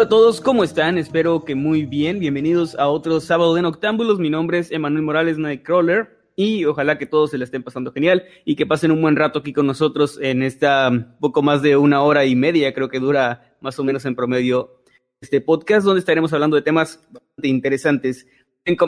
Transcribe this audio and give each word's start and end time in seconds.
A 0.00 0.08
todos, 0.08 0.40
¿cómo 0.40 0.64
están? 0.64 0.96
Espero 0.96 1.44
que 1.44 1.54
muy 1.54 1.84
bien. 1.84 2.20
Bienvenidos 2.20 2.74
a 2.76 2.88
otro 2.88 3.20
sábado 3.20 3.54
de 3.54 3.60
Noctámbulos. 3.60 4.18
Mi 4.18 4.30
nombre 4.30 4.58
es 4.58 4.72
Emanuel 4.72 5.02
Morales 5.02 5.36
Nightcrawler 5.36 6.08
y 6.36 6.64
ojalá 6.64 6.96
que 6.96 7.04
todos 7.04 7.32
se 7.32 7.36
la 7.36 7.44
estén 7.44 7.62
pasando 7.62 7.92
genial 7.92 8.24
y 8.46 8.56
que 8.56 8.64
pasen 8.64 8.92
un 8.92 9.02
buen 9.02 9.14
rato 9.14 9.40
aquí 9.40 9.52
con 9.52 9.66
nosotros 9.66 10.18
en 10.22 10.42
esta 10.42 10.88
um, 10.88 11.04
poco 11.20 11.42
más 11.42 11.60
de 11.60 11.76
una 11.76 12.02
hora 12.02 12.24
y 12.24 12.34
media, 12.34 12.72
creo 12.72 12.88
que 12.88 12.98
dura 12.98 13.54
más 13.60 13.78
o 13.78 13.84
menos 13.84 14.06
en 14.06 14.16
promedio 14.16 14.80
este 15.20 15.42
podcast, 15.42 15.84
donde 15.84 16.00
estaremos 16.00 16.32
hablando 16.32 16.56
de 16.56 16.62
temas 16.62 17.06
bastante 17.10 17.48
interesantes. 17.48 18.26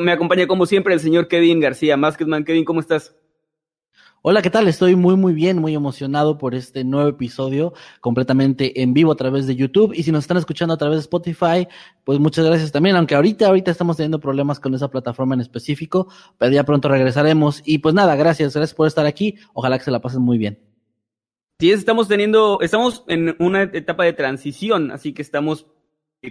Me 0.00 0.12
acompaña 0.12 0.46
como 0.46 0.64
siempre 0.64 0.94
el 0.94 1.00
señor 1.00 1.28
Kevin 1.28 1.60
García. 1.60 1.98
Masketman, 1.98 2.44
Kevin, 2.44 2.64
¿cómo 2.64 2.80
estás? 2.80 3.14
Hola, 4.24 4.40
¿qué 4.40 4.50
tal? 4.50 4.68
Estoy 4.68 4.94
muy, 4.94 5.16
muy 5.16 5.32
bien, 5.32 5.58
muy 5.58 5.74
emocionado 5.74 6.38
por 6.38 6.54
este 6.54 6.84
nuevo 6.84 7.08
episodio 7.08 7.74
completamente 8.00 8.80
en 8.80 8.94
vivo 8.94 9.10
a 9.10 9.16
través 9.16 9.48
de 9.48 9.56
YouTube. 9.56 9.92
Y 9.96 10.04
si 10.04 10.12
nos 10.12 10.22
están 10.22 10.36
escuchando 10.36 10.72
a 10.74 10.76
través 10.76 10.98
de 10.98 11.00
Spotify, 11.00 11.66
pues 12.04 12.20
muchas 12.20 12.44
gracias 12.44 12.70
también. 12.70 12.94
Aunque 12.94 13.16
ahorita, 13.16 13.48
ahorita 13.48 13.72
estamos 13.72 13.96
teniendo 13.96 14.20
problemas 14.20 14.60
con 14.60 14.74
esa 14.74 14.88
plataforma 14.88 15.34
en 15.34 15.40
específico, 15.40 16.06
pero 16.38 16.52
ya 16.52 16.62
pronto 16.62 16.88
regresaremos. 16.88 17.62
Y 17.64 17.78
pues 17.78 17.96
nada, 17.96 18.14
gracias, 18.14 18.54
gracias 18.54 18.76
por 18.76 18.86
estar 18.86 19.06
aquí. 19.06 19.38
Ojalá 19.54 19.76
que 19.76 19.84
se 19.86 19.90
la 19.90 20.00
pasen 20.00 20.22
muy 20.22 20.38
bien. 20.38 20.60
Sí, 21.58 21.72
estamos 21.72 22.06
teniendo, 22.06 22.60
estamos 22.60 23.02
en 23.08 23.34
una 23.40 23.62
etapa 23.62 24.04
de 24.04 24.12
transición, 24.12 24.92
así 24.92 25.14
que 25.14 25.22
estamos 25.22 25.66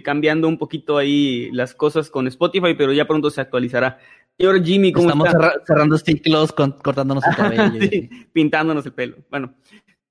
cambiando 0.02 0.48
un 0.48 0.56
poquito 0.56 0.96
ahí 0.96 1.50
las 1.52 1.74
cosas 1.74 2.08
con 2.08 2.26
Spotify, 2.26 2.72
pero 2.74 2.94
ya 2.94 3.06
pronto 3.06 3.28
se 3.28 3.42
actualizará. 3.42 3.98
Señor 4.38 4.64
Jimmy, 4.64 4.92
¿cómo 4.92 5.08
Estamos 5.08 5.28
está? 5.28 5.52
cerrando 5.66 5.98
ciclos, 5.98 6.52
con, 6.52 6.72
cortándonos 6.72 7.24
el 7.26 7.36
cabello. 7.36 7.62
Sí, 7.90 8.10
pintándonos 8.32 8.84
el 8.86 8.92
pelo. 8.92 9.16
Bueno, 9.30 9.54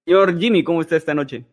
señor 0.05 0.39
Jimmy, 0.39 0.63
¿cómo 0.63 0.81
está 0.81 0.95
esta 0.95 1.13
noche? 1.13 1.45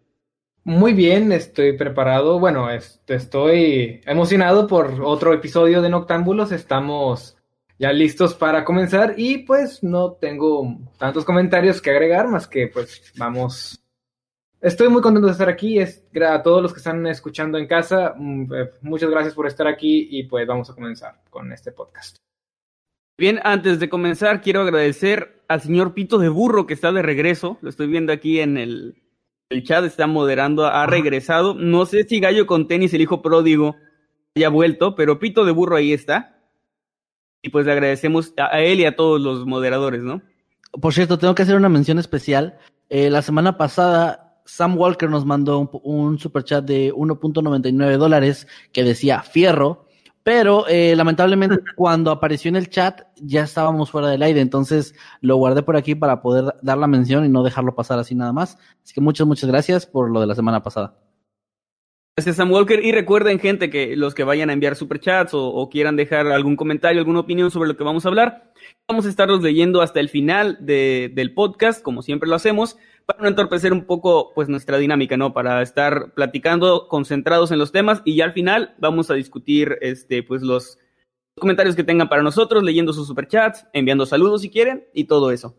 Muy 0.64 0.92
bien, 0.92 1.32
estoy 1.32 1.76
preparado. 1.76 2.38
Bueno, 2.38 2.68
estoy 2.70 4.02
emocionado 4.04 4.66
por 4.66 5.00
otro 5.02 5.32
episodio 5.32 5.80
de 5.80 5.88
Noctámbulos. 5.88 6.52
Estamos 6.52 7.36
ya 7.78 7.92
listos 7.92 8.34
para 8.34 8.64
comenzar 8.64 9.14
y 9.16 9.38
pues 9.38 9.82
no 9.82 10.12
tengo 10.12 10.76
tantos 10.98 11.24
comentarios 11.24 11.80
que 11.80 11.90
agregar, 11.90 12.28
más 12.28 12.46
que 12.46 12.68
pues 12.68 13.12
vamos. 13.16 13.82
Estoy 14.60 14.88
muy 14.88 15.00
contento 15.00 15.26
de 15.26 15.32
estar 15.32 15.48
aquí. 15.48 15.78
Es, 15.78 16.04
a 16.28 16.42
todos 16.42 16.60
los 16.60 16.72
que 16.72 16.78
están 16.78 17.06
escuchando 17.06 17.56
en 17.56 17.66
casa, 17.66 18.14
mm, 18.16 18.52
eh, 18.52 18.70
muchas 18.82 19.08
gracias 19.08 19.34
por 19.34 19.46
estar 19.46 19.66
aquí 19.66 20.08
y 20.10 20.24
pues 20.24 20.46
vamos 20.46 20.68
a 20.68 20.74
comenzar 20.74 21.22
con 21.30 21.50
este 21.52 21.72
podcast. 21.72 22.18
Bien, 23.18 23.40
antes 23.42 23.80
de 23.80 23.88
comenzar, 23.88 24.40
quiero 24.42 24.60
agradecer 24.60 25.42
al 25.48 25.60
señor 25.60 25.92
Pito 25.92 26.18
de 26.18 26.28
Burro 26.28 26.68
que 26.68 26.74
está 26.74 26.92
de 26.92 27.02
regreso. 27.02 27.58
Lo 27.62 27.68
estoy 27.68 27.88
viendo 27.88 28.12
aquí 28.12 28.38
en 28.38 28.56
el, 28.56 29.02
el 29.50 29.64
chat, 29.64 29.84
está 29.84 30.06
moderando, 30.06 30.66
ha 30.66 30.86
regresado. 30.86 31.54
No 31.54 31.84
sé 31.84 32.04
si 32.04 32.20
Gallo 32.20 32.46
con 32.46 32.68
tenis, 32.68 32.94
el 32.94 33.00
hijo 33.00 33.20
pródigo, 33.20 33.74
haya 34.36 34.50
vuelto, 34.50 34.94
pero 34.94 35.18
Pito 35.18 35.44
de 35.44 35.50
Burro 35.50 35.74
ahí 35.74 35.92
está. 35.92 36.38
Y 37.42 37.48
pues 37.48 37.66
le 37.66 37.72
agradecemos 37.72 38.34
a, 38.36 38.60
él 38.60 38.78
y 38.78 38.84
a 38.84 38.94
todos 38.94 39.20
los 39.20 39.46
moderadores, 39.46 40.04
¿no? 40.04 40.22
Por 40.80 40.94
cierto, 40.94 41.18
tengo 41.18 41.34
que 41.34 41.42
hacer 41.42 41.56
una 41.56 41.68
mención 41.68 41.98
especial. 41.98 42.56
Eh, 42.88 43.10
la 43.10 43.22
semana 43.22 43.58
pasada, 43.58 44.40
Sam 44.44 44.78
Walker 44.78 45.10
nos 45.10 45.24
mandó 45.24 45.58
un, 45.58 45.70
un 45.82 46.18
super 46.20 46.44
chat 46.44 46.64
de 46.64 46.92
1.99 46.92 47.96
dólares 47.96 48.46
que 48.72 48.84
decía 48.84 49.22
fierro. 49.22 49.87
Pero 50.28 50.68
eh, 50.68 50.94
lamentablemente 50.94 51.56
cuando 51.74 52.10
apareció 52.10 52.50
en 52.50 52.56
el 52.56 52.68
chat 52.68 53.00
ya 53.16 53.44
estábamos 53.44 53.90
fuera 53.90 54.08
del 54.08 54.22
aire, 54.22 54.42
entonces 54.42 54.94
lo 55.22 55.36
guardé 55.36 55.62
por 55.62 55.74
aquí 55.74 55.94
para 55.94 56.20
poder 56.20 56.54
dar 56.60 56.76
la 56.76 56.86
mención 56.86 57.24
y 57.24 57.30
no 57.30 57.42
dejarlo 57.42 57.74
pasar 57.74 57.98
así 57.98 58.14
nada 58.14 58.34
más. 58.34 58.58
Así 58.84 58.92
que 58.92 59.00
muchas, 59.00 59.26
muchas 59.26 59.48
gracias 59.48 59.86
por 59.86 60.10
lo 60.10 60.20
de 60.20 60.26
la 60.26 60.34
semana 60.34 60.62
pasada. 60.62 60.98
Gracias 62.14 62.36
Sam 62.36 62.52
Walker 62.52 62.84
y 62.84 62.92
recuerden 62.92 63.38
gente 63.38 63.70
que 63.70 63.96
los 63.96 64.14
que 64.14 64.22
vayan 64.22 64.50
a 64.50 64.52
enviar 64.52 64.76
superchats 64.76 65.32
o, 65.32 65.46
o 65.46 65.70
quieran 65.70 65.96
dejar 65.96 66.26
algún 66.26 66.56
comentario, 66.56 67.00
alguna 67.00 67.20
opinión 67.20 67.50
sobre 67.50 67.70
lo 67.70 67.78
que 67.78 67.84
vamos 67.84 68.04
a 68.04 68.08
hablar, 68.10 68.52
vamos 68.86 69.06
a 69.06 69.08
estarlos 69.08 69.42
leyendo 69.42 69.80
hasta 69.80 69.98
el 69.98 70.10
final 70.10 70.58
de, 70.60 71.10
del 71.14 71.32
podcast, 71.32 71.80
como 71.80 72.02
siempre 72.02 72.28
lo 72.28 72.34
hacemos, 72.34 72.76
para 73.08 73.22
no 73.22 73.28
entorpecer 73.28 73.72
un 73.72 73.86
poco 73.86 74.32
pues 74.34 74.50
nuestra 74.50 74.76
dinámica, 74.76 75.16
¿no? 75.16 75.32
Para 75.32 75.62
estar 75.62 76.12
platicando, 76.12 76.88
concentrados 76.88 77.50
en 77.50 77.58
los 77.58 77.72
temas 77.72 78.02
y 78.04 78.16
ya 78.16 78.26
al 78.26 78.34
final 78.34 78.74
vamos 78.78 79.10
a 79.10 79.14
discutir 79.14 79.78
este 79.80 80.22
pues 80.22 80.42
los 80.42 80.78
comentarios 81.40 81.74
que 81.74 81.84
tengan 81.84 82.10
para 82.10 82.22
nosotros, 82.22 82.62
leyendo 82.62 82.92
sus 82.92 83.06
superchats, 83.06 83.66
enviando 83.72 84.04
saludos 84.04 84.42
si 84.42 84.50
quieren 84.50 84.86
y 84.92 85.04
todo 85.04 85.30
eso. 85.30 85.56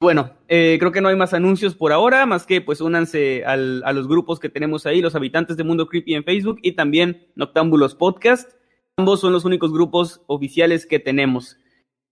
Bueno, 0.00 0.38
eh, 0.48 0.76
creo 0.78 0.90
que 0.90 1.02
no 1.02 1.08
hay 1.08 1.16
más 1.16 1.34
anuncios 1.34 1.74
por 1.74 1.92
ahora, 1.92 2.24
más 2.24 2.46
que 2.46 2.62
pues 2.62 2.80
únanse 2.80 3.44
al, 3.44 3.82
a 3.84 3.92
los 3.92 4.08
grupos 4.08 4.40
que 4.40 4.48
tenemos 4.48 4.86
ahí, 4.86 5.02
los 5.02 5.14
habitantes 5.14 5.58
de 5.58 5.64
Mundo 5.64 5.88
Creepy 5.88 6.14
en 6.14 6.24
Facebook 6.24 6.60
y 6.62 6.72
también 6.72 7.28
Noctámbulos 7.34 7.94
Podcast. 7.94 8.52
Ambos 8.96 9.20
son 9.20 9.34
los 9.34 9.44
únicos 9.44 9.70
grupos 9.70 10.22
oficiales 10.28 10.86
que 10.86 10.98
tenemos. 10.98 11.58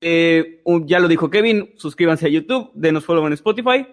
Eh, 0.03 0.63
ya 0.85 0.99
lo 1.01 1.09
dijo 1.09 1.31
Kevin, 1.31 1.73
suscríbanse 1.77 2.27
a 2.27 2.31
YouTube, 2.31 2.71
denos 2.75 3.07
follow 3.07 3.27
en 3.27 3.33
Spotify 3.33 3.87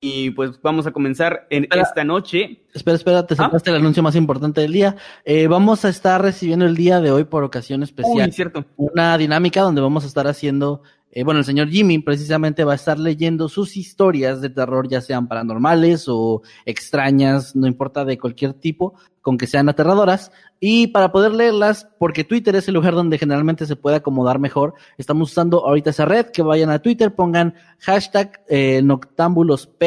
y 0.00 0.30
pues 0.30 0.60
vamos 0.62 0.86
a 0.86 0.92
comenzar 0.92 1.46
en 1.50 1.64
Espera. 1.64 1.82
esta 1.82 2.04
noche. 2.04 2.64
Espera, 2.74 2.96
espera, 2.96 3.26
te 3.26 3.34
¿Ah? 3.34 3.38
saltaste 3.38 3.70
el 3.70 3.76
anuncio 3.76 4.02
más 4.02 4.14
importante 4.14 4.60
del 4.60 4.72
día. 4.72 4.96
Eh, 5.24 5.46
vamos 5.46 5.84
a 5.84 5.88
estar 5.88 6.20
recibiendo 6.20 6.66
el 6.66 6.76
día 6.76 7.00
de 7.00 7.10
hoy 7.10 7.24
por 7.24 7.44
ocasión 7.44 7.82
especial 7.82 8.28
Uy, 8.28 8.32
cierto. 8.32 8.64
una 8.76 9.16
dinámica 9.16 9.62
donde 9.62 9.80
vamos 9.80 10.04
a 10.04 10.06
estar 10.06 10.26
haciendo, 10.26 10.82
eh, 11.10 11.24
bueno, 11.24 11.40
el 11.40 11.46
señor 11.46 11.68
Jimmy 11.70 11.98
precisamente 11.98 12.64
va 12.64 12.72
a 12.72 12.76
estar 12.76 12.98
leyendo 12.98 13.48
sus 13.48 13.76
historias 13.76 14.40
de 14.42 14.50
terror, 14.50 14.86
ya 14.88 15.00
sean 15.00 15.28
paranormales 15.28 16.04
o 16.08 16.42
extrañas, 16.66 17.56
no 17.56 17.66
importa 17.66 18.04
de 18.04 18.18
cualquier 18.18 18.52
tipo, 18.52 18.94
con 19.26 19.38
que 19.38 19.48
sean 19.48 19.68
aterradoras. 19.68 20.30
Y 20.60 20.86
para 20.86 21.10
poder 21.10 21.32
leerlas, 21.32 21.88
porque 21.98 22.22
Twitter 22.22 22.54
es 22.54 22.68
el 22.68 22.74
lugar 22.74 22.94
donde 22.94 23.18
generalmente 23.18 23.66
se 23.66 23.74
puede 23.74 23.96
acomodar 23.96 24.38
mejor, 24.38 24.74
estamos 24.98 25.32
usando 25.32 25.66
ahorita 25.66 25.90
esa 25.90 26.04
red, 26.04 26.26
que 26.26 26.42
vayan 26.42 26.70
a 26.70 26.78
Twitter, 26.78 27.12
pongan 27.12 27.56
hashtag 27.80 28.44
eh, 28.48 28.82
noctámbulosp, 28.84 29.82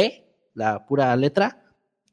la 0.56 0.86
pura 0.86 1.16
letra, 1.16 1.64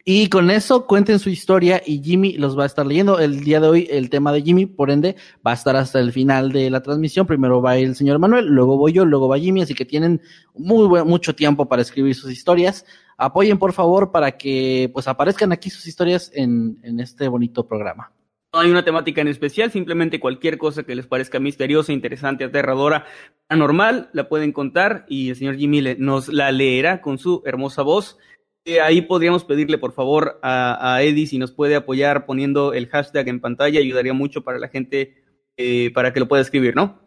y 0.05 0.29
con 0.29 0.53
eso 0.53 0.87
cuenten 0.87 1.19
su 1.19 1.29
historia 1.29 1.83
y 1.85 2.01
Jimmy 2.01 2.35
los 2.35 2.57
va 2.57 2.63
a 2.63 2.67
estar 2.67 2.87
leyendo. 2.87 3.19
El 3.19 3.41
día 3.41 3.59
de 3.59 3.67
hoy 3.67 3.89
el 3.91 4.09
tema 4.09 4.33
de 4.33 4.43
Jimmy, 4.43 4.67
por 4.67 4.93
ende, 4.93 5.17
va 5.45 5.51
a 5.51 5.55
estar 5.55 5.75
hasta 5.75 5.99
el 5.99 6.13
final 6.13 6.53
de 6.53 6.71
la 6.71 6.81
transmisión. 6.81 7.27
Primero 7.27 7.61
va 7.61 7.77
el 7.77 7.97
señor 7.97 8.21
Manuel, 8.21 8.47
luego 8.47 8.77
voy 8.79 8.93
yo, 8.93 9.05
luego 9.05 9.27
va 9.27 9.37
Jimmy, 9.37 9.63
así 9.63 9.75
que 9.75 9.85
tienen 9.85 10.21
muy 10.55 10.87
mucho 11.05 11.35
tiempo 11.35 11.67
para 11.67 11.83
escribir 11.83 12.15
sus 12.15 12.31
historias. 12.31 12.87
Apoyen 13.19 13.59
por 13.59 13.73
favor 13.73 14.13
para 14.13 14.33
que 14.33 14.91
pues 14.93 15.09
aparezcan 15.09 15.53
aquí 15.53 15.71
sus 15.71 15.87
historias 15.87 16.31
en, 16.35 16.79
en 16.83 17.01
este 17.01 17.29
bonito 17.29 17.67
programa. 17.67 18.13
No 18.53 18.61
hay 18.61 18.71
una 18.71 18.85
temática 18.85 19.21
en 19.21 19.29
especial, 19.29 19.71
simplemente 19.71 20.21
cualquier 20.21 20.57
cosa 20.57 20.83
que 20.83 20.95
les 20.95 21.07
parezca 21.07 21.39
misteriosa, 21.41 21.93
interesante, 21.93 22.45
aterradora, 22.45 23.05
anormal, 23.49 24.09
la 24.13 24.29
pueden 24.29 24.53
contar 24.53 25.05
y 25.09 25.31
el 25.31 25.37
señor 25.37 25.57
Jimmy 25.57 25.81
le- 25.83 25.97
nos 25.97 26.29
la 26.29 26.51
leerá 26.53 27.01
con 27.03 27.19
su 27.19 27.43
hermosa 27.45 27.83
voz. 27.83 28.19
Eh, 28.65 28.81
ahí 28.81 29.03
podríamos 29.03 29.45
pedirle 29.45 29.79
por 29.79 29.93
favor 29.93 30.39
a, 30.43 30.95
a 30.95 31.03
Eddie 31.03 31.27
si 31.27 31.39
nos 31.39 31.53
puede 31.53 31.77
apoyar 31.77 32.25
poniendo 32.27 32.73
el 32.73 32.89
hashtag 32.89 33.29
en 33.29 33.41
pantalla, 33.41 33.79
ayudaría 33.81 34.13
mucho 34.15 34.43
para 34.43 34.59
la 34.59 34.69
gente, 34.69 35.23
eh, 35.57 35.91
para 35.93 36.13
que 36.13 36.21
lo 36.21 36.29
pueda 36.29 36.43
escribir, 36.43 36.75
¿no? 36.75 37.01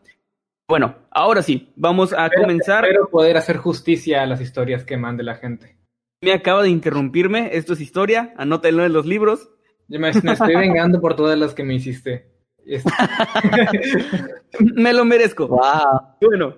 Bueno, 0.67 0.95
ahora 1.09 1.41
sí, 1.41 1.73
vamos 1.75 2.13
a 2.13 2.29
comenzar. 2.29 2.85
Espero 2.85 3.09
poder 3.09 3.37
hacer 3.37 3.57
justicia 3.57 4.21
a 4.21 4.27
las 4.27 4.39
historias 4.39 4.85
que 4.85 4.97
mande 4.97 5.23
la 5.23 5.35
gente. 5.35 5.78
Me 6.21 6.33
acaba 6.33 6.63
de 6.63 6.69
interrumpirme, 6.69 7.51
esto 7.53 7.73
es 7.73 7.81
historia, 7.81 8.33
anótenlo 8.37 8.85
en 8.85 8.91
los 8.93 9.05
libros. 9.05 9.49
Yo 9.87 9.99
me, 9.99 10.11
me 10.11 10.31
estoy 10.33 10.55
vengando 10.55 10.99
por 10.99 11.15
todas 11.15 11.39
las 11.39 11.53
que 11.53 11.63
me 11.63 11.75
hiciste. 11.75 12.29
Me 14.59 14.93
lo 14.93 15.05
merezco. 15.05 15.47
Wow. 15.47 16.17
Bueno, 16.21 16.57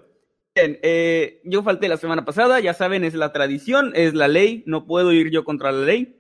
bien, 0.56 0.80
eh, 0.81 1.42
yo 1.46 1.63
falté 1.63 1.88
la 1.88 1.98
semana 1.98 2.25
pasada, 2.25 2.60
ya 2.60 2.74
saben, 2.74 3.04
es 3.04 3.13
la 3.13 3.31
tradición, 3.31 3.94
es 3.96 4.13
la 4.13 4.28
ley, 4.28 4.63
no 4.66 4.86
puedo 4.86 5.13
ir 5.13 5.30
yo 5.30 5.44
contra 5.44 5.72
la 5.72 5.86
ley. 5.86 6.19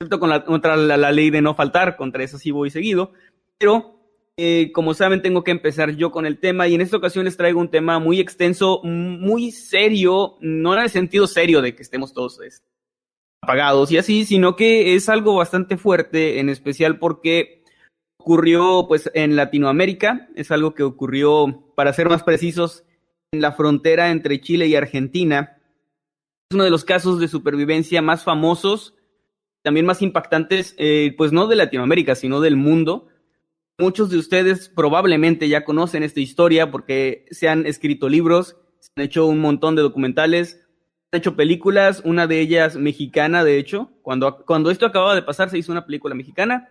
excepto 0.00 0.18
con 0.18 0.30
la, 0.30 0.44
contra 0.44 0.76
la, 0.76 1.12
ley 1.12 1.30
de 1.30 1.42
no 1.42 1.54
faltar, 1.54 1.96
contra 1.96 2.24
eso 2.24 2.38
sí 2.38 2.50
voy 2.50 2.70
seguido, 2.70 3.12
pero 3.58 4.01
eh, 4.36 4.72
como 4.72 4.94
saben 4.94 5.22
tengo 5.22 5.44
que 5.44 5.50
empezar 5.50 5.96
yo 5.96 6.10
con 6.10 6.26
el 6.26 6.38
tema 6.38 6.68
y 6.68 6.74
en 6.74 6.80
esta 6.80 6.96
ocasión 6.96 7.24
les 7.24 7.36
traigo 7.36 7.60
un 7.60 7.70
tema 7.70 7.98
muy 7.98 8.20
extenso, 8.20 8.80
muy 8.82 9.50
serio, 9.50 10.36
no 10.40 10.74
en 10.74 10.80
el 10.80 10.90
sentido 10.90 11.26
serio 11.26 11.62
de 11.62 11.74
que 11.74 11.82
estemos 11.82 12.12
todos 12.12 12.40
apagados 13.42 13.90
y 13.90 13.98
así, 13.98 14.24
sino 14.24 14.56
que 14.56 14.94
es 14.94 15.08
algo 15.08 15.34
bastante 15.34 15.76
fuerte, 15.76 16.40
en 16.40 16.48
especial 16.48 16.98
porque 16.98 17.64
ocurrió 18.18 18.86
pues 18.88 19.10
en 19.14 19.36
Latinoamérica, 19.36 20.28
es 20.36 20.50
algo 20.50 20.74
que 20.74 20.82
ocurrió, 20.82 21.72
para 21.74 21.92
ser 21.92 22.08
más 22.08 22.22
precisos, 22.22 22.84
en 23.32 23.40
la 23.40 23.52
frontera 23.52 24.10
entre 24.10 24.40
Chile 24.40 24.66
y 24.66 24.76
Argentina. 24.76 25.58
Es 26.50 26.54
uno 26.54 26.64
de 26.64 26.70
los 26.70 26.84
casos 26.84 27.18
de 27.18 27.28
supervivencia 27.28 28.00
más 28.00 28.24
famosos 28.24 28.94
también 29.62 29.86
más 29.86 30.02
impactantes, 30.02 30.74
eh, 30.76 31.14
pues 31.16 31.32
no 31.32 31.46
de 31.46 31.56
Latinoamérica, 31.56 32.14
sino 32.14 32.40
del 32.40 32.56
mundo. 32.56 33.08
Muchos 33.82 34.10
de 34.10 34.18
ustedes 34.18 34.68
probablemente 34.68 35.48
ya 35.48 35.64
conocen 35.64 36.04
esta 36.04 36.20
historia 36.20 36.70
porque 36.70 37.26
se 37.32 37.48
han 37.48 37.66
escrito 37.66 38.08
libros, 38.08 38.56
se 38.78 38.90
han 38.94 39.02
hecho 39.02 39.26
un 39.26 39.40
montón 39.40 39.74
de 39.74 39.82
documentales, 39.82 40.50
se 40.50 41.08
han 41.10 41.18
hecho 41.18 41.34
películas, 41.34 42.00
una 42.04 42.28
de 42.28 42.38
ellas 42.38 42.76
mexicana, 42.76 43.42
de 43.42 43.58
hecho. 43.58 43.90
Cuando, 44.02 44.44
cuando 44.46 44.70
esto 44.70 44.86
acababa 44.86 45.16
de 45.16 45.22
pasar, 45.22 45.50
se 45.50 45.58
hizo 45.58 45.72
una 45.72 45.84
película 45.84 46.14
mexicana, 46.14 46.68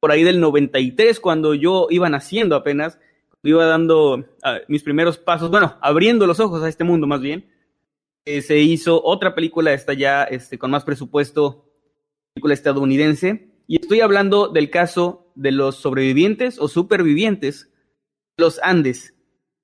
por 0.00 0.10
ahí 0.10 0.22
del 0.22 0.40
93, 0.40 1.20
cuando 1.20 1.52
yo 1.52 1.86
iba 1.90 2.08
naciendo 2.08 2.56
apenas, 2.56 2.98
iba 3.42 3.66
dando 3.66 4.24
ah, 4.42 4.60
mis 4.66 4.82
primeros 4.82 5.18
pasos, 5.18 5.50
bueno, 5.50 5.76
abriendo 5.82 6.26
los 6.26 6.40
ojos 6.40 6.62
a 6.62 6.70
este 6.70 6.82
mundo 6.82 7.06
más 7.06 7.20
bien. 7.20 7.44
Eh, 8.24 8.40
se 8.40 8.56
hizo 8.56 9.04
otra 9.04 9.34
película, 9.34 9.74
esta 9.74 9.92
ya 9.92 10.24
este, 10.24 10.56
con 10.56 10.70
más 10.70 10.84
presupuesto, 10.84 11.66
película 12.32 12.54
estadounidense, 12.54 13.53
y 13.66 13.80
estoy 13.80 14.00
hablando 14.00 14.48
del 14.48 14.70
caso 14.70 15.30
de 15.34 15.52
los 15.52 15.76
sobrevivientes 15.76 16.58
o 16.58 16.68
supervivientes, 16.68 17.70
los 18.36 18.60
Andes. 18.62 19.14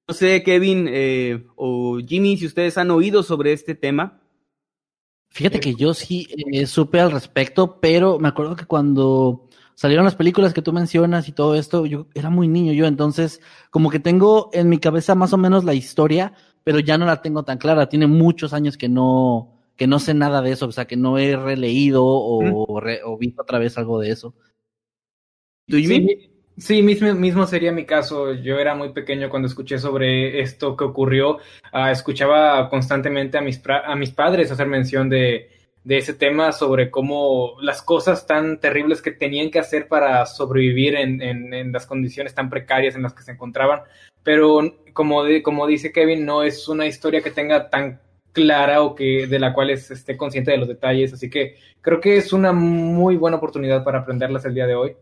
No 0.08 0.14
sé, 0.14 0.42
Kevin 0.42 0.88
eh, 0.90 1.46
o 1.56 1.98
Jimmy, 1.98 2.36
si 2.36 2.46
ustedes 2.46 2.78
han 2.78 2.90
oído 2.90 3.22
sobre 3.22 3.52
este 3.52 3.74
tema. 3.74 4.20
Fíjate 5.30 5.60
que 5.60 5.74
yo 5.74 5.94
sí 5.94 6.26
eh, 6.52 6.66
supe 6.66 6.98
al 6.98 7.12
respecto, 7.12 7.78
pero 7.80 8.18
me 8.18 8.28
acuerdo 8.28 8.56
que 8.56 8.64
cuando 8.64 9.48
salieron 9.74 10.04
las 10.04 10.16
películas 10.16 10.52
que 10.52 10.62
tú 10.62 10.72
mencionas 10.72 11.28
y 11.28 11.32
todo 11.32 11.54
esto, 11.54 11.86
yo 11.86 12.08
era 12.14 12.28
muy 12.28 12.48
niño 12.48 12.72
yo, 12.72 12.86
entonces 12.86 13.40
como 13.70 13.88
que 13.90 14.00
tengo 14.00 14.50
en 14.52 14.68
mi 14.68 14.78
cabeza 14.78 15.14
más 15.14 15.32
o 15.32 15.38
menos 15.38 15.62
la 15.64 15.74
historia, 15.74 16.32
pero 16.64 16.80
ya 16.80 16.98
no 16.98 17.06
la 17.06 17.22
tengo 17.22 17.44
tan 17.44 17.58
clara. 17.58 17.88
Tiene 17.88 18.08
muchos 18.08 18.52
años 18.52 18.76
que 18.76 18.88
no, 18.88 19.59
que 19.80 19.86
no 19.86 19.98
sé 19.98 20.12
nada 20.12 20.42
de 20.42 20.52
eso, 20.52 20.66
o 20.66 20.72
sea, 20.72 20.84
que 20.84 20.98
no 20.98 21.16
he 21.16 21.34
releído 21.36 22.04
o, 22.04 23.16
visto 23.18 23.40
otra 23.40 23.58
vez 23.58 23.78
algo 23.78 23.98
de 23.98 24.10
eso. 24.10 24.34
Sí, 25.66 26.18
sí, 26.58 26.82
mismo, 26.82 27.14
mismo 27.14 27.46
sería 27.46 27.72
mi 27.72 27.86
caso. 27.86 28.34
Yo 28.34 28.58
era 28.58 28.74
muy 28.74 28.92
pequeño 28.92 29.30
cuando 29.30 29.48
escuché 29.48 29.78
sobre 29.78 30.42
esto 30.42 30.76
que 30.76 30.84
ocurrió. 30.84 31.38
Ah, 31.72 31.90
escuchaba 31.90 32.68
constantemente 32.68 33.38
a 33.38 33.40
mis, 33.40 33.58
a 33.66 33.96
mis 33.96 34.10
padres 34.10 34.50
hacer 34.50 34.66
mención 34.66 35.08
de, 35.08 35.48
de 35.82 35.96
ese 35.96 36.12
tema 36.12 36.52
sobre 36.52 36.90
cómo 36.90 37.54
las 37.62 37.80
cosas 37.80 38.26
tan 38.26 38.60
terribles 38.60 39.00
que 39.00 39.12
tenían 39.12 39.50
que 39.50 39.60
hacer 39.60 39.88
para 39.88 40.26
sobrevivir 40.26 40.94
en, 40.96 41.22
en, 41.22 41.54
en 41.54 41.72
las 41.72 41.86
condiciones 41.86 42.34
tan 42.34 42.50
precarias 42.50 42.96
en 42.96 43.02
las 43.02 43.14
que 43.14 43.22
se 43.22 43.32
encontraban. 43.32 43.80
Pero 44.22 44.60
como, 44.92 45.22
como 45.42 45.66
dice 45.66 45.90
Kevin, 45.90 46.26
no 46.26 46.42
es 46.42 46.68
una 46.68 46.84
historia 46.84 47.22
que 47.22 47.30
tenga 47.30 47.70
tan 47.70 47.98
clara 48.32 48.82
o 48.82 48.94
que 48.94 49.26
de 49.26 49.38
la 49.38 49.52
cual 49.52 49.70
esté 49.70 50.16
consciente 50.16 50.50
de 50.50 50.58
los 50.58 50.68
detalles. 50.68 51.12
Así 51.12 51.30
que 51.30 51.56
creo 51.80 52.00
que 52.00 52.16
es 52.16 52.32
una 52.32 52.52
muy 52.52 53.16
buena 53.16 53.36
oportunidad 53.36 53.84
para 53.84 54.00
aprenderlas 54.00 54.44
el 54.44 54.54
día 54.54 54.66
de 54.66 54.74
hoy. 54.74 54.96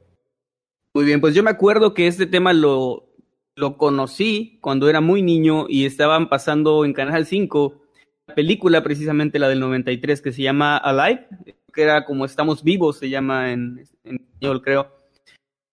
Muy 0.95 1.05
bien, 1.05 1.21
pues 1.21 1.35
yo 1.35 1.43
me 1.43 1.51
acuerdo 1.51 1.95
que 1.95 2.07
este 2.07 2.27
tema 2.27 2.53
lo, 2.53 3.09
lo 3.55 3.77
conocí 3.77 4.59
cuando 4.61 4.89
era 4.89 5.01
muy 5.01 5.23
niño 5.23 5.67
y 5.69 5.85
estaban 5.85 6.29
pasando 6.29 6.85
en 6.85 6.93
Canal 6.93 7.27
5 7.27 7.83
la 8.29 8.35
película 8.35 8.83
precisamente 8.83 9.39
la 9.39 9.49
del 9.49 9.61
93 9.61 10.21
que 10.21 10.33
se 10.33 10.43
llama 10.43 10.77
Alive, 10.77 11.27
que 11.73 11.83
era 11.83 12.05
como 12.05 12.25
Estamos 12.25 12.63
vivos, 12.63 12.99
se 12.99 13.09
llama 13.09 13.53
en, 13.53 13.85
en 14.05 14.17
español 14.17 14.63
creo. 14.63 14.99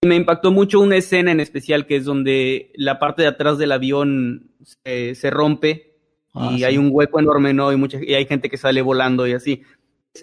Y 0.02 0.08
me 0.08 0.16
impactó 0.16 0.52
mucho 0.52 0.80
una 0.80 0.98
escena 0.98 1.32
en 1.32 1.40
especial 1.40 1.86
que 1.86 1.98
es 1.98 2.06
donde 2.06 2.72
la 2.76 3.00
parte 3.00 3.24
de 3.24 3.28
atrás 3.28 3.58
del 3.58 3.72
avión 3.72 4.52
se, 4.64 5.16
se 5.16 5.30
rompe 5.30 5.95
Ah, 6.36 6.52
y 6.56 6.64
hay 6.64 6.78
un 6.78 6.90
hueco 6.92 7.20
enorme, 7.20 7.54
¿no? 7.54 7.72
Y, 7.72 7.78
mucha, 7.78 7.98
y 8.04 8.14
hay 8.14 8.26
gente 8.26 8.50
que 8.50 8.58
sale 8.58 8.82
volando 8.82 9.26
y 9.26 9.34
así. 9.34 9.64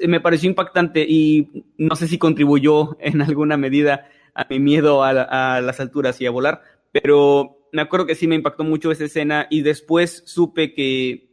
Me 0.06 0.20
pareció 0.20 0.48
impactante 0.48 1.04
y 1.08 1.64
no 1.78 1.96
sé 1.96 2.06
si 2.08 2.18
contribuyó 2.18 2.96
en 3.00 3.22
alguna 3.22 3.56
medida 3.56 4.08
a 4.34 4.46
mi 4.48 4.60
miedo 4.60 5.02
a, 5.02 5.12
las 5.60 5.80
alturas 5.80 6.20
y 6.20 6.26
a 6.26 6.30
volar, 6.30 6.62
pero 6.90 7.68
me 7.72 7.82
acuerdo 7.82 8.06
que 8.06 8.14
sí 8.14 8.26
me 8.26 8.34
impactó 8.34 8.64
mucho 8.64 8.90
esa 8.90 9.04
escena 9.04 9.46
y 9.50 9.60
después 9.60 10.22
supe 10.26 10.72
que 10.74 11.30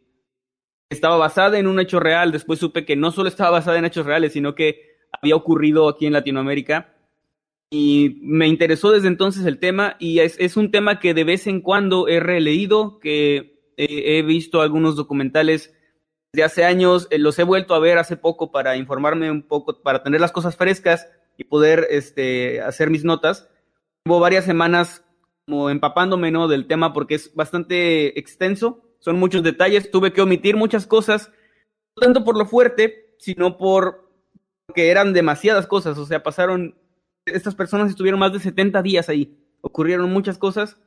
estaba 0.90 1.16
basada 1.16 1.60
en 1.60 1.68
un 1.68 1.80
hecho 1.80 2.00
real, 2.02 2.32
después 2.32 2.60
supe 2.60 2.84
que 2.84 2.98
no 2.98 3.12
solo 3.12 3.30
estaba 3.30 3.52
basada 3.52 3.78
en 3.78 3.86
hechos 3.86 4.06
reales, 4.06 4.34
sino 4.34 4.54
que 4.54 4.98
había 5.14 5.36
ocurrido 5.36 5.88
aquí 5.88 6.08
en 6.08 6.14
Latinoamérica 6.14 6.94
y 7.72 8.20
me 8.22 8.48
interesó 8.48 8.92
desde 8.92 9.08
entonces 9.08 9.46
el 9.46 9.60
tema 9.60 9.96
y 10.00 10.20
es, 10.20 10.36
es 10.40 10.58
un 10.58 10.72
tema 10.72 11.00
que 11.00 11.14
de 11.14 11.24
vez 11.24 11.48
en 11.48 11.62
cuando 11.62 12.08
he 12.08 12.20
releído, 12.20 13.00
que 13.00 13.59
he 13.88 14.22
visto 14.22 14.62
algunos 14.62 14.96
documentales 14.96 15.74
de 16.34 16.44
hace 16.44 16.64
años, 16.64 17.08
eh, 17.10 17.18
los 17.18 17.38
he 17.40 17.44
vuelto 17.44 17.74
a 17.74 17.80
ver 17.80 17.98
hace 17.98 18.18
poco 18.18 18.52
para 18.52 18.78
informarme 18.78 19.32
un 19.32 19.42
poco, 19.42 19.82
para 19.82 20.04
tener 20.04 20.22
las 20.22 20.32
cosas 20.32 20.56
frescas 20.56 21.08
y 21.38 21.46
poder 21.46 21.88
este, 21.90 22.62
hacer 22.62 22.90
mis 22.90 23.04
notas. 23.04 23.50
Llevo 24.06 24.20
varias 24.20 24.46
semanas 24.46 25.04
como 25.46 25.70
empapándome 25.70 26.32
¿no? 26.32 26.48
del 26.48 26.68
tema 26.68 26.94
porque 26.94 27.16
es 27.16 27.34
bastante 27.34 28.20
extenso, 28.20 28.84
son 29.00 29.18
muchos 29.18 29.42
detalles, 29.42 29.90
tuve 29.90 30.14
que 30.14 30.22
omitir 30.22 30.56
muchas 30.56 30.86
cosas, 30.86 31.32
no 31.96 32.02
tanto 32.02 32.24
por 32.24 32.38
lo 32.38 32.46
fuerte, 32.46 33.16
sino 33.18 33.58
por 33.58 34.08
que 34.76 34.92
eran 34.92 35.14
demasiadas 35.14 35.66
cosas, 35.66 35.98
o 35.98 36.06
sea, 36.06 36.22
pasaron, 36.22 36.78
estas 37.26 37.56
personas 37.56 37.90
estuvieron 37.90 38.20
más 38.20 38.32
de 38.32 38.40
70 38.40 38.84
días 38.84 39.10
ahí, 39.10 39.36
ocurrieron 39.62 40.12
muchas 40.12 40.38
cosas 40.38 40.78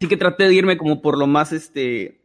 sí 0.00 0.08
que 0.08 0.16
traté 0.16 0.48
de 0.48 0.54
irme 0.54 0.78
como 0.78 1.02
por 1.02 1.18
lo 1.18 1.26
más 1.26 1.52
este 1.52 2.20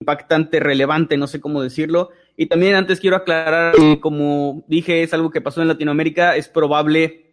impactante, 0.00 0.60
relevante, 0.60 1.16
no 1.16 1.26
sé 1.26 1.40
cómo 1.40 1.62
decirlo. 1.62 2.10
Y 2.36 2.46
también 2.46 2.74
antes 2.74 3.00
quiero 3.00 3.16
aclarar 3.16 3.74
como 4.00 4.64
dije, 4.68 5.02
es 5.02 5.14
algo 5.14 5.30
que 5.30 5.40
pasó 5.40 5.62
en 5.62 5.68
Latinoamérica, 5.68 6.36
es 6.36 6.48
probable, 6.48 7.30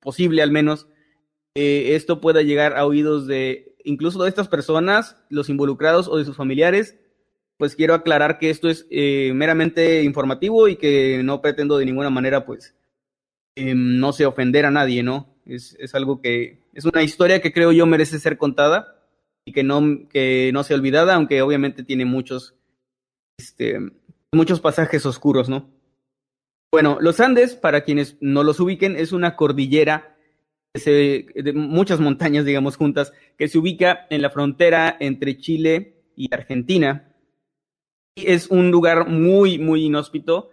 posible 0.00 0.42
al 0.42 0.50
menos, 0.50 0.88
esto 1.54 2.20
pueda 2.20 2.42
llegar 2.42 2.76
a 2.76 2.84
oídos 2.84 3.26
de 3.26 3.76
incluso 3.84 4.22
de 4.22 4.28
estas 4.28 4.48
personas, 4.48 5.16
los 5.30 5.48
involucrados 5.48 6.08
o 6.08 6.18
de 6.18 6.24
sus 6.24 6.36
familiares. 6.36 6.98
Pues 7.56 7.76
quiero 7.76 7.94
aclarar 7.94 8.38
que 8.38 8.50
esto 8.50 8.68
es 8.70 8.86
eh, 8.90 9.32
meramente 9.34 10.02
informativo 10.02 10.66
y 10.68 10.76
que 10.76 11.20
no 11.22 11.42
pretendo 11.42 11.76
de 11.76 11.84
ninguna 11.84 12.08
manera, 12.08 12.46
pues, 12.46 12.74
em, 13.54 13.98
no 13.98 14.12
sé, 14.12 14.24
ofender 14.24 14.64
a 14.64 14.70
nadie, 14.70 15.02
¿no? 15.02 15.36
Es, 15.44 15.76
es 15.78 15.94
algo 15.94 16.22
que, 16.22 16.62
es 16.72 16.86
una 16.86 17.02
historia 17.02 17.42
que 17.42 17.52
creo 17.52 17.72
yo 17.72 17.84
merece 17.84 18.18
ser 18.18 18.38
contada 18.38 18.99
y 19.44 19.52
que 19.52 19.62
no, 19.62 20.08
que 20.08 20.50
no 20.52 20.62
sea 20.62 20.76
olvidada, 20.76 21.14
aunque 21.14 21.42
obviamente 21.42 21.82
tiene 21.82 22.04
muchos, 22.04 22.54
este, 23.38 23.78
muchos 24.32 24.60
pasajes 24.60 25.06
oscuros, 25.06 25.48
¿no? 25.48 25.70
Bueno, 26.72 26.98
los 27.00 27.18
Andes, 27.20 27.56
para 27.56 27.82
quienes 27.82 28.16
no 28.20 28.44
los 28.44 28.60
ubiquen, 28.60 28.96
es 28.96 29.12
una 29.12 29.34
cordillera 29.34 30.16
de 30.72 31.52
muchas 31.54 31.98
montañas, 31.98 32.44
digamos, 32.44 32.76
juntas, 32.76 33.12
que 33.36 33.48
se 33.48 33.58
ubica 33.58 34.06
en 34.08 34.22
la 34.22 34.30
frontera 34.30 34.96
entre 35.00 35.36
Chile 35.36 36.04
y 36.14 36.32
Argentina. 36.32 37.12
Y 38.14 38.30
es 38.30 38.48
un 38.48 38.70
lugar 38.70 39.08
muy, 39.08 39.58
muy 39.58 39.86
inhóspito. 39.86 40.50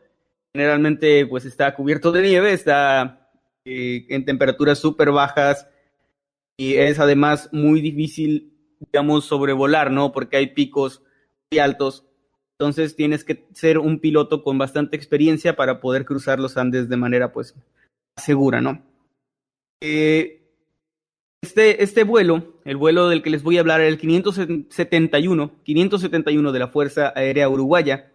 Generalmente, 0.54 1.28
pues 1.28 1.46
está 1.46 1.76
cubierto 1.76 2.12
de 2.12 2.24
nieve, 2.24 2.52
está 2.52 3.30
eh, 3.66 4.06
en 4.10 4.26
temperaturas 4.26 4.80
súper 4.80 5.12
bajas 5.12 5.68
y 6.58 6.76
es 6.76 7.00
además 7.00 7.50
muy 7.52 7.82
difícil 7.82 8.57
digamos, 8.80 9.26
sobrevolar, 9.26 9.92
¿no? 9.92 10.12
Porque 10.12 10.38
hay 10.38 10.48
picos 10.48 11.04
muy 11.52 11.60
altos. 11.60 12.06
Entonces 12.60 12.96
tienes 12.96 13.24
que 13.24 13.46
ser 13.54 13.78
un 13.78 14.00
piloto 14.00 14.44
con 14.44 14.58
bastante 14.58 14.96
experiencia 14.96 15.56
para 15.56 15.80
poder 15.80 16.06
cruzar 16.06 16.40
los 16.40 16.58
Andes 16.58 16.90
de 16.90 16.98
manera, 16.98 17.32
pues, 17.32 17.56
segura, 18.16 18.62
¿no? 18.62 18.84
Eh, 19.82 20.38
este, 21.44 21.84
este 21.84 22.04
vuelo, 22.04 22.60
el 22.66 22.78
vuelo 22.78 23.10
del 23.10 23.22
que 23.22 23.30
les 23.30 23.44
voy 23.44 23.58
a 23.58 23.60
hablar, 23.60 23.80
era 23.80 23.90
el 23.90 24.00
571, 24.00 25.52
571 25.64 26.52
de 26.52 26.60
la 26.60 26.68
Fuerza 26.68 27.14
Aérea 27.16 27.48
Uruguaya, 27.48 28.12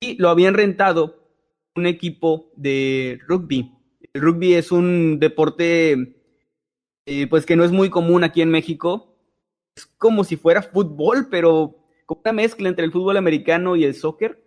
y 0.00 0.16
lo 0.18 0.28
habían 0.28 0.54
rentado 0.54 1.28
un 1.74 1.86
equipo 1.86 2.52
de 2.54 3.18
rugby. 3.26 3.72
El 4.12 4.22
rugby 4.22 4.54
es 4.54 4.70
un 4.70 5.18
deporte, 5.18 6.16
eh, 7.06 7.26
pues, 7.26 7.44
que 7.44 7.56
no 7.56 7.64
es 7.64 7.72
muy 7.72 7.90
común 7.90 8.22
aquí 8.22 8.40
en 8.40 8.50
México, 8.50 9.13
es 9.76 9.86
como 9.98 10.24
si 10.24 10.36
fuera 10.36 10.62
fútbol, 10.62 11.28
pero 11.30 11.76
con 12.06 12.18
una 12.22 12.32
mezcla 12.32 12.68
entre 12.68 12.84
el 12.84 12.92
fútbol 12.92 13.16
americano 13.16 13.76
y 13.76 13.84
el 13.84 13.94
soccer. 13.94 14.42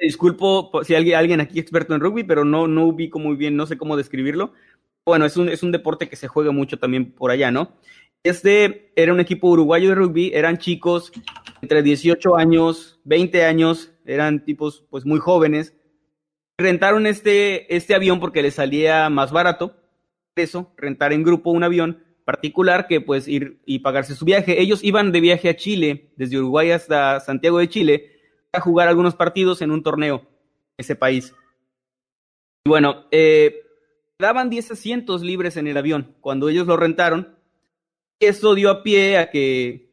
Disculpo 0.00 0.82
si 0.84 0.94
alguien, 0.94 1.16
alguien 1.16 1.40
aquí 1.40 1.58
experto 1.58 1.94
en 1.94 2.00
rugby, 2.00 2.24
pero 2.24 2.44
no, 2.44 2.66
no 2.66 2.86
ubico 2.86 3.18
muy 3.18 3.36
bien, 3.36 3.56
no 3.56 3.66
sé 3.66 3.78
cómo 3.78 3.96
describirlo. 3.96 4.52
Bueno, 5.04 5.24
es 5.24 5.36
un, 5.36 5.48
es 5.48 5.62
un 5.62 5.72
deporte 5.72 6.08
que 6.08 6.16
se 6.16 6.28
juega 6.28 6.52
mucho 6.52 6.78
también 6.78 7.12
por 7.12 7.30
allá, 7.30 7.50
¿no? 7.50 7.72
Este 8.22 8.92
era 8.94 9.12
un 9.12 9.20
equipo 9.20 9.48
uruguayo 9.48 9.88
de 9.88 9.94
rugby, 9.96 10.30
eran 10.32 10.58
chicos 10.58 11.10
entre 11.60 11.82
18 11.82 12.36
años, 12.36 13.00
20 13.04 13.44
años, 13.44 13.92
eran 14.04 14.44
tipos 14.44 14.84
pues 14.90 15.04
muy 15.04 15.18
jóvenes. 15.18 15.74
Rentaron 16.56 17.06
este, 17.06 17.74
este 17.74 17.94
avión 17.94 18.20
porque 18.20 18.42
les 18.42 18.54
salía 18.54 19.08
más 19.08 19.32
barato, 19.32 19.76
eso, 20.36 20.72
rentar 20.76 21.12
en 21.12 21.24
grupo 21.24 21.50
un 21.50 21.64
avión 21.64 22.04
particular 22.24 22.86
que 22.86 23.00
pues 23.00 23.28
ir 23.28 23.60
y 23.64 23.80
pagarse 23.80 24.14
su 24.14 24.24
viaje. 24.24 24.60
Ellos 24.60 24.82
iban 24.82 25.12
de 25.12 25.20
viaje 25.20 25.48
a 25.48 25.56
Chile, 25.56 26.10
desde 26.16 26.38
Uruguay 26.38 26.70
hasta 26.70 27.20
Santiago 27.20 27.58
de 27.58 27.68
Chile, 27.68 28.12
a 28.52 28.60
jugar 28.60 28.88
algunos 28.88 29.14
partidos 29.14 29.62
en 29.62 29.70
un 29.70 29.82
torneo 29.82 30.16
en 30.16 30.76
ese 30.78 30.96
país. 30.96 31.34
Y 32.64 32.70
bueno, 32.70 33.06
eh, 33.10 33.62
daban 34.18 34.50
10 34.50 34.72
asientos 34.72 35.22
libres 35.22 35.56
en 35.56 35.66
el 35.66 35.76
avión. 35.76 36.16
Cuando 36.20 36.48
ellos 36.48 36.66
lo 36.66 36.76
rentaron, 36.76 37.36
eso 38.20 38.54
dio 38.54 38.70
a 38.70 38.82
pie 38.82 39.18
a 39.18 39.30
que 39.30 39.90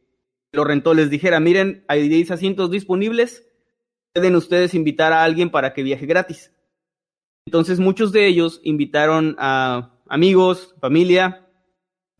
lo 0.52 0.64
rentó 0.64 0.94
les 0.94 1.10
dijera, 1.10 1.40
miren, 1.40 1.84
hay 1.88 2.08
10 2.08 2.32
asientos 2.32 2.70
disponibles, 2.70 3.46
pueden 4.12 4.36
ustedes 4.36 4.74
invitar 4.74 5.12
a 5.12 5.24
alguien 5.24 5.50
para 5.50 5.72
que 5.72 5.82
viaje 5.82 6.06
gratis. 6.06 6.52
Entonces 7.46 7.80
muchos 7.80 8.12
de 8.12 8.26
ellos 8.26 8.60
invitaron 8.62 9.36
a 9.38 9.94
amigos, 10.08 10.74
familia, 10.80 11.48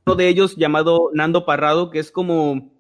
uno 0.07 0.17
de 0.17 0.29
ellos 0.29 0.57
llamado 0.57 1.11
Nando 1.13 1.45
Parrado, 1.45 1.91
que 1.91 1.99
es 1.99 2.11
como, 2.11 2.73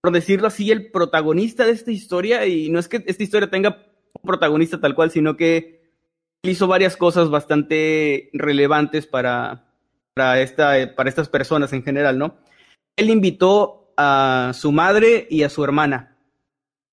por 0.00 0.12
decirlo 0.12 0.46
así, 0.46 0.70
el 0.70 0.90
protagonista 0.90 1.64
de 1.64 1.72
esta 1.72 1.90
historia, 1.90 2.46
y 2.46 2.70
no 2.70 2.78
es 2.78 2.88
que 2.88 3.02
esta 3.06 3.22
historia 3.22 3.50
tenga 3.50 3.86
un 4.14 4.26
protagonista 4.26 4.80
tal 4.80 4.94
cual, 4.94 5.10
sino 5.10 5.36
que 5.36 5.82
hizo 6.42 6.66
varias 6.66 6.96
cosas 6.96 7.30
bastante 7.30 8.30
relevantes 8.32 9.06
para, 9.06 9.72
para, 10.14 10.40
esta, 10.40 10.94
para 10.94 11.08
estas 11.08 11.28
personas 11.28 11.72
en 11.72 11.82
general, 11.82 12.18
¿no? 12.18 12.36
él 12.96 13.10
invitó 13.10 13.92
a 13.96 14.52
su 14.54 14.72
madre 14.72 15.26
y 15.30 15.42
a 15.42 15.48
su 15.48 15.64
hermana. 15.64 16.16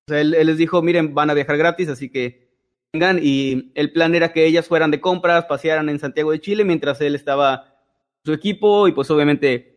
O 0.08 0.12
sea, 0.12 0.22
él, 0.22 0.32
les 0.32 0.58
dijo, 0.58 0.82
miren, 0.82 1.14
van 1.14 1.30
a 1.30 1.34
viajar 1.34 1.58
gratis, 1.58 1.90
así 1.90 2.10
que 2.10 2.50
vengan. 2.94 3.20
Y 3.22 3.72
el 3.76 3.92
plan 3.92 4.16
era 4.16 4.34
que 4.34 4.46
ellas 4.46 4.68
fueran 4.68 4.92
de 4.92 5.02
compras, 5.02 5.46
pasearan 5.46 5.90
en 5.90 6.00
Santiago 6.00 6.32
de 6.32 6.42
Chile, 6.42 6.64
mientras 6.64 7.02
él 7.02 7.16
estaba 7.16 7.76
su 8.24 8.34
equipo 8.34 8.88
y 8.88 8.92
pues 8.92 9.10
obviamente 9.10 9.71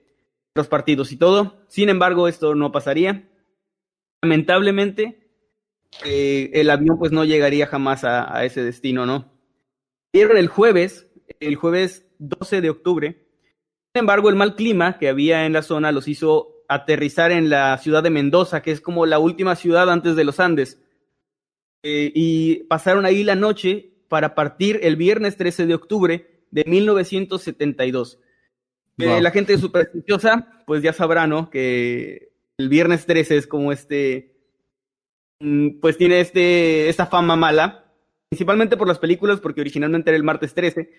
los 0.54 0.68
partidos 0.68 1.12
y 1.12 1.16
todo. 1.16 1.64
Sin 1.68 1.88
embargo, 1.88 2.28
esto 2.28 2.54
no 2.54 2.72
pasaría. 2.72 3.28
Lamentablemente, 4.22 5.28
eh, 6.04 6.50
el 6.54 6.70
avión 6.70 6.98
pues 6.98 7.12
no 7.12 7.24
llegaría 7.24 7.66
jamás 7.66 8.04
a, 8.04 8.44
ese 8.44 8.62
destino, 8.62 9.06
¿no? 9.06 9.32
Vieron 10.12 10.36
el 10.36 10.48
jueves, 10.48 11.08
el 11.40 11.56
jueves 11.56 12.06
12 12.18 12.60
de 12.60 12.70
octubre, 12.70 13.24
sin 13.94 14.00
embargo, 14.00 14.28
el 14.28 14.34
mal 14.34 14.56
clima 14.56 14.98
que 14.98 15.08
había 15.08 15.46
en 15.46 15.52
la 15.52 15.62
zona 15.62 15.92
los 15.92 16.08
hizo 16.08 16.64
aterrizar 16.68 17.30
en 17.30 17.48
la 17.48 17.78
ciudad 17.78 18.02
de 18.02 18.10
Mendoza, 18.10 18.60
que 18.60 18.72
es 18.72 18.80
como 18.80 19.06
la 19.06 19.20
última 19.20 19.54
ciudad 19.54 19.88
antes 19.88 20.16
de 20.16 20.24
los 20.24 20.40
Andes. 20.40 20.82
Eh, 21.84 22.10
y 22.12 22.64
pasaron 22.64 23.06
ahí 23.06 23.22
la 23.22 23.36
noche 23.36 23.92
para 24.08 24.34
partir 24.34 24.80
el 24.82 24.96
viernes 24.96 25.36
13 25.36 25.66
de 25.66 25.74
octubre 25.74 26.44
de 26.50 26.64
1972. 26.66 28.18
Eh, 28.98 29.20
la 29.20 29.30
gente 29.30 29.58
supersticiosa, 29.58 30.62
pues 30.66 30.82
ya 30.82 30.92
sabrá, 30.92 31.26
¿no? 31.26 31.50
Que 31.50 32.32
el 32.58 32.68
viernes 32.68 33.06
13 33.06 33.36
es 33.36 33.46
como 33.46 33.72
este, 33.72 34.36
mm, 35.40 35.80
pues 35.80 35.96
tiene 35.96 36.20
este, 36.20 36.88
esta 36.88 37.06
fama 37.06 37.36
mala, 37.36 37.92
principalmente 38.28 38.76
por 38.76 38.86
las 38.86 38.98
películas, 38.98 39.40
porque 39.40 39.60
originalmente 39.60 40.10
era 40.10 40.16
el 40.16 40.22
martes 40.22 40.54
13, 40.54 40.90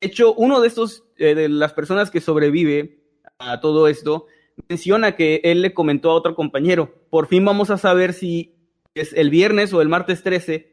de 0.00 0.08
hecho, 0.08 0.34
uno 0.34 0.60
de 0.60 0.68
estos, 0.68 1.04
eh, 1.16 1.34
de 1.34 1.48
las 1.48 1.72
personas 1.72 2.10
que 2.10 2.20
sobrevive 2.20 3.00
a 3.38 3.60
todo 3.60 3.88
esto, 3.88 4.26
menciona 4.68 5.16
que 5.16 5.40
él 5.44 5.62
le 5.62 5.74
comentó 5.74 6.10
a 6.10 6.14
otro 6.14 6.34
compañero, 6.34 6.94
por 7.10 7.26
fin 7.26 7.44
vamos 7.44 7.70
a 7.70 7.78
saber 7.78 8.12
si 8.12 8.54
es 8.94 9.12
el 9.12 9.30
viernes 9.30 9.72
o 9.72 9.82
el 9.82 9.88
martes 9.88 10.22
13 10.22 10.72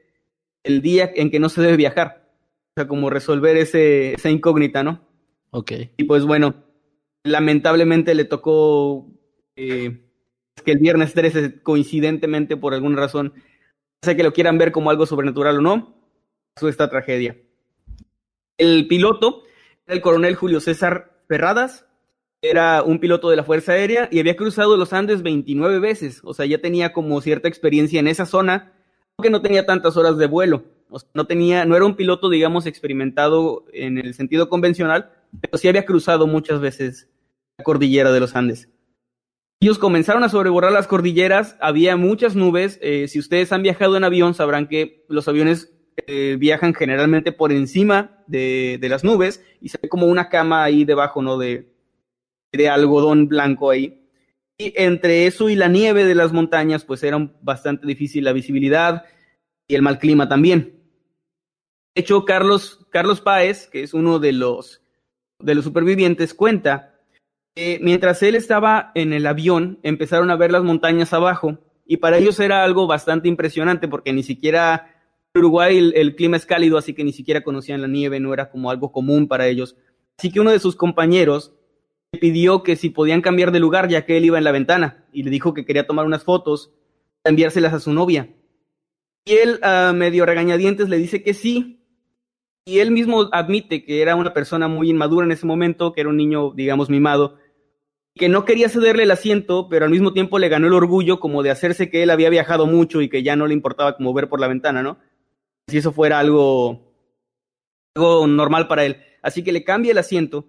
el 0.64 0.82
día 0.82 1.12
en 1.16 1.32
que 1.32 1.40
no 1.40 1.50
se 1.50 1.62
debe 1.62 1.78
viajar. 1.78 2.30
O 2.72 2.74
sea, 2.76 2.88
como 2.88 3.10
resolver 3.10 3.58
ese, 3.58 4.14
esa 4.14 4.30
incógnita, 4.30 4.84
¿no? 4.84 5.02
Ok. 5.52 5.72
Y 5.98 6.04
pues 6.04 6.24
bueno, 6.26 6.56
lamentablemente 7.24 8.16
le 8.16 8.26
tocó 8.26 9.08
eh, 9.56 10.06
que 10.64 10.72
el 10.72 10.80
viernes 10.80 11.14
13, 11.14 11.62
coincidentemente, 11.62 12.58
por 12.58 12.74
alguna 12.74 12.98
razón, 12.98 13.34
sé 14.02 14.16
que 14.16 14.24
lo 14.24 14.34
quieran 14.34 14.58
ver 14.58 14.72
como 14.72 14.90
algo 14.90 15.06
sobrenatural 15.06 15.58
o 15.58 15.62
no, 15.62 15.96
pasó 16.54 16.68
esta 16.68 16.90
tragedia. 16.90 17.38
El 18.58 18.88
piloto 18.88 19.44
el 19.92 20.02
coronel 20.02 20.36
Julio 20.36 20.60
César 20.60 21.12
Ferradas, 21.28 21.86
era 22.42 22.82
un 22.82 23.00
piloto 23.00 23.30
de 23.30 23.36
la 23.36 23.44
Fuerza 23.44 23.74
Aérea 23.74 24.10
y 24.12 24.20
había 24.20 24.36
cruzado 24.36 24.76
los 24.76 24.94
Andes 24.94 25.22
29 25.22 25.80
veces, 25.80 26.22
o 26.24 26.34
sea, 26.34 26.46
ya 26.46 26.60
tenía 26.60 26.92
como 26.92 27.22
cierta 27.22 27.48
experiencia 27.48 28.00
en 28.00 28.08
esa 28.08 28.26
zona, 28.26 28.74
aunque 29.18 29.30
no 29.30 29.42
tenía 29.42 29.66
tantas 29.66 29.96
horas 29.98 30.18
de 30.18 30.26
vuelo, 30.26 30.64
no 31.14 31.28
tenía, 31.28 31.66
no 31.66 31.76
era 31.76 31.86
un 31.86 31.96
piloto, 31.96 32.30
digamos, 32.30 32.66
experimentado 32.66 33.66
en 33.74 33.98
el 34.00 34.14
sentido 34.16 34.50
convencional, 34.50 35.12
pero 35.40 35.58
sí 35.58 35.68
había 35.68 35.86
cruzado 35.86 36.28
muchas 36.28 36.60
veces 36.60 37.10
la 37.58 37.64
cordillera 37.64 38.12
de 38.12 38.20
los 38.20 38.36
Andes. 38.36 38.70
Ellos 39.60 39.78
comenzaron 39.78 40.24
a 40.24 40.30
sobrevolar 40.30 40.72
las 40.72 40.88
cordilleras, 40.88 41.56
había 41.62 41.96
muchas 41.96 42.36
nubes, 42.36 42.80
eh, 42.82 43.08
si 43.08 43.20
ustedes 43.20 43.52
han 43.52 43.62
viajado 43.62 43.96
en 43.96 44.04
avión 44.04 44.34
sabrán 44.34 44.68
que 44.68 45.06
los 45.08 45.28
aviones 45.28 45.72
eh, 46.08 46.36
viajan 46.40 46.74
generalmente 46.74 47.32
por 47.32 47.52
encima 47.52 48.24
de, 48.26 48.80
las 48.82 49.04
nubes 49.04 49.44
y 49.60 49.70
se 49.70 49.78
ve 49.82 49.90
como 49.90 50.08
una 50.08 50.30
cama 50.30 50.64
ahí 50.64 50.84
debajo, 50.84 51.22
¿no? 51.22 51.38
De, 51.38 51.76
de 52.52 52.70
algodón 52.70 53.28
blanco 53.28 53.70
ahí. 53.70 54.10
Y 54.58 54.74
entre 54.78 55.28
eso 55.28 55.50
y 55.50 55.56
la 55.56 55.68
nieve 55.68 56.06
de 56.06 56.16
las 56.16 56.34
montañas, 56.34 56.86
pues 56.86 57.04
era 57.04 57.32
bastante 57.42 57.86
difícil 57.86 58.24
la 58.24 58.34
visibilidad 58.34 59.06
y 59.68 59.76
el 59.76 59.82
mal 59.82 60.00
clima 60.00 60.28
también. 60.28 60.82
De 61.94 62.02
hecho, 62.02 62.26
Carlos, 62.26 62.88
Carlos 62.90 63.22
Páez, 63.22 63.68
que 63.68 63.84
es 63.84 63.94
uno 63.94 64.20
de 64.20 64.32
los, 64.32 64.82
de 65.44 65.56
los 65.56 65.64
supervivientes, 65.64 66.34
cuenta 66.34 66.96
que 67.56 67.80
mientras 67.82 68.24
él 68.24 68.36
estaba 68.36 68.92
en 68.96 69.14
el 69.14 69.28
avión, 69.28 69.80
empezaron 69.84 70.32
a 70.32 70.36
ver 70.36 70.52
las 70.52 70.64
montañas 70.64 71.14
abajo 71.14 71.58
y 71.86 71.98
para 71.98 72.18
ellos 72.18 72.40
era 72.40 72.64
algo 72.64 72.88
bastante 72.88 73.28
impresionante 73.28 73.88
porque 73.88 74.14
ni 74.14 74.24
siquiera 74.24 74.96
Uruguay 75.36 75.92
el, 75.94 76.16
clima 76.16 76.38
es 76.38 76.46
cálido, 76.46 76.78
así 76.78 76.94
que 76.94 77.04
ni 77.04 77.14
siquiera 77.14 77.44
conocían 77.44 77.82
la 77.82 77.88
nieve, 77.88 78.20
no 78.20 78.34
era 78.34 78.50
como 78.50 78.70
algo 78.70 78.92
común 78.92 79.28
para 79.28 79.48
ellos. 79.48 79.76
Así 80.18 80.32
que 80.32 80.40
uno 80.40 80.52
de 80.52 80.60
sus 80.60 80.76
compañeros 80.76 81.54
le 82.12 82.20
pidió 82.20 82.64
que 82.64 82.76
si 82.76 82.90
podían 82.90 83.22
cambiar 83.22 83.52
de 83.52 83.60
lugar, 83.60 83.88
ya 83.88 84.06
que 84.06 84.18
él 84.18 84.26
iba 84.26 84.38
en 84.38 84.44
la 84.44 84.52
ventana, 84.52 85.06
y 85.12 85.24
le 85.24 85.30
dijo 85.30 85.54
que 85.54 85.66
quería 85.66 85.88
tomar 85.88 86.06
unas 86.06 86.24
fotos, 86.24 86.74
enviárselas 87.24 87.74
a 87.74 87.80
su 87.80 87.94
novia. 87.94 88.30
Y 89.26 89.34
él, 89.34 89.60
a 89.62 89.94
medio 89.94 90.26
regañadientes, 90.26 90.90
le 90.90 90.98
dice 90.98 91.24
que 91.24 91.34
sí, 91.34 91.81
y 92.66 92.80
él 92.80 92.92
mismo 92.92 93.30
admite 93.32 93.84
que 93.84 94.02
era 94.02 94.16
una 94.16 94.34
persona 94.34 94.68
muy 94.68 94.90
inmadura 94.90 95.26
en 95.26 95.32
ese 95.32 95.46
momento, 95.46 95.94
que 95.94 96.02
era 96.02 96.10
un 96.10 96.18
niño, 96.18 96.52
digamos, 96.52 96.90
mimado, 96.90 97.38
que 98.16 98.30
no 98.30 98.46
quería 98.46 98.70
cederle 98.70 99.04
el 99.04 99.12
asiento, 99.12 99.68
pero 99.70 99.86
al 99.86 99.92
mismo 99.92 100.14
tiempo 100.14 100.38
le 100.38 100.50
ganó 100.50 100.68
el 100.68 100.74
orgullo 100.74 101.20
como 101.20 101.44
de 101.44 101.52
hacerse 101.52 101.90
que 101.90 102.04
él 102.04 102.10
había 102.10 102.30
viajado 102.30 102.66
mucho 102.66 103.02
y 103.02 103.10
que 103.10 103.24
ya 103.24 103.36
no 103.36 103.48
le 103.48 103.54
importaba 103.54 103.96
como 103.96 104.14
ver 104.14 104.30
por 104.30 104.40
la 104.40 104.48
ventana, 104.48 104.84
¿no? 104.84 104.98
si 105.68 105.78
eso 105.78 105.92
fuera 105.92 106.20
algo, 106.20 106.94
normal 107.96 108.68
para 108.68 108.86
él. 108.86 108.98
Así 109.22 109.44
que 109.44 109.52
le 109.52 109.64
cambia 109.64 109.92
el 109.92 109.98
asiento 109.98 110.46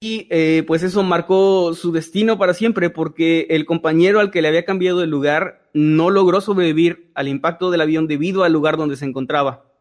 y 0.00 0.26
eh, 0.30 0.64
pues 0.66 0.82
eso 0.82 1.02
marcó 1.02 1.72
su 1.74 1.92
destino 1.92 2.36
para 2.38 2.52
siempre 2.52 2.90
porque 2.90 3.46
el 3.50 3.64
compañero 3.64 4.20
al 4.20 4.30
que 4.30 4.42
le 4.42 4.48
había 4.48 4.64
cambiado 4.64 5.02
el 5.02 5.10
lugar 5.10 5.70
no 5.72 6.10
logró 6.10 6.40
sobrevivir 6.40 7.10
al 7.14 7.28
impacto 7.28 7.70
del 7.70 7.80
avión 7.80 8.06
debido 8.06 8.44
al 8.44 8.52
lugar 8.52 8.76
donde 8.76 8.96
se 8.96 9.06
encontraba. 9.06 9.73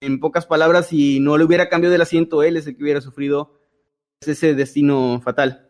En 0.00 0.20
pocas 0.20 0.46
palabras, 0.46 0.88
si 0.88 1.20
no 1.20 1.38
le 1.38 1.44
hubiera 1.44 1.68
cambiado 1.68 1.94
el 1.94 2.02
asiento, 2.02 2.42
él 2.42 2.56
es 2.56 2.66
el 2.66 2.76
que 2.76 2.82
hubiera 2.82 3.00
sufrido 3.00 3.58
ese 4.20 4.54
destino 4.54 5.20
fatal. 5.22 5.68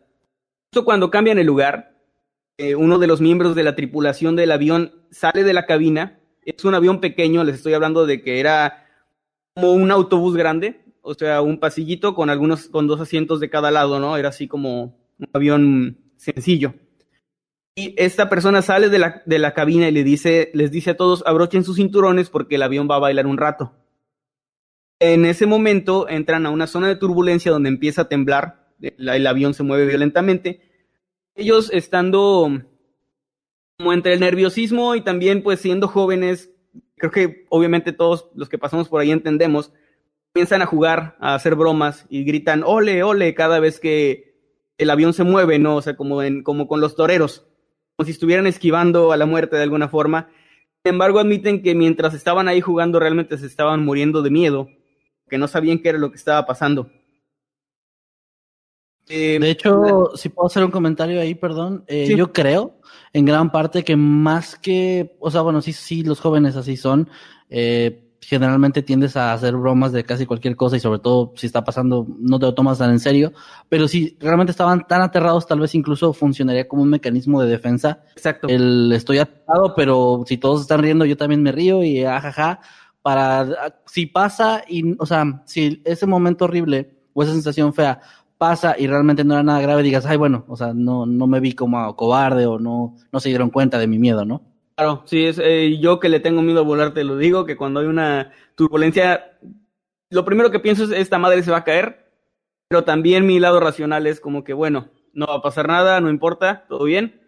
Justo 0.73 0.85
cuando 0.85 1.09
cambian 1.09 1.39
el 1.39 1.47
lugar, 1.47 1.97
eh, 2.57 2.75
uno 2.75 2.99
de 2.99 3.07
los 3.07 3.21
miembros 3.21 3.55
de 3.55 3.63
la 3.63 3.75
tripulación 3.75 4.35
del 4.35 4.51
avión 4.51 5.05
sale 5.11 5.43
de 5.43 5.53
la 5.53 5.65
cabina 5.65 6.19
es 6.45 6.63
un 6.63 6.75
avión 6.75 7.01
pequeño, 7.01 7.43
les 7.43 7.55
estoy 7.55 7.73
hablando 7.73 8.05
de 8.05 8.21
que 8.21 8.39
era 8.39 8.85
como 9.55 9.73
un 9.73 9.91
autobús 9.91 10.35
grande, 10.37 10.85
o 11.01 11.13
sea, 11.15 11.41
un 11.41 11.59
pasillito 11.59 12.13
con 12.13 12.29
algunos, 12.29 12.67
con 12.67 12.87
dos 12.87 13.01
asientos 13.01 13.39
de 13.39 13.49
cada 13.49 13.71
lado, 13.71 13.99
¿no? 13.99 14.15
Era 14.15 14.29
así 14.29 14.47
como 14.47 14.97
un 15.17 15.29
avión 15.33 15.97
sencillo. 16.17 16.75
Y 17.75 17.93
esta 17.97 18.29
persona 18.29 18.61
sale 18.61 18.89
de 18.89 18.99
la, 18.99 19.23
de 19.25 19.39
la 19.39 19.53
cabina 19.53 19.89
y 19.89 19.91
le 19.91 20.03
dice, 20.03 20.51
les 20.53 20.71
dice 20.71 20.91
a 20.91 20.97
todos, 20.97 21.23
abrochen 21.25 21.63
sus 21.63 21.77
cinturones 21.77 22.29
porque 22.29 22.55
el 22.55 22.63
avión 22.63 22.87
va 22.89 22.95
a 22.95 22.99
bailar 22.99 23.27
un 23.27 23.37
rato. 23.37 23.73
En 24.99 25.25
ese 25.25 25.45
momento 25.45 26.07
entran 26.07 26.45
a 26.45 26.49
una 26.49 26.67
zona 26.67 26.87
de 26.87 26.95
turbulencia 26.95 27.51
donde 27.51 27.69
empieza 27.69 28.03
a 28.03 28.09
temblar, 28.09 28.69
el 28.79 29.27
avión 29.27 29.53
se 29.53 29.63
mueve 29.63 29.85
violentamente. 29.85 30.61
Ellos 31.35 31.69
estando 31.73 32.49
como 33.77 33.93
entre 33.93 34.13
el 34.13 34.21
nerviosismo 34.21 34.95
y 34.95 35.01
también 35.01 35.43
pues 35.43 35.59
siendo 35.59 35.87
jóvenes, 35.87 36.51
creo 36.95 37.11
que 37.11 37.45
obviamente 37.49 37.91
todos 37.91 38.29
los 38.35 38.47
que 38.47 38.57
pasamos 38.57 38.87
por 38.87 39.01
ahí 39.01 39.11
entendemos, 39.11 39.73
comienzan 40.33 40.61
a 40.61 40.65
jugar, 40.65 41.17
a 41.19 41.35
hacer 41.35 41.55
bromas 41.55 42.05
y 42.09 42.23
gritan 42.23 42.63
ole, 42.65 43.03
ole 43.03 43.33
cada 43.33 43.59
vez 43.59 43.79
que 43.79 44.35
el 44.77 44.89
avión 44.89 45.13
se 45.13 45.23
mueve, 45.23 45.59
¿no? 45.59 45.75
O 45.75 45.81
sea, 45.81 45.95
como, 45.95 46.19
como 46.43 46.67
con 46.67 46.81
los 46.81 46.95
toreros, 46.95 47.45
como 47.95 48.05
si 48.05 48.11
estuvieran 48.11 48.47
esquivando 48.47 49.11
a 49.11 49.17
la 49.17 49.25
muerte 49.25 49.55
de 49.55 49.63
alguna 49.63 49.87
forma. 49.87 50.29
Sin 50.83 50.93
embargo, 50.93 51.19
admiten 51.19 51.63
que 51.63 51.75
mientras 51.75 52.13
estaban 52.13 52.47
ahí 52.47 52.61
jugando 52.61 52.99
realmente 52.99 53.37
se 53.37 53.45
estaban 53.45 53.83
muriendo 53.83 54.21
de 54.21 54.29
miedo, 54.29 54.69
que 55.27 55.37
no 55.37 55.47
sabían 55.47 55.79
qué 55.79 55.89
era 55.89 55.97
lo 55.97 56.11
que 56.11 56.17
estaba 56.17 56.45
pasando. 56.45 56.89
Eh, 59.07 59.37
de 59.39 59.49
hecho, 59.51 60.11
si 60.15 60.29
puedo 60.29 60.47
hacer 60.47 60.63
un 60.63 60.71
comentario 60.71 61.21
ahí, 61.21 61.35
perdón, 61.35 61.83
eh, 61.87 62.15
yo 62.15 62.33
creo 62.33 62.79
en 63.13 63.25
gran 63.25 63.51
parte 63.51 63.83
que 63.83 63.95
más 63.95 64.55
que, 64.55 65.15
o 65.19 65.29
sea, 65.29 65.41
bueno, 65.41 65.61
sí, 65.61 65.73
sí, 65.73 66.03
los 66.03 66.19
jóvenes 66.19 66.55
así 66.55 66.75
son, 66.75 67.07
eh, 67.49 68.05
generalmente 68.19 68.81
tiendes 68.81 69.15
a 69.15 69.33
hacer 69.33 69.55
bromas 69.55 69.91
de 69.91 70.03
casi 70.03 70.25
cualquier 70.25 70.55
cosa 70.55 70.77
y 70.77 70.79
sobre 70.79 70.97
todo 70.97 71.33
si 71.35 71.45
está 71.45 71.63
pasando 71.63 72.07
no 72.17 72.39
te 72.39 72.47
lo 72.47 72.55
tomas 72.55 72.79
tan 72.79 72.89
en 72.89 72.99
serio, 72.99 73.33
pero 73.69 73.87
si 73.87 74.17
realmente 74.19 74.49
estaban 74.49 74.87
tan 74.87 75.03
aterrados 75.03 75.45
tal 75.45 75.59
vez 75.59 75.75
incluso 75.75 76.11
funcionaría 76.11 76.67
como 76.67 76.81
un 76.81 76.89
mecanismo 76.89 77.39
de 77.43 77.49
defensa. 77.49 78.01
Exacto. 78.15 78.47
El 78.47 78.91
estoy 78.93 79.19
aterrado, 79.19 79.75
pero 79.75 80.23
si 80.25 80.37
todos 80.37 80.61
están 80.61 80.81
riendo 80.81 81.05
yo 81.05 81.15
también 81.15 81.43
me 81.43 81.51
río 81.51 81.83
y 81.83 82.03
ajaja, 82.03 82.61
para 83.05 83.83
si 83.85 84.07
pasa 84.07 84.63
y, 84.67 84.95
o 84.97 85.05
sea, 85.05 85.43
si 85.45 85.79
ese 85.85 86.07
momento 86.07 86.45
horrible 86.45 86.89
o 87.13 87.21
esa 87.21 87.33
sensación 87.33 87.71
fea 87.71 88.01
pasa 88.39 88.75
y 88.79 88.87
realmente 88.87 89.23
no 89.23 89.35
era 89.35 89.43
nada 89.43 89.61
grave, 89.61 89.83
digas, 89.83 90.07
ay, 90.07 90.17
bueno, 90.17 90.43
o 90.47 90.55
sea, 90.55 90.73
no, 90.73 91.05
no 91.05 91.27
me 91.27 91.39
vi 91.39 91.53
como 91.53 91.95
cobarde 91.95 92.47
o 92.47 92.57
no, 92.57 92.95
no 93.11 93.19
se 93.19 93.29
dieron 93.29 93.51
cuenta 93.51 93.77
de 93.77 93.85
mi 93.85 93.99
miedo, 93.99 94.25
¿no? 94.25 94.41
Claro, 94.75 95.03
sí, 95.05 95.23
es 95.23 95.37
eh, 95.37 95.77
yo 95.79 95.99
que 95.99 96.09
le 96.09 96.19
tengo 96.19 96.41
miedo 96.41 96.61
a 96.61 96.63
volar, 96.63 96.95
te 96.95 97.03
lo 97.03 97.15
digo, 97.15 97.45
que 97.45 97.55
cuando 97.55 97.79
hay 97.79 97.85
una 97.85 98.31
turbulencia, 98.55 99.37
lo 100.09 100.25
primero 100.25 100.49
que 100.49 100.59
pienso 100.59 100.85
es, 100.85 100.89
esta 100.89 101.19
madre 101.19 101.43
se 101.43 101.51
va 101.51 101.57
a 101.57 101.63
caer, 101.63 102.11
pero 102.67 102.85
también 102.85 103.27
mi 103.27 103.39
lado 103.39 103.59
racional 103.59 104.07
es 104.07 104.19
como 104.19 104.43
que, 104.43 104.53
bueno, 104.53 104.89
no 105.13 105.27
va 105.27 105.35
a 105.35 105.41
pasar 105.43 105.67
nada, 105.67 106.01
no 106.01 106.09
importa, 106.09 106.65
todo 106.67 106.85
bien. 106.85 107.21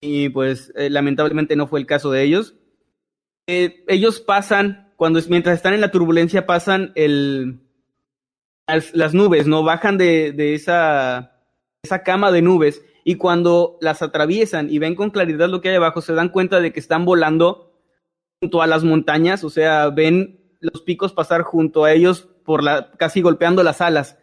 Y 0.00 0.30
pues 0.30 0.72
eh, 0.74 0.90
lamentablemente 0.90 1.54
no 1.54 1.68
fue 1.68 1.78
el 1.78 1.86
caso 1.86 2.10
de 2.10 2.24
ellos. 2.24 2.56
Eh, 3.48 3.84
ellos 3.88 4.20
pasan, 4.20 4.87
cuando 4.98 5.20
mientras 5.28 5.54
están 5.54 5.74
en 5.74 5.80
la 5.80 5.92
turbulencia, 5.92 6.44
pasan 6.44 6.90
el, 6.96 7.60
las, 8.66 9.14
nubes, 9.14 9.46
¿no? 9.46 9.62
Bajan 9.62 9.96
de, 9.96 10.32
de 10.32 10.54
esa, 10.54 11.38
esa 11.84 12.02
cama 12.02 12.32
de 12.32 12.42
nubes 12.42 12.82
y 13.04 13.14
cuando 13.14 13.78
las 13.80 14.02
atraviesan 14.02 14.68
y 14.70 14.80
ven 14.80 14.96
con 14.96 15.10
claridad 15.10 15.48
lo 15.48 15.60
que 15.60 15.68
hay 15.68 15.76
abajo, 15.76 16.00
se 16.00 16.14
dan 16.14 16.30
cuenta 16.30 16.60
de 16.60 16.72
que 16.72 16.80
están 16.80 17.04
volando 17.04 17.80
junto 18.40 18.60
a 18.60 18.66
las 18.66 18.82
montañas, 18.82 19.44
o 19.44 19.50
sea, 19.50 19.88
ven 19.90 20.40
los 20.58 20.82
picos 20.82 21.12
pasar 21.12 21.42
junto 21.42 21.84
a 21.84 21.92
ellos 21.92 22.28
por 22.44 22.64
la, 22.64 22.90
casi 22.98 23.20
golpeando 23.20 23.62
las 23.62 23.80
alas. 23.80 24.18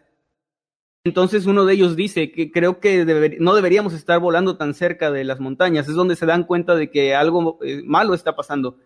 Entonces 1.04 1.46
uno 1.46 1.64
de 1.64 1.72
ellos 1.72 1.96
dice 1.96 2.32
que 2.32 2.52
creo 2.52 2.80
que 2.80 3.38
no 3.40 3.54
deberíamos 3.54 3.94
estar 3.94 4.20
volando 4.20 4.58
tan 4.58 4.74
cerca 4.74 5.10
de 5.10 5.24
las 5.24 5.40
montañas, 5.40 5.88
es 5.88 5.94
donde 5.94 6.16
se 6.16 6.26
dan 6.26 6.44
cuenta 6.44 6.74
de 6.74 6.90
que 6.90 7.14
algo 7.14 7.58
eh, 7.62 7.80
malo 7.82 8.12
está 8.12 8.36
pasando. 8.36 8.76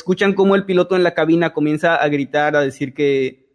Escuchan 0.00 0.32
cómo 0.32 0.54
el 0.54 0.64
piloto 0.64 0.96
en 0.96 1.02
la 1.02 1.12
cabina 1.12 1.52
comienza 1.52 1.94
a 1.96 2.08
gritar, 2.08 2.56
a 2.56 2.62
decir 2.62 2.94
que 2.94 3.50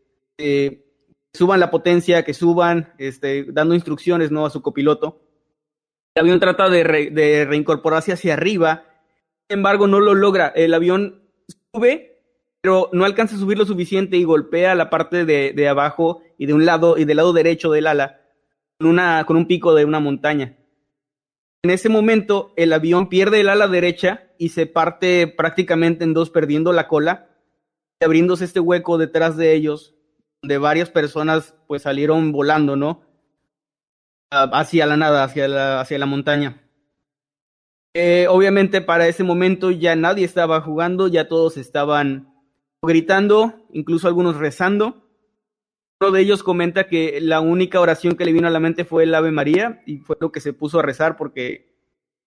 suban 1.34 1.60
la 1.60 1.72
potencia, 1.72 2.24
que 2.24 2.36
suban, 2.36 2.94
este, 3.00 3.46
dando 3.46 3.74
instrucciones 3.74 4.30
¿no? 4.30 4.46
a 4.46 4.52
su 4.52 4.62
copiloto. 4.62 5.24
El 6.14 6.22
avión 6.22 6.40
trata 6.40 6.70
de, 6.70 6.84
reincorporarse 7.50 8.14
hacia 8.14 8.34
arriba, 8.36 8.86
sin 9.50 9.58
embargo 9.58 9.88
no 9.88 10.00
lo 10.00 10.14
logra. 10.14 10.50
El 10.50 10.76
avión 10.76 11.24
sube, 11.74 12.22
pero 12.62 12.92
no 12.94 13.06
alcanza 13.06 13.38
a 13.38 13.40
subir 13.40 13.58
lo 13.58 13.66
suficiente 13.66 14.16
y 14.18 14.24
golpea 14.24 14.76
la 14.76 14.92
parte 14.92 15.26
de, 15.26 15.68
abajo 15.68 16.22
y 16.38 16.46
de 16.46 16.54
un 16.54 16.64
lado 16.64 16.96
y 17.00 17.06
del 17.06 17.18
lado 17.18 17.34
derecho 17.34 17.72
del 17.72 17.88
ala 17.88 18.22
con, 18.80 19.00
con 19.26 19.38
un 19.38 19.48
pico 19.48 19.74
de 19.74 19.84
una 19.84 20.00
montaña. 20.00 20.60
En 21.64 21.72
ese 21.72 21.90
momento 21.90 22.54
el 22.56 22.72
avión 22.72 23.10
pierde 23.10 23.40
el 23.40 23.50
ala 23.50 23.68
derecha 23.68 24.25
y 24.38 24.50
se 24.50 24.66
parte 24.66 25.28
prácticamente 25.28 26.04
en 26.04 26.14
dos, 26.14 26.30
perdiendo 26.30 26.74
la 26.74 26.88
cola, 26.88 27.30
abriéndose 28.00 28.46
este 28.46 28.60
hueco 28.60 28.98
detrás 28.98 29.38
de 29.38 29.54
ellos 29.54 29.96
de 30.48 30.58
varias 30.58 30.90
personas 30.90 31.56
pues 31.68 31.84
salieron 31.84 32.32
volando, 32.32 32.76
¿no? 32.76 33.02
Hacia 34.30 34.86
la 34.86 34.98
nada, 34.98 35.24
hacia 35.24 35.48
la, 35.48 35.82
hacia 35.82 35.98
la 35.98 36.06
montaña. 36.06 36.62
Eh, 37.94 38.28
obviamente 38.30 38.82
para 38.82 39.08
ese 39.08 39.24
momento 39.24 39.72
ya 39.72 39.96
nadie 39.96 40.26
estaba 40.26 40.60
jugando, 40.62 41.08
ya 41.08 41.28
todos 41.28 41.58
estaban 41.58 42.34
gritando, 42.82 43.66
incluso 43.72 44.08
algunos 44.08 44.36
rezando. 44.36 45.08
Uno 46.02 46.12
de 46.12 46.22
ellos 46.22 46.44
comenta 46.44 46.88
que 46.88 47.20
la 47.22 47.40
única 47.40 47.80
oración 47.80 48.16
que 48.16 48.26
le 48.26 48.34
vino 48.34 48.48
a 48.48 48.52
la 48.52 48.60
mente 48.60 48.84
fue 48.84 49.04
el 49.04 49.16
Ave 49.16 49.32
María 49.32 49.82
y 49.86 50.00
fue 50.00 50.18
lo 50.20 50.32
que 50.32 50.42
se 50.42 50.52
puso 50.52 50.80
a 50.80 50.84
rezar 50.84 51.16
porque 51.16 51.75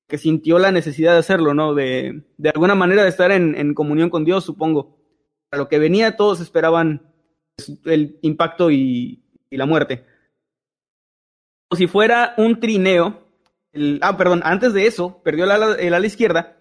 que 0.08 0.18
sintió 0.18 0.58
la 0.58 0.72
necesidad 0.72 1.12
de 1.12 1.18
hacerlo, 1.18 1.54
¿no? 1.54 1.74
De, 1.74 2.24
de 2.38 2.48
alguna 2.48 2.74
manera 2.74 3.02
de 3.02 3.10
estar 3.10 3.30
en, 3.30 3.54
en 3.54 3.74
comunión 3.74 4.10
con 4.10 4.24
Dios, 4.24 4.44
supongo. 4.44 4.98
A 5.50 5.56
lo 5.56 5.68
que 5.68 5.78
venía 5.78 6.16
todos 6.16 6.40
esperaban 6.40 7.08
el 7.84 8.18
impacto 8.22 8.70
y, 8.70 9.22
la 9.50 9.66
muerte. 9.66 10.04
O 11.70 11.76
si 11.76 11.86
fuera 11.86 12.34
un 12.36 12.60
trineo, 12.60 13.26
ah, 14.00 14.16
perdón, 14.16 14.42
antes 14.44 14.72
de 14.72 14.86
eso, 14.86 15.22
perdió 15.22 15.44
el 15.44 15.50
ala, 15.50 15.74
el 15.78 15.94
ala 15.94 16.06
izquierda 16.06 16.58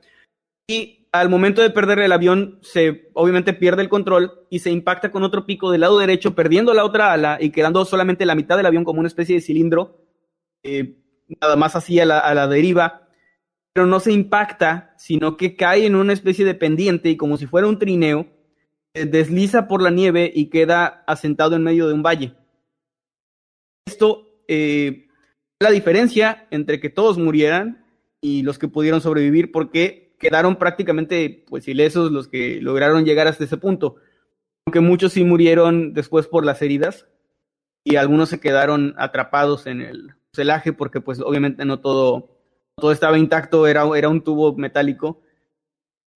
y 0.69 1.07
al 1.11 1.29
momento 1.29 1.61
de 1.61 1.69
perder 1.69 1.99
el 1.99 2.11
avión, 2.11 2.59
se 2.61 3.09
obviamente 3.13 3.53
pierde 3.53 3.81
el 3.81 3.89
control 3.89 4.45
y 4.49 4.59
se 4.59 4.71
impacta 4.71 5.11
con 5.11 5.23
otro 5.23 5.45
pico 5.45 5.71
del 5.71 5.81
lado 5.81 5.97
derecho, 5.97 6.35
perdiendo 6.35 6.73
la 6.73 6.85
otra 6.85 7.13
ala 7.13 7.37
y 7.39 7.51
quedando 7.51 7.83
solamente 7.85 8.25
la 8.25 8.35
mitad 8.35 8.57
del 8.57 8.65
avión 8.65 8.83
como 8.83 8.99
una 8.99 9.07
especie 9.07 9.35
de 9.35 9.41
cilindro, 9.41 10.05
eh, 10.63 10.97
nada 11.41 11.55
más 11.55 11.75
así 11.75 11.99
a 11.99 12.05
la, 12.05 12.19
a 12.19 12.33
la 12.33 12.47
deriva, 12.47 13.06
pero 13.77 13.85
no 13.85 13.99
se 13.99 14.11
impacta, 14.11 14.95
sino 14.97 15.37
que 15.37 15.55
cae 15.55 15.85
en 15.85 15.93
una 15.93 16.11
especie 16.11 16.43
de 16.43 16.55
pendiente 16.55 17.11
y 17.11 17.15
como 17.15 17.37
si 17.37 17.45
fuera 17.45 17.67
un 17.67 17.77
trineo, 17.77 18.25
desliza 18.91 19.67
por 19.67 19.83
la 19.83 19.91
nieve 19.91 20.31
y 20.33 20.47
queda 20.47 21.03
asentado 21.05 21.55
en 21.55 21.61
medio 21.61 21.87
de 21.87 21.93
un 21.93 22.01
valle. 22.01 22.33
Esto 23.85 24.41
eh, 24.47 25.09
la 25.59 25.69
diferencia 25.69 26.47
entre 26.49 26.79
que 26.79 26.89
todos 26.89 27.19
murieran 27.19 27.85
y 28.19 28.41
los 28.41 28.57
que 28.57 28.67
pudieron 28.67 28.99
sobrevivir 28.99 29.51
porque 29.51 30.15
quedaron 30.17 30.55
prácticamente 30.55 31.45
pues 31.47 31.67
ilesos 31.67 32.11
los 32.11 32.27
que 32.27 32.59
lograron 32.59 33.05
llegar 33.05 33.27
hasta 33.27 33.43
ese 33.43 33.57
punto. 33.57 33.97
Aunque 34.65 34.79
muchos 34.79 35.13
sí 35.13 35.23
murieron 35.23 35.93
después 35.93 36.25
por 36.25 36.43
las 36.43 36.63
heridas 36.63 37.05
y 37.83 37.97
algunos 37.97 38.29
se 38.29 38.39
quedaron 38.39 38.95
atrapados 38.97 39.67
en 39.67 39.81
el 39.81 40.15
celaje 40.33 40.73
porque 40.73 40.99
pues 40.99 41.19
obviamente 41.19 41.63
no 41.63 41.79
todo, 41.79 42.36
todo 42.79 42.91
estaba 42.91 43.17
intacto, 43.17 43.67
era, 43.67 43.83
era 43.97 44.09
un 44.09 44.21
tubo 44.21 44.53
metálico 44.55 45.21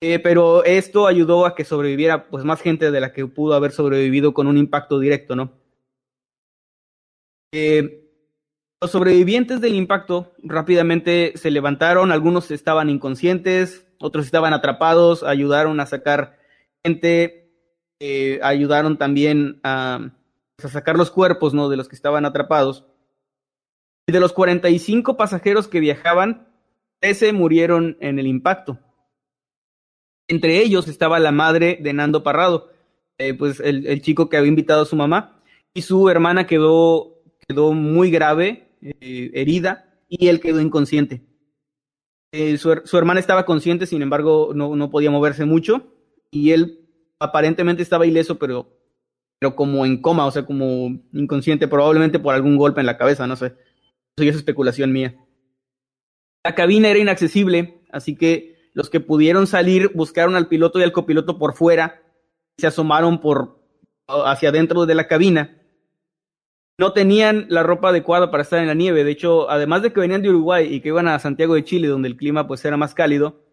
eh, 0.04 0.18
pero 0.18 0.64
esto 0.64 1.06
ayudó 1.06 1.46
a 1.46 1.54
que 1.54 1.64
sobreviviera 1.64 2.28
pues 2.28 2.44
más 2.44 2.60
gente 2.60 2.90
de 2.90 3.00
la 3.00 3.14
que 3.14 3.28
pudo 3.28 3.54
haber 3.54 3.72
sobrevivido 3.72 4.34
con 4.34 4.48
un 4.48 4.58
impacto 4.58 4.98
directo, 4.98 5.36
¿no? 5.36 5.52
Eh, 7.54 8.10
los 8.82 8.90
sobrevivientes 8.90 9.62
del 9.62 9.76
impacto 9.76 10.34
rápidamente 10.42 11.34
se 11.36 11.52
levantaron, 11.52 12.12
algunos 12.12 12.50
estaban 12.50 12.90
inconscientes, 12.90 13.86
otros 14.00 14.26
estaban 14.26 14.54
atrapados, 14.54 15.22
ayudaron 15.22 15.80
a 15.80 15.86
sacar 15.86 16.40
gente, 16.84 17.54
eh, 18.00 18.40
ayudaron 18.42 18.98
también 18.98 19.60
a, 19.62 20.10
a, 20.64 20.68
sacar 20.68 20.98
los 20.98 21.12
cuerpos 21.12 21.54
¿no? 21.54 21.70
de 21.70 21.78
los 21.78 21.88
que 21.88 21.96
estaban 21.96 22.26
atrapados. 22.26 22.86
Y 24.08 24.14
de 24.14 24.20
los 24.20 24.34
45 24.34 25.16
pasajeros 25.16 25.68
que 25.68 25.80
viajaban, 25.80 26.51
13 27.02 27.34
murieron 27.34 27.98
en 28.00 28.20
el 28.20 28.28
impacto. 28.28 28.80
Entre 30.28 30.60
ellos 30.60 30.88
estaba 30.88 31.20
la 31.20 31.32
madre 31.32 31.78
de 31.82 31.94
Nando 31.94 32.24
Parrado, 32.24 32.72
eh, 33.18 33.34
pues 33.34 33.60
el, 33.60 34.02
chico 34.02 34.30
que 34.30 34.38
había 34.38 34.50
invitado 34.50 34.84
a 34.84 34.86
su 34.86 34.96
mamá, 34.96 35.42
y 35.74 35.82
su 35.82 36.10
hermana 36.10 36.48
quedó, 36.48 37.22
quedó 37.48 37.74
muy 37.74 38.12
grave, 38.12 38.70
eh, 38.82 39.32
herida, 39.34 39.94
y 40.08 40.28
él 40.28 40.40
quedó 40.40 40.62
inconsciente. 40.62 41.22
Eh, 42.32 42.58
su, 42.58 42.98
hermana 42.98 43.20
estaba 43.20 43.46
consciente, 43.46 43.86
sin 43.88 44.02
embargo, 44.02 44.52
no, 44.56 44.76
no, 44.76 44.90
podía 44.90 45.12
moverse 45.12 45.44
mucho, 45.44 45.94
y 46.30 46.52
él 46.52 46.88
aparentemente 47.20 47.84
estaba 47.84 48.06
ileso, 48.06 48.40
pero, 48.40 48.70
pero 49.40 49.56
como 49.56 49.86
en 49.86 50.02
coma, 50.02 50.26
o 50.26 50.32
sea, 50.32 50.46
como 50.46 51.02
inconsciente, 51.14 51.68
probablemente 51.68 52.20
por 52.20 52.36
algún 52.36 52.58
golpe 52.58 52.80
en 52.80 52.86
la 52.86 52.98
cabeza, 52.98 53.28
no 53.28 53.36
sé. 53.36 53.48
Eso 54.16 54.24
ya 54.24 54.30
es 54.30 54.38
especulación 54.38 54.94
mía. 54.94 55.16
La 56.44 56.56
cabina 56.56 56.90
era 56.90 57.00
inaccesible, 57.00 57.82
así 57.92 58.16
que 58.16 58.56
los 58.74 58.90
que 58.90 59.00
pudieron 59.00 59.48
salir 59.48 59.92
buscaron 59.94 60.36
al 60.36 60.48
piloto 60.48 60.80
y 60.80 60.84
al 60.84 60.92
copiloto 60.92 61.38
por 61.38 61.54
fuera, 61.54 62.02
se 62.58 62.68
asomaron 62.68 63.20
por 63.20 63.60
hacia 64.08 64.50
adentro 64.50 64.86
de 64.86 64.96
la 64.96 65.08
cabina. 65.08 65.58
No 66.80 66.94
tenían 66.94 67.46
la 67.50 67.64
ropa 67.64 67.90
adecuada 67.90 68.32
para 68.32 68.44
estar 68.44 68.60
en 68.60 68.68
la 68.68 68.74
nieve. 68.74 69.04
De 69.04 69.12
hecho, 69.12 69.50
además 69.50 69.84
de 69.84 69.94
que 69.94 70.00
venían 70.00 70.22
de 70.22 70.30
Uruguay 70.30 70.74
y 70.74 70.80
que 70.82 70.90
iban 70.90 71.08
a 71.08 71.20
Santiago 71.20 71.54
de 71.54 71.64
Chile, 71.64 71.88
donde 71.88 72.08
el 72.08 72.18
clima 72.18 72.48
pues 72.48 72.66
era 72.66 72.78
más 72.78 72.94
cálido, 72.94 73.44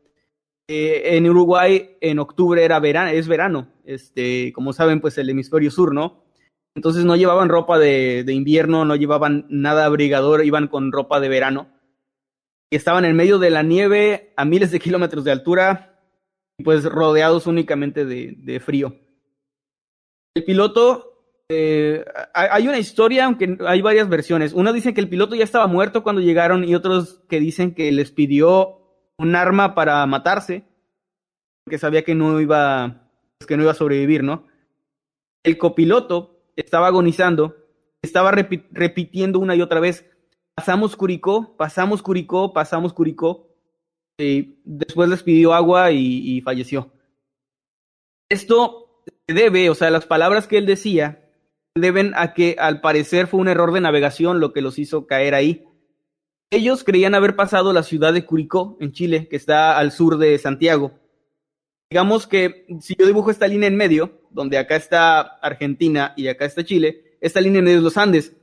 Eh, 0.70 1.16
en 1.16 1.28
Uruguay, 1.28 1.96
en 2.02 2.18
octubre 2.18 2.62
era 2.62 2.78
verano, 2.78 3.10
es 3.10 3.26
verano. 3.26 3.68
Este, 3.84 4.52
como 4.52 4.74
saben, 4.74 5.00
pues 5.00 5.16
el 5.16 5.30
hemisferio 5.30 5.70
sur, 5.70 5.94
¿no? 5.94 6.24
Entonces 6.74 7.04
no 7.06 7.16
llevaban 7.16 7.48
ropa 7.48 7.78
de, 7.78 8.22
de 8.24 8.34
invierno, 8.34 8.84
no 8.84 8.94
llevaban 8.94 9.46
nada 9.48 9.86
abrigador, 9.86 10.44
iban 10.44 10.68
con 10.68 10.92
ropa 10.92 11.20
de 11.20 11.30
verano. 11.30 11.68
Estaban 12.70 13.04
en 13.04 13.16
medio 13.16 13.38
de 13.38 13.50
la 13.50 13.62
nieve 13.62 14.32
a 14.36 14.44
miles 14.44 14.70
de 14.70 14.80
kilómetros 14.80 15.24
de 15.24 15.32
altura, 15.32 16.00
pues 16.62 16.84
rodeados 16.84 17.46
únicamente 17.46 18.04
de, 18.04 18.60
frío. 18.60 18.96
El 20.34 20.44
piloto, 20.44 21.24
eh, 21.48 22.04
hay 22.34 22.68
una 22.68 22.78
historia, 22.78 23.24
aunque 23.24 23.56
hay 23.66 23.80
varias 23.80 24.08
versiones. 24.08 24.52
Una 24.52 24.72
dice 24.72 24.92
que 24.92 25.00
el 25.00 25.08
piloto 25.08 25.34
ya 25.34 25.44
estaba 25.44 25.66
muerto 25.66 26.02
cuando 26.02 26.20
llegaron 26.20 26.64
y 26.64 26.74
otros 26.74 27.22
que 27.28 27.40
dicen 27.40 27.74
que 27.74 27.90
les 27.92 28.10
pidió 28.10 28.78
un 29.18 29.34
arma 29.34 29.74
para 29.74 30.04
matarse, 30.06 30.64
porque 31.64 31.78
sabía 31.78 32.02
que 32.02 32.14
no 32.14 32.40
iba, 32.40 33.08
que 33.46 33.56
no 33.56 33.62
iba 33.62 33.72
a 33.72 33.76
sobrevivir, 33.76 34.22
¿no? 34.22 34.46
El 35.42 35.58
copiloto 35.58 36.42
estaba 36.56 36.88
agonizando, 36.88 37.56
estaba 38.02 38.30
repitiendo 38.32 39.38
una 39.38 39.54
y 39.56 39.62
otra 39.62 39.80
vez, 39.80 40.07
pasamos 40.58 40.96
Curicó, 40.96 41.56
pasamos 41.56 42.02
Curicó, 42.02 42.52
pasamos 42.52 42.92
Curicó, 42.92 43.46
y 44.18 44.56
después 44.64 45.08
les 45.08 45.22
pidió 45.22 45.54
agua 45.54 45.92
y, 45.92 46.40
falleció. 46.40 46.90
Esto 48.28 49.04
se 49.28 49.34
debe, 49.34 49.70
o 49.70 49.76
sea, 49.76 49.90
las 49.90 50.04
palabras 50.04 50.48
que 50.48 50.58
él 50.58 50.66
decía, 50.66 51.30
deben 51.76 52.12
a 52.16 52.34
que 52.34 52.56
al 52.58 52.80
parecer 52.80 53.28
fue 53.28 53.38
un 53.38 53.46
error 53.46 53.72
de 53.72 53.80
navegación 53.80 54.40
lo 54.40 54.52
que 54.52 54.60
los 54.60 54.80
hizo 54.80 55.06
caer 55.06 55.36
ahí. 55.36 55.64
Ellos 56.50 56.82
creían 56.82 57.14
haber 57.14 57.36
pasado 57.36 57.72
la 57.72 57.84
ciudad 57.84 58.12
de 58.12 58.24
Curicó, 58.24 58.76
en 58.80 58.90
Chile, 58.90 59.28
que 59.28 59.36
está 59.36 59.78
al 59.78 59.92
sur 59.92 60.18
de 60.18 60.36
Santiago. 60.38 60.98
Digamos 61.88 62.26
que 62.26 62.66
si 62.80 62.96
yo 62.98 63.06
dibujo 63.06 63.30
esta 63.30 63.46
línea 63.46 63.68
en 63.68 63.76
medio, 63.76 64.22
donde 64.30 64.58
acá 64.58 64.74
está 64.74 65.20
Argentina 65.20 66.14
y 66.16 66.26
acá 66.26 66.46
está 66.46 66.64
Chile, 66.64 67.16
esta 67.20 67.40
línea 67.40 67.60
en 67.60 67.64
medio 67.66 67.78
es 67.78 67.84
los 67.84 67.96
Andes. 67.96 68.34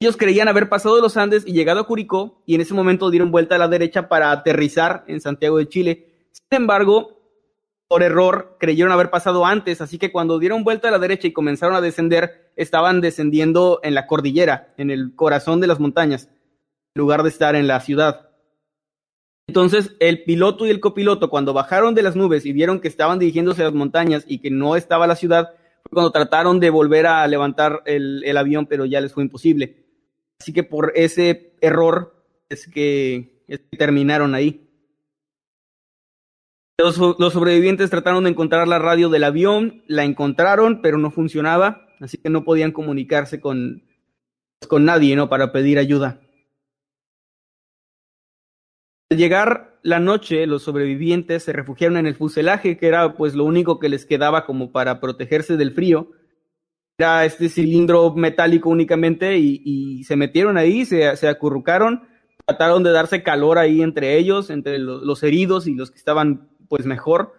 Ellos 0.00 0.16
creían 0.16 0.46
haber 0.46 0.68
pasado 0.68 1.00
los 1.00 1.16
Andes 1.16 1.44
y 1.46 1.52
llegado 1.52 1.80
a 1.80 1.86
Curicó 1.86 2.42
y 2.46 2.54
en 2.54 2.60
ese 2.60 2.72
momento 2.72 3.10
dieron 3.10 3.32
vuelta 3.32 3.56
a 3.56 3.58
la 3.58 3.66
derecha 3.66 4.08
para 4.08 4.30
aterrizar 4.30 5.04
en 5.08 5.20
Santiago 5.20 5.58
de 5.58 5.68
Chile. 5.68 6.28
Sin 6.30 6.62
embargo, 6.62 7.18
por 7.88 8.04
error 8.04 8.56
creyeron 8.60 8.92
haber 8.92 9.10
pasado 9.10 9.44
antes, 9.44 9.80
así 9.80 9.98
que 9.98 10.12
cuando 10.12 10.38
dieron 10.38 10.62
vuelta 10.62 10.88
a 10.88 10.90
la 10.92 11.00
derecha 11.00 11.26
y 11.26 11.32
comenzaron 11.32 11.74
a 11.74 11.80
descender, 11.80 12.52
estaban 12.54 13.00
descendiendo 13.00 13.80
en 13.82 13.94
la 13.94 14.06
cordillera, 14.06 14.72
en 14.76 14.90
el 14.90 15.16
corazón 15.16 15.60
de 15.60 15.66
las 15.66 15.80
montañas 15.80 16.28
lugar 16.94 17.22
de 17.22 17.30
estar 17.30 17.56
en 17.56 17.66
la 17.66 17.80
ciudad. 17.80 18.28
Entonces, 19.46 19.96
el 19.98 20.24
piloto 20.24 20.66
y 20.66 20.70
el 20.70 20.80
copiloto, 20.80 21.30
cuando 21.30 21.54
bajaron 21.54 21.94
de 21.94 22.02
las 22.02 22.16
nubes 22.16 22.44
y 22.44 22.52
vieron 22.52 22.80
que 22.80 22.88
estaban 22.88 23.18
dirigiéndose 23.18 23.62
a 23.62 23.66
las 23.66 23.74
montañas 23.74 24.24
y 24.28 24.40
que 24.40 24.50
no 24.50 24.76
estaba 24.76 25.06
la 25.06 25.16
ciudad, 25.16 25.54
fue 25.84 25.94
cuando 25.94 26.10
trataron 26.10 26.60
de 26.60 26.68
volver 26.68 27.06
a 27.06 27.26
levantar 27.26 27.82
el, 27.86 28.22
el 28.24 28.36
avión, 28.36 28.66
pero 28.66 28.84
ya 28.84 29.00
les 29.00 29.14
fue 29.14 29.22
imposible. 29.22 29.87
Así 30.40 30.52
que 30.52 30.62
por 30.62 30.92
ese 30.94 31.54
error 31.60 32.24
es 32.48 32.66
que, 32.68 33.44
terminaron 33.78 34.34
ahí. 34.34 34.68
Los, 36.78 36.98
los, 36.98 37.32
sobrevivientes 37.32 37.90
trataron 37.90 38.24
de 38.24 38.30
encontrar 38.30 38.68
la 38.68 38.78
radio 38.78 39.08
del 39.08 39.24
avión, 39.24 39.82
la 39.86 40.04
encontraron, 40.04 40.80
pero 40.80 40.96
no 40.96 41.10
funcionaba, 41.10 41.88
así 41.98 42.18
que 42.18 42.30
no 42.30 42.44
podían 42.44 42.70
comunicarse 42.70 43.40
con, 43.40 43.82
con 44.68 44.84
nadie, 44.84 45.16
¿no? 45.16 45.28
Para 45.28 45.50
pedir 45.50 45.78
ayuda. 45.78 46.20
Al 49.10 49.18
llegar 49.18 49.78
la 49.82 49.98
noche, 49.98 50.46
los 50.46 50.62
sobrevivientes 50.62 51.42
se 51.42 51.52
refugiaron 51.52 51.96
en 51.96 52.06
el 52.06 52.14
fuselaje, 52.14 52.76
que 52.76 52.86
era 52.86 53.14
pues 53.14 53.34
lo 53.34 53.44
único 53.44 53.78
que 53.78 53.88
les 53.88 54.04
quedaba 54.04 54.44
como 54.44 54.70
para 54.70 55.00
protegerse 55.00 55.56
del 55.56 55.72
frío. 55.72 56.12
Era 56.98 57.24
este 57.24 57.48
cilindro 57.48 58.12
metálico 58.14 58.68
únicamente 58.68 59.38
y, 59.38 60.02
se 60.04 60.16
metieron 60.16 60.58
ahí, 60.58 60.84
se, 60.84 61.16
se, 61.16 61.28
acurrucaron, 61.28 62.08
trataron 62.44 62.82
de 62.82 62.90
darse 62.90 63.22
calor 63.22 63.58
ahí 63.58 63.82
entre 63.82 64.16
ellos, 64.16 64.50
entre 64.50 64.78
los, 64.78 65.22
heridos 65.22 65.66
y 65.66 65.74
los 65.74 65.90
que 65.90 65.98
estaban 65.98 66.50
pues 66.68 66.86
mejor. 66.86 67.34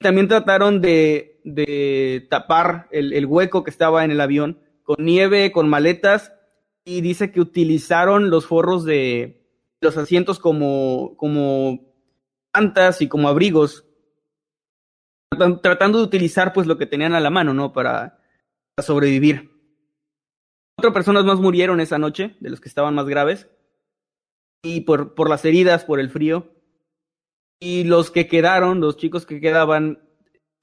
También 0.00 0.26
trataron 0.26 0.80
de, 0.80 1.40
de 1.44 2.26
tapar 2.28 2.88
el, 2.90 3.12
el 3.12 3.26
hueco 3.26 3.62
que 3.62 3.70
estaba 3.70 4.04
en 4.04 4.10
el 4.10 4.20
avión 4.20 4.58
con 4.82 4.96
nieve, 5.04 5.52
con 5.52 5.68
maletas 5.68 6.32
y 6.84 7.00
dice 7.00 7.30
que 7.30 7.40
utilizaron 7.40 8.30
los 8.30 8.46
forros 8.46 8.84
de, 8.84 9.42
los 9.82 9.96
asientos 9.96 10.38
como, 10.38 11.16
como 11.16 11.80
plantas 12.52 13.02
y 13.02 13.08
como 13.08 13.28
abrigos, 13.28 13.84
tratando 15.62 15.98
de 15.98 16.04
utilizar 16.04 16.52
pues 16.52 16.66
lo 16.66 16.78
que 16.78 16.86
tenían 16.86 17.14
a 17.14 17.20
la 17.20 17.30
mano, 17.30 17.52
¿no? 17.52 17.72
Para 17.72 18.21
sobrevivir. 18.80 19.50
Cuatro 20.76 20.92
personas 20.94 21.24
más 21.24 21.38
murieron 21.38 21.80
esa 21.80 21.98
noche, 21.98 22.36
de 22.40 22.50
los 22.50 22.60
que 22.60 22.68
estaban 22.68 22.94
más 22.94 23.06
graves, 23.06 23.48
y 24.62 24.82
por, 24.82 25.14
por 25.14 25.28
las 25.28 25.44
heridas, 25.44 25.84
por 25.84 26.00
el 26.00 26.10
frío. 26.10 26.54
Y 27.60 27.84
los 27.84 28.10
que 28.10 28.26
quedaron, 28.26 28.80
los 28.80 28.96
chicos 28.96 29.26
que 29.26 29.40
quedaban, 29.40 30.02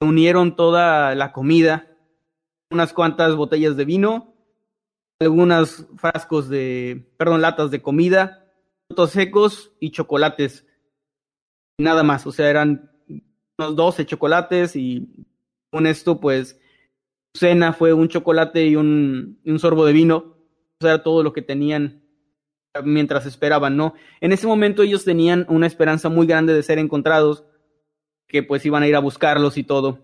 unieron 0.00 0.56
toda 0.56 1.14
la 1.14 1.32
comida, 1.32 1.96
unas 2.70 2.92
cuantas 2.92 3.36
botellas 3.36 3.76
de 3.76 3.84
vino, 3.84 4.34
algunos 5.20 5.86
frascos 5.96 6.48
de, 6.48 7.12
perdón, 7.16 7.42
latas 7.42 7.70
de 7.70 7.82
comida, 7.82 8.52
frutos 8.88 9.10
secos 9.12 9.72
y 9.80 9.90
chocolates. 9.90 10.66
Nada 11.78 12.02
más, 12.02 12.26
o 12.26 12.32
sea, 12.32 12.50
eran 12.50 12.90
unos 13.58 13.76
12 13.76 14.06
chocolates 14.06 14.76
y 14.76 15.08
con 15.70 15.86
esto, 15.86 16.20
pues, 16.20 16.59
cena 17.34 17.72
fue 17.72 17.92
un 17.92 18.08
chocolate 18.08 18.66
y 18.66 18.76
un, 18.76 19.40
sorbo 19.58 19.86
de 19.86 19.92
vino. 19.92 20.36
O 20.80 20.84
sea, 20.84 21.02
todo 21.02 21.22
lo 21.22 21.32
que 21.32 21.42
tenían 21.42 22.02
mientras 22.84 23.26
esperaban, 23.26 23.76
¿no? 23.76 23.94
En 24.20 24.32
ese 24.32 24.46
momento 24.46 24.82
ellos 24.82 25.04
tenían 25.04 25.44
una 25.48 25.66
esperanza 25.66 26.08
muy 26.08 26.26
grande 26.26 26.54
de 26.54 26.62
ser 26.62 26.78
encontrados, 26.78 27.44
que 28.28 28.42
pues 28.42 28.64
iban 28.64 28.82
a 28.82 28.88
ir 28.88 28.96
a 28.96 29.00
buscarlos 29.00 29.58
y 29.58 29.64
todo. 29.64 29.98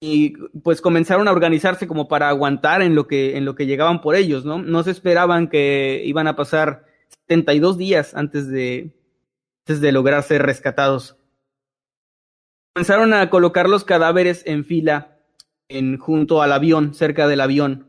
Y 0.00 0.34
pues 0.62 0.80
comenzaron 0.80 1.26
a 1.26 1.32
organizarse 1.32 1.88
como 1.88 2.08
para 2.08 2.28
aguantar 2.28 2.82
en 2.82 2.94
lo 2.94 3.06
que, 3.06 3.36
en 3.36 3.44
lo 3.44 3.54
que 3.54 3.66
llegaban 3.66 4.00
por 4.00 4.14
ellos, 4.14 4.44
¿no? 4.44 4.58
No 4.58 4.82
se 4.82 4.90
esperaban 4.90 5.48
que 5.48 6.02
iban 6.04 6.26
a 6.26 6.36
pasar 6.36 6.84
72 7.28 7.78
días 7.78 8.14
antes 8.14 8.48
de, 8.48 8.94
antes 9.66 9.80
de 9.80 9.92
lograr 9.92 10.22
ser 10.22 10.42
rescatados. 10.42 11.16
Comenzaron 12.74 13.12
a 13.12 13.30
colocar 13.30 13.68
los 13.68 13.84
cadáveres 13.84 14.42
en 14.46 14.64
fila 14.64 15.17
junto 15.98 16.42
al 16.42 16.52
avión, 16.52 16.94
cerca 16.94 17.28
del 17.28 17.40
avión, 17.40 17.88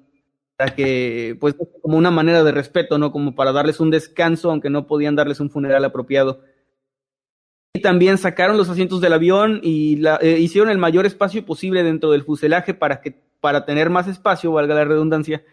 para 0.57 0.75
que, 0.75 1.37
pues, 1.39 1.55
como 1.81 1.97
una 1.97 2.11
manera 2.11 2.43
de 2.43 2.51
respeto, 2.51 2.97
¿no? 2.97 3.11
Como 3.11 3.35
para 3.35 3.51
darles 3.53 3.79
un 3.79 3.91
descanso, 3.91 4.51
aunque 4.51 4.69
no 4.69 4.87
podían 4.87 5.15
darles 5.15 5.39
un 5.39 5.49
funeral 5.49 5.85
apropiado. 5.85 6.41
Y 7.73 7.81
también 7.81 8.17
sacaron 8.17 8.57
los 8.57 8.69
asientos 8.69 8.99
del 8.99 9.13
avión 9.13 9.61
y 9.63 10.05
eh, 10.21 10.37
hicieron 10.39 10.69
el 10.69 10.77
mayor 10.77 11.05
espacio 11.05 11.45
posible 11.45 11.83
dentro 11.83 12.11
del 12.11 12.23
fuselaje 12.23 12.73
para 12.73 12.99
que, 12.99 13.23
para 13.39 13.65
tener 13.65 13.89
más 13.89 14.07
espacio, 14.07 14.51
valga 14.51 14.75
la 14.75 14.83
redundancia, 14.85 15.43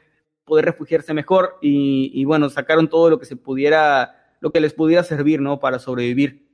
poder 0.44 0.64
refugiarse 0.64 1.14
mejor 1.14 1.58
y, 1.60 2.10
y, 2.12 2.24
bueno, 2.24 2.50
sacaron 2.50 2.88
todo 2.88 3.10
lo 3.10 3.20
que 3.20 3.26
se 3.26 3.36
pudiera, 3.36 4.34
lo 4.40 4.50
que 4.50 4.60
les 4.60 4.72
pudiera 4.72 5.04
servir, 5.04 5.40
¿no? 5.40 5.60
Para 5.60 5.78
sobrevivir. 5.78 6.48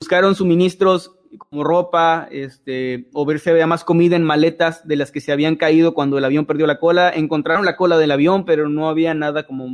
Buscaron 0.00 0.34
suministros 0.34 1.19
como 1.38 1.64
ropa, 1.64 2.28
este, 2.30 3.08
o 3.12 3.24
ver 3.24 3.38
si 3.38 3.50
había 3.50 3.66
más 3.66 3.84
comida 3.84 4.16
en 4.16 4.24
maletas 4.24 4.86
de 4.86 4.96
las 4.96 5.12
que 5.12 5.20
se 5.20 5.32
habían 5.32 5.56
caído 5.56 5.94
cuando 5.94 6.18
el 6.18 6.24
avión 6.24 6.46
perdió 6.46 6.66
la 6.66 6.78
cola. 6.78 7.10
Encontraron 7.10 7.64
la 7.64 7.76
cola 7.76 7.98
del 7.98 8.10
avión, 8.10 8.44
pero 8.44 8.68
no 8.68 8.88
había 8.88 9.14
nada 9.14 9.46
como 9.46 9.68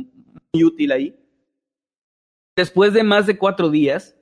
muy 0.53 0.63
útil 0.63 0.91
ahí. 0.91 1.19
Después 2.55 2.93
de 2.93 3.03
más 3.03 3.27
de 3.27 3.37
cuatro 3.37 3.69
días, 3.69 4.15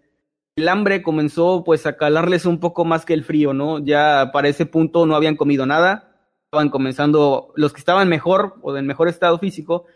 el 0.58 0.68
hambre 0.68 1.04
comenzó 1.04 1.64
pues 1.64 1.86
a 1.86 1.98
calarles 1.98 2.46
un 2.46 2.60
poco 2.60 2.86
más 2.86 3.06
que 3.06 3.14
el 3.14 3.24
frío, 3.24 3.54
¿no? 3.54 3.80
Ya 3.80 4.32
para 4.34 4.48
ese 4.48 4.66
punto 4.66 5.06
no 5.06 5.16
habían 5.16 5.36
comido 5.36 5.66
nada 5.66 6.16
estaban 6.56 6.70
comenzando, 6.70 7.52
los 7.56 7.74
que 7.74 7.80
estaban 7.80 8.08
mejor 8.08 8.56
o 8.62 8.78
en 8.78 8.88
mejor 8.88 9.10
estado 9.10 9.38
físico, 9.40 9.88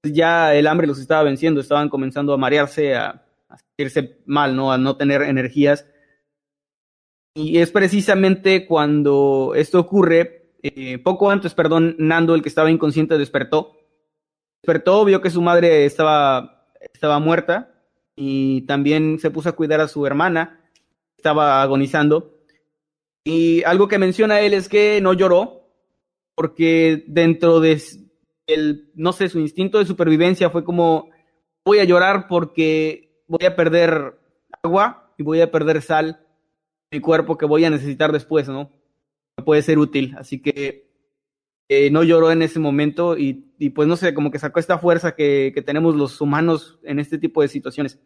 pues 0.00 0.14
ya 0.14 0.54
el 0.54 0.66
hambre 0.66 0.86
los 0.86 0.98
estaba 0.98 1.22
venciendo, 1.22 1.60
estaban 1.60 1.90
comenzando 1.90 2.32
a 2.32 2.38
marearse, 2.38 2.94
a, 2.94 3.22
a 3.48 3.58
sentirse 3.58 4.18
mal, 4.24 4.56
¿no? 4.56 4.72
A 4.72 4.78
no 4.78 4.96
tener 4.96 5.20
energías. 5.20 5.86
Y 7.36 7.58
es 7.58 7.70
precisamente 7.70 8.64
cuando 8.66 9.52
esto 9.54 9.78
ocurre, 9.78 10.54
eh, 10.62 10.96
poco 10.96 11.30
antes, 11.30 11.52
perdón, 11.52 11.94
Nando, 11.98 12.34
el 12.34 12.40
que 12.40 12.48
estaba 12.48 12.70
inconsciente, 12.70 13.18
despertó. 13.18 13.76
Despertó, 14.62 15.04
vio 15.04 15.20
que 15.20 15.28
su 15.28 15.42
madre 15.42 15.84
estaba, 15.84 16.66
estaba 16.94 17.18
muerta 17.18 17.74
y 18.16 18.62
también 18.62 19.18
se 19.18 19.30
puso 19.30 19.50
a 19.50 19.52
cuidar 19.52 19.82
a 19.82 19.88
su 19.88 20.06
hermana, 20.06 20.66
estaba 21.18 21.60
agonizando. 21.60 22.38
Y 23.22 23.62
algo 23.64 23.86
que 23.86 23.98
menciona 23.98 24.40
él 24.40 24.54
es 24.54 24.70
que 24.70 25.02
no 25.02 25.12
lloró, 25.12 25.68
porque 26.34 27.04
dentro 27.06 27.60
de 27.60 27.82
el, 28.46 28.90
no 28.94 29.12
sé, 29.12 29.28
su 29.28 29.40
instinto 29.40 29.78
de 29.78 29.84
supervivencia 29.84 30.48
fue 30.48 30.64
como, 30.64 31.10
voy 31.66 31.80
a 31.80 31.84
llorar 31.84 32.28
porque 32.28 33.22
voy 33.28 33.44
a 33.44 33.54
perder 33.54 34.18
agua, 34.62 35.12
y 35.18 35.22
voy 35.22 35.42
a 35.42 35.50
perder 35.50 35.82
sal 35.82 36.25
mi 36.96 37.00
cuerpo 37.00 37.36
que 37.36 37.44
voy 37.44 37.62
a 37.64 37.70
necesitar 37.70 38.10
después, 38.10 38.48
¿no? 38.48 38.70
Puede 39.44 39.60
ser 39.60 39.78
útil, 39.78 40.14
así 40.18 40.40
que 40.40 40.88
eh, 41.68 41.90
no 41.90 42.02
lloró 42.02 42.32
en 42.32 42.40
ese 42.40 42.58
momento 42.58 43.18
y, 43.18 43.52
y, 43.58 43.70
pues 43.70 43.86
no 43.86 43.96
sé, 43.96 44.14
como 44.14 44.30
que 44.30 44.38
sacó 44.38 44.60
esta 44.60 44.78
fuerza 44.78 45.14
que, 45.14 45.52
tenemos 45.66 45.94
los 45.94 46.20
humanos 46.22 46.78
en 46.84 46.98
este 46.98 47.18
tipo 47.18 47.42
de 47.42 47.48
situaciones. 47.48 48.00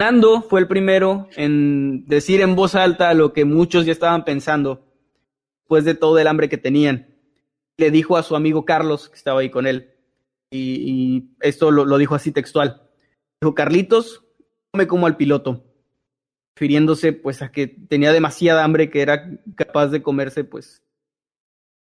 Fernando 0.00 0.42
fue 0.42 0.60
el 0.60 0.66
primero 0.66 1.28
en 1.36 2.06
decir 2.06 2.40
en 2.40 2.56
voz 2.56 2.74
alta 2.74 3.14
lo 3.14 3.32
que 3.32 3.44
muchos 3.44 3.86
ya 3.86 3.92
estaban 3.92 4.24
pensando 4.24 4.84
después 5.60 5.84
de 5.84 5.94
todo 5.94 6.18
el 6.18 6.26
hambre 6.26 6.48
que 6.48 6.58
tenían. 6.58 7.14
Le 7.76 7.92
dijo 7.92 8.16
a 8.16 8.24
su 8.24 8.34
amigo 8.34 8.64
Carlos, 8.64 9.08
que 9.08 9.16
estaba 9.16 9.40
ahí 9.40 9.50
con 9.50 9.68
él, 9.68 9.94
y, 10.50 10.58
y 10.58 11.36
esto 11.40 11.70
lo, 11.70 11.84
lo, 11.84 11.98
dijo 11.98 12.16
así 12.16 12.32
textual. 12.32 12.82
Dijo, 13.40 13.54
Carlitos, 13.54 14.24
come 14.72 14.88
como 14.88 15.06
al 15.06 15.16
piloto, 15.16 15.69
refiriéndose 16.60 17.14
pues 17.14 17.40
a 17.40 17.50
que 17.50 17.68
tenía 17.68 18.12
demasiada 18.12 18.64
hambre 18.64 18.90
que 18.90 19.00
era 19.00 19.38
capaz 19.54 19.86
de 19.86 20.02
comerse 20.02 20.44
pues 20.44 20.82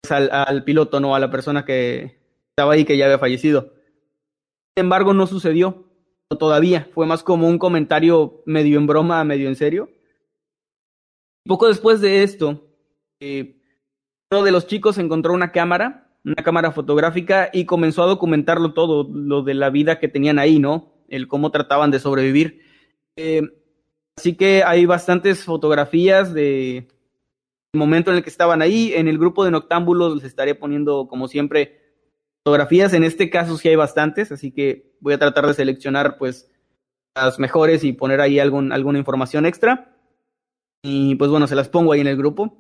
al, 0.09 0.65
piloto, 0.65 0.99
no 0.99 1.15
a 1.15 1.21
la 1.21 1.31
persona 1.31 1.67
que 1.67 2.19
estaba 2.49 2.73
ahí 2.73 2.87
que 2.87 2.97
ya 2.97 3.05
había 3.05 3.19
fallecido. 3.19 3.75
Sin 4.75 4.87
embargo, 4.87 5.13
no 5.13 5.27
sucedió 5.27 5.91
todavía. 6.39 6.89
Fue 6.95 7.05
más 7.05 7.23
como 7.23 7.49
un 7.49 7.59
comentario 7.59 8.43
medio 8.47 8.79
en 8.79 8.87
broma, 8.87 9.23
medio 9.25 9.47
en 9.49 9.57
serio. 9.57 9.91
Poco 11.47 11.69
después 11.69 12.01
de 12.01 12.23
esto, 12.23 12.67
eh, 13.21 13.61
uno 14.31 14.43
de 14.43 14.53
los 14.53 14.67
chicos 14.67 14.97
encontró 14.97 15.35
una 15.35 15.53
cámara, 15.53 16.17
una 16.25 16.43
cámara 16.43 16.73
fotográfica, 16.73 17.51
y 17.53 17.67
comenzó 17.67 18.05
a 18.05 18.07
documentarlo 18.07 18.73
todo, 18.73 19.07
lo 19.13 19.43
de 19.43 19.53
la 19.53 19.69
vida 19.69 19.99
que 19.99 20.09
tenían 20.09 20.39
ahí, 20.39 20.59
¿no? 20.59 20.95
El 21.09 21.29
cómo 21.29 21.51
trataban 21.51 21.91
de 21.91 21.99
sobrevivir. 21.99 22.63
Eh, 23.17 23.43
así 24.17 24.35
que 24.37 24.63
hay 24.65 24.87
bastantes 24.87 25.45
fotografías 25.45 26.33
de 26.33 26.89
el 27.75 27.79
momento 27.79 28.11
en 28.11 28.19
el 28.19 28.23
que 28.23 28.31
estaban 28.31 28.63
ahí. 28.63 28.93
En 28.95 29.09
el 29.09 29.19
grupo 29.19 29.45
de 29.45 29.51
noctámbulos 29.51 30.17
les 30.17 30.25
estaré 30.25 30.55
poniendo, 30.55 31.09
como 31.09 31.29
siempre, 31.29 31.81
fotografías. 32.45 32.93
En 32.93 33.05
este 33.05 33.31
caso 33.31 33.57
sí 33.57 33.69
hay 33.69 33.77
bastantes, 33.77 34.31
así 34.31 34.53
que 34.53 34.95
voy 35.01 35.15
a 35.15 35.19
tratar 35.19 35.47
de 35.47 35.55
seleccionar 35.55 36.19
pues 36.19 36.51
las 37.15 37.39
mejores 37.39 37.85
y 37.85 37.93
poner 37.93 38.21
ahí 38.21 38.39
alguna 38.39 38.99
información 38.99 39.47
extra. 39.47 39.97
Y 40.83 41.15
pues 41.15 41.31
bueno, 41.31 41.47
se 41.47 41.55
las 41.55 41.69
pongo 41.69 41.93
ahí 41.93 42.01
en 42.01 42.09
el 42.09 42.17
grupo. 42.17 42.59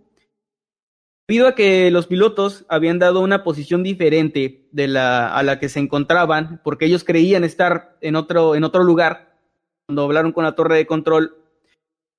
Debido 1.28 1.48
a 1.48 1.54
que 1.54 1.90
los 1.90 2.06
pilotos 2.06 2.64
habían 2.68 2.98
dado 2.98 3.20
una 3.20 3.44
posición 3.44 3.82
diferente 3.82 4.68
de 4.72 4.88
la, 4.88 5.28
a 5.34 5.42
la 5.42 5.58
que 5.58 5.68
se 5.68 5.78
encontraban, 5.78 6.60
porque 6.64 6.86
ellos 6.86 7.04
creían 7.04 7.44
estar 7.44 7.96
en 8.00 8.16
otro, 8.16 8.54
en 8.54 8.64
otro 8.64 8.82
lugar, 8.82 9.38
cuando 9.86 10.02
hablaron 10.02 10.32
con 10.32 10.44
la 10.44 10.54
torre 10.54 10.76
de 10.76 10.86
control, 10.86 11.41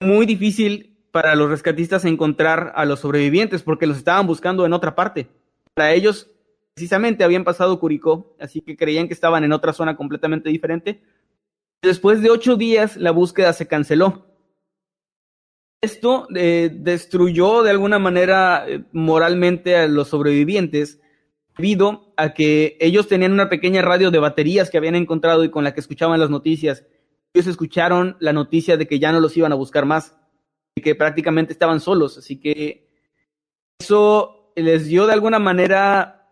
muy 0.03 0.25
difícil 0.25 0.97
para 1.11 1.35
los 1.35 1.49
rescatistas 1.49 2.05
encontrar 2.05 2.73
a 2.75 2.85
los 2.85 3.01
sobrevivientes, 3.01 3.63
porque 3.63 3.87
los 3.87 3.97
estaban 3.97 4.27
buscando 4.27 4.65
en 4.65 4.73
otra 4.73 4.95
parte. 4.95 5.27
Para 5.73 5.93
ellos 5.93 6.29
precisamente 6.73 7.23
habían 7.23 7.43
pasado 7.43 7.79
Curicó, 7.79 8.35
así 8.39 8.61
que 8.61 8.75
creían 8.75 9.07
que 9.07 9.13
estaban 9.13 9.43
en 9.43 9.53
otra 9.53 9.73
zona 9.73 9.95
completamente 9.95 10.49
diferente. 10.49 11.03
Después 11.81 12.21
de 12.21 12.31
ocho 12.31 12.55
días, 12.55 12.97
la 12.97 13.11
búsqueda 13.11 13.53
se 13.53 13.67
canceló. 13.67 14.25
Esto 15.81 16.27
eh, 16.33 16.71
destruyó 16.73 17.61
de 17.61 17.71
alguna 17.71 17.99
manera 17.99 18.65
eh, 18.67 18.83
moralmente 18.93 19.75
a 19.75 19.87
los 19.87 20.07
sobrevivientes, 20.07 21.01
debido 21.57 22.13
a 22.15 22.33
que 22.33 22.77
ellos 22.79 23.07
tenían 23.07 23.33
una 23.33 23.49
pequeña 23.49 23.81
radio 23.81 24.09
de 24.09 24.19
baterías 24.19 24.69
que 24.69 24.77
habían 24.77 24.95
encontrado 24.95 25.43
y 25.43 25.51
con 25.51 25.63
la 25.63 25.73
que 25.73 25.81
escuchaban 25.81 26.19
las 26.19 26.29
noticias. 26.29 26.85
Ellos 27.33 27.47
escucharon 27.47 28.15
la 28.19 28.33
noticia 28.33 28.77
de 28.77 28.87
que 28.87 28.99
ya 28.99 29.11
no 29.11 29.19
los 29.19 29.35
iban 29.35 29.51
a 29.51 29.55
buscar 29.55 29.85
más 29.85 30.15
y 30.75 30.81
que 30.81 30.95
prácticamente 30.95 31.53
estaban 31.53 31.79
solos, 31.79 32.17
así 32.17 32.39
que 32.39 32.89
eso 33.79 34.51
les 34.55 34.85
dio 34.85 35.07
de 35.07 35.13
alguna 35.13 35.39
manera 35.39 36.29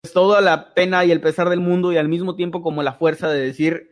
pues, 0.00 0.12
toda 0.12 0.40
la 0.40 0.74
pena 0.74 1.04
y 1.04 1.10
el 1.10 1.20
pesar 1.20 1.48
del 1.48 1.60
mundo 1.60 1.92
y 1.92 1.96
al 1.96 2.08
mismo 2.08 2.34
tiempo 2.36 2.62
como 2.62 2.82
la 2.82 2.94
fuerza 2.94 3.28
de 3.28 3.40
decir, 3.40 3.90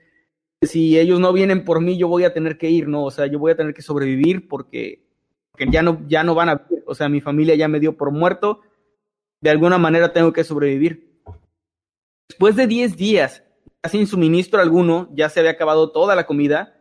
si 0.62 0.98
ellos 0.98 1.20
no 1.20 1.32
vienen 1.32 1.64
por 1.64 1.80
mí, 1.80 1.96
yo 1.96 2.08
voy 2.08 2.24
a 2.24 2.34
tener 2.34 2.58
que 2.58 2.70
ir, 2.70 2.88
¿no? 2.88 3.04
O 3.04 3.10
sea, 3.10 3.26
yo 3.26 3.38
voy 3.38 3.52
a 3.52 3.56
tener 3.56 3.74
que 3.74 3.82
sobrevivir 3.82 4.48
porque, 4.48 5.06
porque 5.50 5.68
ya, 5.70 5.82
no, 5.82 6.02
ya 6.06 6.22
no 6.22 6.34
van 6.34 6.50
a 6.50 6.54
vivir. 6.56 6.84
O 6.86 6.94
sea, 6.94 7.08
mi 7.08 7.20
familia 7.20 7.54
ya 7.54 7.68
me 7.68 7.80
dio 7.80 7.96
por 7.96 8.10
muerto. 8.10 8.60
De 9.40 9.50
alguna 9.50 9.78
manera 9.78 10.12
tengo 10.12 10.32
que 10.32 10.44
sobrevivir. 10.44 11.22
Después 12.28 12.56
de 12.56 12.66
10 12.66 12.96
días, 12.96 13.42
sin 13.88 14.06
suministro 14.06 14.60
alguno, 14.60 15.08
ya 15.12 15.28
se 15.28 15.40
había 15.40 15.52
acabado 15.52 15.90
toda 15.90 16.14
la 16.14 16.26
comida, 16.26 16.76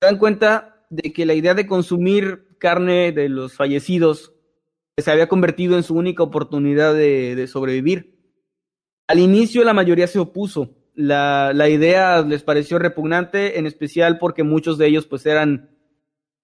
se 0.00 0.06
dan 0.06 0.18
cuenta 0.18 0.86
de 0.90 1.12
que 1.12 1.26
la 1.26 1.34
idea 1.34 1.54
de 1.54 1.66
consumir 1.66 2.56
carne 2.58 3.12
de 3.12 3.28
los 3.28 3.54
fallecidos 3.54 4.34
se 4.96 5.10
había 5.10 5.28
convertido 5.28 5.76
en 5.76 5.82
su 5.82 5.94
única 5.94 6.22
oportunidad 6.22 6.94
de, 6.94 7.46
sobrevivir. 7.46 8.18
Al 9.08 9.18
inicio 9.18 9.64
la 9.64 9.72
mayoría 9.72 10.06
se 10.06 10.18
opuso. 10.18 10.76
La, 10.94 11.68
idea 11.68 12.22
les 12.22 12.42
pareció 12.42 12.78
repugnante, 12.78 13.58
en 13.58 13.66
especial 13.66 14.18
porque 14.18 14.42
muchos 14.42 14.78
de 14.78 14.86
ellos 14.86 15.06
pues 15.06 15.24
eran 15.26 15.70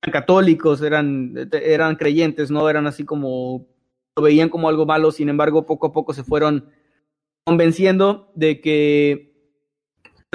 católicos, 0.01 0.81
eran 0.83 1.96
creyentes, 1.99 2.51
no 2.51 2.68
eran 2.70 2.87
así 2.87 3.05
como 3.05 3.68
lo 4.16 4.22
veían 4.22 4.49
como 4.49 4.68
algo 4.68 4.87
malo, 4.87 5.11
sin 5.11 5.29
embargo 5.29 5.66
poco 5.66 5.88
a 5.88 5.92
poco 5.92 6.14
se 6.14 6.25
fueron 6.25 6.70
convenciendo 7.44 8.33
de 8.35 8.61
que 8.61 9.36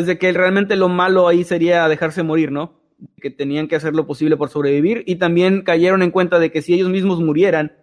pues 0.02 0.08
de 0.08 0.18
que 0.18 0.32
realmente 0.32 0.76
lo 0.76 0.90
malo 0.90 1.28
ahí 1.28 1.44
sería 1.44 1.88
dejarse 1.88 2.24
morir, 2.24 2.52
¿no? 2.52 2.74
Que 3.22 3.30
tenían 3.30 3.68
que 3.68 3.76
hacer 3.76 3.94
lo 3.94 4.08
posible 4.08 4.36
por 4.36 4.50
sobrevivir 4.50 5.04
y 5.06 5.18
también 5.18 5.62
cayeron 5.62 6.02
en 6.02 6.10
cuenta 6.10 6.40
de 6.40 6.52
que 6.52 6.64
si 6.64 6.74
ellos 6.74 6.90
mismos 6.90 7.22
murieran, 7.22 7.78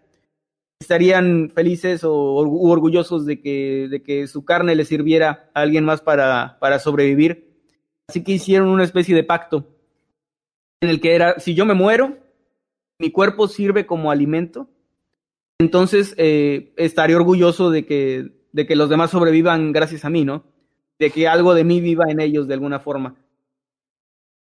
estarían 0.81 1.53
felices 1.55 2.03
o 2.03 2.13
orgullosos 2.13 3.25
de 3.25 3.41
que, 3.41 3.87
de 3.89 4.03
que 4.03 4.27
su 4.27 4.45
carne 4.45 4.75
le 4.75 4.85
sirviera 4.85 5.49
a 5.55 5.61
alguien 5.61 5.85
más 5.85 6.01
para, 6.01 6.59
para 6.59 6.81
sobrevivir. 6.81 7.57
Así 8.09 8.25
que 8.25 8.33
hicieron 8.33 8.67
una 8.67 8.83
especie 8.83 9.15
de 9.15 9.23
pacto 9.23 9.69
en 10.81 10.91
el 10.91 11.01
que 11.01 11.15
era, 11.15 11.39
si 11.39 11.55
yo 11.55 11.65
me 11.67 11.75
muero, 11.75 12.19
mi 12.99 13.13
cuerpo 13.13 13.47
sirve 13.47 13.87
como 13.87 14.11
alimento, 14.11 14.69
entonces 15.61 16.17
eh, 16.17 16.75
estaré 16.79 17.15
orgulloso 17.15 17.71
de 17.71 17.87
que, 17.87 18.33
de 18.51 18.67
que 18.67 18.75
los 18.75 18.89
demás 18.89 19.13
sobrevivan 19.13 19.71
gracias 19.71 20.05
a 20.05 20.11
mí, 20.11 20.25
¿no? 20.25 20.58
De 20.99 21.11
que 21.11 21.29
algo 21.29 21.55
de 21.55 21.65
mí 21.65 21.81
viva 21.81 22.05
en 22.09 22.21
ellos 22.21 22.49
de 22.49 22.55
alguna 22.55 22.81
forma. 22.81 23.17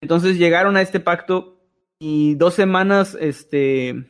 Entonces 0.02 0.38
llegaron 0.38 0.76
a 0.78 0.82
este 0.82 1.00
pacto 1.00 1.62
y 2.00 2.36
dos 2.36 2.54
semanas, 2.54 3.18
este, 3.20 4.06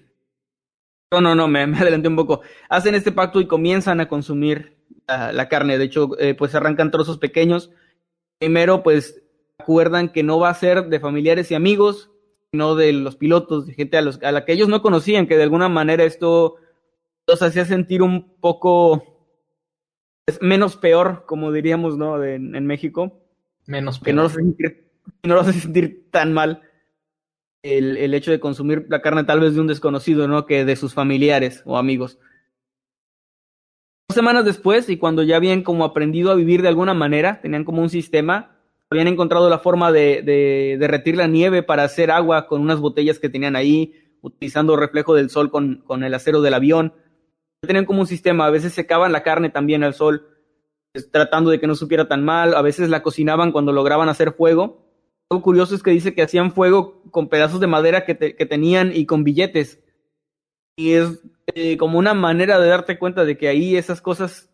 no, 1.11 1.21
no, 1.21 1.35
no, 1.35 1.47
me, 1.47 1.67
me, 1.67 1.77
adelanté 1.77 2.07
un 2.07 2.15
poco. 2.15 2.41
Hacen 2.69 2.95
este 2.95 3.11
pacto 3.11 3.39
y 3.39 3.47
comienzan 3.47 4.01
a 4.01 4.07
consumir 4.07 4.77
la, 5.07 5.47
carne. 5.49 5.77
De 5.77 5.85
hecho, 5.85 6.19
eh, 6.19 6.33
pues 6.33 6.55
arrancan 6.55 6.91
trozos 6.91 7.17
pequeños. 7.17 7.71
Primero, 8.39 8.83
pues 8.83 9.21
acuerdan 9.59 10.09
que 10.09 10.23
no 10.23 10.39
va 10.39 10.49
a 10.49 10.55
ser 10.55 10.87
de 10.87 10.99
familiares 10.99 11.51
y 11.51 11.55
amigos, 11.55 12.09
sino 12.51 12.75
de 12.75 12.93
los 12.93 13.15
pilotos, 13.15 13.67
de 13.67 13.73
gente 13.73 13.97
a, 13.97 14.01
los, 14.01 14.21
a 14.23 14.31
la 14.31 14.45
que 14.45 14.53
ellos 14.53 14.67
no 14.67 14.81
conocían, 14.81 15.27
que 15.27 15.37
de 15.37 15.43
alguna 15.43 15.69
manera 15.69 16.03
esto 16.03 16.55
los 17.27 17.41
hacía 17.41 17.65
sentir 17.65 18.01
un 18.01 18.35
poco 18.39 19.12
es 20.25 20.41
menos 20.41 20.77
peor, 20.77 21.25
como 21.25 21.51
diríamos, 21.51 21.97
¿no? 21.97 22.17
De, 22.19 22.35
en, 22.35 22.55
en, 22.55 22.65
México. 22.65 23.21
Menos 23.65 23.99
peor. 23.99 24.05
Que 24.05 24.13
no 24.13 24.23
los 24.23 24.31
hace 24.31 24.41
sentir, 24.41 24.91
no 25.23 25.35
los 25.35 25.47
hace 25.47 25.59
sentir 25.59 26.09
tan 26.11 26.33
mal 26.33 26.61
el, 27.61 27.97
el, 27.97 28.13
hecho 28.13 28.31
de 28.31 28.39
consumir 28.39 28.85
la 28.89 29.01
carne 29.01 29.23
tal 29.23 29.39
vez 29.39 29.55
de 29.55 29.61
un 29.61 29.67
desconocido, 29.67 30.27
¿no? 30.27 30.45
Que 30.45 30.65
de 30.65 30.75
sus 30.75 30.93
familiares 30.93 31.61
o 31.65 31.77
amigos. 31.77 32.19
Dos 34.09 34.15
semanas 34.15 34.45
después, 34.45 34.89
y 34.89 34.97
cuando 34.97 35.23
ya 35.23 35.37
habían 35.37 35.63
como 35.63 35.85
aprendido 35.85 36.31
a 36.31 36.35
vivir 36.35 36.61
de 36.61 36.67
alguna 36.67 36.93
manera, 36.93 37.41
tenían 37.41 37.63
como 37.63 37.81
un 37.81 37.89
sistema, 37.89 38.57
habían 38.89 39.07
encontrado 39.07 39.49
la 39.49 39.59
forma 39.59 39.91
de, 39.91 40.21
de 40.21 40.77
derretir 40.79 41.15
la 41.15 41.27
nieve 41.27 41.63
para 41.63 41.83
hacer 41.83 42.11
agua 42.11 42.47
con 42.47 42.61
unas 42.61 42.79
botellas 42.79 43.19
que 43.19 43.29
tenían 43.29 43.55
ahí, 43.55 43.93
utilizando 44.21 44.75
reflejo 44.75 45.15
del 45.15 45.29
sol 45.29 45.49
con, 45.51 45.83
con 45.85 46.03
el 46.03 46.13
acero 46.13 46.41
del 46.41 46.53
avión. 46.53 46.93
Tenían 47.65 47.85
como 47.85 48.01
un 48.01 48.07
sistema, 48.07 48.45
a 48.45 48.49
veces 48.51 48.73
secaban 48.73 49.11
la 49.11 49.23
carne 49.23 49.49
también 49.49 49.83
al 49.83 49.93
sol, 49.93 50.27
tratando 51.11 51.49
de 51.49 51.59
que 51.59 51.67
no 51.67 51.75
supiera 51.75 52.07
tan 52.07 52.23
mal, 52.23 52.53
a 52.55 52.61
veces 52.61 52.89
la 52.89 53.01
cocinaban 53.01 53.51
cuando 53.51 53.71
lograban 53.71 54.09
hacer 54.09 54.33
fuego, 54.33 54.83
algo 55.33 55.41
curioso 55.41 55.73
es 55.73 55.81
que 55.81 55.91
dice 55.91 56.13
que 56.13 56.21
hacían 56.21 56.51
fuego 56.51 57.01
con 57.09 57.27
pedazos 57.27 57.59
de 57.59 57.67
madera 57.67 58.05
que, 58.05 58.15
que 58.15 58.45
tenían 58.45 58.91
y 58.93 59.05
con 59.05 59.23
billetes. 59.23 59.83
Y 60.75 60.93
es 60.93 61.23
eh, 61.55 61.77
como 61.77 61.97
una 61.97 62.13
manera 62.13 62.59
de 62.59 62.67
darte 62.67 62.99
cuenta 62.99 63.25
de 63.25 63.37
que 63.37 63.47
ahí 63.47 63.75
esas 63.75 64.01
cosas 64.01 64.53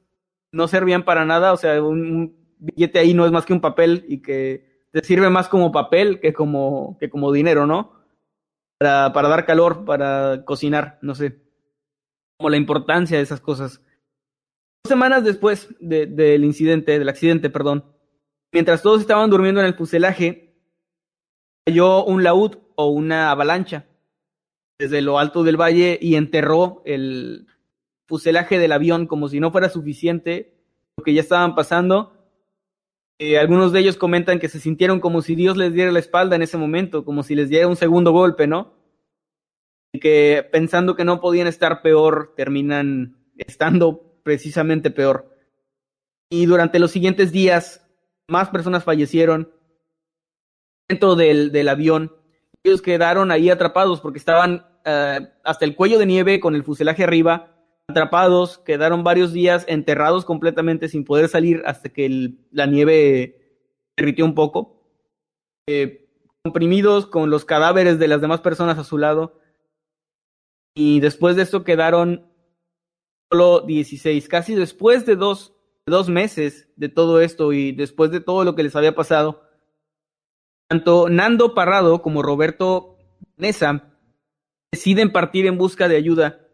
no 0.52 0.68
servían 0.68 1.04
para 1.04 1.26
nada. 1.26 1.52
O 1.52 1.58
sea, 1.58 1.84
un, 1.84 2.00
un, 2.00 2.56
billete 2.60 3.00
ahí 3.00 3.14
no 3.14 3.26
es 3.26 3.32
más 3.32 3.46
que 3.46 3.54
un 3.54 3.62
papel 3.62 4.06
y 4.08 4.22
que 4.22 4.86
te 4.92 5.04
sirve 5.04 5.30
más 5.30 5.50
como 5.50 5.72
papel 5.72 6.20
que 6.20 6.34
como, 6.34 6.98
que 7.00 7.10
como 7.10 7.32
dinero, 7.32 7.66
¿no? 7.66 7.94
Para, 8.78 9.12
para 9.12 9.28
dar 9.28 9.46
calor, 9.46 9.86
para 9.86 10.46
cocinar, 10.46 10.98
no 11.02 11.14
sé. 11.14 11.42
Como 12.40 12.50
la 12.50 12.58
importancia 12.58 13.18
de 13.18 13.24
esas 13.24 13.42
cosas. 13.42 13.82
Dos 14.84 14.90
semanas 14.90 15.26
después 15.26 15.68
de, 15.82 16.06
del 16.06 16.46
incidente, 16.46 16.98
del 16.98 17.10
accidente, 17.10 17.50
perdón, 17.50 17.84
mientras 18.54 18.82
todos 18.82 19.02
estaban 19.02 19.30
durmiendo 19.30 19.60
en 19.60 19.68
el 19.68 19.76
fuselaje, 19.76 20.56
cayó 21.66 22.06
un 22.06 22.24
laúd 22.24 22.56
o 22.76 22.88
una 22.88 23.30
avalancha 23.30 23.88
desde 24.80 25.02
lo 25.02 25.20
alto 25.20 25.44
del 25.44 25.60
valle 25.60 26.00
y 26.02 26.16
enterró 26.16 26.82
el 26.86 27.48
fuselaje 28.08 28.58
del 28.58 28.72
avión 28.72 29.06
como 29.06 29.28
si 29.28 29.42
no 29.42 29.52
fuera 29.52 29.68
suficiente 29.70 30.56
lo 30.98 31.04
que 31.04 31.14
ya 31.14 31.22
estaban 31.22 31.56
pasando. 31.56 32.14
Eh, 33.20 33.38
algunos 33.38 33.74
de 33.74 33.82
ellos 33.82 33.98
comentan 33.98 34.40
que 34.40 34.48
se 34.48 34.62
sintieron 34.62 35.02
como 35.02 35.22
si 35.22 35.36
Dios 35.36 35.58
les 35.58 35.74
diera 35.74 35.92
la 35.92 36.00
espalda 36.00 36.38
en 36.38 36.42
ese 36.42 36.58
momento, 36.58 37.04
como 37.04 37.22
si 37.22 37.36
les 37.36 37.50
diera 37.50 37.68
un 37.68 37.76
segundo 37.76 38.14
golpe, 38.14 38.48
¿no? 38.48 38.79
Que 39.94 40.48
pensando 40.52 40.96
que 40.96 41.06
no 41.06 41.20
podían 41.20 41.48
estar 41.48 41.82
peor, 41.82 42.34
terminan 42.36 43.18
estando 43.38 44.22
precisamente 44.24 44.92
peor. 44.92 45.36
Y 46.30 46.46
durante 46.46 46.80
los 46.80 46.92
siguientes 46.92 47.32
días, 47.32 47.88
más 48.28 48.50
personas 48.50 48.84
fallecieron 48.84 49.52
dentro 50.88 51.16
del, 51.16 51.52
del 51.52 51.70
avión. 51.70 52.16
Ellos 52.64 52.82
quedaron 52.82 53.32
ahí 53.32 53.50
atrapados 53.50 54.02
porque 54.02 54.20
estaban 54.20 54.66
uh, 54.86 55.26
hasta 55.44 55.66
el 55.66 55.76
cuello 55.76 55.98
de 55.98 56.06
nieve 56.06 56.40
con 56.40 56.56
el 56.56 56.64
fuselaje 56.64 57.04
arriba, 57.04 57.56
atrapados, 57.88 58.60
quedaron 58.60 59.04
varios 59.04 59.34
días 59.34 59.66
enterrados 59.68 60.26
completamente 60.26 60.88
sin 60.90 61.06
poder 61.06 61.28
salir 61.28 61.64
hasta 61.66 61.90
que 61.90 62.06
el, 62.06 62.40
la 62.52 62.66
nieve 62.66 63.58
derritió 63.98 64.26
un 64.26 64.36
poco, 64.36 64.84
eh, 65.68 66.08
comprimidos 66.44 67.08
con 67.08 67.30
los 67.30 67.46
cadáveres 67.46 68.00
de 68.00 68.08
las 68.08 68.22
demás 68.22 68.42
personas 68.42 68.78
a 68.78 68.84
su 68.84 68.98
lado. 68.98 69.40
Y 70.76 71.00
después 71.00 71.36
de 71.36 71.44
esto 71.44 71.64
quedaron 71.64 72.30
solo 73.32 73.62
16, 73.62 74.28
casi 74.28 74.56
después 74.56 75.06
de 75.06 75.16
dos, 75.16 75.54
dos 75.86 76.10
meses 76.10 76.70
de 76.76 76.90
todo 76.90 77.22
esto 77.22 77.54
y 77.54 77.72
después 77.72 78.12
de 78.12 78.20
todo 78.20 78.44
lo 78.44 78.56
que 78.56 78.64
les 78.64 78.76
había 78.76 78.96
pasado. 78.96 79.44
Tanto 80.68 81.10
Nando 81.10 81.54
Parrado 81.54 82.02
como 82.02 82.22
Roberto 82.22 82.98
Nesa 83.38 83.96
deciden 84.72 85.12
partir 85.12 85.46
en 85.48 85.58
busca 85.58 85.88
de 85.88 85.96
ayuda. 85.96 86.48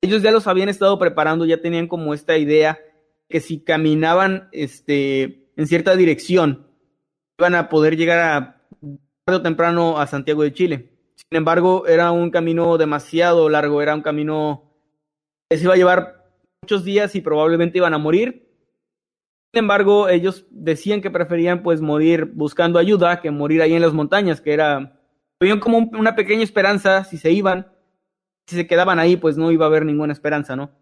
Ellos 0.00 0.22
ya 0.22 0.30
los 0.30 0.46
habían 0.46 0.68
estado 0.68 0.98
preparando, 0.98 1.44
ya 1.44 1.60
tenían 1.60 1.88
como 1.88 2.14
esta 2.14 2.38
idea 2.38 2.78
que 3.28 3.40
si 3.40 3.62
caminaban 3.62 4.48
este, 4.52 5.50
en 5.56 5.66
cierta 5.66 5.96
dirección, 5.96 6.68
iban 7.38 7.54
a 7.54 7.68
poder 7.68 7.96
llegar 7.96 8.18
a 8.18 8.62
tarde 9.24 9.40
o 9.40 9.42
temprano 9.42 9.98
a 9.98 10.06
Santiago 10.06 10.42
de 10.42 10.52
Chile. 10.52 10.97
Sin 11.30 11.38
embargo, 11.38 11.86
era 11.86 12.10
un 12.10 12.30
camino 12.30 12.78
demasiado 12.78 13.48
largo, 13.48 13.82
era 13.82 13.94
un 13.94 14.02
camino 14.02 14.72
que 15.50 15.58
se 15.58 15.64
iba 15.64 15.74
a 15.74 15.76
llevar 15.76 16.24
muchos 16.62 16.84
días 16.84 17.14
y 17.14 17.20
probablemente 17.20 17.78
iban 17.78 17.94
a 17.94 17.98
morir. 17.98 18.48
Sin 19.52 19.60
embargo, 19.60 20.08
ellos 20.08 20.46
decían 20.50 21.00
que 21.00 21.10
preferían 21.10 21.62
pues 21.62 21.80
morir 21.80 22.26
buscando 22.34 22.78
ayuda 22.78 23.20
que 23.20 23.30
morir 23.30 23.62
ahí 23.62 23.74
en 23.74 23.82
las 23.82 23.92
montañas, 23.92 24.40
que 24.40 24.52
era 24.52 24.98
Tuvieron 25.38 25.60
como 25.60 25.78
una 25.78 26.16
pequeña 26.16 26.42
esperanza 26.42 27.04
si 27.04 27.16
se 27.16 27.30
iban, 27.30 27.68
si 28.46 28.56
se 28.56 28.66
quedaban 28.66 28.98
ahí, 28.98 29.16
pues 29.16 29.36
no 29.36 29.52
iba 29.52 29.66
a 29.66 29.68
haber 29.68 29.84
ninguna 29.84 30.12
esperanza, 30.12 30.56
¿no? 30.56 30.72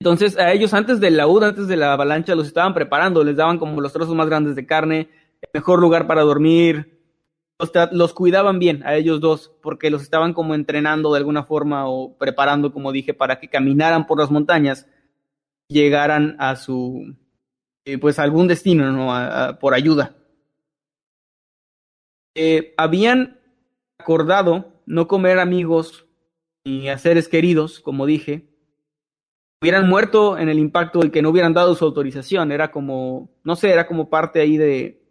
Entonces 0.00 0.38
a 0.38 0.52
ellos 0.52 0.74
antes 0.74 1.00
del 1.00 1.16
laúd, 1.16 1.42
antes 1.42 1.66
de 1.66 1.76
la 1.76 1.94
avalancha, 1.94 2.34
los 2.34 2.46
estaban 2.46 2.74
preparando, 2.74 3.24
les 3.24 3.36
daban 3.36 3.58
como 3.58 3.80
los 3.80 3.92
trozos 3.92 4.14
más 4.14 4.28
grandes 4.28 4.54
de 4.54 4.66
carne, 4.66 5.08
el 5.40 5.48
mejor 5.54 5.80
lugar 5.80 6.06
para 6.06 6.22
dormir, 6.22 6.97
los, 7.58 7.72
los, 7.92 8.14
cuidaban 8.14 8.58
bien 8.58 8.82
a 8.84 8.94
ellos 8.94 9.20
dos, 9.20 9.52
porque 9.62 9.90
los 9.90 10.02
estaban 10.02 10.32
como 10.32 10.54
entrenando 10.54 11.12
de 11.12 11.18
alguna 11.18 11.44
forma 11.44 11.88
o 11.88 12.16
preparando, 12.16 12.72
como 12.72 12.92
dije, 12.92 13.14
para 13.14 13.40
que 13.40 13.48
caminaran 13.48 14.06
por 14.06 14.18
las 14.18 14.30
montañas, 14.30 14.86
llegaran 15.68 16.36
a 16.38 16.56
su, 16.56 17.16
eh, 17.84 17.98
pues 17.98 18.18
a 18.18 18.22
algún 18.22 18.48
destino, 18.48 18.92
¿no? 18.92 19.14
A, 19.14 19.58
por 19.58 19.74
ayuda. 19.74 20.16
Eh, 22.34 22.74
habían 22.76 23.40
acordado 23.98 24.72
no 24.86 25.08
comer 25.08 25.38
amigos 25.38 26.06
ni 26.64 26.88
a 26.88 26.98
seres 26.98 27.28
queridos, 27.28 27.80
como 27.80 28.06
dije, 28.06 28.48
hubieran 29.60 29.88
muerto 29.88 30.38
en 30.38 30.48
el 30.48 30.58
impacto 30.58 31.04
y 31.04 31.10
que 31.10 31.22
no 31.22 31.30
hubieran 31.30 31.54
dado 31.54 31.74
su 31.74 31.84
autorización. 31.84 32.52
Era 32.52 32.70
como, 32.70 33.30
no 33.42 33.56
sé, 33.56 33.70
era 33.72 33.86
como 33.86 34.08
parte 34.08 34.40
ahí 34.40 34.56
de, 34.56 35.02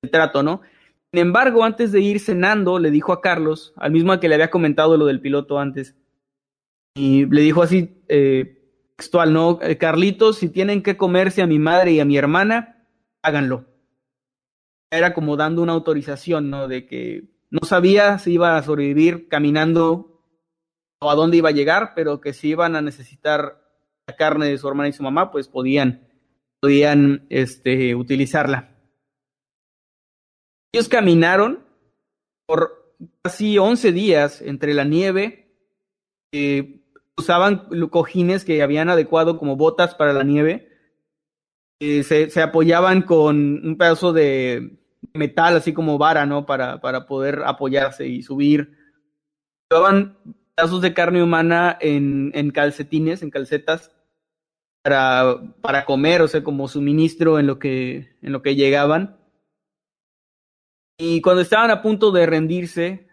del 0.00 0.10
trato, 0.10 0.42
¿no? 0.42 0.62
Sin 1.12 1.20
embargo, 1.20 1.62
antes 1.62 1.92
de 1.92 2.00
ir 2.00 2.20
cenando, 2.20 2.78
le 2.78 2.90
dijo 2.90 3.12
a 3.12 3.20
Carlos, 3.20 3.74
al 3.76 3.92
mismo 3.92 4.18
que 4.18 4.28
le 4.28 4.36
había 4.36 4.50
comentado 4.50 4.96
lo 4.96 5.04
del 5.04 5.20
piloto 5.20 5.58
antes, 5.58 5.94
y 6.94 7.26
le 7.26 7.42
dijo 7.42 7.62
así, 7.62 8.02
eh, 8.08 8.62
textual, 8.96 9.32
¿no? 9.32 9.58
Eh, 9.60 9.76
Carlitos, 9.76 10.38
si 10.38 10.48
tienen 10.48 10.82
que 10.82 10.96
comerse 10.96 11.42
a 11.42 11.46
mi 11.46 11.58
madre 11.58 11.92
y 11.92 12.00
a 12.00 12.06
mi 12.06 12.16
hermana, 12.16 12.86
háganlo. 13.22 13.66
Era 14.90 15.12
como 15.12 15.36
dando 15.36 15.62
una 15.62 15.72
autorización, 15.72 16.48
¿no? 16.48 16.66
De 16.66 16.86
que 16.86 17.24
no 17.50 17.66
sabía 17.66 18.18
si 18.18 18.32
iba 18.32 18.56
a 18.56 18.62
sobrevivir 18.62 19.28
caminando 19.28 20.22
o 20.98 21.10
a 21.10 21.14
dónde 21.14 21.36
iba 21.36 21.50
a 21.50 21.52
llegar, 21.52 21.92
pero 21.94 22.22
que 22.22 22.32
si 22.32 22.48
iban 22.48 22.74
a 22.74 22.80
necesitar 22.80 23.62
la 24.06 24.16
carne 24.16 24.46
de 24.46 24.56
su 24.56 24.66
hermana 24.66 24.88
y 24.88 24.92
su 24.92 25.02
mamá, 25.02 25.30
pues 25.30 25.48
podían, 25.48 26.08
podían 26.60 27.26
este, 27.28 27.94
utilizarla. 27.94 28.71
Ellos 30.72 30.88
caminaron 30.88 31.64
por 32.46 32.94
casi 33.22 33.58
11 33.58 33.92
días 33.92 34.40
entre 34.42 34.74
la 34.74 34.84
nieve, 34.84 35.54
usaban 37.16 37.68
cojines 37.90 38.44
que 38.44 38.62
habían 38.62 38.88
adecuado 38.88 39.38
como 39.38 39.56
botas 39.56 39.94
para 39.94 40.12
la 40.12 40.24
nieve, 40.24 40.68
se, 41.80 42.30
se 42.30 42.42
apoyaban 42.42 43.02
con 43.02 43.66
un 43.66 43.76
pedazo 43.76 44.12
de, 44.12 44.82
metal, 45.14 45.56
así 45.56 45.72
como 45.72 45.98
vara, 45.98 46.26
¿no? 46.26 46.46
Para, 46.46 46.80
para 46.80 47.06
poder 47.06 47.42
apoyarse 47.44 48.06
y 48.06 48.22
subir. 48.22 48.76
Llevaban 49.70 50.16
pedazos 50.54 50.82
de 50.82 50.94
carne 50.94 51.22
humana 51.22 51.76
en, 51.80 52.30
en 52.34 52.50
calcetines, 52.50 53.22
en 53.22 53.30
calcetas, 53.30 53.90
para, 54.82 55.40
para 55.60 55.84
comer, 55.84 56.22
o 56.22 56.28
sea, 56.28 56.42
como 56.42 56.68
suministro 56.68 57.38
en 57.38 57.46
lo 57.46 57.58
que, 57.58 58.16
en 58.22 58.32
lo 58.32 58.42
que 58.42 58.54
llegaban. 58.56 59.18
Y 60.98 61.20
cuando 61.20 61.42
estaban 61.42 61.70
a 61.70 61.82
punto 61.82 62.12
de 62.12 62.26
rendirse, 62.26 63.08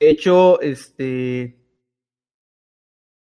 de 0.00 0.10
hecho, 0.10 0.60
este. 0.60 1.62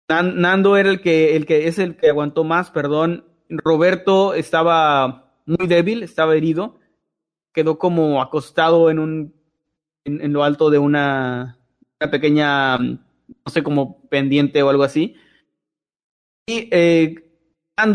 Nando 0.08 0.78
era 0.78 0.90
el 0.90 1.02
que, 1.02 1.36
el 1.36 1.46
que 1.46 1.68
es 1.68 1.80
el 1.80 1.98
que 1.98 2.10
aguantó 2.10 2.44
más, 2.44 2.72
perdón. 2.72 3.26
Roberto 3.50 4.34
estaba 4.34 5.34
muy 5.46 5.68
débil, 5.68 6.04
estaba 6.04 6.36
herido 6.36 6.80
quedó 7.56 7.80
como 7.80 8.22
acostado 8.22 8.92
en 8.92 9.00
un 9.00 9.34
en, 10.04 10.34
lo 10.34 10.44
alto 10.44 10.70
de 10.70 10.78
una, 10.78 11.58
pequeña 12.12 12.78
no 12.78 12.98
sé 13.48 13.64
como 13.64 14.08
pendiente 14.10 14.62
o 14.62 14.70
algo 14.70 14.84
así 14.84 15.16
y 16.48 16.70
eh, 16.72 17.16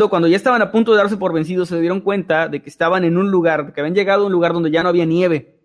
cuando 0.09 0.27
ya 0.27 0.35
estaban 0.35 0.61
a 0.61 0.71
punto 0.71 0.91
de 0.91 0.97
darse 0.97 1.15
por 1.15 1.31
vencidos 1.31 1.69
se 1.69 1.79
dieron 1.79 2.01
cuenta 2.01 2.49
de 2.49 2.61
que 2.61 2.69
estaban 2.69 3.05
en 3.05 3.15
un 3.15 3.31
lugar 3.31 3.73
que 3.73 3.79
habían 3.79 3.95
llegado 3.95 4.23
a 4.23 4.25
un 4.25 4.33
lugar 4.33 4.51
donde 4.51 4.71
ya 4.71 4.83
no 4.83 4.89
había 4.89 5.05
nieve 5.05 5.60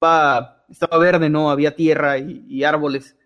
estaba, 0.00 0.64
estaba 0.68 0.98
verde 0.98 1.28
no 1.28 1.50
había 1.50 1.76
tierra 1.76 2.18
y, 2.18 2.64
árboles 2.64 3.16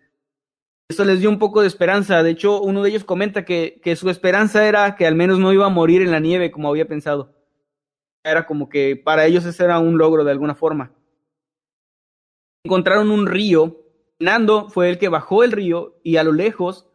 eso 0.89 1.05
les 1.05 1.21
dio 1.21 1.29
un 1.29 1.39
poco 1.39 1.61
de 1.61 1.67
esperanza. 1.67 2.21
De 2.21 2.29
hecho, 2.29 2.61
uno 2.61 2.83
de 2.83 2.89
ellos 2.89 3.03
comenta 3.03 3.45
que, 3.45 3.79
que, 3.81 3.95
su 3.95 4.11
esperanza 4.11 4.67
era 4.67 4.95
que 4.95 5.07
al 5.07 5.15
menos 5.15 5.39
no 5.39 5.51
iba 5.51 5.65
a 5.65 5.69
morir 5.69 6.03
en 6.03 6.11
la 6.11 6.19
nieve 6.19 6.51
como 6.51 6.69
había 6.69 6.87
pensado 6.87 7.33
era 8.23 8.45
como 8.45 8.69
que 8.69 8.95
para 8.95 9.25
ellos 9.25 9.45
ese 9.45 9.63
era 9.63 9.79
un 9.79 9.97
logro 9.97 10.23
de 10.23 10.31
alguna 10.31 10.55
forma. 10.55 10.91
Encontraron 12.63 13.11
un 13.11 13.27
río. 13.27 13.79
Nando 14.19 14.69
fue 14.69 14.89
el 14.89 14.97
que 14.97 15.09
bajó 15.09 15.43
el 15.43 15.51
río 15.51 15.99
y 16.03 16.15
a 16.15 16.23
lo 16.23 16.31
lejos 16.31 16.87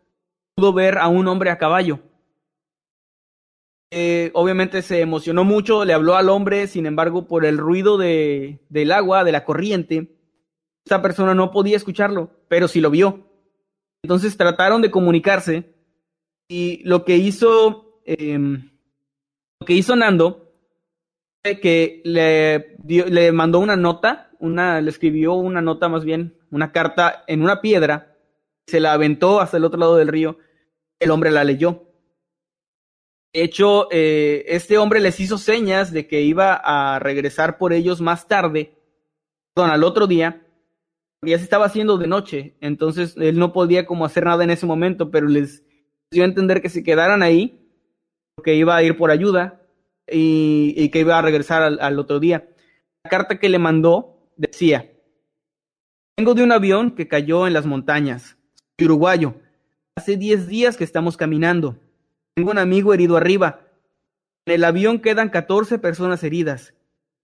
pudo 0.55 0.73
ver 0.73 0.97
a 0.97 1.09
un 1.09 1.29
hombre 1.29 1.51
a 1.51 1.59
caballo. 1.59 2.01
Eh, 3.90 4.31
obviamente 4.35 4.83
se 4.83 5.01
emocionó 5.01 5.44
mucho, 5.44 5.85
le 5.85 5.94
habló 5.94 6.16
al 6.16 6.29
hombre, 6.29 6.66
sin 6.66 6.87
embargo, 6.87 7.27
por 7.27 7.46
el 7.46 7.57
ruido 7.57 7.96
de, 7.96 8.61
del 8.68 8.92
agua, 8.92 9.24
de 9.24 9.33
la 9.33 9.44
corriente, 9.44 10.14
esta 10.85 11.01
persona 11.01 11.35
no 11.35 11.51
podía 11.51 11.77
escucharlo, 11.77 12.31
pero 12.48 12.68
sí 12.68 12.81
lo 12.81 12.90
vio. 12.90 13.31
Entonces 14.03 14.37
trataron 14.37 14.83
de 14.83 14.90
comunicarse 14.90 15.75
y 16.48 16.83
lo 16.85 17.04
que 17.04 17.17
hizo, 17.17 18.00
eh, 18.04 18.38
lo 18.38 19.67
que 19.67 19.75
hizo 19.75 19.96
Nando 19.96 20.48
que 21.56 22.02
le, 22.04 22.77
le 22.87 23.33
mandó 23.33 23.58
una 23.58 23.77
nota, 23.77 24.31
una, 24.38 24.81
le 24.81 24.90
escribió 24.90 25.35
una 25.35 25.60
nota 25.60 25.88
más 25.88 26.04
bien, 26.04 26.37
una 26.50 26.73
carta 26.73 27.25
en 27.27 27.42
una 27.42 27.60
piedra, 27.60 28.17
se 28.67 28.81
la 28.81 28.92
aventó 28.92 29.40
hasta 29.40 29.56
el 29.56 29.65
otro 29.65 29.79
lado 29.79 29.96
del 29.96 30.08
río, 30.08 30.38
el 31.00 31.10
hombre 31.10 31.31
la 31.31 31.44
leyó. 31.44 31.88
Hecho, 33.33 33.88
eh, 33.90 34.44
este 34.48 34.79
hombre 34.79 35.00
les 35.00 35.20
hizo 35.20 35.38
señas 35.38 35.92
de 35.92 36.06
que 36.06 36.22
iba 36.22 36.54
a 36.54 36.98
regresar 36.98 37.58
por 37.58 37.72
ellos 37.72 38.00
más 38.00 38.26
tarde, 38.26 38.74
perdón, 39.54 39.70
al 39.70 39.85
otro 39.85 40.06
día, 40.06 40.46
ya 41.22 41.37
se 41.37 41.44
estaba 41.44 41.66
haciendo 41.66 41.98
de 41.98 42.06
noche, 42.06 42.56
entonces 42.60 43.14
él 43.16 43.38
no 43.38 43.52
podía 43.52 43.87
como 43.87 44.04
hacer 44.04 44.24
nada 44.24 44.44
en 44.44 44.50
ese 44.50 44.66
momento, 44.66 45.10
pero 45.10 45.26
les 45.26 45.64
dio 46.10 46.22
a 46.22 46.26
entender 46.26 46.62
que 46.62 46.70
se 46.70 46.83
quedaran 46.83 47.22
ahí, 47.22 47.68
porque 48.37 48.54
iba 48.54 48.76
a 48.76 48.83
ir 48.83 48.96
por 48.96 49.10
ayuda, 49.10 49.62
y, 50.10 50.88
que 50.88 51.00
iba 51.00 51.18
a 51.18 51.22
regresar 51.22 51.62
al, 51.62 51.98
otro 51.98 52.18
día. 52.20 52.48
La 53.04 53.10
carta 53.10 53.38
que 53.38 53.48
le 53.48 53.58
mandó 53.58 54.31
decía, 54.37 54.90
Vengo 56.18 56.35
de 56.35 56.42
un 56.42 56.50
avión 56.50 56.96
que 56.96 57.06
cayó 57.06 57.46
en 57.46 57.52
las 57.52 57.64
montañas. 57.64 58.37
Uruguayo. 58.81 59.37
Hace 59.96 60.16
10 60.16 60.48
días 60.48 60.76
que 60.76 60.83
estamos 60.83 61.16
caminando. 61.16 61.79
Tengo 62.39 62.53
un 62.53 62.59
amigo 62.59 62.95
herido 62.95 63.17
arriba. 63.17 63.67
En 64.47 64.55
el 64.55 64.63
avión 64.63 65.01
quedan 65.01 65.29
14 65.29 65.81
personas 65.81 66.23
heridas. 66.23 66.73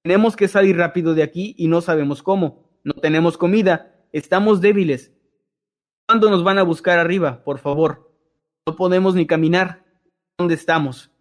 Tenemos 0.02 0.34
que 0.34 0.48
salir 0.48 0.76
rápido 0.76 1.14
de 1.14 1.22
aquí 1.22 1.54
y 1.56 1.68
no 1.68 1.82
sabemos 1.82 2.20
cómo. 2.20 2.68
No 2.82 2.94
tenemos 2.94 3.38
comida. 3.38 3.94
Estamos 4.10 4.60
débiles. 4.60 5.12
¿Cuándo 6.08 6.30
nos 6.30 6.42
van 6.42 6.58
a 6.58 6.64
buscar 6.64 6.98
arriba? 6.98 7.44
Por 7.44 7.60
favor. 7.60 8.12
No 8.66 8.74
podemos 8.74 9.14
ni 9.14 9.24
caminar. 9.24 9.84
¿Dónde 10.36 10.54
estamos? 10.54 11.12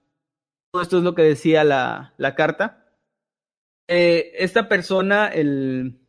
Todo 0.71 0.81
esto 0.81 0.97
es 0.97 1.03
lo 1.03 1.13
que 1.13 1.21
decía 1.21 1.63
la, 1.63 2.15
la 2.17 2.33
carta. 2.33 2.95
Eh, 3.87 4.31
esta 4.39 4.67
persona, 4.69 5.27
el, 5.27 5.99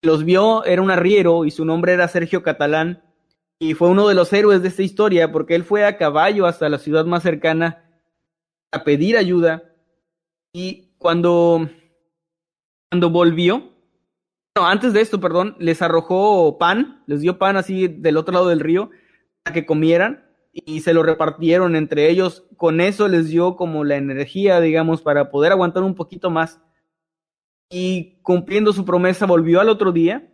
los 0.00 0.22
vio, 0.22 0.64
era 0.64 0.80
un 0.80 0.92
arriero 0.92 1.44
y 1.44 1.50
su 1.50 1.64
nombre 1.64 1.92
era 1.92 2.06
Sergio 2.06 2.44
Catalán 2.44 3.02
y 3.62 3.74
fue 3.74 3.88
uno 3.88 4.08
de 4.08 4.14
los 4.14 4.32
héroes 4.32 4.62
de 4.62 4.68
esta 4.68 4.82
historia 4.82 5.30
porque 5.30 5.54
él 5.54 5.64
fue 5.64 5.84
a 5.84 5.98
caballo 5.98 6.46
hasta 6.46 6.68
la 6.70 6.78
ciudad 6.78 7.04
más 7.04 7.22
cercana 7.22 7.84
a 8.72 8.82
pedir 8.84 9.18
ayuda 9.18 9.62
y 10.52 10.94
cuando, 10.96 11.68
cuando 12.90 13.10
volvió, 13.10 13.70
no, 14.56 14.66
antes 14.66 14.94
de 14.94 15.02
esto, 15.02 15.20
perdón, 15.20 15.56
les 15.58 15.82
arrojó 15.82 16.56
pan, 16.58 17.04
les 17.06 17.20
dio 17.20 17.38
pan 17.38 17.56
así 17.56 17.86
del 17.86 18.16
otro 18.16 18.32
lado 18.32 18.48
del 18.48 18.60
río 18.60 18.90
para 19.44 19.54
que 19.54 19.66
comieran 19.66 20.26
y 20.52 20.80
se 20.80 20.94
lo 20.94 21.02
repartieron 21.02 21.76
entre 21.76 22.08
ellos. 22.10 22.46
Con 22.56 22.80
eso 22.80 23.08
les 23.08 23.28
dio 23.28 23.56
como 23.56 23.84
la 23.84 23.96
energía, 23.96 24.60
digamos, 24.60 25.02
para 25.02 25.30
poder 25.30 25.52
aguantar 25.52 25.82
un 25.82 25.94
poquito 25.94 26.30
más. 26.30 26.60
Y 27.70 28.20
cumpliendo 28.22 28.72
su 28.72 28.84
promesa, 28.84 29.26
volvió 29.26 29.60
al 29.60 29.68
otro 29.68 29.92
día 29.92 30.32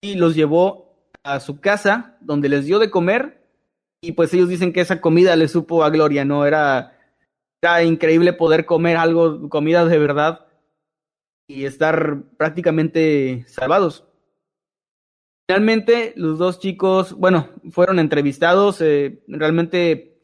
y 0.00 0.14
los 0.14 0.36
llevó 0.36 0.83
a 1.24 1.40
su 1.40 1.58
casa, 1.58 2.16
donde 2.20 2.48
les 2.48 2.66
dio 2.66 2.78
de 2.78 2.90
comer. 2.90 3.42
Y 4.00 4.12
pues 4.12 4.32
ellos 4.34 4.48
dicen 4.48 4.72
que 4.72 4.82
esa 4.82 5.00
comida 5.00 5.34
les 5.34 5.50
supo 5.50 5.82
a 5.82 5.90
gloria, 5.90 6.24
¿no? 6.24 6.46
Era, 6.46 6.92
increíble 7.82 8.34
poder 8.34 8.66
comer 8.66 8.98
algo, 8.98 9.48
comida 9.48 9.86
de 9.86 9.98
verdad 9.98 10.46
y 11.48 11.64
estar 11.64 12.22
prácticamente 12.36 13.44
salvados. 13.48 14.04
Finalmente, 15.48 16.12
los 16.16 16.38
dos 16.38 16.58
chicos, 16.58 17.14
bueno, 17.14 17.48
fueron 17.70 17.98
entrevistados, 17.98 18.82
eh, 18.82 19.22
realmente 19.28 20.20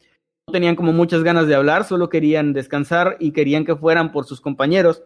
no 0.47 0.51
tenían 0.51 0.75
como 0.75 0.93
muchas 0.93 1.23
ganas 1.23 1.47
de 1.47 1.55
hablar, 1.55 1.83
solo 1.83 2.09
querían 2.09 2.53
descansar 2.53 3.17
y 3.19 3.31
querían 3.31 3.65
que 3.65 3.75
fueran 3.75 4.11
por 4.11 4.25
sus 4.25 4.39
compañeros. 4.39 5.03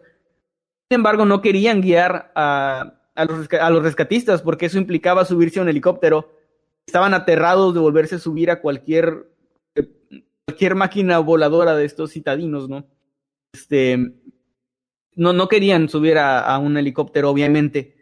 Sin 0.90 0.96
embargo, 0.96 1.24
no 1.24 1.40
querían 1.40 1.80
guiar 1.80 2.32
a, 2.34 2.95
a, 3.16 3.24
los, 3.24 3.48
a 3.52 3.70
los 3.70 3.82
rescatistas 3.82 4.42
porque 4.42 4.66
eso 4.66 4.78
implicaba 4.78 5.24
subirse 5.24 5.58
a 5.58 5.62
un 5.62 5.68
helicóptero. 5.68 6.30
Estaban 6.86 7.14
aterrados 7.14 7.74
de 7.74 7.80
volverse 7.80 8.14
a 8.14 8.20
subir 8.20 8.50
a 8.50 8.60
cualquier, 8.60 9.28
cualquier 10.44 10.74
máquina 10.76 11.18
voladora 11.18 11.74
de 11.74 11.84
estos 11.84 12.12
citadinos, 12.12 12.68
¿no? 12.68 12.86
Este, 13.52 13.98
no, 15.14 15.32
no 15.32 15.48
querían 15.48 15.88
subir 15.88 16.18
a, 16.18 16.40
a 16.40 16.58
un 16.58 16.76
helicóptero, 16.76 17.30
obviamente. 17.30 17.96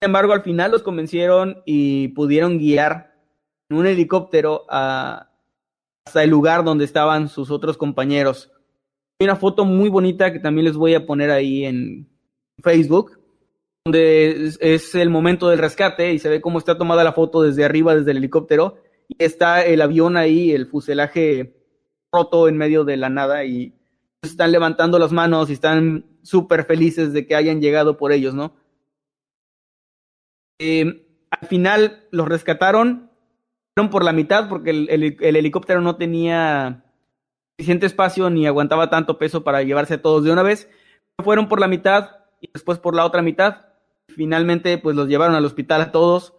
Sin 0.00 0.08
embargo, 0.08 0.32
al 0.32 0.42
final 0.42 0.72
los 0.72 0.82
convencieron 0.82 1.62
y 1.64 2.08
pudieron 2.08 2.58
guiar 2.58 3.14
en 3.70 3.78
un 3.78 3.86
helicóptero 3.86 4.66
a, 4.68 5.30
hasta 6.04 6.22
el 6.22 6.30
lugar 6.30 6.64
donde 6.64 6.84
estaban 6.84 7.28
sus 7.28 7.50
otros 7.50 7.78
compañeros. 7.78 8.50
Hay 9.20 9.26
una 9.26 9.36
foto 9.36 9.64
muy 9.64 9.88
bonita 9.88 10.32
que 10.32 10.40
también 10.40 10.64
les 10.66 10.76
voy 10.76 10.94
a 10.94 11.06
poner 11.06 11.30
ahí 11.30 11.64
en 11.64 12.08
Facebook, 12.62 13.21
donde 13.84 14.54
es, 14.60 14.94
el 14.94 15.10
momento 15.10 15.48
del 15.48 15.58
rescate 15.58 16.12
y 16.12 16.18
se 16.18 16.28
ve 16.28 16.40
cómo 16.40 16.58
está 16.58 16.78
tomada 16.78 17.04
la 17.04 17.12
foto 17.12 17.42
desde 17.42 17.64
arriba, 17.64 17.94
desde 17.94 18.12
el 18.12 18.18
helicóptero, 18.18 18.78
y 19.08 19.16
está 19.18 19.64
el 19.64 19.82
avión 19.82 20.16
ahí, 20.16 20.52
el 20.52 20.66
fuselaje 20.66 21.56
roto 22.12 22.48
en 22.48 22.56
medio 22.56 22.84
de 22.84 22.96
la 22.96 23.08
nada 23.08 23.44
y 23.44 23.74
están 24.22 24.52
levantando 24.52 24.98
las 24.98 25.12
manos 25.12 25.50
y 25.50 25.54
están 25.54 26.06
súper 26.22 26.64
felices 26.64 27.12
de 27.12 27.26
que 27.26 27.34
hayan 27.34 27.60
llegado 27.60 27.96
por 27.96 28.12
ellos, 28.12 28.34
¿no? 28.34 28.54
Eh, 30.60 31.06
al 31.30 31.48
final 31.48 32.06
los 32.12 32.28
rescataron, 32.28 33.10
fueron 33.74 33.90
por 33.90 34.04
la 34.04 34.12
mitad 34.12 34.48
porque 34.48 34.70
el, 34.70 34.88
el, 34.90 35.16
el, 35.18 35.36
helicóptero 35.36 35.80
no 35.80 35.96
tenía 35.96 36.84
suficiente 37.56 37.86
espacio 37.86 38.30
ni 38.30 38.46
aguantaba 38.46 38.90
tanto 38.90 39.18
peso 39.18 39.42
para 39.42 39.62
llevarse 39.62 39.94
a 39.94 40.02
todos 40.02 40.22
de 40.22 40.30
una 40.30 40.42
vez. 40.42 40.70
Fueron 41.24 41.48
por 41.48 41.58
la 41.58 41.66
mitad 41.66 42.10
y 42.40 42.50
después 42.52 42.78
por 42.78 42.94
la 42.94 43.04
otra 43.04 43.22
mitad. 43.22 43.71
Finalmente, 44.14 44.78
pues 44.78 44.96
los 44.96 45.08
llevaron 45.08 45.34
al 45.34 45.44
hospital 45.44 45.80
a 45.80 45.92
todos, 45.92 46.34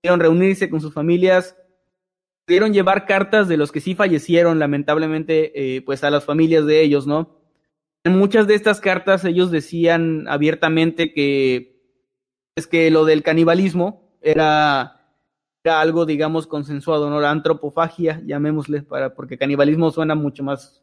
pudieron 0.00 0.20
reunirse 0.20 0.68
con 0.68 0.80
sus 0.80 0.92
familias, 0.92 1.56
pudieron 2.46 2.72
llevar 2.72 3.06
cartas 3.06 3.48
de 3.48 3.56
los 3.56 3.72
que 3.72 3.80
sí 3.80 3.94
fallecieron, 3.94 4.58
lamentablemente, 4.58 5.76
eh, 5.76 5.82
pues 5.82 6.04
a 6.04 6.10
las 6.10 6.24
familias 6.24 6.66
de 6.66 6.82
ellos, 6.82 7.06
¿no? 7.06 7.38
En 8.04 8.18
muchas 8.18 8.46
de 8.46 8.54
estas 8.54 8.80
cartas 8.80 9.24
ellos 9.24 9.50
decían 9.50 10.26
abiertamente 10.28 11.12
que 11.12 11.80
es 12.56 12.66
que 12.66 12.90
lo 12.90 13.04
del 13.04 13.22
canibalismo 13.22 14.18
era, 14.20 15.00
era 15.62 15.80
algo, 15.80 16.04
digamos, 16.04 16.46
consensuado, 16.46 17.08
¿no? 17.10 17.20
La 17.20 17.30
antropofagia, 17.30 18.20
llamémosle, 18.24 18.82
para, 18.82 19.14
porque 19.14 19.38
canibalismo 19.38 19.90
suena 19.90 20.14
mucho 20.14 20.42
más 20.42 20.82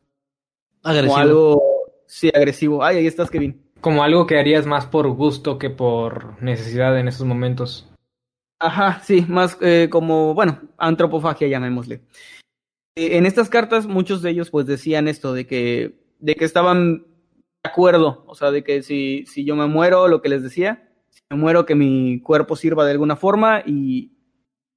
agresivo. 0.81 1.13
como 1.13 1.21
algo, 1.21 1.63
sí, 2.05 2.31
agresivo. 2.33 2.83
Ay, 2.83 2.97
ahí 2.97 3.07
estás, 3.07 3.29
Kevin. 3.29 3.68
Como 3.81 4.03
algo 4.03 4.27
que 4.27 4.37
harías 4.37 4.65
más 4.65 4.85
por 4.85 5.07
gusto 5.09 5.57
que 5.57 5.69
por 5.69 6.41
necesidad 6.41 6.97
en 6.99 7.07
esos 7.07 7.25
momentos. 7.25 7.89
Ajá, 8.59 9.01
sí, 9.03 9.25
más 9.27 9.57
eh, 9.61 9.87
como, 9.89 10.33
bueno, 10.33 10.59
antropofagia, 10.77 11.47
llamémosle. 11.47 12.01
Eh, 12.95 13.17
en 13.17 13.25
estas 13.25 13.49
cartas, 13.49 13.87
muchos 13.87 14.21
de 14.21 14.31
ellos, 14.31 14.49
pues, 14.49 14.65
decían 14.65 15.07
esto, 15.07 15.33
de 15.33 15.47
que, 15.47 16.03
de 16.19 16.35
que 16.35 16.43
estaban 16.43 17.05
de 17.63 17.69
acuerdo, 17.69 18.23
o 18.27 18.35
sea, 18.35 18.51
de 18.51 18.63
que 18.63 18.83
si, 18.83 19.25
si 19.25 19.45
yo 19.45 19.55
me 19.55 19.67
muero, 19.67 20.09
lo 20.09 20.21
que 20.21 20.29
les 20.29 20.43
decía, 20.43 20.91
me 21.29 21.37
muero, 21.37 21.65
que 21.65 21.75
mi 21.75 22.21
cuerpo 22.21 22.57
sirva 22.57 22.85
de 22.85 22.91
alguna 22.91 23.15
forma 23.15 23.63
y 23.65 24.17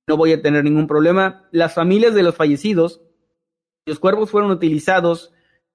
no 0.08 0.16
voy 0.16 0.32
a 0.32 0.42
tener 0.42 0.62
ningún 0.62 0.86
problema. 0.86 1.48
Las 1.50 1.74
familias 1.74 2.14
de 2.14 2.22
los 2.22 2.36
fallecidos, 2.36 3.02
los 3.86 3.98
cuerpos 3.98 4.30
fueron 4.30 4.50
utilizados 4.50 5.31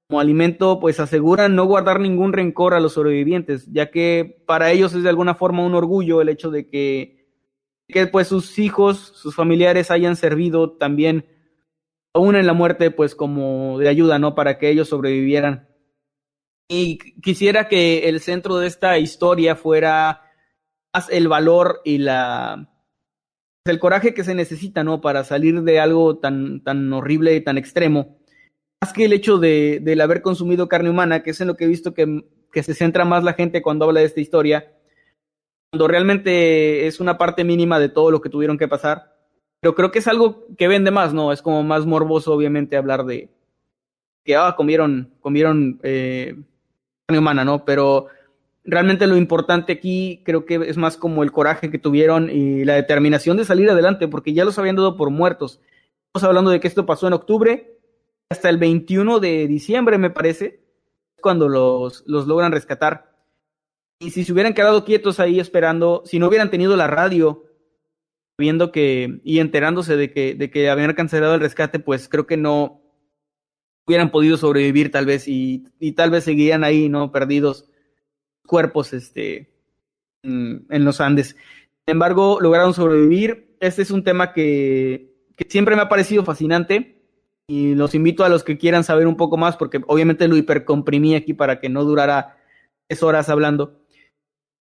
como 0.07 0.19
alimento, 0.21 0.79
pues 0.79 0.99
aseguran 0.99 1.55
no 1.55 1.65
guardar 1.65 1.99
ningún 1.99 2.31
rencor 2.31 2.73
a 2.73 2.79
los 2.79 2.93
sobrevivientes, 2.93 3.67
ya 3.71 3.91
que 3.91 4.41
para 4.45 4.71
ellos 4.71 4.93
es 4.93 5.03
de 5.03 5.09
alguna 5.09 5.35
forma 5.35 5.65
un 5.65 5.75
orgullo 5.75 6.21
el 6.21 6.29
hecho 6.29 6.49
de 6.49 6.67
que, 6.67 7.27
que 7.87 8.07
pues 8.07 8.27
sus 8.27 8.57
hijos, 8.57 8.97
sus 9.15 9.35
familiares 9.35 9.91
hayan 9.91 10.15
servido 10.15 10.71
también 10.71 11.25
aún 12.13 12.35
en 12.35 12.47
la 12.47 12.53
muerte, 12.53 12.89
pues 12.89 13.15
como 13.15 13.77
de 13.79 13.89
ayuda, 13.89 14.17
¿no? 14.17 14.33
Para 14.33 14.57
que 14.57 14.69
ellos 14.69 14.89
sobrevivieran. 14.89 15.67
Y 16.69 16.97
quisiera 17.21 17.67
que 17.67 18.09
el 18.09 18.21
centro 18.21 18.57
de 18.57 18.67
esta 18.67 18.97
historia 18.97 19.55
fuera 19.55 20.21
el 21.09 21.27
valor 21.27 21.81
y 21.85 21.99
la 21.99 22.69
el 23.65 23.79
coraje 23.79 24.13
que 24.13 24.23
se 24.23 24.33
necesita, 24.33 24.83
¿no? 24.83 25.01
Para 25.01 25.25
salir 25.25 25.61
de 25.63 25.79
algo 25.81 26.17
tan, 26.19 26.63
tan 26.63 26.91
horrible 26.93 27.35
y 27.35 27.41
tan 27.41 27.57
extremo. 27.57 28.17
Más 28.81 28.93
que 28.93 29.05
el 29.05 29.13
hecho 29.13 29.37
de, 29.37 29.99
haber 30.01 30.21
consumido 30.21 30.67
carne 30.67 30.89
humana, 30.89 31.23
que 31.23 31.31
es 31.31 31.41
en 31.41 31.47
lo 31.47 31.55
que 31.55 31.65
he 31.65 31.67
visto 31.67 31.93
que, 31.93 32.23
que 32.51 32.63
se 32.63 32.73
centra 32.73 33.05
más 33.05 33.23
la 33.23 33.33
gente 33.33 33.61
cuando 33.61 33.85
habla 33.85 34.01
de 34.01 34.05
esta 34.05 34.21
historia, 34.21 34.71
cuando 35.71 35.87
realmente 35.87 36.87
es 36.87 36.99
una 36.99 37.17
parte 37.17 37.43
mínima 37.43 37.79
de 37.79 37.89
todo 37.89 38.11
lo 38.11 38.21
que 38.21 38.29
tuvieron 38.29 38.57
que 38.57 38.67
pasar. 38.67 39.15
Pero 39.59 39.75
creo 39.75 39.91
que 39.91 39.99
es 39.99 40.07
algo 40.07 40.45
que 40.57 40.67
vende 40.67 40.91
más, 40.91 41.13
¿no? 41.13 41.31
Es 41.31 41.41
como 41.41 41.63
más 41.63 41.85
morboso, 41.85 42.33
obviamente, 42.33 42.77
hablar 42.77 43.05
de 43.05 43.29
que, 44.23 44.35
ah, 44.35 44.53
comieron, 44.55 45.13
comieron 45.21 45.79
eh, 45.83 46.35
carne 47.05 47.19
humana, 47.19 47.43
¿no? 47.43 47.65
Pero 47.65 48.07
realmente 48.63 49.07
lo 49.07 49.17
importante 49.17 49.73
aquí 49.73 50.21
creo 50.25 50.45
que 50.45 50.55
es 50.55 50.77
más 50.77 50.97
como 50.97 51.23
el 51.23 51.31
coraje 51.31 51.71
que 51.71 51.79
tuvieron 51.79 52.29
y 52.29 52.65
la 52.65 52.75
determinación 52.75 53.37
de 53.37 53.45
salir 53.45 53.69
adelante, 53.69 54.07
porque 54.07 54.33
ya 54.33 54.45
los 54.45 54.59
habían 54.59 54.75
dado 54.75 54.97
por 54.97 55.09
muertos. 55.09 55.59
Estamos 56.07 56.27
hablando 56.27 56.51
de 56.51 56.59
que 56.59 56.67
esto 56.67 56.85
pasó 56.85 57.07
en 57.07 57.13
octubre, 57.13 57.76
hasta 58.29 58.49
el 58.49 58.57
21 58.57 59.19
de 59.19 59.47
diciembre, 59.47 59.97
me 59.97 60.09
parece, 60.09 60.61
cuando 61.21 61.47
los, 61.47 62.03
los 62.07 62.27
logran 62.27 62.51
rescatar. 62.51 63.15
Y 63.99 64.11
si 64.11 64.23
se 64.23 64.33
hubieran 64.33 64.53
quedado 64.53 64.85
quietos 64.85 65.19
ahí 65.19 65.39
esperando, 65.39 66.03
si 66.05 66.19
no 66.19 66.27
hubieran 66.27 66.51
tenido 66.51 66.75
la 66.75 66.87
radio, 66.87 67.45
viendo 68.37 68.71
que, 68.71 69.21
y 69.23 69.39
enterándose 69.39 69.95
de 69.95 70.11
que, 70.11 70.35
de 70.35 70.51
que 70.51 70.69
habían 70.69 70.93
cancelado 70.93 71.35
el 71.35 71.41
rescate, 71.41 71.79
pues 71.79 72.07
creo 72.07 72.27
que 72.27 72.37
no 72.37 72.81
hubieran 73.87 74.11
podido 74.11 74.37
sobrevivir 74.37 74.91
tal 74.91 75.05
vez 75.05 75.27
y, 75.27 75.65
y 75.79 75.93
tal 75.93 76.11
vez 76.11 76.25
seguirían 76.25 76.63
ahí, 76.63 76.89
¿no? 76.89 77.11
Perdidos 77.11 77.69
cuerpos 78.45 78.93
este, 78.93 79.49
mm, 80.23 80.71
en 80.71 80.85
los 80.85 81.01
Andes. 81.01 81.29
Sin 81.29 81.93
embargo, 81.93 82.39
lograron 82.41 82.73
sobrevivir. 82.73 83.55
Este 83.61 83.81
es 83.81 83.89
un 83.89 84.03
tema 84.03 84.33
que, 84.33 85.15
que 85.35 85.47
siempre 85.49 85.75
me 85.75 85.81
ha 85.81 85.89
parecido 85.89 86.23
fascinante 86.23 86.96
y 87.47 87.75
los 87.75 87.95
invito 87.95 88.25
a 88.25 88.29
los 88.29 88.43
que 88.43 88.57
quieran 88.57 88.83
saber 88.83 89.07
un 89.07 89.15
poco 89.15 89.37
más, 89.37 89.55
porque 89.55 89.81
obviamente 89.87 90.27
lo 90.27 90.35
hipercomprimí 90.35 91.15
aquí 91.15 91.33
para 91.33 91.59
que 91.59 91.69
no 91.69 91.85
durara 91.85 92.37
tres 92.87 93.01
horas 93.01 93.29
hablando. 93.29 93.79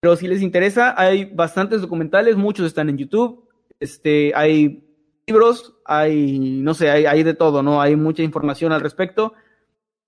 Pero 0.01 0.15
si 0.15 0.29
les 0.29 0.41
interesa, 0.41 0.95
hay 0.97 1.25
bastantes 1.25 1.81
documentales, 1.81 2.37
muchos 2.37 2.67
están 2.67 2.89
en 2.89 2.99
YouTube, 2.99 3.49
este, 3.81 4.33
hay 4.37 4.85
libros, 5.27 5.75
hay, 5.85 6.39
no 6.39 6.75
sé, 6.75 6.91
hay, 6.91 7.23
de 7.25 7.35
todo, 7.35 7.63
¿no? 7.63 7.81
Hay 7.83 7.97
mucha 7.97 8.23
información 8.23 8.73
al 8.73 8.81
respecto. 8.81 9.35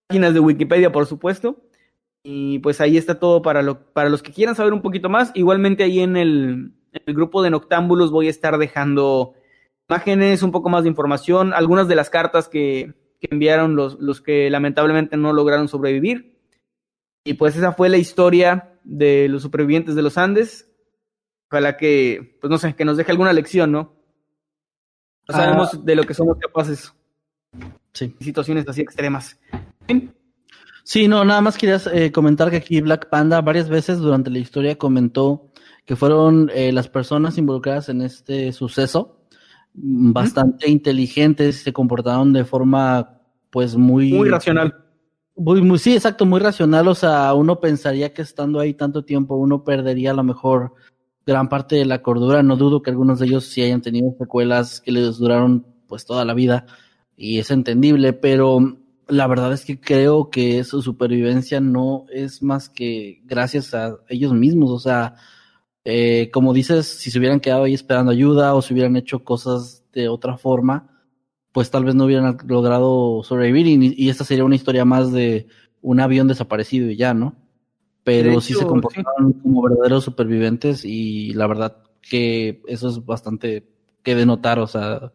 Páginas 0.07 0.35
de 0.35 0.41
Wikipedia, 0.41 0.93
por 0.93 1.07
supuesto. 1.07 1.64
Y 2.22 2.61
pues 2.61 2.81
ahí 2.81 2.97
está 2.97 3.18
todo 3.18 3.43
para, 3.43 3.62
lo, 3.62 3.93
para 3.93 4.09
los 4.09 4.22
que 4.22 4.33
quieran 4.33 4.55
saber 4.55 4.72
un 4.72 4.83
poquito 4.83 5.09
más. 5.09 5.33
Igualmente 5.35 5.83
ahí 5.83 6.01
en 6.01 6.16
el, 6.16 6.72
en 6.93 7.03
el 7.07 7.14
grupo 7.14 7.43
de 7.43 7.51
Noctámbulos 7.51 8.12
voy 8.12 8.29
a 8.29 8.31
estar 8.31 8.57
dejando 8.59 9.35
imágenes, 9.89 10.43
un 10.43 10.53
poco 10.53 10.68
más 10.68 10.82
de 10.82 10.89
información, 10.91 11.53
algunas 11.55 11.89
de 11.89 11.95
las 11.97 12.11
cartas 12.11 12.49
que, 12.49 12.95
que 13.20 13.28
enviaron 13.30 13.74
los, 13.74 13.99
los 13.99 14.20
que 14.20 14.51
lamentablemente 14.51 15.16
no 15.16 15.32
lograron 15.32 15.68
sobrevivir. 15.68 16.36
Y 17.24 17.34
pues 17.34 17.57
esa 17.57 17.72
fue 17.72 17.89
la 17.89 17.97
historia 17.97 18.78
de 18.84 19.28
los 19.28 19.43
supervivientes 19.43 19.95
de 19.95 20.03
los 20.03 20.18
Andes. 20.18 20.70
Ojalá 21.51 21.76
que, 21.76 22.36
pues 22.41 22.51
no 22.51 22.59
sé, 22.59 22.74
que 22.74 22.84
nos 22.84 22.97
deje 22.97 23.11
alguna 23.11 23.32
lección, 23.32 23.72
¿no? 23.72 23.95
No 25.28 25.34
sabemos 25.34 25.74
Ah. 25.74 25.80
de 25.82 25.97
lo 25.97 26.05
que 26.05 26.14
somos 26.14 26.39
capaces 26.39 26.93
Sí. 27.93 28.14
situaciones 28.20 28.68
así 28.68 28.82
extremas. 28.82 29.39
Sí, 30.84 31.09
no, 31.09 31.24
nada 31.24 31.41
más 31.41 31.57
quería 31.59 31.80
eh, 31.93 32.12
comentar 32.12 32.51
que 32.51 32.57
aquí 32.57 32.80
Black 32.80 33.09
Panda 33.09 33.41
varias 33.41 33.68
veces 33.68 33.99
durante 33.99 34.30
la 34.30 34.39
historia 34.39 34.76
comentó 34.76 35.51
que 35.84 35.97
fueron 35.97 36.51
eh, 36.55 36.72
las 36.72 36.89
personas 36.89 37.36
involucradas 37.39 37.89
en 37.89 38.03
este 38.03 38.53
suceso 38.53 39.18
mm, 39.75 40.12
bastante 40.12 40.71
inteligentes, 40.71 41.62
se 41.62 41.73
comportaron 41.73 42.33
de 42.33 42.45
forma 42.45 43.21
pues 43.51 43.77
muy... 43.77 44.12
Muy 44.12 44.29
racional. 44.29 44.75
Muy, 45.37 45.62
muy, 45.62 45.79
sí, 45.79 45.95
exacto, 45.95 46.27
muy 46.27 46.41
racional. 46.41 46.89
O 46.89 46.95
sea, 46.95 47.33
uno 47.35 47.61
pensaría 47.61 48.12
que 48.12 48.23
estando 48.23 48.61
ahí 48.61 48.75
tanto 48.75 49.05
tiempo 49.05 49.37
uno 49.37 49.62
perdería 49.64 50.11
a 50.11 50.14
lo 50.14 50.25
mejor 50.25 50.75
gran 51.25 51.49
parte 51.49 51.77
de 51.77 51.85
la 51.85 52.03
cordura. 52.03 52.43
No 52.43 52.57
dudo 52.57 52.83
que 52.83 52.91
algunos 52.91 53.21
de 53.21 53.27
ellos 53.27 53.47
sí 53.47 53.62
hayan 53.62 53.83
tenido 53.83 54.14
secuelas 54.19 54.81
que 54.81 54.93
les 54.93 55.19
duraron 55.19 55.66
pues 55.87 56.05
toda 56.05 56.25
la 56.25 56.35
vida 56.35 56.66
y 57.16 57.39
es 57.39 57.51
entendible, 57.51 58.12
pero 58.12 58.79
la 59.09 59.27
verdad 59.27 59.53
es 59.53 59.64
que 59.64 59.81
creo 59.81 60.31
que 60.31 60.62
su 60.64 60.83
supervivencia 60.83 61.61
no 61.61 62.07
es 62.12 62.43
más 62.43 62.69
que 62.69 63.21
gracias 63.25 63.75
a 63.75 63.97
ellos 64.09 64.33
mismos. 64.33 64.71
O 64.71 64.79
sea, 64.79 65.16
eh, 65.91 66.30
como 66.30 66.53
dices, 66.53 66.86
si 66.86 67.11
se 67.11 67.18
hubieran 67.18 67.41
quedado 67.41 67.64
ahí 67.64 67.72
esperando 67.72 68.12
ayuda 68.12 68.55
o 68.55 68.61
si 68.61 68.74
hubieran 68.74 68.95
hecho 68.97 69.24
cosas 69.24 69.82
de 69.95 70.11
otra 70.11 70.36
forma, 70.36 71.03
pues 71.51 71.70
tal 71.70 71.86
vez 71.86 71.95
no 71.95 72.05
hubieran 72.05 72.36
logrado 72.47 73.22
sobrevivir 73.24 73.66
y, 73.66 73.95
y 73.97 74.11
esta 74.11 74.22
sería 74.22 74.45
una 74.45 74.55
historia 74.55 74.84
más 74.84 75.12
de 75.12 75.47
un 75.80 76.01
avión 76.01 76.28
desaparecido 76.28 76.91
y 76.91 76.97
ya, 76.97 77.14
¿no? 77.14 77.36
Pero 78.05 78.32
De 78.32 78.41
sí 78.43 78.53
hecho, 78.53 78.61
se 78.61 78.66
comportaron 78.66 79.32
como 79.32 79.62
verdaderos 79.62 80.05
supervivientes 80.05 80.84
y 80.84 81.32
la 81.32 81.47
verdad 81.47 81.78
que 82.03 82.61
eso 82.66 82.91
es 82.91 83.03
bastante 83.07 83.66
que 84.03 84.14
denotar, 84.14 84.59
o 84.59 84.66
sea, 84.66 85.11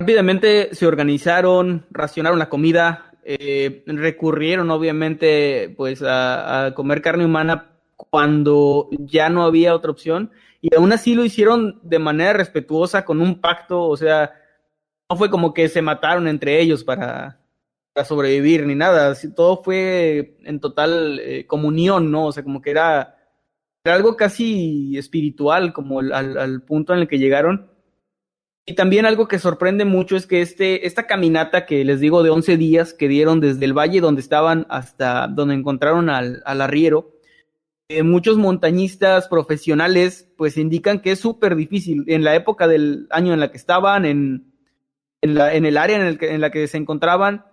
Rápidamente 0.00 0.74
se 0.74 0.86
organizaron, 0.86 1.86
racionaron 1.90 2.40
la 2.40 2.48
comida, 2.48 3.12
eh, 3.22 3.84
recurrieron 3.86 4.68
obviamente 4.70 5.72
pues 5.76 6.02
a, 6.02 6.64
a 6.64 6.74
comer 6.74 7.02
carne 7.02 7.24
humana 7.24 7.69
cuando 8.10 8.88
ya 8.90 9.28
no 9.28 9.44
había 9.44 9.74
otra 9.74 9.90
opción 9.90 10.30
y 10.60 10.74
aún 10.74 10.92
así 10.92 11.14
lo 11.14 11.24
hicieron 11.24 11.80
de 11.82 11.98
manera 11.98 12.32
respetuosa 12.32 13.04
con 13.04 13.20
un 13.20 13.40
pacto, 13.40 13.82
o 13.82 13.96
sea, 13.96 14.32
no 15.08 15.16
fue 15.16 15.30
como 15.30 15.52
que 15.54 15.68
se 15.68 15.82
mataron 15.82 16.28
entre 16.28 16.60
ellos 16.60 16.84
para, 16.84 17.40
para 17.92 18.04
sobrevivir 18.04 18.66
ni 18.66 18.74
nada, 18.74 19.14
todo 19.34 19.62
fue 19.62 20.36
en 20.44 20.60
total 20.60 21.18
eh, 21.20 21.46
comunión, 21.46 22.10
¿no? 22.10 22.26
O 22.26 22.32
sea, 22.32 22.42
como 22.42 22.60
que 22.60 22.70
era, 22.70 23.16
era 23.84 23.94
algo 23.96 24.16
casi 24.16 24.96
espiritual, 24.96 25.72
como 25.72 26.00
al, 26.00 26.12
al 26.12 26.62
punto 26.62 26.92
en 26.92 27.00
el 27.00 27.08
que 27.08 27.18
llegaron. 27.18 27.70
Y 28.66 28.74
también 28.74 29.06
algo 29.06 29.26
que 29.26 29.38
sorprende 29.38 29.84
mucho 29.84 30.16
es 30.16 30.26
que 30.26 30.42
este, 30.42 30.86
esta 30.86 31.06
caminata 31.06 31.66
que 31.66 31.84
les 31.84 31.98
digo 31.98 32.22
de 32.22 32.30
11 32.30 32.56
días 32.56 32.94
que 32.94 33.08
dieron 33.08 33.40
desde 33.40 33.64
el 33.64 33.76
valle 33.76 34.00
donde 34.00 34.20
estaban 34.20 34.66
hasta 34.68 35.26
donde 35.26 35.54
encontraron 35.54 36.08
al, 36.10 36.42
al 36.44 36.60
arriero, 36.60 37.19
eh, 37.90 38.02
muchos 38.02 38.38
montañistas 38.38 39.28
profesionales 39.28 40.32
pues 40.36 40.56
indican 40.56 41.00
que 41.00 41.12
es 41.12 41.20
súper 41.20 41.56
difícil 41.56 42.04
en 42.06 42.24
la 42.24 42.34
época 42.34 42.68
del 42.68 43.06
año 43.10 43.32
en 43.34 43.40
la 43.40 43.50
que 43.50 43.56
estaban, 43.56 44.04
en, 44.04 44.52
en, 45.20 45.64
el 45.66 45.76
área 45.76 45.96
en, 45.96 46.06
el 46.06 46.18
que, 46.18 46.32
en 46.32 46.40
la 46.40 46.50
que 46.50 46.66
se 46.66 46.78
encontraban, 46.78 47.44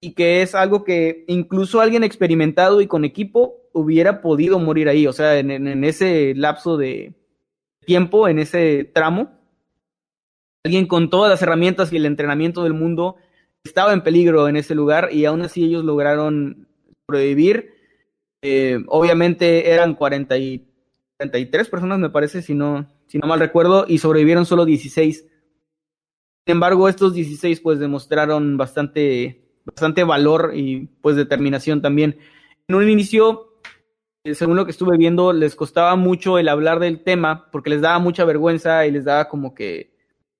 y 0.00 0.12
que 0.12 0.42
es 0.42 0.54
algo 0.54 0.84
que 0.84 1.24
incluso 1.28 1.80
alguien 1.80 2.04
experimentado 2.04 2.80
y 2.80 2.86
con 2.86 3.04
equipo 3.04 3.70
hubiera 3.72 4.20
podido 4.20 4.58
morir 4.58 4.88
ahí, 4.88 5.06
o 5.06 5.12
sea, 5.12 5.38
en, 5.38 5.50
en, 5.50 5.66
en 5.66 5.84
ese 5.84 6.34
lapso 6.34 6.76
de 6.76 7.14
tiempo, 7.86 8.28
en 8.28 8.38
ese 8.38 8.84
tramo 8.84 9.38
alguien 10.64 10.86
con 10.86 11.08
todas 11.08 11.30
las 11.30 11.40
herramientas 11.40 11.92
y 11.92 11.96
el 11.96 12.06
entrenamiento 12.06 12.62
del 12.62 12.74
mundo 12.74 13.16
estaba 13.64 13.92
en 13.92 14.02
peligro 14.02 14.48
en 14.48 14.56
ese 14.56 14.74
lugar 14.74 15.08
y 15.12 15.24
aún 15.24 15.42
así 15.42 15.64
ellos 15.64 15.84
lograron 15.84 16.68
sobrevivir. 17.06 17.77
Eh, 18.42 18.78
obviamente 18.86 19.70
eran 19.70 19.94
40 19.94 20.38
y 20.38 20.68
43 21.18 21.68
personas, 21.68 21.98
me 21.98 22.10
parece, 22.10 22.42
si 22.42 22.54
no, 22.54 22.86
si 23.06 23.18
no 23.18 23.26
mal 23.26 23.40
recuerdo, 23.40 23.84
y 23.88 23.98
sobrevivieron 23.98 24.46
solo 24.46 24.64
16. 24.64 25.18
Sin 25.18 25.28
embargo, 26.46 26.88
estos 26.88 27.12
16 27.12 27.60
pues 27.60 27.80
demostraron 27.80 28.56
bastante, 28.56 29.42
bastante 29.64 30.04
valor 30.04 30.52
y 30.54 30.86
pues 31.02 31.16
determinación 31.16 31.82
también. 31.82 32.18
En 32.68 32.76
un 32.76 32.88
inicio, 32.88 33.60
eh, 34.24 34.34
según 34.34 34.56
lo 34.56 34.64
que 34.64 34.70
estuve 34.70 34.96
viendo, 34.96 35.32
les 35.32 35.56
costaba 35.56 35.96
mucho 35.96 36.38
el 36.38 36.48
hablar 36.48 36.78
del 36.78 37.02
tema 37.02 37.50
porque 37.50 37.70
les 37.70 37.80
daba 37.80 37.98
mucha 37.98 38.24
vergüenza 38.24 38.86
y 38.86 38.92
les 38.92 39.04
daba 39.04 39.28
como 39.28 39.54
que 39.54 39.92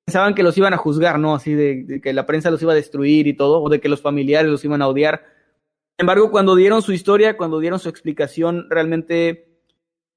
pensaban 0.04 0.34
que 0.34 0.42
los 0.42 0.56
iban 0.56 0.72
a 0.72 0.78
juzgar, 0.78 1.18
¿no? 1.18 1.34
Así 1.34 1.52
de, 1.52 1.82
de, 1.84 2.00
que 2.00 2.12
la 2.12 2.24
prensa 2.24 2.50
los 2.50 2.62
iba 2.62 2.72
a 2.72 2.76
destruir 2.76 3.26
y 3.26 3.34
todo, 3.34 3.60
o 3.60 3.68
de 3.68 3.80
que 3.80 3.90
los 3.90 4.00
familiares 4.00 4.50
los 4.50 4.64
iban 4.64 4.80
a 4.80 4.88
odiar. 4.88 5.37
Embargo, 6.00 6.30
cuando 6.30 6.54
dieron 6.54 6.80
su 6.80 6.92
historia, 6.92 7.36
cuando 7.36 7.58
dieron 7.58 7.80
su 7.80 7.88
explicación, 7.88 8.66
realmente 8.70 9.48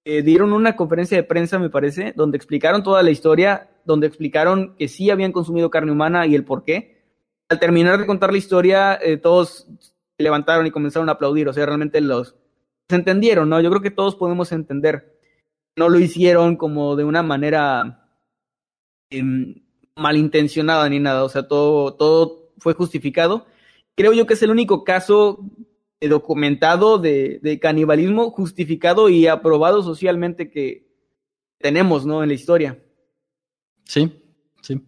eh, 0.05 0.21
dieron 0.21 0.53
una 0.53 0.75
conferencia 0.75 1.17
de 1.17 1.23
prensa, 1.23 1.57
me 1.57 1.71
parece, 1.71 2.13
donde 2.15 2.37
explicaron 2.37 2.83
toda 2.83 3.01
la 3.01 3.09
historia, 3.09 3.71
donde 3.83 4.05
explicaron 4.05 4.75
que 4.75 4.87
sí 4.87 5.09
habían 5.09 5.31
consumido 5.31 5.71
carne 5.71 5.91
humana 5.91 6.27
y 6.27 6.35
el 6.35 6.45
por 6.45 6.63
qué. 6.63 7.01
Al 7.49 7.59
terminar 7.59 7.99
de 7.99 8.05
contar 8.05 8.31
la 8.31 8.37
historia, 8.37 8.99
eh, 9.01 9.17
todos 9.17 9.67
se 9.79 10.23
levantaron 10.23 10.67
y 10.67 10.71
comenzaron 10.71 11.09
a 11.09 11.13
aplaudir, 11.13 11.47
o 11.49 11.53
sea, 11.53 11.65
realmente 11.65 11.99
los 11.99 12.35
entendieron, 12.89 13.49
¿no? 13.49 13.59
Yo 13.59 13.69
creo 13.71 13.81
que 13.81 13.91
todos 13.91 14.15
podemos 14.15 14.51
entender. 14.51 15.19
No 15.75 15.89
lo 15.89 15.97
hicieron 15.97 16.57
como 16.57 16.95
de 16.95 17.05
una 17.05 17.23
manera 17.23 18.07
eh, 19.09 19.23
malintencionada 19.95 20.87
ni 20.89 20.99
nada, 20.99 21.23
o 21.23 21.29
sea, 21.29 21.47
todo, 21.47 21.95
todo 21.95 22.51
fue 22.59 22.73
justificado. 22.75 23.47
Creo 23.95 24.13
yo 24.13 24.27
que 24.27 24.35
es 24.35 24.43
el 24.43 24.51
único 24.51 24.83
caso 24.83 25.39
documentado 26.07 26.97
de, 26.97 27.39
de, 27.41 27.59
canibalismo 27.59 28.31
justificado 28.31 29.09
y 29.09 29.27
aprobado 29.27 29.83
socialmente 29.83 30.49
que 30.49 30.87
tenemos, 31.59 32.05
¿no? 32.05 32.23
En 32.23 32.29
la 32.29 32.35
historia. 32.35 32.79
Sí, 33.85 34.11
sí. 34.61 34.81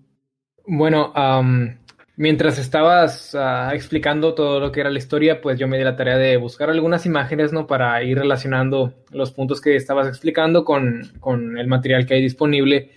Bueno, 0.66 1.14
um, 1.16 1.76
mientras 2.16 2.57
estabas 2.57 3.34
uh, 3.36 3.74
explicando 3.74 4.34
todo 4.34 4.59
lo 4.59 4.72
que 4.72 4.80
era 4.80 4.89
la 4.89 4.97
historia, 4.97 5.41
pues 5.41 5.59
yo 5.59 5.68
me 5.68 5.78
di 5.78 5.84
la 5.84 5.95
tarea 5.95 6.18
de 6.18 6.38
buscar 6.38 6.70
algunas 6.70 7.05
imágenes, 7.05 7.53
¿no? 7.53 7.68
Para 7.68 8.01
ir 8.03 8.18
relacionando 8.18 8.93
los 9.11 9.32
puntos 9.32 9.61
que 9.61 9.76
estabas 9.76 10.07
explicando 10.07 10.64
con, 10.64 11.11
con 11.20 11.57
el 11.57 11.68
material 11.68 12.05
que 12.05 12.16
hay 12.16 12.22
disponible. 12.22 12.91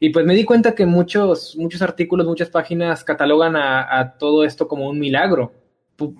Y 0.00 0.10
pues 0.10 0.26
me 0.26 0.34
di 0.34 0.44
cuenta 0.44 0.74
que 0.74 0.84
muchos, 0.84 1.56
muchos 1.56 1.80
artículos, 1.80 2.26
muchas 2.26 2.50
páginas 2.50 3.04
catalogan 3.04 3.54
a, 3.54 4.00
a 4.00 4.18
todo 4.18 4.42
esto 4.42 4.66
como 4.66 4.88
un 4.88 4.98
milagro. 4.98 5.52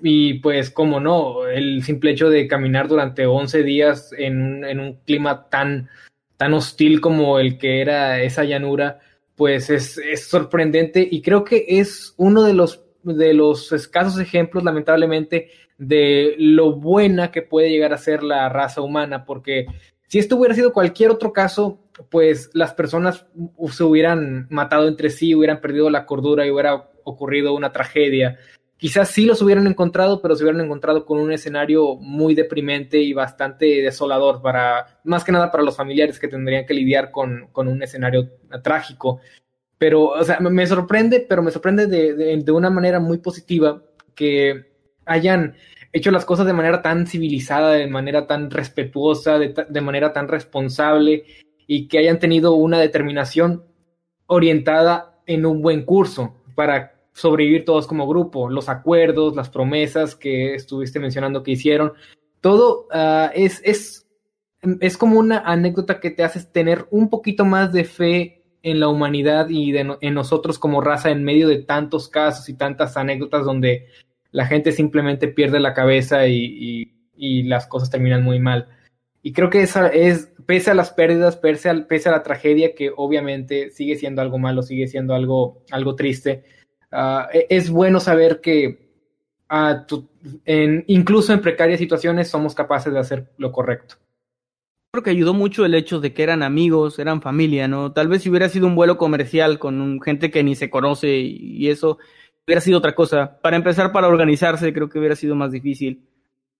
Y 0.02 0.34
pues, 0.34 0.70
cómo 0.70 1.00
no, 1.00 1.46
el 1.46 1.82
simple 1.82 2.12
hecho 2.12 2.30
de 2.30 2.46
caminar 2.46 2.88
durante 2.88 3.26
11 3.26 3.62
días 3.62 4.12
en, 4.16 4.64
en 4.64 4.80
un 4.80 4.94
clima 5.04 5.48
tan, 5.48 5.88
tan 6.36 6.54
hostil 6.54 7.00
como 7.00 7.38
el 7.38 7.58
que 7.58 7.80
era 7.80 8.22
esa 8.22 8.44
llanura, 8.44 9.00
pues 9.34 9.70
es, 9.70 9.98
es, 9.98 10.28
sorprendente 10.28 11.06
y 11.10 11.22
creo 11.22 11.42
que 11.42 11.64
es 11.66 12.14
uno 12.16 12.42
de 12.42 12.52
los, 12.52 12.84
de 13.02 13.34
los 13.34 13.72
escasos 13.72 14.20
ejemplos, 14.20 14.62
lamentablemente, 14.62 15.50
de 15.78 16.34
lo 16.38 16.74
buena 16.74 17.30
que 17.30 17.42
puede 17.42 17.70
llegar 17.70 17.92
a 17.92 17.98
ser 17.98 18.22
la 18.22 18.48
raza 18.48 18.82
humana, 18.82 19.24
porque 19.24 19.66
si 20.06 20.18
esto 20.18 20.36
hubiera 20.36 20.54
sido 20.54 20.72
cualquier 20.72 21.10
otro 21.10 21.32
caso, 21.32 21.80
pues 22.10 22.50
las 22.52 22.74
personas 22.74 23.26
se 23.70 23.82
hubieran 23.82 24.46
matado 24.50 24.86
entre 24.86 25.10
sí, 25.10 25.34
hubieran 25.34 25.60
perdido 25.60 25.90
la 25.90 26.06
cordura 26.06 26.46
y 26.46 26.50
hubiera 26.50 26.90
ocurrido 27.04 27.54
una 27.54 27.72
tragedia. 27.72 28.38
Quizás 28.82 29.10
sí 29.10 29.26
los 29.26 29.40
hubieran 29.40 29.68
encontrado, 29.68 30.20
pero 30.20 30.34
se 30.34 30.42
hubieran 30.42 30.60
encontrado 30.60 31.06
con 31.06 31.20
un 31.20 31.30
escenario 31.30 31.94
muy 31.94 32.34
deprimente 32.34 32.98
y 32.98 33.12
bastante 33.12 33.80
desolador 33.80 34.42
para, 34.42 34.98
más 35.04 35.22
que 35.22 35.30
nada 35.30 35.52
para 35.52 35.62
los 35.62 35.76
familiares 35.76 36.18
que 36.18 36.26
tendrían 36.26 36.66
que 36.66 36.74
lidiar 36.74 37.12
con, 37.12 37.46
con 37.52 37.68
un 37.68 37.80
escenario 37.84 38.30
trágico. 38.64 39.20
Pero, 39.78 40.06
o 40.06 40.24
sea, 40.24 40.40
me 40.40 40.66
sorprende, 40.66 41.20
pero 41.20 41.44
me 41.44 41.52
sorprende 41.52 41.86
de, 41.86 42.14
de, 42.14 42.36
de 42.38 42.50
una 42.50 42.70
manera 42.70 42.98
muy 42.98 43.18
positiva 43.18 43.80
que 44.16 44.72
hayan 45.06 45.54
hecho 45.92 46.10
las 46.10 46.24
cosas 46.24 46.46
de 46.46 46.52
manera 46.52 46.82
tan 46.82 47.06
civilizada, 47.06 47.74
de 47.74 47.86
manera 47.86 48.26
tan 48.26 48.50
respetuosa, 48.50 49.38
de, 49.38 49.54
de 49.68 49.80
manera 49.80 50.12
tan 50.12 50.26
responsable 50.26 51.22
y 51.68 51.86
que 51.86 51.98
hayan 51.98 52.18
tenido 52.18 52.54
una 52.54 52.80
determinación 52.80 53.64
orientada 54.26 55.20
en 55.26 55.46
un 55.46 55.62
buen 55.62 55.84
curso 55.84 56.34
para 56.56 56.91
sobrevivir 57.12 57.64
todos 57.64 57.86
como 57.86 58.08
grupo, 58.08 58.48
los 58.48 58.68
acuerdos, 58.68 59.36
las 59.36 59.50
promesas 59.50 60.16
que 60.16 60.54
estuviste 60.54 60.98
mencionando 60.98 61.42
que 61.42 61.52
hicieron, 61.52 61.92
todo 62.40 62.88
uh, 62.92 63.30
es, 63.34 63.60
es, 63.64 64.06
es 64.80 64.96
como 64.96 65.18
una 65.18 65.38
anécdota 65.38 66.00
que 66.00 66.10
te 66.10 66.24
hace 66.24 66.44
tener 66.44 66.86
un 66.90 67.10
poquito 67.10 67.44
más 67.44 67.72
de 67.72 67.84
fe 67.84 68.42
en 68.62 68.80
la 68.80 68.88
humanidad 68.88 69.48
y 69.48 69.72
de, 69.72 69.96
en 70.00 70.14
nosotros 70.14 70.58
como 70.58 70.80
raza 70.80 71.10
en 71.10 71.24
medio 71.24 71.48
de 71.48 71.58
tantos 71.58 72.08
casos 72.08 72.48
y 72.48 72.54
tantas 72.54 72.96
anécdotas 72.96 73.44
donde 73.44 73.88
la 74.30 74.46
gente 74.46 74.72
simplemente 74.72 75.28
pierde 75.28 75.60
la 75.60 75.74
cabeza 75.74 76.26
y, 76.26 76.92
y, 77.16 77.42
las 77.44 77.66
cosas 77.66 77.90
terminan 77.90 78.22
muy 78.22 78.40
mal. 78.40 78.68
Y 79.22 79.32
creo 79.32 79.50
que 79.50 79.62
esa 79.62 79.88
es, 79.88 80.32
pese 80.46 80.70
a 80.70 80.74
las 80.74 80.92
pérdidas, 80.92 81.36
pese 81.36 81.68
a, 81.68 81.86
pese 81.86 82.08
a 82.08 82.12
la 82.12 82.22
tragedia, 82.22 82.74
que 82.74 82.90
obviamente 82.96 83.70
sigue 83.70 83.96
siendo 83.96 84.22
algo 84.22 84.38
malo, 84.38 84.62
sigue 84.62 84.88
siendo 84.88 85.14
algo, 85.14 85.62
algo 85.70 85.94
triste, 85.94 86.44
uh, 86.92 87.26
es 87.48 87.70
bueno 87.70 88.00
saber 88.00 88.40
que 88.40 88.90
uh, 89.50 89.86
tu, 89.86 90.08
en, 90.44 90.84
incluso 90.86 91.32
en 91.32 91.40
precarias 91.40 91.78
situaciones 91.78 92.28
somos 92.28 92.54
capaces 92.54 92.92
de 92.92 92.98
hacer 92.98 93.32
lo 93.38 93.52
correcto. 93.52 93.96
Creo 94.92 95.02
que 95.02 95.10
ayudó 95.10 95.32
mucho 95.32 95.64
el 95.64 95.74
hecho 95.74 96.00
de 96.00 96.12
que 96.12 96.22
eran 96.22 96.42
amigos, 96.42 96.98
eran 96.98 97.22
familia, 97.22 97.66
¿no? 97.66 97.92
Tal 97.92 98.08
vez 98.08 98.22
si 98.22 98.28
hubiera 98.28 98.48
sido 98.48 98.66
un 98.66 98.74
vuelo 98.74 98.98
comercial 98.98 99.58
con 99.58 99.80
un, 99.80 100.00
gente 100.02 100.30
que 100.30 100.42
ni 100.42 100.54
se 100.54 100.68
conoce 100.68 101.08
y, 101.18 101.64
y 101.64 101.70
eso, 101.70 101.98
hubiera 102.46 102.60
sido 102.60 102.78
otra 102.78 102.94
cosa. 102.94 103.38
Para 103.40 103.56
empezar, 103.56 103.90
para 103.90 104.08
organizarse, 104.08 104.72
creo 104.72 104.90
que 104.90 104.98
hubiera 104.98 105.16
sido 105.16 105.34
más 105.34 105.50
difícil 105.50 106.02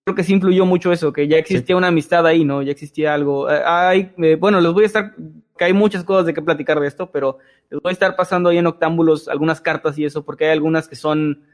creo 0.04 0.16
que 0.16 0.24
sí 0.24 0.32
influyó 0.32 0.66
mucho 0.66 0.92
eso, 0.92 1.12
que 1.12 1.28
ya 1.28 1.38
existía 1.38 1.74
sí. 1.74 1.78
una 1.78 1.88
amistad 1.88 2.26
ahí, 2.26 2.44
¿no? 2.44 2.62
Ya 2.62 2.72
existía 2.72 3.14
algo. 3.14 3.48
Hay, 3.48 4.12
eh, 4.18 4.36
bueno, 4.36 4.60
les 4.60 4.72
voy 4.72 4.84
a 4.84 4.86
estar, 4.86 5.14
que 5.62 5.66
hay 5.66 5.72
muchas 5.72 6.02
cosas 6.02 6.26
de 6.26 6.34
qué 6.34 6.42
platicar 6.42 6.80
de 6.80 6.88
esto, 6.88 7.12
pero 7.12 7.38
les 7.70 7.80
voy 7.80 7.90
a 7.90 7.92
estar 7.92 8.16
pasando 8.16 8.48
ahí 8.48 8.58
en 8.58 8.66
Octámbulos 8.66 9.28
algunas 9.28 9.60
cartas 9.60 9.96
y 9.96 10.04
eso, 10.04 10.24
porque 10.24 10.46
hay 10.46 10.50
algunas 10.50 10.88
que 10.88 10.96
son, 10.96 11.44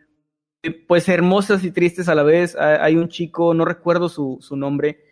pues, 0.87 1.11
hermosas 1.11 1.63
y 1.63 1.71
tristes 1.73 2.09
a 2.09 2.15
la 2.15 2.23
vez. 2.23 2.57
Hay 2.57 2.97
un 2.97 3.11
chico, 3.11 3.53
no 3.53 3.67
recuerdo 3.67 4.09
su, 4.09 4.39
su 4.41 4.57
nombre, 4.57 5.05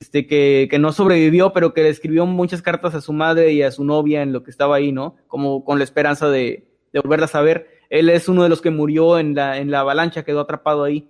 este, 0.00 0.26
que, 0.26 0.68
que 0.70 0.78
no 0.78 0.92
sobrevivió, 0.92 1.54
pero 1.54 1.72
que 1.72 1.82
le 1.82 1.88
escribió 1.88 2.26
muchas 2.26 2.60
cartas 2.60 2.94
a 2.94 3.00
su 3.00 3.14
madre 3.14 3.52
y 3.54 3.62
a 3.62 3.70
su 3.70 3.84
novia 3.84 4.20
en 4.20 4.34
lo 4.34 4.42
que 4.42 4.50
estaba 4.50 4.76
ahí, 4.76 4.92
¿no? 4.92 5.16
Como 5.28 5.64
con 5.64 5.78
la 5.78 5.84
esperanza 5.84 6.28
de, 6.28 6.68
de 6.92 7.00
volverla 7.00 7.24
a 7.24 7.30
saber. 7.30 7.70
Él 7.88 8.10
es 8.10 8.28
uno 8.28 8.42
de 8.42 8.50
los 8.50 8.60
que 8.60 8.70
murió 8.70 9.18
en 9.18 9.34
la, 9.34 9.56
en 9.56 9.70
la 9.70 9.80
avalancha, 9.80 10.24
quedó 10.24 10.40
atrapado 10.40 10.84
ahí. 10.84 11.08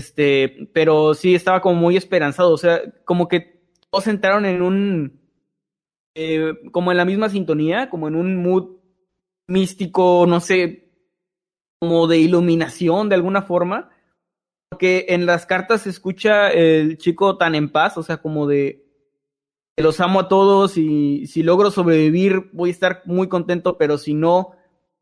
Este, 0.00 0.68
pero 0.72 1.14
sí 1.14 1.36
estaba 1.36 1.60
como 1.60 1.76
muy 1.76 1.96
esperanzado, 1.96 2.50
o 2.50 2.58
sea, 2.58 2.80
como 3.04 3.28
que 3.28 3.60
todos 3.88 4.08
entraron 4.08 4.46
en 4.46 4.62
un, 4.62 5.19
eh, 6.14 6.54
como 6.72 6.90
en 6.90 6.96
la 6.96 7.04
misma 7.04 7.28
sintonía, 7.28 7.90
como 7.90 8.08
en 8.08 8.16
un 8.16 8.42
mood 8.42 8.76
místico, 9.46 10.26
no 10.28 10.40
sé, 10.40 10.90
como 11.80 12.06
de 12.06 12.18
iluminación 12.18 13.08
de 13.08 13.14
alguna 13.14 13.42
forma, 13.42 13.90
porque 14.68 15.06
en 15.08 15.26
las 15.26 15.46
cartas 15.46 15.82
se 15.82 15.90
escucha 15.90 16.50
el 16.50 16.98
chico 16.98 17.36
tan 17.36 17.54
en 17.54 17.70
paz, 17.70 17.96
o 17.96 18.02
sea, 18.02 18.18
como 18.18 18.46
de, 18.46 18.84
los 19.76 20.00
amo 20.00 20.20
a 20.20 20.28
todos 20.28 20.76
y 20.76 21.26
si 21.26 21.42
logro 21.42 21.70
sobrevivir 21.70 22.50
voy 22.52 22.70
a 22.70 22.72
estar 22.72 23.02
muy 23.06 23.28
contento, 23.28 23.78
pero 23.78 23.98
si 23.98 24.14
no, 24.14 24.52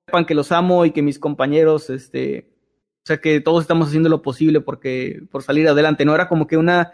sepan 0.07 0.25
que 0.25 0.35
los 0.35 0.53
amo 0.53 0.85
y 0.85 0.93
que 0.93 1.03
mis 1.03 1.19
compañeros, 1.19 1.91
este, 1.91 2.51
o 3.05 3.07
sea 3.07 3.19
que 3.19 3.41
todos 3.41 3.63
estamos 3.63 3.89
haciendo 3.89 4.09
lo 4.09 4.23
posible 4.23 4.61
porque, 4.61 5.23
por 5.31 5.43
salir 5.43 5.69
adelante, 5.69 6.05
¿no? 6.05 6.15
Era 6.15 6.29
como 6.29 6.47
que 6.47 6.57
una, 6.57 6.93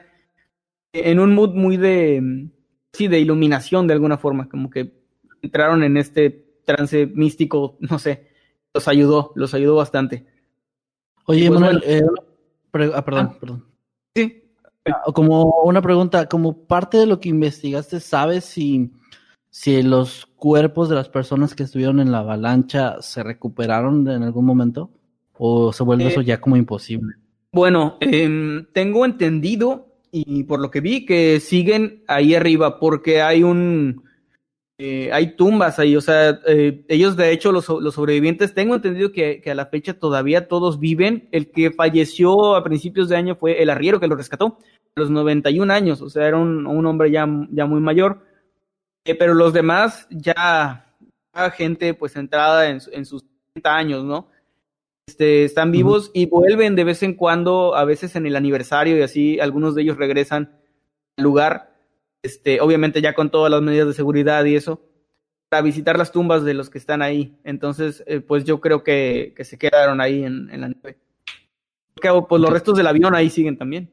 en 0.92 1.20
un 1.20 1.34
mood 1.34 1.54
muy 1.54 1.76
de, 1.76 2.50
sí, 2.94 3.08
de 3.08 3.20
iluminación 3.20 3.86
de 3.86 3.94
alguna 3.94 4.16
forma, 4.16 4.48
como 4.48 4.70
que 4.70 4.94
entraron 5.42 5.82
en 5.82 5.96
este 5.96 6.44
trance 6.64 7.06
místico, 7.06 7.76
no 7.80 7.98
sé, 7.98 8.28
los 8.72 8.88
ayudó, 8.88 9.32
los 9.34 9.52
ayudó 9.52 9.76
bastante. 9.76 10.26
Oye, 11.26 11.48
pues, 11.48 11.60
Manuel, 11.60 11.80
bueno, 11.80 12.86
eh, 12.86 12.92
ah, 12.94 13.04
perdón, 13.04 13.30
ah, 13.30 13.38
perdón. 13.38 13.64
Sí. 14.14 14.40
Como 15.14 15.62
una 15.62 15.80
pregunta, 15.80 16.26
como 16.28 16.66
parte 16.66 16.98
de 16.98 17.06
lo 17.06 17.18
que 17.18 17.30
investigaste, 17.30 18.00
¿sabes 18.00 18.44
si, 18.44 18.92
si 19.48 19.82
los 19.82 20.26
cuerpos 20.36 20.90
de 20.90 20.94
las 20.94 21.08
personas 21.08 21.54
que 21.54 21.62
estuvieron 21.62 22.00
en 22.00 22.12
la 22.12 22.18
avalancha 22.18 23.00
se 23.00 23.22
recuperaron 23.22 24.06
en 24.08 24.22
algún 24.22 24.44
momento? 24.44 24.90
¿O 25.36 25.72
se 25.72 25.82
vuelve 25.82 26.04
eh, 26.04 26.08
eso 26.08 26.20
ya 26.20 26.40
como 26.40 26.56
imposible? 26.56 27.14
Bueno, 27.50 27.96
eh, 28.00 28.66
tengo 28.72 29.04
entendido 29.06 29.93
y 30.16 30.44
por 30.44 30.60
lo 30.60 30.70
que 30.70 30.80
vi 30.80 31.04
que 31.04 31.40
siguen 31.40 32.04
ahí 32.06 32.36
arriba 32.36 32.78
porque 32.78 33.20
hay 33.20 33.42
un... 33.42 34.04
Eh, 34.78 35.10
hay 35.12 35.36
tumbas 35.36 35.78
ahí, 35.78 35.94
o 35.94 36.00
sea, 36.00 36.40
eh, 36.48 36.84
ellos 36.88 37.16
de 37.16 37.30
hecho, 37.30 37.52
los, 37.52 37.68
los 37.68 37.94
sobrevivientes, 37.94 38.54
tengo 38.54 38.74
entendido 38.74 39.12
que, 39.12 39.40
a 39.44 39.54
la 39.54 39.66
fecha 39.66 39.94
todavía 39.94 40.48
todos 40.48 40.78
viven. 40.78 41.28
El 41.32 41.50
que 41.50 41.70
falleció 41.70 42.54
a 42.54 42.64
principios 42.64 43.08
de 43.08 43.16
año 43.16 43.36
fue 43.36 43.62
el 43.62 43.70
arriero 43.70 43.98
que 43.98 44.08
lo 44.08 44.16
rescató, 44.16 44.58
a 44.96 45.00
los 45.00 45.10
91 45.10 45.72
años, 45.72 46.00
o 46.00 46.10
sea, 46.10 46.26
era 46.26 46.38
un, 46.38 46.66
un 46.66 46.86
hombre 46.86 47.10
ya, 47.10 47.26
ya 47.50 47.66
muy 47.66 47.80
mayor. 47.80 48.24
Eh, 49.04 49.14
pero 49.16 49.34
los 49.34 49.52
demás 49.52 50.06
ya, 50.10 50.92
ya 51.34 51.50
gente 51.50 51.94
pues 51.94 52.16
entrada 52.16 52.68
en, 52.68 52.80
en 52.92 53.04
sus 53.04 53.24
30 53.52 53.76
años, 53.76 54.04
¿no? 54.04 54.28
Este, 55.06 55.44
están 55.44 55.70
vivos 55.70 56.08
uh 56.08 56.10
-huh. 56.10 56.20
y 56.22 56.26
vuelven 56.26 56.76
de 56.76 56.84
vez 56.84 57.02
en 57.02 57.14
cuando, 57.14 57.74
a 57.76 57.84
veces 57.84 58.16
en 58.16 58.26
el 58.26 58.36
aniversario 58.36 58.96
y 58.96 59.02
así, 59.02 59.40
algunos 59.40 59.74
de 59.74 59.82
ellos 59.82 59.96
regresan 59.96 60.58
al 61.16 61.24
lugar, 61.24 61.74
este, 62.22 62.60
obviamente 62.60 63.00
ya 63.00 63.14
con 63.14 63.30
todas 63.30 63.50
las 63.50 63.62
medidas 63.62 63.86
de 63.86 63.94
seguridad 63.94 64.44
y 64.44 64.56
eso, 64.56 64.80
para 65.50 65.62
visitar 65.62 65.98
las 65.98 66.10
tumbas 66.10 66.44
de 66.44 66.54
los 66.54 66.70
que 66.70 66.78
están 66.78 67.02
ahí. 67.02 67.36
Entonces, 67.44 68.02
eh, 68.06 68.20
pues 68.20 68.44
yo 68.44 68.60
creo 68.60 68.82
que, 68.82 69.34
que, 69.36 69.44
se 69.44 69.58
quedaron 69.58 70.00
ahí 70.00 70.24
en, 70.24 70.50
en 70.50 70.60
la 70.60 70.68
nieve. 70.68 70.98
Pues 72.28 72.42
los 72.42 72.50
restos 72.50 72.76
del 72.76 72.86
avión 72.86 73.14
ahí 73.14 73.30
siguen 73.30 73.56
también. 73.56 73.90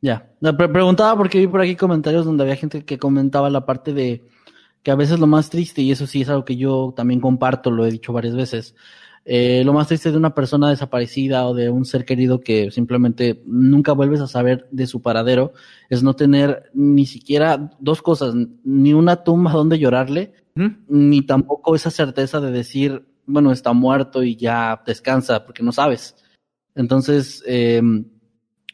Ya, 0.00 0.32
me 0.40 0.52
preguntaba 0.52 1.16
porque 1.16 1.38
vi 1.38 1.46
por 1.46 1.60
aquí 1.60 1.76
comentarios 1.76 2.24
donde 2.24 2.42
había 2.42 2.56
gente 2.56 2.84
que 2.84 2.98
comentaba 2.98 3.50
la 3.50 3.64
parte 3.64 3.92
de 3.92 4.24
que 4.82 4.90
a 4.90 4.96
veces 4.96 5.20
lo 5.20 5.28
más 5.28 5.48
triste, 5.48 5.82
y 5.82 5.92
eso 5.92 6.08
sí 6.08 6.22
es 6.22 6.28
algo 6.28 6.44
que 6.44 6.56
yo 6.56 6.92
también 6.96 7.20
comparto, 7.20 7.70
lo 7.70 7.86
he 7.86 7.90
dicho 7.90 8.12
varias 8.12 8.34
veces, 8.34 8.74
eh, 9.24 9.62
lo 9.64 9.72
más 9.72 9.86
triste 9.86 10.10
de 10.10 10.16
una 10.16 10.34
persona 10.34 10.68
desaparecida 10.70 11.46
o 11.46 11.54
de 11.54 11.70
un 11.70 11.84
ser 11.84 12.04
querido 12.04 12.40
que 12.40 12.70
simplemente 12.70 13.40
nunca 13.46 13.92
vuelves 13.92 14.20
a 14.20 14.26
saber 14.26 14.66
de 14.72 14.86
su 14.88 15.00
paradero 15.00 15.52
es 15.90 16.02
no 16.02 16.14
tener 16.14 16.70
ni 16.74 17.06
siquiera 17.06 17.70
dos 17.78 18.02
cosas, 18.02 18.34
ni 18.64 18.92
una 18.94 19.22
tumba 19.22 19.52
donde 19.52 19.78
llorarle, 19.78 20.32
¿Mm? 20.54 20.68
ni 20.88 21.22
tampoco 21.22 21.76
esa 21.76 21.90
certeza 21.90 22.40
de 22.40 22.50
decir, 22.50 23.06
bueno, 23.26 23.52
está 23.52 23.72
muerto 23.72 24.24
y 24.24 24.36
ya 24.36 24.82
descansa, 24.84 25.44
porque 25.44 25.62
no 25.62 25.70
sabes. 25.70 26.16
Entonces, 26.74 27.44
eh, 27.46 27.80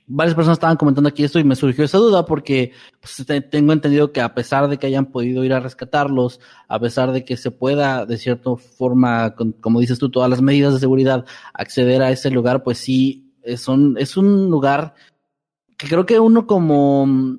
varias 0.08 0.34
personas 0.34 0.56
estaban 0.56 0.76
comentando 0.76 1.08
aquí 1.08 1.22
esto 1.22 1.38
y 1.38 1.44
me 1.44 1.54
surgió 1.54 1.84
esa 1.84 1.98
duda 1.98 2.24
porque 2.24 2.72
pues, 3.00 3.24
tengo 3.50 3.72
entendido 3.72 4.10
que 4.10 4.20
a 4.20 4.34
pesar 4.34 4.68
de 4.68 4.78
que 4.78 4.86
hayan 4.86 5.06
podido 5.06 5.44
ir 5.44 5.52
a 5.52 5.60
rescatarlos, 5.60 6.40
a 6.66 6.80
pesar 6.80 7.12
de 7.12 7.24
que 7.24 7.36
se 7.36 7.50
pueda 7.50 8.06
de 8.06 8.16
cierta 8.16 8.56
forma, 8.56 9.34
con, 9.34 9.52
como 9.52 9.80
dices 9.80 9.98
tú, 9.98 10.10
todas 10.10 10.30
las 10.30 10.42
medidas 10.42 10.72
de 10.72 10.80
seguridad, 10.80 11.26
acceder 11.52 12.02
a 12.02 12.10
ese 12.10 12.30
lugar, 12.30 12.62
pues 12.62 12.78
sí, 12.78 13.34
es 13.42 13.68
un, 13.68 13.96
es 13.98 14.16
un 14.16 14.50
lugar 14.50 14.94
que 15.76 15.86
creo 15.86 16.06
que 16.06 16.18
uno 16.18 16.46
como 16.46 17.38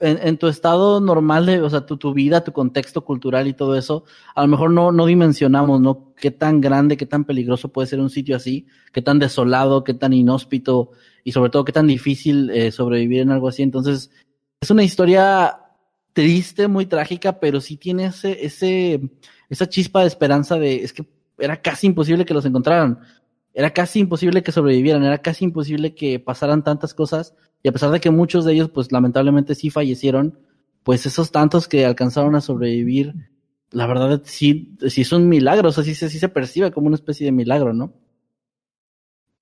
en, 0.00 0.18
en, 0.22 0.38
tu 0.38 0.46
estado 0.46 1.00
normal 1.00 1.46
de, 1.46 1.60
o 1.60 1.70
sea, 1.70 1.84
tu, 1.86 1.96
tu 1.96 2.12
vida, 2.14 2.44
tu 2.44 2.52
contexto 2.52 3.04
cultural 3.04 3.48
y 3.48 3.52
todo 3.52 3.76
eso, 3.76 4.04
a 4.34 4.42
lo 4.42 4.48
mejor 4.48 4.70
no, 4.70 4.92
no 4.92 5.06
dimensionamos, 5.06 5.80
¿no? 5.80 6.14
Qué 6.14 6.30
tan 6.30 6.60
grande, 6.60 6.96
qué 6.96 7.06
tan 7.06 7.24
peligroso 7.24 7.70
puede 7.70 7.88
ser 7.88 8.00
un 8.00 8.10
sitio 8.10 8.36
así, 8.36 8.66
qué 8.92 9.02
tan 9.02 9.18
desolado, 9.18 9.84
qué 9.84 9.94
tan 9.94 10.12
inhóspito 10.12 10.90
y 11.24 11.32
sobre 11.32 11.50
todo 11.50 11.64
qué 11.64 11.72
tan 11.72 11.86
difícil 11.86 12.50
eh, 12.50 12.70
sobrevivir 12.70 13.22
en 13.22 13.30
algo 13.30 13.48
así. 13.48 13.62
Entonces, 13.62 14.10
es 14.60 14.70
una 14.70 14.84
historia 14.84 15.60
triste, 16.12 16.68
muy 16.68 16.86
trágica, 16.86 17.40
pero 17.40 17.60
sí 17.60 17.76
tiene 17.76 18.06
ese, 18.06 18.44
ese, 18.44 19.00
esa 19.48 19.68
chispa 19.68 20.00
de 20.00 20.08
esperanza 20.08 20.58
de, 20.58 20.82
es 20.82 20.92
que 20.92 21.06
era 21.38 21.60
casi 21.60 21.86
imposible 21.86 22.24
que 22.24 22.34
los 22.34 22.44
encontraran. 22.44 23.00
Era 23.54 23.70
casi 23.72 24.00
imposible 24.00 24.42
que 24.42 24.52
sobrevivieran, 24.52 25.02
era 25.02 25.18
casi 25.18 25.44
imposible 25.44 25.94
que 25.94 26.20
pasaran 26.20 26.62
tantas 26.62 26.94
cosas 26.94 27.34
y 27.62 27.68
a 27.68 27.72
pesar 27.72 27.90
de 27.90 28.00
que 28.00 28.10
muchos 28.10 28.44
de 28.44 28.52
ellos, 28.52 28.70
pues 28.70 28.92
lamentablemente 28.92 29.54
sí 29.54 29.70
fallecieron, 29.70 30.38
pues 30.82 31.06
esos 31.06 31.30
tantos 31.30 31.68
que 31.68 31.84
alcanzaron 31.84 32.34
a 32.34 32.40
sobrevivir, 32.40 33.14
la 33.70 33.86
verdad 33.86 34.22
sí, 34.24 34.76
sí 34.88 35.04
son 35.04 35.28
milagros, 35.28 35.78
así 35.78 35.94
se, 35.94 36.08
sí 36.08 36.18
se 36.18 36.28
percibe 36.28 36.70
como 36.70 36.86
una 36.86 36.96
especie 36.96 37.26
de 37.26 37.32
milagro, 37.32 37.72
¿no? 37.72 37.92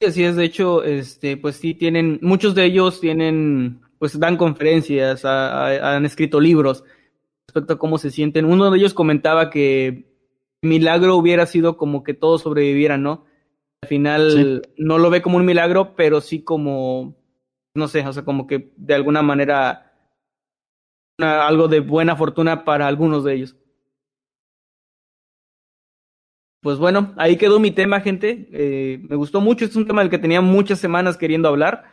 Sí, 0.01 0.07
así 0.09 0.25
es, 0.25 0.37
de 0.37 0.45
hecho, 0.45 0.83
este, 0.83 1.37
pues 1.37 1.57
sí 1.57 1.75
tienen, 1.75 2.19
muchos 2.23 2.55
de 2.55 2.64
ellos 2.64 3.01
tienen, 3.01 3.81
pues 3.99 4.19
dan 4.19 4.37
conferencias, 4.37 5.25
a, 5.25 5.69
a, 5.69 5.97
han 5.97 6.05
escrito 6.05 6.41
libros 6.41 6.85
respecto 7.47 7.75
a 7.75 7.79
cómo 7.79 7.97
se 7.97 8.11
sienten. 8.11 8.45
Uno 8.45 8.71
de 8.71 8.79
ellos 8.79 8.93
comentaba 8.93 9.49
que 9.51 10.12
milagro 10.62 11.17
hubiera 11.17 11.47
sido 11.47 11.77
como 11.77 12.03
que 12.03 12.14
todos 12.14 12.43
sobrevivieran, 12.43 13.03
¿no? 13.03 13.25
Al 13.83 13.89
final 13.89 14.62
no 14.77 14.99
lo 14.99 15.11
ve 15.11 15.23
como 15.23 15.37
un 15.37 15.45
milagro, 15.45 15.95
pero 15.97 16.21
sí 16.21 16.43
como, 16.43 17.17
no 17.77 17.89
sé, 17.89 18.07
o 18.07 18.12
sea, 18.12 18.24
como 18.24 18.47
que 18.47 18.72
de 18.77 18.95
alguna 18.95 19.22
manera 19.22 19.87
algo 21.18 21.68
de 21.68 21.81
buena 21.81 22.16
fortuna 22.16 22.64
para 22.64 22.87
algunos 22.87 23.24
de 23.24 23.35
ellos. 23.35 23.57
Pues 26.62 26.79
bueno, 26.79 27.14
ahí 27.16 27.37
quedó 27.37 27.61
mi 27.61 27.70
tema, 27.70 28.01
gente. 28.01 28.49
Eh, 28.53 28.99
me 29.09 29.16
gustó 29.16 29.41
mucho. 29.41 29.64
Es 29.64 29.77
un 29.77 29.87
tema 29.87 30.03
del 30.03 30.11
que 30.11 30.18
tenía 30.18 30.41
muchas 30.41 30.81
semanas 30.81 31.16
queriendo 31.16 31.49
hablar. 31.49 31.85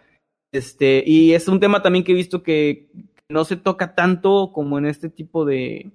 Este, 0.51 1.03
y 1.05 1.33
es 1.33 1.47
un 1.47 1.59
tema 1.59 1.81
también 1.81 2.03
que 2.03 2.11
he 2.11 2.15
visto 2.15 2.43
que 2.43 2.89
no 3.29 3.45
se 3.45 3.55
toca 3.55 3.95
tanto 3.95 4.51
como 4.51 4.77
en 4.77 4.85
este 4.85 5.09
tipo 5.09 5.45
de, 5.45 5.91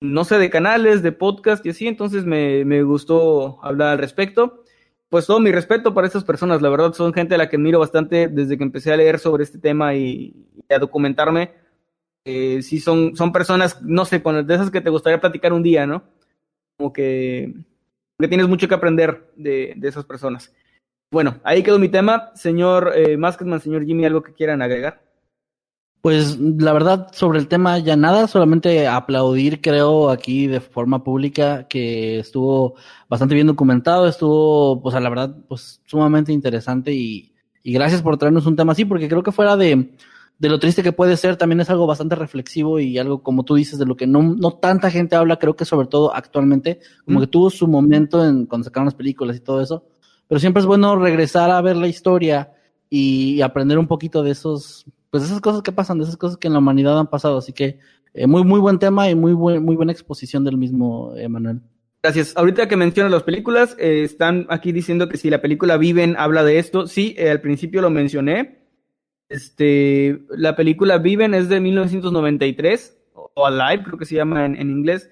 no 0.00 0.24
sé, 0.24 0.38
de 0.38 0.50
canales, 0.50 1.02
de 1.02 1.12
podcast 1.12 1.64
y 1.66 1.70
así. 1.70 1.86
Entonces 1.86 2.24
me, 2.24 2.64
me 2.64 2.82
gustó 2.82 3.62
hablar 3.62 3.88
al 3.90 3.98
respecto. 3.98 4.64
Pues 5.10 5.26
todo 5.26 5.40
mi 5.40 5.50
respeto 5.52 5.94
para 5.94 6.06
esas 6.06 6.24
personas. 6.24 6.60
La 6.62 6.68
verdad, 6.68 6.92
son 6.92 7.12
gente 7.14 7.34
a 7.34 7.38
la 7.38 7.48
que 7.48 7.56
admiro 7.56 7.78
bastante 7.78 8.28
desde 8.28 8.58
que 8.58 8.64
empecé 8.64 8.92
a 8.92 8.96
leer 8.96 9.18
sobre 9.18 9.44
este 9.44 9.58
tema 9.58 9.94
y, 9.94 10.34
a 10.68 10.78
documentarme. 10.78 11.52
Eh, 12.24 12.60
sí, 12.62 12.78
son, 12.78 13.16
son 13.16 13.32
personas, 13.32 13.80
no 13.82 14.04
sé, 14.04 14.22
con 14.22 14.46
de 14.46 14.54
esas 14.54 14.70
que 14.70 14.82
te 14.82 14.90
gustaría 14.90 15.20
platicar 15.20 15.52
un 15.52 15.62
día, 15.62 15.86
¿no? 15.86 16.02
como 16.78 16.92
que, 16.92 17.52
que 18.18 18.28
tienes 18.28 18.48
mucho 18.48 18.68
que 18.68 18.74
aprender 18.74 19.32
de, 19.36 19.74
de, 19.76 19.88
esas 19.88 20.04
personas. 20.04 20.54
Bueno, 21.10 21.40
ahí 21.42 21.62
quedó 21.62 21.78
mi 21.78 21.88
tema. 21.88 22.30
Señor 22.34 22.92
eh, 22.94 23.18
señor 23.60 23.84
Jimmy, 23.84 24.04
¿algo 24.06 24.22
que 24.22 24.32
quieran 24.32 24.62
agregar? 24.62 25.02
Pues 26.00 26.38
la 26.38 26.72
verdad, 26.72 27.08
sobre 27.12 27.40
el 27.40 27.48
tema 27.48 27.78
ya 27.78 27.96
nada, 27.96 28.28
solamente 28.28 28.86
aplaudir, 28.86 29.60
creo, 29.60 30.10
aquí 30.10 30.46
de 30.46 30.60
forma 30.60 31.02
pública, 31.02 31.66
que 31.68 32.20
estuvo 32.20 32.76
bastante 33.08 33.34
bien 33.34 33.48
documentado, 33.48 34.06
estuvo, 34.06 34.80
pues 34.80 34.94
a 34.94 35.00
la 35.00 35.10
verdad, 35.10 35.36
pues 35.48 35.82
sumamente 35.86 36.32
interesante 36.32 36.92
y, 36.92 37.34
y 37.64 37.72
gracias 37.72 38.00
por 38.00 38.16
traernos 38.16 38.46
un 38.46 38.54
tema 38.54 38.72
así, 38.72 38.84
porque 38.84 39.08
creo 39.08 39.24
que 39.24 39.32
fuera 39.32 39.56
de, 39.56 39.92
de 40.38 40.48
lo 40.48 40.60
triste 40.60 40.82
que 40.82 40.92
puede 40.92 41.16
ser, 41.16 41.36
también 41.36 41.60
es 41.60 41.70
algo 41.70 41.86
bastante 41.86 42.14
reflexivo 42.14 42.78
y 42.78 42.96
algo, 42.96 43.22
como 43.22 43.44
tú 43.44 43.56
dices, 43.56 43.78
de 43.78 43.86
lo 43.86 43.96
que 43.96 44.06
no, 44.06 44.22
no 44.22 44.52
tanta 44.52 44.90
gente 44.90 45.16
habla, 45.16 45.38
creo 45.38 45.56
que 45.56 45.64
sobre 45.64 45.88
todo 45.88 46.14
actualmente, 46.14 46.78
como 47.04 47.20
que 47.20 47.26
tuvo 47.26 47.50
su 47.50 47.66
momento 47.66 48.24
en 48.24 48.46
cuando 48.46 48.66
sacaron 48.66 48.86
las 48.86 48.94
películas 48.94 49.36
y 49.36 49.40
todo 49.40 49.60
eso, 49.60 49.84
pero 50.28 50.38
siempre 50.38 50.60
es 50.60 50.66
bueno 50.66 50.94
regresar 50.96 51.50
a 51.50 51.60
ver 51.60 51.76
la 51.76 51.88
historia 51.88 52.52
y 52.88 53.40
aprender 53.40 53.78
un 53.78 53.88
poquito 53.88 54.22
de 54.22 54.30
esos, 54.30 54.86
pues 55.10 55.24
esas 55.24 55.40
cosas 55.40 55.62
que 55.62 55.72
pasan, 55.72 55.98
de 55.98 56.04
esas 56.04 56.16
cosas 56.16 56.38
que 56.38 56.48
en 56.48 56.54
la 56.54 56.58
humanidad 56.60 56.98
han 56.98 57.08
pasado, 57.08 57.38
así 57.38 57.52
que 57.52 57.78
eh, 58.14 58.26
muy, 58.26 58.44
muy 58.44 58.60
buen 58.60 58.78
tema 58.78 59.08
y 59.10 59.14
muy, 59.14 59.32
buen, 59.32 59.64
muy 59.64 59.76
buena 59.76 59.92
exposición 59.92 60.44
del 60.44 60.56
mismo 60.56 61.14
Emanuel. 61.16 61.60
Gracias. 62.02 62.36
Ahorita 62.36 62.68
que 62.68 62.76
mencionas 62.76 63.10
las 63.10 63.24
películas, 63.24 63.76
eh, 63.78 64.02
están 64.04 64.46
aquí 64.50 64.70
diciendo 64.70 65.08
que 65.08 65.16
si 65.16 65.30
la 65.30 65.42
película 65.42 65.76
Viven 65.76 66.14
habla 66.16 66.44
de 66.44 66.58
esto, 66.58 66.86
sí, 66.86 67.14
eh, 67.18 67.30
al 67.30 67.40
principio 67.40 67.82
lo 67.82 67.90
mencioné, 67.90 68.58
este, 69.28 70.22
la 70.30 70.54
película 70.54 70.98
Viven 70.98 71.34
es 71.34 71.48
de 71.48 71.60
1993, 71.60 72.98
o 73.12 73.46
Alive, 73.46 73.84
creo 73.84 73.98
que 73.98 74.04
se 74.04 74.14
llama 74.14 74.46
en, 74.46 74.70
inglés. 74.70 75.10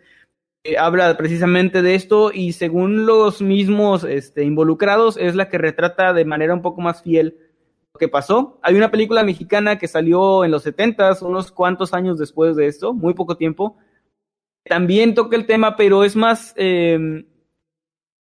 Eh, 0.62 0.78
habla 0.78 1.16
precisamente 1.16 1.82
de 1.82 1.96
esto 1.96 2.30
y 2.32 2.52
según 2.52 3.04
los 3.04 3.42
mismos 3.42 4.04
este, 4.04 4.44
involucrados 4.44 5.16
es 5.16 5.34
la 5.34 5.48
que 5.48 5.58
retrata 5.58 6.12
de 6.12 6.24
manera 6.24 6.54
un 6.54 6.62
poco 6.62 6.80
más 6.80 7.02
fiel 7.02 7.36
que 7.98 8.08
pasó. 8.08 8.58
Hay 8.62 8.74
una 8.74 8.90
película 8.90 9.22
mexicana 9.22 9.78
que 9.78 9.88
salió 9.88 10.44
en 10.44 10.50
los 10.50 10.62
70 10.62 11.18
unos 11.22 11.52
cuantos 11.52 11.94
años 11.94 12.18
después 12.18 12.56
de 12.56 12.66
esto, 12.66 12.92
muy 12.94 13.14
poco 13.14 13.36
tiempo. 13.36 13.76
También 14.64 15.14
toca 15.14 15.36
el 15.36 15.46
tema, 15.46 15.76
pero 15.76 16.04
es 16.04 16.16
más, 16.16 16.52
eh, 16.56 17.24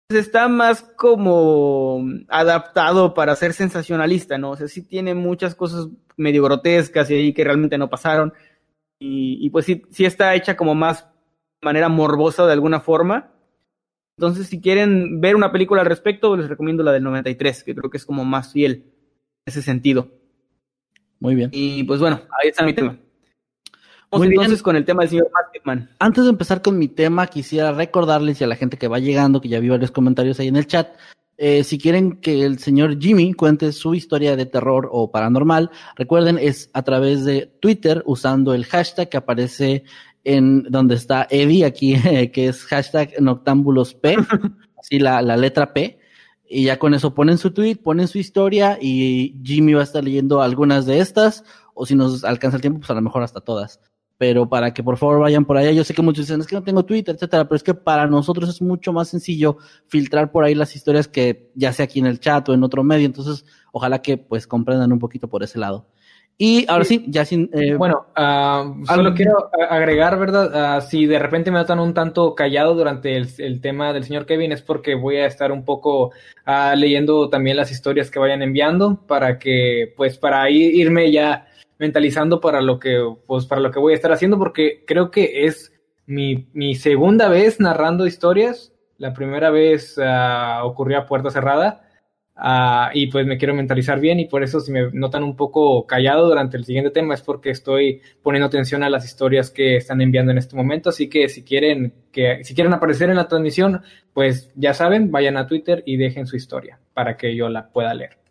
está 0.08 0.48
más 0.48 0.82
como 0.96 2.04
adaptado 2.28 3.14
para 3.14 3.36
ser 3.36 3.52
sensacionalista, 3.52 4.38
¿no? 4.38 4.50
O 4.50 4.56
sea, 4.56 4.68
sí 4.68 4.82
tiene 4.82 5.14
muchas 5.14 5.54
cosas 5.54 5.88
medio 6.16 6.42
grotescas 6.42 7.10
y 7.10 7.14
ahí 7.14 7.32
que 7.32 7.44
realmente 7.44 7.78
no 7.78 7.88
pasaron. 7.88 8.32
Y, 9.04 9.50
pues 9.50 9.64
sí, 9.66 9.82
sí 9.90 10.04
está 10.04 10.32
hecha 10.36 10.56
como 10.56 10.76
más 10.76 11.04
de 11.04 11.64
manera 11.64 11.88
morbosa 11.88 12.46
de 12.46 12.52
alguna 12.52 12.80
forma. 12.80 13.32
Entonces, 14.16 14.46
si 14.46 14.60
quieren 14.60 15.20
ver 15.20 15.34
una 15.34 15.50
película 15.50 15.80
al 15.80 15.88
respecto, 15.88 16.36
les 16.36 16.48
recomiendo 16.48 16.84
la 16.84 16.92
del 16.92 17.02
93, 17.02 17.64
que 17.64 17.74
creo 17.74 17.90
que 17.90 17.96
es 17.96 18.06
como 18.06 18.24
más 18.24 18.52
fiel 18.52 18.91
ese 19.46 19.62
sentido. 19.62 20.08
Muy 21.20 21.34
bien. 21.34 21.50
Y 21.52 21.84
pues 21.84 22.00
bueno, 22.00 22.20
ahí 22.42 22.48
está 22.48 22.64
mi 22.64 22.74
tema. 22.74 22.96
Muy 24.10 24.28
entonces 24.28 24.62
con 24.62 24.76
el 24.76 24.84
tema 24.84 25.02
del 25.02 25.10
señor 25.10 25.30
Basketman. 25.32 25.88
Antes 25.98 26.24
de 26.24 26.30
empezar 26.30 26.60
con 26.60 26.78
mi 26.78 26.88
tema, 26.88 27.26
quisiera 27.28 27.72
recordarles 27.72 28.40
y 28.40 28.44
a 28.44 28.46
la 28.46 28.56
gente 28.56 28.76
que 28.76 28.88
va 28.88 28.98
llegando, 28.98 29.40
que 29.40 29.48
ya 29.48 29.58
vi 29.58 29.68
varios 29.70 29.90
comentarios 29.90 30.38
ahí 30.38 30.48
en 30.48 30.56
el 30.56 30.66
chat, 30.66 30.88
eh, 31.38 31.64
si 31.64 31.78
quieren 31.78 32.20
que 32.20 32.44
el 32.44 32.58
señor 32.58 33.00
Jimmy 33.00 33.32
cuente 33.32 33.72
su 33.72 33.94
historia 33.94 34.36
de 34.36 34.46
terror 34.46 34.88
o 34.92 35.10
paranormal, 35.10 35.70
recuerden, 35.96 36.38
es 36.38 36.70
a 36.74 36.82
través 36.82 37.24
de 37.24 37.46
Twitter 37.60 38.02
usando 38.04 38.52
el 38.52 38.66
hashtag 38.66 39.08
que 39.08 39.16
aparece 39.16 39.84
en 40.24 40.64
donde 40.64 40.94
está 40.96 41.26
Eddie 41.30 41.64
aquí, 41.64 41.96
que 42.32 42.48
es 42.48 42.64
hashtag 42.64 43.20
noctámbulosp, 43.20 44.04
así 44.78 44.98
la, 44.98 45.22
la 45.22 45.36
letra 45.36 45.72
P. 45.72 45.98
Y 46.52 46.64
ya 46.64 46.78
con 46.78 46.94
eso 46.94 47.14
ponen 47.14 47.38
su 47.38 47.52
tweet, 47.52 47.76
ponen 47.76 48.08
su 48.08 48.18
historia 48.18 48.78
y 48.80 49.40
Jimmy 49.42 49.72
va 49.72 49.80
a 49.80 49.84
estar 49.84 50.04
leyendo 50.04 50.42
algunas 50.42 50.86
de 50.86 50.98
estas, 50.98 51.44
o 51.74 51.86
si 51.86 51.94
nos 51.94 52.24
alcanza 52.24 52.56
el 52.56 52.60
tiempo, 52.60 52.80
pues 52.80 52.90
a 52.90 52.94
lo 52.94 53.02
mejor 53.02 53.22
hasta 53.22 53.40
todas 53.40 53.80
pero 54.22 54.48
para 54.48 54.72
que 54.72 54.84
por 54.84 54.98
favor 54.98 55.18
vayan 55.18 55.44
por 55.44 55.56
allá. 55.56 55.72
Yo 55.72 55.82
sé 55.82 55.94
que 55.94 56.00
muchos 56.00 56.26
dicen, 56.26 56.40
es 56.40 56.46
que 56.46 56.54
no 56.54 56.62
tengo 56.62 56.84
Twitter, 56.84 57.12
etcétera, 57.12 57.42
pero 57.42 57.56
es 57.56 57.64
que 57.64 57.74
para 57.74 58.06
nosotros 58.06 58.48
es 58.48 58.62
mucho 58.62 58.92
más 58.92 59.08
sencillo 59.08 59.56
filtrar 59.88 60.30
por 60.30 60.44
ahí 60.44 60.54
las 60.54 60.76
historias 60.76 61.08
que 61.08 61.50
ya 61.56 61.72
sea 61.72 61.86
aquí 61.86 61.98
en 61.98 62.06
el 62.06 62.20
chat 62.20 62.48
o 62.48 62.54
en 62.54 62.62
otro 62.62 62.84
medio, 62.84 63.04
entonces 63.04 63.44
ojalá 63.72 64.00
que 64.00 64.18
pues 64.18 64.46
comprendan 64.46 64.92
un 64.92 65.00
poquito 65.00 65.26
por 65.26 65.42
ese 65.42 65.58
lado. 65.58 65.88
Y 66.38 66.64
ahora 66.68 66.84
sí, 66.84 67.04
ya 67.06 67.24
sin... 67.24 67.50
Eh, 67.52 67.74
bueno, 67.74 68.06
uh, 68.16 68.84
solo 68.86 69.14
quiero 69.14 69.50
agregar, 69.70 70.18
¿verdad? 70.18 70.78
Uh, 70.78 70.80
si 70.80 71.06
de 71.06 71.18
repente 71.18 71.50
me 71.50 71.58
notan 71.58 71.78
un 71.78 71.94
tanto 71.94 72.34
callado 72.34 72.74
durante 72.74 73.16
el, 73.16 73.28
el, 73.38 73.60
tema 73.60 73.92
del 73.92 74.04
señor 74.04 74.26
Kevin 74.26 74.50
es 74.50 74.62
porque 74.62 74.94
voy 74.94 75.16
a 75.16 75.26
estar 75.26 75.52
un 75.52 75.64
poco 75.64 76.06
uh, 76.46 76.74
leyendo 76.74 77.28
también 77.28 77.56
las 77.56 77.70
historias 77.70 78.10
que 78.10 78.18
vayan 78.18 78.42
enviando 78.42 79.06
para 79.06 79.38
que, 79.38 79.92
pues, 79.96 80.18
para 80.18 80.50
irme 80.50 81.12
ya 81.12 81.46
mentalizando 81.78 82.40
para 82.40 82.60
lo 82.60 82.78
que, 82.78 82.98
pues, 83.26 83.46
para 83.46 83.60
lo 83.60 83.70
que 83.70 83.78
voy 83.78 83.92
a 83.92 83.96
estar 83.96 84.10
haciendo, 84.10 84.38
porque 84.38 84.84
creo 84.86 85.10
que 85.10 85.46
es 85.46 85.72
mi, 86.06 86.48
mi 86.52 86.74
segunda 86.74 87.28
vez 87.28 87.60
narrando 87.60 88.06
historias. 88.06 88.72
La 88.98 89.12
primera 89.14 89.50
vez 89.50 89.96
uh, 89.98 90.64
ocurrió 90.64 90.98
a 90.98 91.06
puerta 91.06 91.30
cerrada. 91.30 91.88
Uh, 92.44 92.90
y 92.92 93.06
pues 93.06 93.24
me 93.24 93.38
quiero 93.38 93.54
mentalizar 93.54 94.00
bien 94.00 94.18
y 94.18 94.24
por 94.24 94.42
eso 94.42 94.58
si 94.58 94.72
me 94.72 94.90
notan 94.90 95.22
un 95.22 95.36
poco 95.36 95.86
callado 95.86 96.26
durante 96.26 96.56
el 96.56 96.64
siguiente 96.64 96.90
tema 96.90 97.14
es 97.14 97.22
porque 97.22 97.50
estoy 97.50 98.00
poniendo 98.20 98.48
atención 98.48 98.82
a 98.82 98.90
las 98.90 99.04
historias 99.04 99.52
que 99.52 99.76
están 99.76 100.00
enviando 100.00 100.32
en 100.32 100.38
este 100.38 100.56
momento, 100.56 100.88
así 100.88 101.08
que 101.08 101.28
si 101.28 101.44
quieren 101.44 101.92
que 102.10 102.42
si 102.42 102.56
quieren 102.56 102.72
aparecer 102.72 103.10
en 103.10 103.16
la 103.16 103.28
transmisión, 103.28 103.82
pues 104.12 104.50
ya 104.56 104.74
saben, 104.74 105.12
vayan 105.12 105.36
a 105.36 105.46
Twitter 105.46 105.84
y 105.86 105.96
dejen 105.96 106.26
su 106.26 106.34
historia 106.34 106.80
para 106.94 107.16
que 107.16 107.36
yo 107.36 107.48
la 107.48 107.68
pueda 107.68 107.94
leer. 107.94 108.21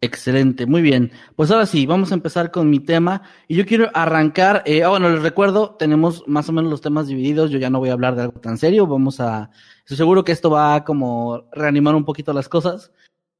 Excelente, 0.00 0.66
muy 0.66 0.82
bien. 0.82 1.10
Pues 1.36 1.50
ahora 1.50 1.64
sí, 1.64 1.86
vamos 1.86 2.12
a 2.12 2.14
empezar 2.14 2.50
con 2.50 2.68
mi 2.68 2.80
tema. 2.80 3.22
Y 3.48 3.56
yo 3.56 3.64
quiero 3.64 3.90
arrancar, 3.94 4.62
eh, 4.66 4.82
ah, 4.84 4.90
bueno, 4.90 5.08
les 5.08 5.22
recuerdo, 5.22 5.74
tenemos 5.78 6.22
más 6.26 6.48
o 6.48 6.52
menos 6.52 6.70
los 6.70 6.82
temas 6.82 7.06
divididos. 7.06 7.50
Yo 7.50 7.58
ya 7.58 7.70
no 7.70 7.78
voy 7.78 7.88
a 7.88 7.94
hablar 7.94 8.14
de 8.14 8.22
algo 8.22 8.38
tan 8.40 8.58
serio. 8.58 8.86
Vamos 8.86 9.20
a, 9.20 9.50
estoy 9.78 9.96
seguro 9.96 10.22
que 10.22 10.32
esto 10.32 10.50
va 10.50 10.74
a 10.74 10.84
como 10.84 11.48
reanimar 11.52 11.94
un 11.94 12.04
poquito 12.04 12.32
las 12.34 12.48
cosas. 12.48 12.92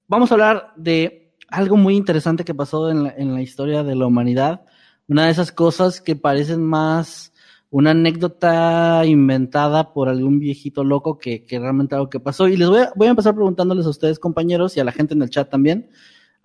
Vamos 0.09 0.31
a 0.31 0.35
hablar 0.35 0.73
de 0.77 1.35
algo 1.49 1.77
muy 1.77 1.95
interesante 1.95 2.45
que 2.45 2.55
pasó 2.55 2.91
en 2.91 3.05
la, 3.05 3.15
en 3.17 3.35
la 3.35 3.43
historia 3.43 3.83
de 3.83 3.95
la 3.95 4.07
humanidad. 4.07 4.63
Una 5.09 5.27
de 5.27 5.33
esas 5.33 5.53
cosas 5.53 6.01
que 6.01 6.17
parecen 6.17 6.65
más 6.65 7.33
una 7.71 7.91
anécdota 7.91 9.05
inventada 9.05 9.93
por 9.93 10.09
algún 10.09 10.39
viejito 10.39 10.85
loco 10.85 11.19
que, 11.19 11.45
que 11.45 11.59
realmente 11.59 11.95
algo 11.95 12.09
que 12.09 12.21
pasó. 12.21 12.49
Y 12.49 12.57
les 12.57 12.69
voy 12.69 12.81
a, 12.81 12.93
voy 12.97 13.09
a 13.09 13.11
empezar 13.11 13.35
preguntándoles 13.35 13.85
a 13.87 13.91
ustedes, 13.91 14.19
compañeros, 14.19 14.77
y 14.77 14.81
a 14.81 14.85
la 14.85 14.93
gente 14.93 15.15
en 15.15 15.23
el 15.23 15.31
chat 15.31 15.51
también. 15.51 15.91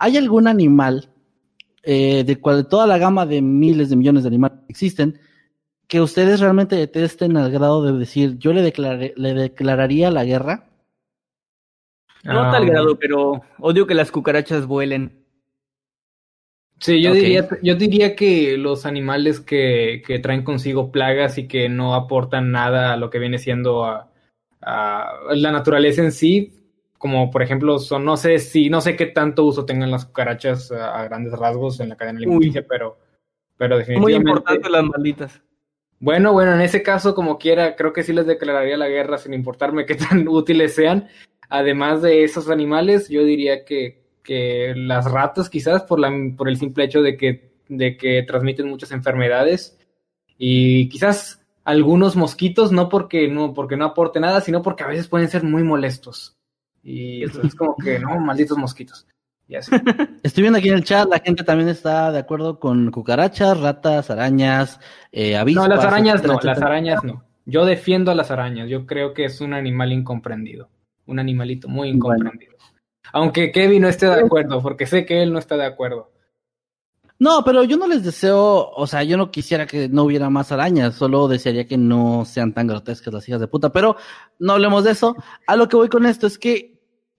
¿Hay 0.04 0.18
algún 0.18 0.48
animal 0.48 1.10
eh, 1.84 2.24
de, 2.24 2.40
cual, 2.40 2.58
de 2.58 2.64
toda 2.64 2.88
la 2.88 2.98
gama 2.98 3.28
de 3.28 3.40
miles 3.40 3.92
de 3.92 3.96
millones 3.96 4.24
de 4.24 4.30
animales 4.30 4.58
que 4.66 4.72
existen 4.72 5.20
que 5.88 6.02
ustedes 6.02 6.40
realmente 6.40 6.76
detesten 6.76 7.38
al 7.38 7.52
grado 7.52 7.84
de 7.84 8.00
decir, 8.00 8.40
yo 8.40 8.52
le, 8.52 8.64
declaré, 8.64 9.14
le 9.16 9.36
declararía 9.36 10.10
la 10.10 10.26
guerra? 10.26 10.70
No 12.24 12.50
tal 12.50 12.64
ah. 12.64 12.66
grado, 12.66 12.98
pero 12.98 13.44
odio 13.60 13.86
que 13.86 13.94
las 13.94 14.12
cucarachas 14.12 14.66
vuelen. 14.66 15.24
Sí, 16.80 17.00
yo, 17.00 17.14
diría, 17.14 17.48
yo 17.62 17.76
diría 17.76 18.16
que 18.16 18.58
los 18.58 18.88
animales 18.88 19.40
que, 19.40 20.02
que, 20.08 20.18
traen 20.18 20.44
consigo 20.44 20.92
plagas 20.92 21.38
y 21.38 21.48
que 21.48 21.70
no 21.70 21.94
aportan 21.94 22.52
nada 22.52 22.94
a 22.94 22.98
lo 22.98 23.12
que 23.12 23.20
viene 23.20 23.38
siendo 23.38 23.86
a 23.86 24.10
la 24.62 25.52
naturaleza 25.52 26.02
en 26.02 26.12
sí, 26.12 26.61
como 27.02 27.32
por 27.32 27.42
ejemplo 27.42 27.80
son, 27.80 28.06
no 28.06 28.16
sé 28.16 28.38
si, 28.38 28.70
no 28.70 28.80
sé 28.80 28.96
qué 28.96 29.08
tanto 29.08 29.44
uso 29.44 29.66
tengan 29.66 29.90
las 29.90 30.06
cucarachas 30.06 30.72
a, 30.72 31.04
grandes 31.06 31.34
rasgos 31.34 31.80
en 31.80 31.90
la 31.90 31.96
cadena 31.98 32.20
alimenticia, 32.20 32.64
pero, 32.70 33.00
pero 33.58 33.80
definitivamente. 33.80 34.20
Muy 34.20 34.30
importante 34.30 34.70
las 34.70 34.84
malditas. 34.84 35.42
Bueno, 36.00 36.32
bueno, 36.32 36.54
en 36.54 36.62
ese 36.62 36.84
caso, 36.84 37.16
como 37.16 37.40
quiera, 37.40 37.76
creo 37.76 37.92
que 37.92 38.04
sí 38.04 38.14
les 38.14 38.28
declararía 38.28 38.78
la 38.78 38.88
guerra 38.88 39.18
sin 39.18 39.34
importarme 39.34 39.88
qué 39.88 39.96
tan 39.96 40.28
útiles 40.28 40.76
sean. 40.76 41.08
además 41.50 42.04
de 42.04 42.24
esos 42.24 42.52
animales, 42.52 43.10
yo 43.10 43.24
diría 43.24 43.66
que, 43.66 44.04
que 44.22 44.76
las 44.76 45.12
ratas 45.12 45.50
quizás 45.50 45.82
por, 45.82 46.00
la, 46.00 46.12
por 46.38 46.50
el 46.50 46.58
simple 46.58 46.84
hecho 46.84 47.02
de 47.02 47.18
que, 47.18 47.52
de 47.68 47.98
que 47.98 48.22
transmiten 48.22 48.70
muchas 48.70 48.92
enfermedades 48.92 49.80
y 50.38 50.88
quizás 50.90 51.44
algunos 51.64 52.16
mosquitos, 52.16 52.72
no 52.72 52.90
porque 52.90 53.28
no, 53.28 53.56
porque 53.56 53.76
no 53.76 53.86
aporte 53.86 54.20
nada, 54.20 54.40
sino 54.42 54.62
porque 54.62 54.84
a 54.84 54.88
veces 54.88 55.08
pueden 55.08 55.30
ser 55.30 55.44
muy 55.44 55.64
molestos. 55.64 56.38
Y 56.84 57.24
es 57.24 57.56
como 57.56 57.76
que, 57.78 58.00
no, 58.00 58.20
malditos 58.20 58.58
mosquitos. 58.58 59.06
Estoy 60.24 60.44
viendo 60.44 60.60
aquí 60.60 60.70
en 60.70 60.76
el 60.76 60.84
chat, 60.84 61.10
la 61.10 61.20
gente 61.20 61.44
también 61.44 61.70
está 61.70 62.12
de 62.12 62.20
acuerdo 62.20 62.60
con 62.60 62.90
cucarachas, 62.90 63.60
ratas, 63.60 64.10
arañas, 64.10 64.80
eh, 65.12 65.36
avispas. 65.36 65.68
No, 65.68 65.76
las 65.76 65.86
arañas 65.86 66.24
no, 66.24 66.40
las 66.42 66.62
arañas 66.62 67.04
no. 67.04 67.24
Yo 67.46 67.66
defiendo 67.66 68.12
a 68.12 68.16
las 68.16 68.32
arañas, 68.32 68.70
yo 68.70 68.86
creo 68.86 69.14
que 69.14 69.26
es 69.26 69.42
un 69.42 69.54
animal 69.54 69.92
incomprendido, 69.92 70.70
un 71.06 71.20
animalito 71.20 71.68
muy 71.68 71.90
incomprendido. 71.90 72.54
Aunque 73.12 73.52
Kevin 73.52 73.82
no 73.82 73.90
esté 73.90 74.06
de 74.06 74.22
acuerdo, 74.22 74.62
porque 74.62 74.86
sé 74.86 75.06
que 75.06 75.22
él 75.22 75.34
no 75.34 75.40
está 75.40 75.58
de 75.58 75.66
acuerdo. 75.66 76.12
No, 77.20 77.44
pero 77.44 77.64
yo 77.64 77.78
no 77.78 77.88
les 77.88 78.04
deseo, 78.04 78.72
o 78.72 78.88
sea, 78.88 79.04
yo 79.04 79.18
no 79.18 79.32
quisiera 79.32 79.68
que 79.68 79.90
no 79.90 80.04
hubiera 80.04 80.30
más 80.30 80.52
arañas, 80.52 80.96
solo 80.96 81.28
desearía 81.28 81.68
que 81.68 81.78
no 81.78 82.26
sean 82.26 82.54
tan 82.54 82.68
grotescas 82.68 83.14
las 83.14 83.28
hijas 83.28 83.42
de 83.42 83.48
puta, 83.48 83.72
pero 83.72 83.98
no 84.40 84.54
hablemos 84.54 84.86
de 84.86 84.92
eso. 84.92 85.16
A 85.46 85.56
lo 85.56 85.68
que 85.68 85.76
voy 85.76 85.90
con 85.90 86.06
esto 86.06 86.26
es 86.26 86.40
que 86.40 86.71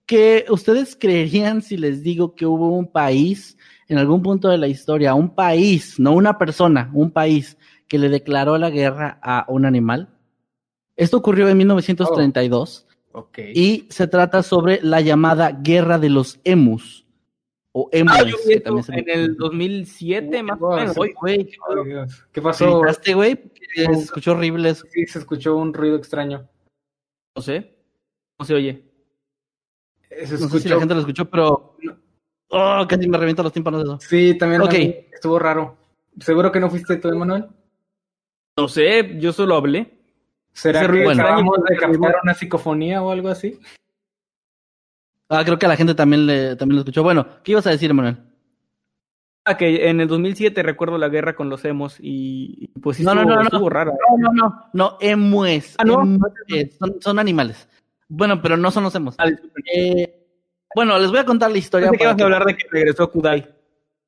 que 0.05 0.45
ustedes 0.49 0.95
creerían 0.99 1.61
si 1.61 1.77
les 1.77 2.03
digo 2.03 2.35
que 2.35 2.45
hubo 2.45 2.69
un 2.69 2.91
país 2.91 3.57
en 3.87 3.97
algún 3.97 4.21
punto 4.21 4.49
de 4.49 4.57
la 4.57 4.67
historia, 4.67 5.13
un 5.13 5.33
país, 5.33 5.99
no 5.99 6.13
una 6.13 6.37
persona, 6.37 6.89
un 6.93 7.11
país 7.11 7.57
que 7.87 7.97
le 7.97 8.09
declaró 8.09 8.57
la 8.57 8.69
guerra 8.69 9.19
a 9.21 9.45
un 9.47 9.65
animal. 9.65 10.09
Esto 10.95 11.17
ocurrió 11.17 11.47
en 11.49 11.57
1932 11.57 12.87
y 13.53 13.87
se 13.89 14.07
trata 14.07 14.43
sobre 14.43 14.79
la 14.81 15.01
llamada 15.01 15.51
Guerra 15.51 15.99
de 15.99 16.09
los 16.09 16.39
Emus. 16.43 17.05
O 17.71 17.89
Emus. 17.91 18.13
Ah, 18.15 18.23
en 18.89 19.09
el 19.09 19.35
2007 19.35 20.43
más 20.43 20.59
o 20.61 20.75
menos. 20.75 20.95
¿Qué 22.31 22.41
pasó? 22.41 22.81
güey? 23.15 23.51
Se 23.75 23.83
escuchó 23.83 24.31
horrible 24.33 24.75
Sí, 24.75 25.05
se 25.07 25.19
escuchó 25.19 25.55
un 25.55 25.73
ruido 25.73 25.95
extraño. 25.95 26.47
No 27.35 27.41
sé. 27.41 27.75
No 28.39 28.45
se 28.45 28.53
oye. 28.53 28.92
Se 30.25 30.39
no 30.39 30.49
sé 30.49 30.59
si 30.59 30.69
la 30.69 30.79
gente 30.79 30.93
lo 30.93 31.01
escuchó, 31.01 31.29
pero. 31.29 31.77
Oh, 32.49 32.85
casi 32.87 33.07
me 33.07 33.17
revienta 33.17 33.43
los 33.43 33.53
tímpanos 33.53 33.83
eso. 33.83 33.99
Sí, 33.99 34.37
también 34.37 34.61
estuvo 35.11 35.39
raro. 35.39 35.77
¿Seguro 36.19 36.51
que 36.51 36.59
no 36.59 36.69
fuiste 36.69 36.97
tú, 36.97 37.09
Emanuel? 37.09 37.47
No 38.55 38.67
sé, 38.67 39.17
yo 39.19 39.33
solo 39.33 39.55
hablé. 39.55 39.99
¿Será 40.51 40.81
que 40.81 41.03
bueno, 41.03 41.23
de 41.67 41.77
captar 41.77 42.15
una 42.21 42.33
psicofonía 42.35 43.01
o 43.01 43.09
algo 43.09 43.29
así? 43.29 43.59
Ah, 45.29 45.43
creo 45.43 45.57
que 45.57 45.65
a 45.65 45.69
la 45.69 45.75
gente 45.75 45.95
también, 45.95 46.27
le, 46.27 46.55
también 46.55 46.75
lo 46.75 46.81
escuchó. 46.81 47.01
Bueno, 47.01 47.25
¿qué 47.43 47.53
ibas 47.53 47.65
a 47.65 47.71
decir, 47.71 47.89
Emanuel? 47.89 48.17
Ah, 49.45 49.57
que 49.57 49.89
en 49.89 49.99
el 49.99 50.07
2007 50.07 50.61
recuerdo 50.61 50.97
la 50.97 51.09
guerra 51.09 51.35
con 51.35 51.49
los 51.49 51.65
emos 51.65 51.97
y, 51.99 52.67
pues 52.81 52.97
sí 52.97 53.03
no, 53.03 53.11
estuvo, 53.11 53.25
no, 53.25 53.35
no, 53.35 53.41
estuvo 53.41 53.61
no, 53.61 53.69
rara. 53.69 53.91
No, 53.91 54.17
no, 54.17 54.31
no, 54.31 54.69
no, 54.73 54.97
emues. 55.01 55.75
Ah, 55.79 55.83
no. 55.83 56.03
son, 56.77 57.01
son 57.01 57.19
animales. 57.19 57.67
Bueno, 58.09 58.41
pero 58.41 58.57
no 58.57 58.71
son 58.71 58.83
los 58.83 58.95
hemos. 58.95 59.15
Eh, 59.73 60.23
bueno, 60.75 60.97
les 60.99 61.09
voy 61.09 61.19
a 61.19 61.25
contar 61.25 61.51
la 61.51 61.57
historia. 61.57 61.91
¿Qué 61.91 62.05
vas 62.05 62.19
a 62.19 62.23
hablar 62.23 62.45
de 62.45 62.55
que 62.55 62.65
regresó 62.71 63.09
Kudai? 63.11 63.47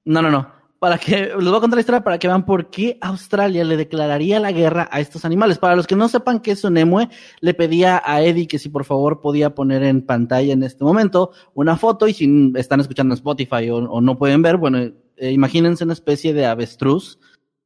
No, 0.03 0.21
no, 0.21 0.29
no. 0.29 0.53
Para 0.79 0.97
que 0.97 1.33
les 1.35 1.47
voy 1.47 1.55
a 1.55 1.61
contar 1.61 1.77
la 1.77 1.79
historia 1.79 2.03
para 2.03 2.19
que 2.19 2.27
vean 2.27 2.45
por 2.45 2.69
qué 2.69 2.97
Australia 3.01 3.63
le 3.63 3.77
declararía 3.77 4.39
la 4.39 4.51
guerra 4.51 4.87
a 4.91 4.99
estos 4.99 5.25
animales. 5.25 5.57
Para 5.57 5.75
los 5.75 5.87
que 5.87 5.95
no 5.95 6.07
sepan 6.07 6.41
qué 6.41 6.51
es 6.51 6.63
un 6.63 6.77
emue, 6.77 7.09
le 7.39 7.53
pedía 7.53 8.01
a 8.05 8.21
Eddie 8.21 8.47
que 8.47 8.59
si 8.59 8.69
por 8.69 8.83
favor 8.83 9.21
podía 9.21 9.55
poner 9.55 9.83
en 9.83 10.05
pantalla 10.05 10.53
en 10.53 10.63
este 10.63 10.83
momento 10.83 11.31
una 11.53 11.77
foto 11.77 12.07
y 12.07 12.13
si 12.13 12.51
están 12.55 12.81
escuchando 12.81 13.13
en 13.13 13.17
Spotify 13.17 13.69
o, 13.71 14.01
no 14.01 14.17
pueden 14.17 14.41
ver, 14.41 14.57
bueno, 14.57 14.79
eh, 14.79 15.31
imagínense 15.31 15.83
una 15.83 15.93
especie 15.93 16.33
de 16.33 16.45
avestruz. 16.45 17.19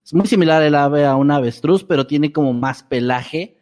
Es 0.04 0.14
muy 0.14 0.28
similar 0.28 0.62
el 0.62 0.76
ave 0.76 1.06
a 1.06 1.16
un 1.16 1.32
avestruz, 1.32 1.84
pero 1.84 2.08
tiene 2.08 2.32
como 2.32 2.54
más 2.54 2.84
pelaje 2.84 3.59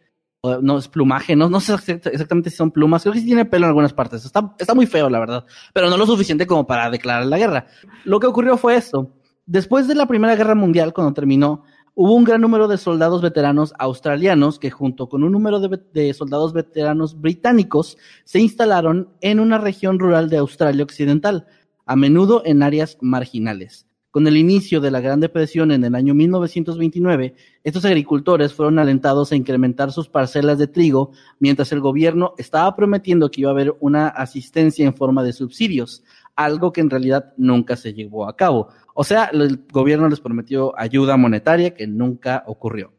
no 0.62 0.78
es 0.78 0.88
plumaje, 0.88 1.36
no, 1.36 1.48
no 1.48 1.60
sé 1.60 1.74
exactamente 1.74 2.50
si 2.50 2.56
son 2.56 2.70
plumas, 2.70 3.02
creo 3.02 3.12
que 3.12 3.20
sí 3.20 3.26
tiene 3.26 3.44
pelo 3.44 3.66
en 3.66 3.68
algunas 3.68 3.92
partes, 3.92 4.24
está, 4.24 4.54
está 4.58 4.74
muy 4.74 4.86
feo 4.86 5.08
la 5.08 5.18
verdad, 5.18 5.44
pero 5.72 5.90
no 5.90 5.96
lo 5.96 6.06
suficiente 6.06 6.46
como 6.46 6.66
para 6.66 6.90
declarar 6.90 7.26
la 7.26 7.38
guerra. 7.38 7.66
Lo 8.04 8.20
que 8.20 8.26
ocurrió 8.26 8.56
fue 8.56 8.76
esto, 8.76 9.12
después 9.46 9.88
de 9.88 9.94
la 9.94 10.06
Primera 10.06 10.36
Guerra 10.36 10.54
Mundial, 10.54 10.92
cuando 10.92 11.14
terminó, 11.14 11.64
hubo 11.94 12.14
un 12.14 12.24
gran 12.24 12.40
número 12.40 12.68
de 12.68 12.78
soldados 12.78 13.22
veteranos 13.22 13.74
australianos 13.78 14.58
que 14.58 14.70
junto 14.70 15.08
con 15.08 15.24
un 15.24 15.32
número 15.32 15.58
de, 15.58 15.80
de 15.92 16.14
soldados 16.14 16.52
veteranos 16.52 17.20
británicos 17.20 17.98
se 18.24 18.38
instalaron 18.38 19.10
en 19.20 19.40
una 19.40 19.58
región 19.58 19.98
rural 19.98 20.30
de 20.30 20.36
Australia 20.36 20.84
Occidental, 20.84 21.48
a 21.86 21.96
menudo 21.96 22.42
en 22.44 22.62
áreas 22.62 22.98
marginales. 23.00 23.87
Con 24.10 24.26
el 24.26 24.38
inicio 24.38 24.80
de 24.80 24.90
la 24.90 25.00
Gran 25.00 25.20
Depresión 25.20 25.70
en 25.70 25.84
el 25.84 25.94
año 25.94 26.14
1929, 26.14 27.34
estos 27.62 27.84
agricultores 27.84 28.54
fueron 28.54 28.78
alentados 28.78 29.32
a 29.32 29.36
incrementar 29.36 29.92
sus 29.92 30.08
parcelas 30.08 30.56
de 30.56 30.66
trigo, 30.66 31.12
mientras 31.40 31.72
el 31.72 31.80
gobierno 31.80 32.32
estaba 32.38 32.74
prometiendo 32.74 33.30
que 33.30 33.42
iba 33.42 33.50
a 33.50 33.52
haber 33.52 33.76
una 33.80 34.08
asistencia 34.08 34.86
en 34.86 34.94
forma 34.94 35.22
de 35.22 35.34
subsidios, 35.34 36.04
algo 36.36 36.72
que 36.72 36.80
en 36.80 36.88
realidad 36.88 37.34
nunca 37.36 37.76
se 37.76 37.92
llevó 37.92 38.26
a 38.26 38.34
cabo. 38.34 38.68
O 38.94 39.04
sea, 39.04 39.26
el 39.26 39.66
gobierno 39.70 40.08
les 40.08 40.20
prometió 40.20 40.72
ayuda 40.78 41.18
monetaria 41.18 41.74
que 41.74 41.86
nunca 41.86 42.44
ocurrió. 42.46 42.97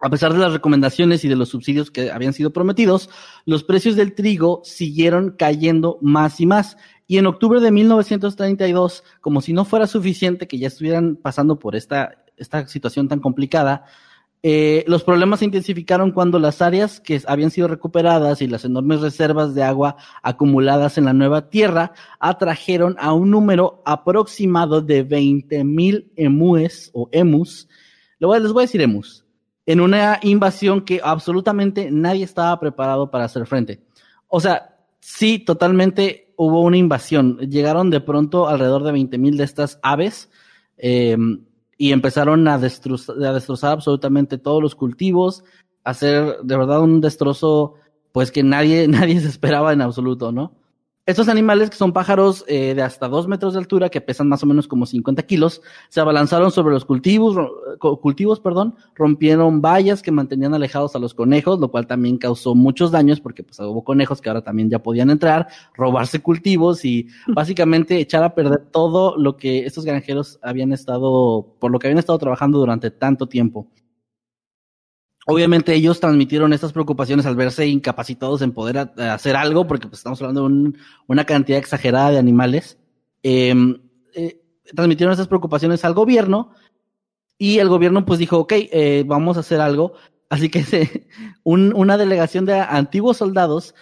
A 0.00 0.10
pesar 0.10 0.32
de 0.32 0.38
las 0.38 0.52
recomendaciones 0.52 1.24
y 1.24 1.28
de 1.28 1.36
los 1.36 1.48
subsidios 1.48 1.90
que 1.90 2.10
habían 2.10 2.32
sido 2.32 2.52
prometidos, 2.52 3.08
los 3.46 3.64
precios 3.64 3.96
del 3.96 4.14
trigo 4.14 4.60
siguieron 4.64 5.34
cayendo 5.38 5.98
más 6.02 6.40
y 6.40 6.46
más. 6.46 6.76
Y 7.06 7.18
en 7.18 7.26
octubre 7.26 7.60
de 7.60 7.70
1932, 7.70 9.04
como 9.20 9.40
si 9.40 9.52
no 9.52 9.64
fuera 9.64 9.86
suficiente 9.86 10.48
que 10.48 10.58
ya 10.58 10.68
estuvieran 10.68 11.16
pasando 11.16 11.58
por 11.58 11.76
esta, 11.76 12.24
esta 12.36 12.66
situación 12.66 13.08
tan 13.08 13.20
complicada, 13.20 13.84
eh, 14.46 14.84
los 14.86 15.04
problemas 15.04 15.38
se 15.38 15.46
intensificaron 15.46 16.10
cuando 16.10 16.38
las 16.38 16.60
áreas 16.60 17.00
que 17.00 17.18
habían 17.26 17.50
sido 17.50 17.66
recuperadas 17.66 18.42
y 18.42 18.46
las 18.46 18.66
enormes 18.66 19.00
reservas 19.00 19.54
de 19.54 19.62
agua 19.62 19.96
acumuladas 20.22 20.98
en 20.98 21.06
la 21.06 21.14
nueva 21.14 21.48
tierra 21.48 21.94
atrajeron 22.20 22.94
a 22.98 23.14
un 23.14 23.30
número 23.30 23.82
aproximado 23.86 24.82
de 24.82 25.08
20.000 25.08 26.10
emúes 26.16 26.90
o 26.92 27.08
emus, 27.10 27.68
les 28.18 28.52
voy 28.52 28.64
a 28.64 28.66
decir 28.66 28.82
emus, 28.82 29.23
en 29.66 29.80
una 29.80 30.18
invasión 30.22 30.82
que 30.82 31.00
absolutamente 31.02 31.90
nadie 31.90 32.24
estaba 32.24 32.58
preparado 32.60 33.10
para 33.10 33.24
hacer 33.24 33.46
frente. 33.46 33.82
O 34.28 34.40
sea, 34.40 34.76
sí, 35.00 35.38
totalmente 35.38 36.32
hubo 36.36 36.62
una 36.62 36.76
invasión. 36.76 37.38
Llegaron 37.38 37.90
de 37.90 38.00
pronto 38.00 38.48
alrededor 38.48 38.84
de 38.84 38.92
20.000 38.92 39.36
de 39.36 39.44
estas 39.44 39.78
aves 39.82 40.30
eh, 40.76 41.16
y 41.78 41.92
empezaron 41.92 42.46
a, 42.48 42.58
destrozar, 42.58 43.16
a 43.22 43.32
destrozar 43.32 43.72
absolutamente 43.72 44.38
todos 44.38 44.62
los 44.62 44.74
cultivos, 44.74 45.44
hacer 45.82 46.38
de 46.42 46.56
verdad 46.56 46.80
un 46.80 47.00
destrozo 47.00 47.74
pues 48.12 48.30
que 48.30 48.42
nadie, 48.42 48.86
nadie 48.88 49.20
se 49.20 49.28
esperaba 49.28 49.72
en 49.72 49.82
absoluto, 49.82 50.32
¿no? 50.32 50.52
Estos 51.06 51.28
animales, 51.28 51.68
que 51.68 51.76
son 51.76 51.92
pájaros 51.92 52.46
eh, 52.48 52.72
de 52.74 52.80
hasta 52.80 53.08
dos 53.08 53.28
metros 53.28 53.52
de 53.52 53.58
altura, 53.58 53.90
que 53.90 54.00
pesan 54.00 54.26
más 54.26 54.42
o 54.42 54.46
menos 54.46 54.66
como 54.66 54.86
50 54.86 55.22
kilos, 55.24 55.60
se 55.90 56.00
abalanzaron 56.00 56.50
sobre 56.50 56.72
los 56.72 56.86
cultivos, 56.86 57.36
cultivos, 58.00 58.40
perdón, 58.40 58.76
rompieron 58.94 59.60
vallas 59.60 60.00
que 60.00 60.10
mantenían 60.10 60.54
alejados 60.54 60.96
a 60.96 60.98
los 60.98 61.12
conejos, 61.12 61.60
lo 61.60 61.70
cual 61.70 61.86
también 61.86 62.16
causó 62.16 62.54
muchos 62.54 62.90
daños, 62.90 63.20
porque 63.20 63.42
pues 63.42 63.60
hubo 63.60 63.84
conejos 63.84 64.22
que 64.22 64.30
ahora 64.30 64.40
también 64.40 64.70
ya 64.70 64.78
podían 64.78 65.10
entrar, 65.10 65.48
robarse 65.74 66.20
cultivos 66.20 66.86
y 66.86 67.08
básicamente 67.34 68.00
echar 68.00 68.24
a 68.24 68.34
perder 68.34 68.64
todo 68.70 69.18
lo 69.18 69.36
que 69.36 69.66
estos 69.66 69.84
granjeros 69.84 70.38
habían 70.40 70.72
estado, 70.72 71.54
por 71.58 71.70
lo 71.70 71.78
que 71.78 71.88
habían 71.88 71.98
estado 71.98 72.18
trabajando 72.18 72.58
durante 72.58 72.90
tanto 72.90 73.28
tiempo. 73.28 73.68
Obviamente 75.26 75.74
ellos 75.74 76.00
transmitieron 76.00 76.52
estas 76.52 76.72
preocupaciones 76.72 77.24
al 77.26 77.36
verse 77.36 77.66
incapacitados 77.66 78.42
en 78.42 78.52
poder 78.52 78.78
hacer 78.78 79.36
algo, 79.36 79.66
porque 79.66 79.86
pues, 79.86 80.00
estamos 80.00 80.20
hablando 80.20 80.48
de 80.48 80.72
una 81.06 81.24
cantidad 81.24 81.58
exagerada 81.58 82.10
de 82.10 82.18
animales. 82.18 82.78
Em, 83.22 83.80
eh, 84.14 84.42
transmitieron 84.74 85.12
estas 85.12 85.28
preocupaciones 85.28 85.84
al 85.84 85.94
gobierno 85.94 86.52
y 87.38 87.58
el 87.58 87.68
gobierno 87.68 88.04
pues 88.04 88.18
dijo, 88.18 88.38
ok, 88.38 88.52
eh, 88.54 89.04
vamos 89.06 89.36
a 89.36 89.40
hacer 89.40 89.60
algo. 89.60 89.94
Así 90.28 90.50
que 90.50 91.06
una 91.44 91.96
delegación 91.96 92.44
de 92.44 92.58
antiguos 92.60 93.18
soldados 93.18 93.74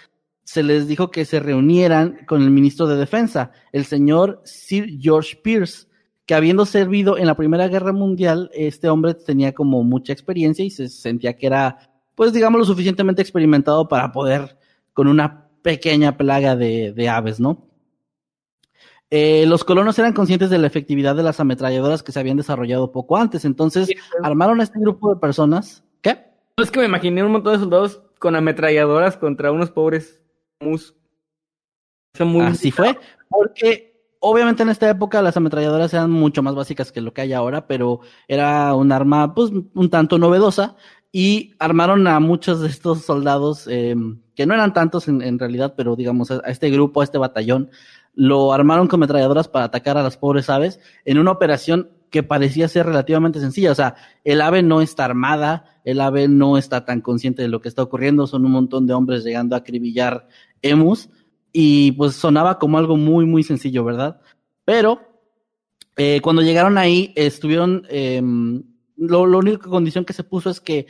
se 0.44 0.62
les 0.62 0.86
dijo 0.86 1.10
que 1.10 1.24
se 1.24 1.40
reunieran 1.40 2.24
con 2.26 2.42
el 2.42 2.50
ministro 2.50 2.86
de 2.86 2.96
Defensa, 2.96 3.52
el 3.72 3.84
señor 3.84 4.42
Sir 4.44 4.98
George 5.00 5.36
Pierce 5.36 5.86
que 6.26 6.34
habiendo 6.34 6.66
servido 6.66 7.18
en 7.18 7.26
la 7.26 7.36
Primera 7.36 7.68
Guerra 7.68 7.92
Mundial, 7.92 8.50
este 8.54 8.88
hombre 8.88 9.14
tenía 9.14 9.52
como 9.52 9.82
mucha 9.82 10.12
experiencia 10.12 10.64
y 10.64 10.70
se 10.70 10.88
sentía 10.88 11.36
que 11.36 11.46
era, 11.46 11.90
pues 12.14 12.32
digamos, 12.32 12.58
lo 12.58 12.64
suficientemente 12.64 13.22
experimentado 13.22 13.88
para 13.88 14.12
poder 14.12 14.56
con 14.92 15.08
una 15.08 15.48
pequeña 15.62 16.16
plaga 16.16 16.56
de, 16.56 17.08
aves, 17.08 17.40
¿no? 17.40 17.68
Eh, 19.10 19.44
los 19.46 19.62
colonos 19.64 19.98
eran 19.98 20.14
conscientes 20.14 20.48
de 20.48 20.58
la 20.58 20.66
efectividad 20.66 21.14
de 21.14 21.22
las 21.22 21.38
ametralladoras 21.38 22.02
que 22.02 22.12
se 22.12 22.20
habían 22.20 22.38
desarrollado 22.38 22.92
poco 22.92 23.16
antes, 23.16 23.44
entonces 23.44 23.90
armaron 24.22 24.60
a 24.60 24.62
este 24.64 24.78
grupo 24.78 25.12
de 25.12 25.20
personas. 25.20 25.84
¿Qué? 26.00 26.18
Es 26.56 26.70
que 26.70 26.80
me 26.80 26.86
imaginé 26.86 27.22
un 27.22 27.32
montón 27.32 27.52
de 27.52 27.58
soldados 27.58 28.02
con 28.18 28.36
ametralladoras 28.36 29.16
contra 29.16 29.52
unos 29.52 29.70
pobres 29.70 30.22
mus 30.60 30.94
Así 32.42 32.70
fue, 32.70 32.98
porque 33.28 33.91
obviamente 34.22 34.62
en 34.62 34.68
esta 34.68 34.88
época 34.88 35.20
las 35.20 35.36
ametralladoras 35.36 35.92
eran 35.92 36.10
mucho 36.10 36.42
más 36.42 36.54
básicas 36.54 36.92
que 36.92 37.00
lo 37.00 37.12
que 37.12 37.22
hay 37.22 37.32
ahora, 37.32 37.66
pero 37.66 38.00
era 38.28 38.74
un 38.74 38.92
arma 38.92 39.34
pues 39.34 39.50
un 39.50 39.90
tanto 39.90 40.16
novedosa 40.16 40.76
y 41.10 41.54
armaron 41.58 42.06
a 42.06 42.20
muchos 42.20 42.60
de 42.60 42.68
estos 42.68 43.04
soldados, 43.04 43.66
eh, 43.68 43.94
que 44.34 44.46
no 44.46 44.54
eran 44.54 44.72
tantos 44.72 45.08
en, 45.08 45.38
realidad, 45.38 45.74
pero 45.76 45.96
digamos 45.96 46.30
a 46.30 46.38
este 46.46 46.70
grupo, 46.70 47.00
a 47.00 47.04
este 47.04 47.18
batallón, 47.18 47.70
lo 48.14 48.52
armaron 48.52 48.86
con 48.86 49.00
ametralladoras 49.00 49.48
para 49.48 49.66
atacar 49.66 49.98
a 49.98 50.02
las 50.02 50.16
pobres 50.16 50.48
aves 50.48 50.78
en 51.04 51.18
una 51.18 51.32
operación 51.32 51.90
que 52.10 52.22
parecía 52.22 52.68
ser 52.68 52.86
relativamente 52.86 53.40
sencilla. 53.40 53.72
O 53.72 53.74
sea, 53.74 53.96
el 54.22 54.40
ave 54.40 54.62
no 54.62 54.82
está 54.82 55.04
armada, 55.04 55.80
el 55.84 56.00
ave 56.00 56.28
no 56.28 56.56
está 56.56 56.84
tan 56.84 57.00
consciente 57.00 57.42
de 57.42 57.48
lo 57.48 57.60
que 57.60 57.68
está 57.68 57.82
ocurriendo, 57.82 58.26
son 58.26 58.46
un 58.46 58.52
montón 58.52 58.86
de 58.86 58.94
hombres 58.94 59.24
llegando 59.24 59.56
a 59.56 59.60
acribillar 59.60 60.28
emus 60.62 61.10
y 61.52 61.92
pues 61.92 62.14
sonaba 62.14 62.58
como 62.58 62.78
algo 62.78 62.96
muy, 62.96 63.26
muy 63.26 63.42
sencillo, 63.42 63.84
¿verdad? 63.84 64.20
Pero 64.64 65.00
eh, 65.96 66.20
cuando 66.22 66.42
llegaron 66.42 66.78
ahí, 66.78 67.12
estuvieron, 67.16 67.86
eh, 67.90 68.22
lo, 68.96 69.26
la 69.26 69.36
única 69.36 69.68
condición 69.68 70.04
que 70.04 70.12
se 70.12 70.24
puso 70.24 70.50
es 70.50 70.60
que 70.60 70.86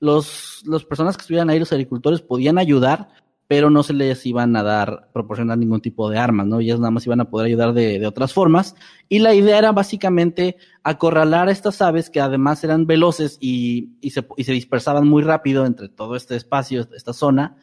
los, 0.00 0.62
las 0.66 0.84
personas 0.84 1.16
que 1.16 1.22
estuvieran 1.22 1.50
ahí, 1.50 1.58
los 1.58 1.72
agricultores, 1.72 2.22
podían 2.22 2.58
ayudar, 2.58 3.08
pero 3.48 3.70
no 3.70 3.82
se 3.82 3.92
les 3.92 4.24
iban 4.26 4.56
a 4.56 4.62
dar, 4.62 5.10
proporcionar 5.12 5.56
ningún 5.58 5.80
tipo 5.80 6.10
de 6.10 6.18
armas, 6.18 6.46
¿no? 6.46 6.58
Ellas 6.58 6.80
nada 6.80 6.90
más 6.90 7.06
iban 7.06 7.20
a 7.20 7.30
poder 7.30 7.46
ayudar 7.46 7.74
de, 7.74 7.98
de 7.98 8.06
otras 8.06 8.32
formas. 8.32 8.74
Y 9.08 9.20
la 9.20 9.34
idea 9.34 9.58
era 9.58 9.72
básicamente 9.72 10.56
acorralar 10.82 11.48
a 11.48 11.52
estas 11.52 11.80
aves 11.80 12.10
que 12.10 12.20
además 12.20 12.64
eran 12.64 12.86
veloces 12.86 13.38
y, 13.40 13.96
y, 14.00 14.10
se, 14.10 14.26
y 14.36 14.44
se 14.44 14.52
dispersaban 14.52 15.06
muy 15.06 15.22
rápido 15.22 15.64
entre 15.64 15.88
todo 15.88 16.16
este 16.16 16.34
espacio, 16.34 16.88
esta 16.96 17.12
zona, 17.12 17.56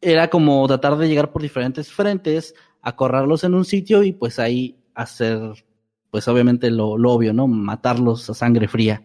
era 0.00 0.28
como 0.28 0.66
tratar 0.66 0.96
de 0.96 1.08
llegar 1.08 1.32
por 1.32 1.42
diferentes 1.42 1.92
frentes, 1.92 2.54
acorrarlos 2.82 3.44
en 3.44 3.54
un 3.54 3.64
sitio 3.64 4.02
y 4.02 4.12
pues 4.12 4.38
ahí 4.38 4.76
hacer, 4.94 5.64
pues 6.10 6.28
obviamente 6.28 6.70
lo, 6.70 6.90
obvio, 6.90 7.32
¿no? 7.32 7.46
Matarlos 7.46 8.28
a 8.30 8.34
sangre 8.34 8.68
fría. 8.68 9.04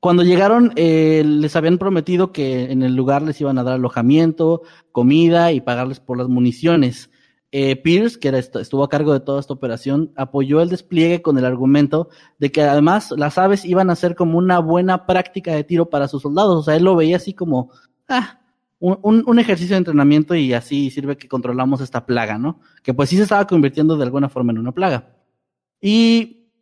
Cuando 0.00 0.22
llegaron, 0.22 0.72
eh, 0.76 1.24
les 1.26 1.56
habían 1.56 1.78
prometido 1.78 2.30
que 2.30 2.70
en 2.70 2.82
el 2.82 2.94
lugar 2.94 3.22
les 3.22 3.40
iban 3.40 3.58
a 3.58 3.64
dar 3.64 3.74
alojamiento, 3.74 4.62
comida 4.92 5.50
y 5.50 5.60
pagarles 5.60 5.98
por 5.98 6.18
las 6.18 6.28
municiones. 6.28 7.10
Eh, 7.50 7.76
Pierce, 7.76 8.20
que 8.20 8.28
estuvo 8.28 8.84
a 8.84 8.88
cargo 8.88 9.12
de 9.12 9.20
toda 9.20 9.40
esta 9.40 9.54
operación, 9.54 10.12
apoyó 10.16 10.60
el 10.60 10.68
despliegue 10.68 11.22
con 11.22 11.38
el 11.38 11.46
argumento 11.46 12.10
de 12.38 12.52
que 12.52 12.62
además 12.62 13.12
las 13.16 13.38
aves 13.38 13.64
iban 13.64 13.90
a 13.90 13.96
ser 13.96 14.14
como 14.14 14.38
una 14.38 14.60
buena 14.60 15.06
práctica 15.06 15.52
de 15.52 15.64
tiro 15.64 15.88
para 15.90 16.08
sus 16.08 16.22
soldados. 16.22 16.58
O 16.58 16.62
sea, 16.62 16.76
él 16.76 16.84
lo 16.84 16.94
veía 16.94 17.16
así 17.16 17.32
como, 17.32 17.72
ah, 18.06 18.38
un, 18.80 19.24
un, 19.26 19.38
ejercicio 19.38 19.74
de 19.74 19.78
entrenamiento 19.78 20.34
y 20.34 20.52
así 20.52 20.90
sirve 20.90 21.16
que 21.16 21.28
controlamos 21.28 21.80
esta 21.80 22.06
plaga, 22.06 22.38
¿no? 22.38 22.60
Que 22.82 22.94
pues 22.94 23.08
sí 23.08 23.16
se 23.16 23.24
estaba 23.24 23.46
convirtiendo 23.46 23.96
de 23.96 24.04
alguna 24.04 24.28
forma 24.28 24.52
en 24.52 24.58
una 24.58 24.72
plaga. 24.72 25.16
Y 25.80 26.52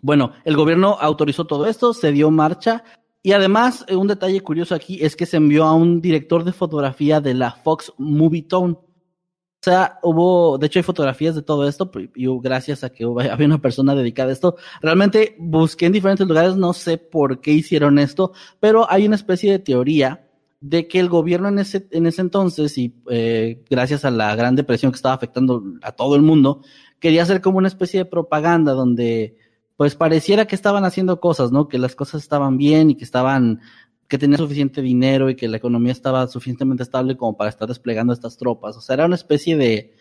bueno, 0.00 0.32
el 0.44 0.56
gobierno 0.56 0.98
autorizó 1.00 1.46
todo 1.46 1.66
esto, 1.66 1.94
se 1.94 2.12
dio 2.12 2.30
marcha 2.30 2.84
y 3.26 3.32
además 3.32 3.86
eh, 3.88 3.96
un 3.96 4.06
detalle 4.06 4.42
curioso 4.42 4.74
aquí 4.74 4.98
es 5.02 5.16
que 5.16 5.24
se 5.24 5.38
envió 5.38 5.64
a 5.64 5.74
un 5.74 6.02
director 6.02 6.44
de 6.44 6.52
fotografía 6.52 7.22
de 7.22 7.32
la 7.32 7.52
Fox 7.52 7.90
Movie 7.96 8.42
Tone. 8.42 8.74
O 8.74 9.62
sea, 9.64 9.98
hubo, 10.02 10.58
de 10.58 10.66
hecho 10.66 10.78
hay 10.78 10.82
fotografías 10.82 11.34
de 11.34 11.40
todo 11.40 11.66
esto, 11.66 11.90
y 12.14 12.26
gracias 12.42 12.84
a 12.84 12.90
que 12.90 13.04
había 13.32 13.46
una 13.46 13.62
persona 13.62 13.94
dedicada 13.94 14.28
a 14.28 14.34
esto. 14.34 14.56
Realmente 14.82 15.36
busqué 15.38 15.86
en 15.86 15.92
diferentes 15.92 16.28
lugares, 16.28 16.54
no 16.54 16.74
sé 16.74 16.98
por 16.98 17.40
qué 17.40 17.52
hicieron 17.52 17.98
esto, 17.98 18.32
pero 18.60 18.86
hay 18.90 19.06
una 19.06 19.16
especie 19.16 19.52
de 19.52 19.58
teoría 19.58 20.23
de 20.66 20.88
que 20.88 20.98
el 20.98 21.10
gobierno 21.10 21.48
en 21.48 21.58
ese, 21.58 21.86
en 21.90 22.06
ese 22.06 22.22
entonces, 22.22 22.78
y 22.78 22.94
eh, 23.10 23.62
gracias 23.68 24.06
a 24.06 24.10
la 24.10 24.34
gran 24.34 24.56
depresión 24.56 24.92
que 24.92 24.96
estaba 24.96 25.14
afectando 25.14 25.62
a 25.82 25.92
todo 25.92 26.16
el 26.16 26.22
mundo, 26.22 26.62
quería 27.00 27.22
hacer 27.22 27.42
como 27.42 27.58
una 27.58 27.68
especie 27.68 27.98
de 27.98 28.04
propaganda 28.06 28.72
donde 28.72 29.36
pues 29.76 29.94
pareciera 29.94 30.46
que 30.46 30.54
estaban 30.54 30.86
haciendo 30.86 31.20
cosas, 31.20 31.52
¿no? 31.52 31.68
Que 31.68 31.76
las 31.76 31.94
cosas 31.94 32.22
estaban 32.22 32.56
bien 32.56 32.88
y 32.88 32.94
que 32.94 33.04
estaban, 33.04 33.60
que 34.08 34.16
tenían 34.16 34.38
suficiente 34.38 34.80
dinero 34.80 35.28
y 35.28 35.36
que 35.36 35.48
la 35.48 35.58
economía 35.58 35.92
estaba 35.92 36.26
suficientemente 36.28 36.82
estable 36.82 37.18
como 37.18 37.36
para 37.36 37.50
estar 37.50 37.68
desplegando 37.68 38.14
estas 38.14 38.38
tropas. 38.38 38.74
O 38.78 38.80
sea, 38.80 38.94
era 38.94 39.04
una 39.04 39.16
especie 39.16 39.58
de, 39.58 39.92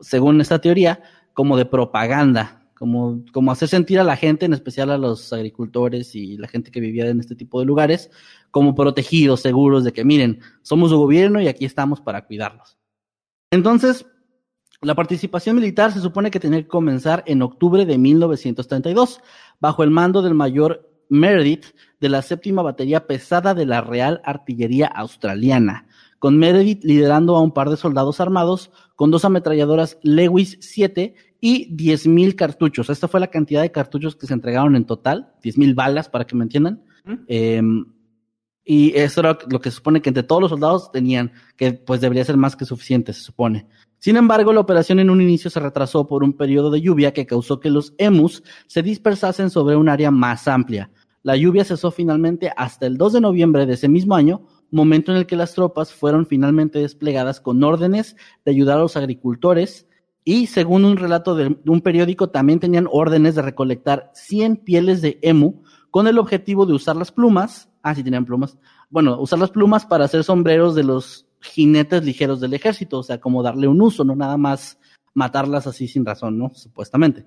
según 0.00 0.38
esta 0.42 0.60
teoría, 0.60 1.02
como 1.32 1.56
de 1.56 1.64
propaganda 1.64 2.59
como, 2.80 3.22
como 3.34 3.52
hacer 3.52 3.68
sentir 3.68 4.00
a 4.00 4.04
la 4.04 4.16
gente, 4.16 4.46
en 4.46 4.54
especial 4.54 4.90
a 4.90 4.96
los 4.96 5.34
agricultores 5.34 6.14
y 6.14 6.38
la 6.38 6.48
gente 6.48 6.70
que 6.70 6.80
vivía 6.80 7.10
en 7.10 7.20
este 7.20 7.36
tipo 7.36 7.60
de 7.60 7.66
lugares, 7.66 8.10
como 8.50 8.74
protegidos, 8.74 9.42
seguros 9.42 9.84
de 9.84 9.92
que 9.92 10.02
miren, 10.02 10.40
somos 10.62 10.88
su 10.88 10.96
gobierno 10.96 11.42
y 11.42 11.46
aquí 11.46 11.66
estamos 11.66 12.00
para 12.00 12.24
cuidarlos. 12.24 12.78
Entonces, 13.50 14.06
la 14.80 14.94
participación 14.94 15.56
militar 15.56 15.92
se 15.92 16.00
supone 16.00 16.30
que 16.30 16.40
tenía 16.40 16.62
que 16.62 16.68
comenzar 16.68 17.22
en 17.26 17.42
octubre 17.42 17.84
de 17.84 17.98
1932, 17.98 19.20
bajo 19.60 19.82
el 19.82 19.90
mando 19.90 20.22
del 20.22 20.32
mayor 20.32 20.90
Meredith 21.10 21.66
de 22.00 22.08
la 22.08 22.22
séptima 22.22 22.62
batería 22.62 23.06
pesada 23.06 23.52
de 23.52 23.66
la 23.66 23.82
Real 23.82 24.22
Artillería 24.24 24.86
Australiana, 24.86 25.86
con 26.18 26.38
Meredith 26.38 26.82
liderando 26.82 27.36
a 27.36 27.42
un 27.42 27.52
par 27.52 27.68
de 27.68 27.76
soldados 27.76 28.20
armados 28.20 28.70
con 28.96 29.10
dos 29.10 29.26
ametralladoras 29.26 29.98
Lewis 30.02 30.56
7 30.62 31.14
y 31.40 31.74
10.000 31.74 32.34
cartuchos. 32.34 32.90
Esta 32.90 33.08
fue 33.08 33.20
la 33.20 33.28
cantidad 33.28 33.62
de 33.62 33.72
cartuchos 33.72 34.16
que 34.16 34.26
se 34.26 34.34
entregaron 34.34 34.76
en 34.76 34.84
total, 34.84 35.32
10.000 35.42 35.74
balas 35.74 36.08
para 36.08 36.26
que 36.26 36.36
me 36.36 36.44
entiendan. 36.44 36.82
Em, 37.26 37.86
y 38.64 38.94
eso 38.94 39.20
era 39.20 39.38
lo 39.48 39.60
que 39.60 39.70
se 39.70 39.76
supone 39.76 40.02
que 40.02 40.10
entre 40.10 40.22
todos 40.22 40.42
los 40.42 40.50
soldados 40.50 40.92
tenían, 40.92 41.32
que 41.56 41.72
pues 41.72 42.00
debería 42.00 42.24
ser 42.24 42.36
más 42.36 42.56
que 42.56 42.64
suficiente, 42.64 43.12
se 43.12 43.22
supone. 43.22 43.66
Sin 43.98 44.16
embargo, 44.16 44.52
la 44.52 44.60
operación 44.60 44.98
en 44.98 45.10
un 45.10 45.20
inicio 45.20 45.50
se 45.50 45.60
retrasó 45.60 46.06
por 46.06 46.22
un 46.22 46.34
periodo 46.34 46.70
de 46.70 46.80
lluvia 46.80 47.12
que 47.12 47.26
causó 47.26 47.60
que 47.60 47.70
los 47.70 47.94
emus 47.98 48.42
se 48.66 48.82
dispersasen 48.82 49.50
sobre 49.50 49.76
un 49.76 49.88
área 49.88 50.10
más 50.10 50.46
amplia. 50.46 50.90
La 51.22 51.36
lluvia 51.36 51.64
cesó 51.64 51.90
finalmente 51.90 52.50
hasta 52.56 52.86
el 52.86 52.96
2 52.96 53.14
de 53.14 53.20
noviembre 53.20 53.66
de 53.66 53.74
ese 53.74 53.88
mismo 53.88 54.14
año, 54.14 54.46
momento 54.70 55.12
en 55.12 55.18
el 55.18 55.26
que 55.26 55.36
las 55.36 55.54
tropas 55.54 55.92
fueron 55.92 56.26
finalmente 56.26 56.78
desplegadas 56.78 57.40
con 57.40 57.62
órdenes 57.62 58.16
de 58.44 58.52
ayudar 58.52 58.78
a 58.78 58.82
los 58.82 58.96
agricultores, 58.96 59.86
y 60.24 60.46
según 60.46 60.84
un 60.84 60.96
relato 60.96 61.34
de, 61.34 61.58
un 61.66 61.80
periódico, 61.80 62.28
también 62.28 62.60
tenían 62.60 62.88
órdenes 62.90 63.34
de 63.34 63.42
recolectar 63.42 64.10
100 64.14 64.58
pieles 64.58 65.02
de 65.02 65.18
emu 65.22 65.62
con 65.90 66.06
el 66.06 66.18
objetivo 66.18 66.66
de 66.66 66.74
usar 66.74 66.96
las 66.96 67.10
plumas, 67.10 67.68
ah, 67.82 67.94
sí 67.94 68.04
tenían 68.04 68.24
plumas, 68.24 68.58
bueno, 68.90 69.20
usar 69.20 69.38
las 69.38 69.50
plumas 69.50 69.86
para 69.86 70.04
hacer 70.04 70.22
sombreros 70.24 70.74
de 70.74 70.84
los 70.84 71.26
jinetes 71.40 72.04
ligeros 72.04 72.40
del 72.40 72.54
ejército, 72.54 72.98
o 72.98 73.02
sea, 73.02 73.20
como 73.20 73.42
darle 73.42 73.66
un 73.66 73.80
uso, 73.80 74.04
no 74.04 74.14
nada 74.14 74.36
más 74.36 74.78
matarlas 75.14 75.66
así 75.66 75.88
sin 75.88 76.04
razón, 76.04 76.38
¿no? 76.38 76.50
Supuestamente. 76.54 77.26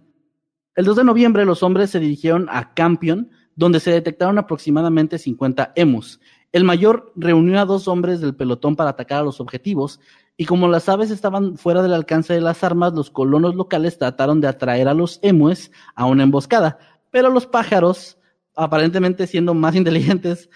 El 0.75 0.85
2 0.85 0.97
de 0.97 1.03
noviembre 1.03 1.45
los 1.45 1.61
hombres 1.63 1.89
se 1.89 1.99
dirigieron 1.99 2.47
a 2.49 2.73
Campion, 2.73 3.29
donde 3.55 3.79
se 3.79 3.91
detectaron 3.91 4.37
aproximadamente 4.37 5.19
50 5.19 5.73
emus. 5.75 6.19
El 6.51 6.63
mayor 6.63 7.11
reunió 7.15 7.59
a 7.59 7.65
dos 7.65 7.87
hombres 7.87 8.21
del 8.21 8.35
pelotón 8.35 8.75
para 8.75 8.91
atacar 8.91 9.19
a 9.19 9.23
los 9.23 9.39
objetivos 9.39 9.99
y 10.35 10.45
como 10.45 10.67
las 10.67 10.89
aves 10.89 11.11
estaban 11.11 11.57
fuera 11.57 11.81
del 11.83 11.93
alcance 11.93 12.33
de 12.33 12.41
las 12.41 12.63
armas, 12.63 12.93
los 12.93 13.11
colonos 13.11 13.55
locales 13.55 13.97
trataron 13.97 14.41
de 14.41 14.47
atraer 14.47 14.87
a 14.87 14.93
los 14.93 15.19
emues 15.21 15.71
a 15.95 16.05
una 16.05 16.23
emboscada, 16.23 16.79
pero 17.11 17.29
los 17.29 17.45
pájaros, 17.45 18.17
aparentemente 18.55 19.27
siendo 19.27 19.53
más 19.53 19.75
inteligentes 19.75 20.49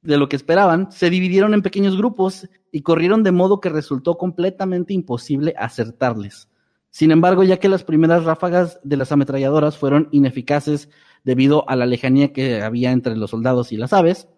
de 0.00 0.16
lo 0.16 0.28
que 0.28 0.36
esperaban, 0.36 0.90
se 0.90 1.10
dividieron 1.10 1.52
en 1.52 1.62
pequeños 1.62 1.96
grupos 1.96 2.48
y 2.72 2.82
corrieron 2.82 3.22
de 3.22 3.32
modo 3.32 3.60
que 3.60 3.68
resultó 3.68 4.16
completamente 4.16 4.94
imposible 4.94 5.54
acertarles. 5.58 6.48
Sin 6.90 7.10
embargo, 7.10 7.44
ya 7.44 7.58
que 7.58 7.68
las 7.68 7.84
primeras 7.84 8.24
ráfagas 8.24 8.80
de 8.82 8.96
las 8.96 9.12
ametralladoras 9.12 9.76
fueron 9.76 10.08
ineficaces 10.10 10.88
debido 11.22 11.68
a 11.68 11.76
la 11.76 11.84
lejanía 11.84 12.32
que 12.32 12.62
había 12.62 12.92
entre 12.92 13.16
los 13.16 13.30
soldados 13.30 13.72
y 13.72 13.76
las 13.76 13.92
aves, 13.92 14.28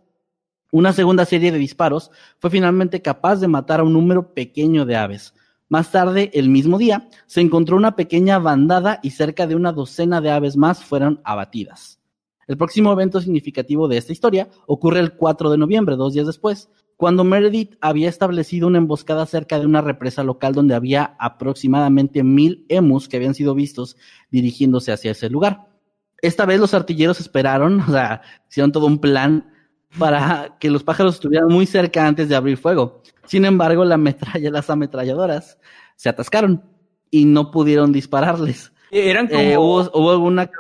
una 0.73 0.93
segunda 0.93 1.25
serie 1.25 1.53
de 1.53 1.59
disparos 1.59 2.11
fue 2.39 2.51
finalmente 2.51 3.03
capaz 3.03 3.37
de 3.37 3.49
matar 3.49 3.81
a 3.81 3.85
un 3.85 3.93
número 3.93 4.35
pequeño 4.35 4.85
de 4.87 4.97
aves. 4.97 5.35
Más 5.69 5.93
tarde, 5.93 6.31
el 6.35 6.49
mismo 6.49 6.79
día, 6.79 7.09
se 7.27 7.41
encontró 7.41 7.77
una 7.77 7.95
pequeña 7.95 8.39
bandada 8.39 8.99
y 9.03 9.11
cerca 9.11 9.47
de 9.47 9.55
una 9.55 9.73
docena 9.73 10.21
de 10.21 10.31
aves 10.31 10.57
más 10.57 10.83
fueron 10.83 11.21
abatidas. 11.25 12.01
El 12.49 12.57
próximo 12.57 12.93
evento 12.93 13.21
significativo 13.21 13.87
de 13.87 13.97
esta 13.97 14.13
historia 14.13 14.49
ocurre 14.67 14.99
el 14.99 15.15
4 15.15 15.51
de 15.51 15.59
noviembre, 15.59 15.95
dos 15.95 16.15
días 16.15 16.27
después, 16.27 16.69
cuando 16.97 17.25
Meredith 17.25 17.77
había 17.81 18.09
establecido 18.09 18.67
una 18.67 18.79
emboscada 18.79 19.25
cerca 19.25 19.59
de 19.59 19.67
una 19.67 19.81
represa 19.81 20.23
local 20.23 20.53
donde 20.53 20.75
había 20.75 21.17
aproximadamente 21.19 22.23
mil 22.25 22.67
emus 22.69 23.09
que 23.09 23.17
habían 23.17 23.35
sido 23.35 23.55
vistos 23.55 23.97
dirigiéndose 24.31 24.93
hacia 24.93 25.13
ese 25.13 25.31
lugar. 25.31 25.69
Esta 26.21 26.45
vez 26.45 26.61
los 26.61 26.75
artilleros 26.75 27.21
esperaron, 27.21 27.81
o 27.89 27.93
sea, 27.93 28.23
hicieron 28.51 28.73
todo 28.73 28.87
un 28.87 28.99
plan 28.99 29.51
para 29.99 30.57
que 30.61 30.71
los 30.71 30.85
pájaros 30.85 31.15
estuvieran 31.15 31.49
muy 31.49 31.67
cerca 31.67 32.07
antes 32.07 32.29
de 32.29 32.37
abrir 32.37 32.57
fuego. 32.57 33.03
Sin 33.25 33.45
embargo, 33.45 33.85
la 33.85 33.97
metralla, 33.97 34.51
las 34.51 34.71
ametralladoras 34.71 35.59
se 35.97 36.09
atascaron 36.09 36.65
y 37.11 37.25
no 37.25 37.51
pudieron 37.51 37.93
dispararles. 37.93 38.73
Eran 38.91 39.27
eh, 39.31 39.55
como, 39.55 39.81
hubo, 39.93 40.11
alguna... 40.11 40.51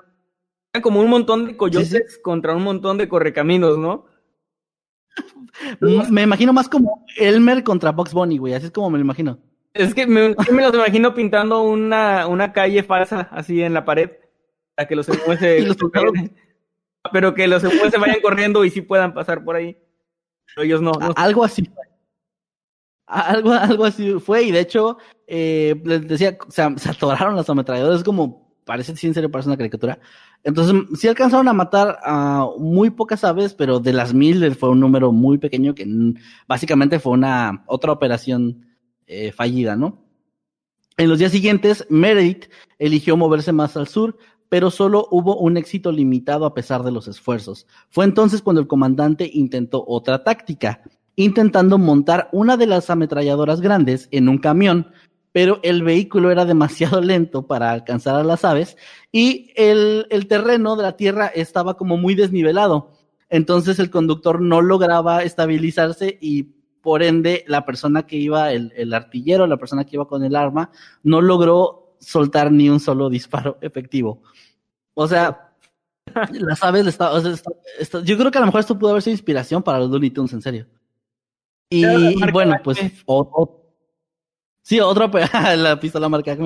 Eran 0.72 0.82
como 0.82 1.00
un 1.00 1.10
montón 1.10 1.46
de 1.46 1.56
coyotes 1.56 2.20
contra 2.22 2.54
un 2.54 2.62
montón 2.62 2.98
de 2.98 3.08
correcaminos, 3.08 3.78
¿no? 3.78 4.06
me 6.10 6.22
imagino 6.22 6.52
más 6.52 6.68
como 6.68 7.04
Elmer 7.16 7.64
contra 7.64 7.92
Box 7.92 8.12
Bunny, 8.12 8.38
güey. 8.38 8.54
Así 8.54 8.66
es 8.66 8.72
como 8.72 8.90
me 8.90 8.98
lo 8.98 9.04
imagino. 9.04 9.38
Es 9.74 9.94
que 9.94 10.06
me, 10.06 10.34
me 10.52 10.62
los 10.62 10.74
imagino 10.74 11.14
pintando 11.14 11.62
una, 11.62 12.26
una 12.26 12.52
calle 12.52 12.82
falsa 12.82 13.28
así 13.30 13.62
en 13.62 13.74
la 13.74 13.84
pared 13.84 14.10
para 14.74 14.88
que 14.88 14.96
los 14.96 15.06
se, 15.38 15.76
pero 17.12 17.34
que 17.34 17.48
los 17.48 17.62
se 17.62 17.98
vayan 17.98 18.20
corriendo 18.22 18.64
y 18.64 18.70
sí 18.70 18.82
puedan 18.82 19.14
pasar 19.14 19.44
por 19.44 19.56
ahí. 19.56 19.76
Pero 20.54 20.64
ellos 20.64 20.82
no. 20.82 20.92
Algo 21.16 21.44
así. 21.44 21.68
Algo, 23.06 23.52
algo 23.52 23.84
así 23.84 24.12
fue, 24.20 24.44
y 24.44 24.52
de 24.52 24.60
hecho, 24.60 24.98
eh, 25.26 25.80
les 25.84 26.06
decía, 26.06 26.38
se, 26.48 26.78
se 26.78 26.90
atoraron 26.90 27.34
las 27.34 27.50
ametralladoras, 27.50 28.04
como 28.04 28.54
parece, 28.64 28.94
sí, 28.94 29.08
en 29.08 29.14
serio, 29.14 29.30
parece 29.32 29.48
una 29.48 29.56
caricatura. 29.56 29.98
Entonces, 30.44 30.80
sí 30.96 31.08
alcanzaron 31.08 31.48
a 31.48 31.52
matar 31.52 31.98
a 32.04 32.46
muy 32.56 32.90
pocas 32.90 33.24
aves, 33.24 33.52
pero 33.52 33.80
de 33.80 33.92
las 33.92 34.14
mil 34.14 34.54
fue 34.54 34.70
un 34.70 34.78
número 34.78 35.10
muy 35.10 35.38
pequeño 35.38 35.74
que 35.74 35.86
básicamente 36.46 37.00
fue 37.00 37.12
una 37.12 37.64
otra 37.66 37.90
operación 37.90 38.64
eh, 39.06 39.32
fallida, 39.32 39.74
¿no? 39.74 40.04
En 40.96 41.08
los 41.08 41.18
días 41.18 41.32
siguientes, 41.32 41.84
Meredith 41.90 42.44
eligió 42.78 43.16
moverse 43.16 43.52
más 43.52 43.76
al 43.76 43.88
sur, 43.88 44.18
pero 44.50 44.70
solo 44.70 45.06
hubo 45.10 45.38
un 45.38 45.56
éxito 45.56 45.92
limitado 45.92 46.44
a 46.44 46.52
pesar 46.52 46.82
de 46.82 46.90
los 46.90 47.08
esfuerzos. 47.08 47.66
Fue 47.88 48.04
entonces 48.04 48.42
cuando 48.42 48.60
el 48.60 48.66
comandante 48.66 49.30
intentó 49.32 49.84
otra 49.86 50.24
táctica, 50.24 50.82
intentando 51.16 51.78
montar 51.78 52.28
una 52.32 52.58
de 52.58 52.66
las 52.66 52.90
ametralladoras 52.90 53.60
grandes 53.60 54.08
en 54.10 54.28
un 54.28 54.38
camión, 54.38 54.88
pero 55.32 55.60
el 55.62 55.84
vehículo 55.84 56.32
era 56.32 56.44
demasiado 56.44 57.00
lento 57.00 57.46
para 57.46 57.70
alcanzar 57.70 58.16
a 58.16 58.24
las 58.24 58.44
aves 58.44 58.76
y 59.12 59.52
el, 59.54 60.06
el 60.10 60.26
terreno 60.26 60.74
de 60.74 60.82
la 60.82 60.96
tierra 60.96 61.28
estaba 61.28 61.76
como 61.76 61.96
muy 61.96 62.14
desnivelado. 62.14 62.90
Entonces 63.28 63.78
el 63.78 63.90
conductor 63.90 64.42
no 64.42 64.60
lograba 64.60 65.22
estabilizarse 65.22 66.18
y 66.20 66.48
por 66.80 67.04
ende 67.04 67.44
la 67.46 67.64
persona 67.64 68.04
que 68.06 68.16
iba, 68.16 68.50
el, 68.52 68.72
el 68.74 68.92
artillero, 68.92 69.46
la 69.46 69.58
persona 69.58 69.84
que 69.84 69.94
iba 69.96 70.08
con 70.08 70.24
el 70.24 70.34
arma, 70.34 70.72
no 71.04 71.20
logró 71.20 71.79
soltar 72.00 72.50
ni 72.50 72.68
un 72.68 72.80
solo 72.80 73.08
disparo 73.08 73.58
efectivo. 73.60 74.22
O 74.94 75.06
sea, 75.06 75.54
las 76.32 76.62
aves 76.64 76.86
estaban, 76.86 77.16
o 77.18 77.20
sea, 77.20 77.32
está- 77.32 77.52
está- 77.78 78.02
yo 78.02 78.16
creo 78.18 78.30
que 78.30 78.38
a 78.38 78.40
lo 78.40 78.46
mejor 78.46 78.60
esto 78.60 78.78
pudo 78.78 78.90
haber 78.90 79.02
sido 79.02 79.12
inspiración 79.14 79.62
para 79.62 79.78
los 79.78 79.90
Looney 79.90 80.10
Tunes, 80.10 80.32
en 80.32 80.42
serio. 80.42 80.66
Y, 81.70 81.84
bueno, 82.32 82.56
pues 82.64 82.78
o- 83.06 83.20
o- 83.32 83.72
sí, 84.62 84.80
otra 84.80 85.08
la 85.56 85.78
pistola 85.78 86.08
marca. 86.08 86.36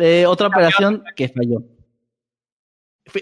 Eh, 0.00 0.26
otra 0.26 0.48
operación 0.48 1.04
que 1.14 1.28
falló. 1.28 1.62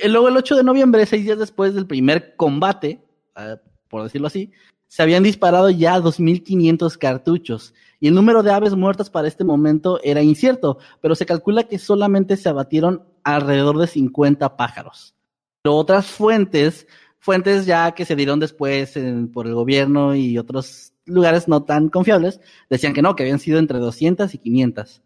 Luego 0.08 0.28
el 0.28 0.36
8 0.38 0.56
de 0.56 0.64
noviembre, 0.64 1.04
seis 1.04 1.24
días 1.24 1.38
después 1.38 1.74
del 1.74 1.86
primer 1.86 2.36
combate, 2.36 3.04
eh, 3.36 3.56
por 3.88 4.02
decirlo 4.02 4.28
así, 4.28 4.50
se 4.88 5.02
habían 5.02 5.22
disparado 5.22 5.68
ya 5.70 5.98
2.500 6.00 6.96
cartuchos 6.96 7.74
y 8.04 8.08
el 8.08 8.14
número 8.14 8.42
de 8.42 8.52
aves 8.52 8.74
muertas 8.74 9.08
para 9.08 9.28
este 9.28 9.44
momento 9.44 9.98
era 10.04 10.20
incierto, 10.20 10.76
pero 11.00 11.14
se 11.14 11.24
calcula 11.24 11.64
que 11.64 11.78
solamente 11.78 12.36
se 12.36 12.50
abatieron 12.50 13.02
alrededor 13.22 13.78
de 13.78 13.86
50 13.86 14.58
pájaros. 14.58 15.14
Pero 15.62 15.76
otras 15.76 16.04
fuentes, 16.06 16.86
fuentes 17.18 17.64
ya 17.64 17.92
que 17.92 18.04
se 18.04 18.14
dieron 18.14 18.40
después 18.40 18.98
en- 18.98 19.32
por 19.32 19.46
el 19.46 19.54
gobierno 19.54 20.14
y 20.14 20.36
otros 20.36 20.92
lugares 21.06 21.48
no 21.48 21.62
tan 21.64 21.88
confiables, 21.88 22.42
decían 22.68 22.92
que 22.92 23.00
no, 23.00 23.16
que 23.16 23.22
habían 23.22 23.38
sido 23.38 23.58
entre 23.58 23.78
200 23.78 24.34
y 24.34 24.38
500. 24.38 25.02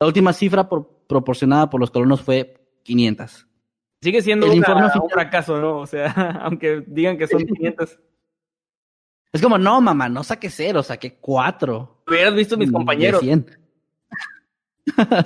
La 0.00 0.06
última 0.06 0.32
cifra 0.32 0.68
por- 0.68 0.88
proporcionada 1.08 1.68
por 1.68 1.80
los 1.80 1.90
colonos 1.90 2.22
fue 2.22 2.54
500. 2.84 3.48
Sigue 4.02 4.22
siendo 4.22 4.46
El 4.46 4.52
una- 4.52 4.58
informe 4.58 4.86
un 5.02 5.10
fracaso, 5.10 5.60
¿no? 5.60 5.78
O 5.78 5.86
sea, 5.88 6.12
aunque 6.44 6.84
digan 6.86 7.18
que 7.18 7.26
son 7.26 7.40
500. 7.44 7.98
Es 9.32 9.42
como, 9.42 9.58
no, 9.58 9.80
mamá, 9.80 10.08
no 10.08 10.22
saqué 10.22 10.48
cero, 10.48 10.84
saqué 10.84 11.16
cuatro. 11.20 11.94
Hubieras 12.06 12.34
visto 12.34 12.56
mis 12.56 12.68
de 12.68 12.72
compañeros. 12.72 13.20
100. 13.20 13.46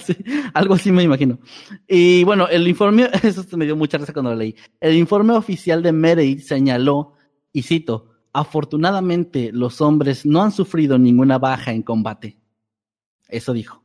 Sí, 0.05 0.17
algo 0.55 0.75
así 0.75 0.91
me 0.91 1.03
imagino. 1.03 1.39
Y 1.87 2.25
bueno, 2.25 2.49
el 2.49 2.67
informe, 2.67 3.09
eso 3.23 3.45
me 3.59 3.67
dio 3.67 3.77
mucha 3.77 3.99
risa 3.99 4.13
cuando 4.13 4.31
lo 4.31 4.37
leí. 4.37 4.57
El 4.81 4.95
informe 4.97 5.35
oficial 5.35 5.83
de 5.83 5.93
Meredith 5.93 6.41
señaló, 6.41 7.13
y 7.53 7.63
cito, 7.63 8.11
afortunadamente 8.33 9.51
los 9.53 9.81
hombres 9.83 10.25
no 10.25 10.43
han 10.43 10.51
sufrido 10.51 10.99
ninguna 10.99 11.39
baja 11.39 11.73
en 11.73 11.83
combate. 11.83 12.39
Eso 13.29 13.53
dijo. 13.53 13.85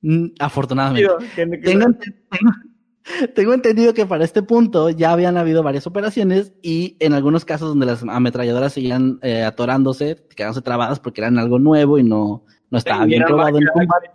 Mm, 0.00 0.28
Afortunadamente. 0.38 1.08
Que- 1.60 1.74
Tengo, 3.04 3.14
ente- 3.14 3.26
tengo- 3.26 3.32
tengo 3.34 3.54
entendido 3.54 3.94
que 3.94 4.06
para 4.06 4.24
este 4.24 4.42
punto 4.42 4.90
ya 4.90 5.12
habían 5.12 5.36
habido 5.36 5.62
varias 5.62 5.86
operaciones 5.86 6.52
y 6.62 6.96
en 7.00 7.12
algunos 7.14 7.44
casos 7.44 7.68
donde 7.68 7.86
las 7.86 8.02
ametralladoras 8.02 8.72
seguían 8.72 9.18
eh, 9.22 9.42
atorándose, 9.42 10.24
quedándose 10.36 10.62
trabadas 10.62 11.00
porque 11.00 11.20
eran 11.20 11.38
algo 11.38 11.58
nuevo 11.58 11.98
y 11.98 12.02
no, 12.04 12.44
no 12.70 12.78
estaba 12.78 13.04
bien 13.06 13.22
probado 13.28 13.58
en 13.58 13.64
combate. 13.72 14.10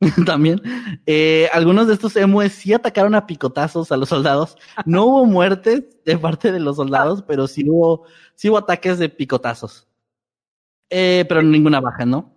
También, 0.26 0.60
eh, 1.06 1.48
algunos 1.52 1.88
de 1.88 1.94
estos 1.94 2.14
emues 2.16 2.52
sí 2.52 2.72
atacaron 2.72 3.14
a 3.16 3.26
picotazos 3.26 3.90
a 3.90 3.96
los 3.96 4.08
soldados. 4.08 4.56
No 4.86 5.06
hubo 5.06 5.24
muertes 5.26 5.84
de 6.04 6.16
parte 6.18 6.52
de 6.52 6.60
los 6.60 6.76
soldados, 6.76 7.22
pero 7.26 7.46
sí 7.48 7.68
hubo, 7.68 8.04
sí 8.34 8.48
hubo 8.48 8.58
ataques 8.58 8.98
de 8.98 9.08
picotazos. 9.08 9.88
Eh, 10.90 11.24
pero 11.28 11.42
ninguna 11.42 11.80
baja, 11.80 12.06
¿no? 12.06 12.32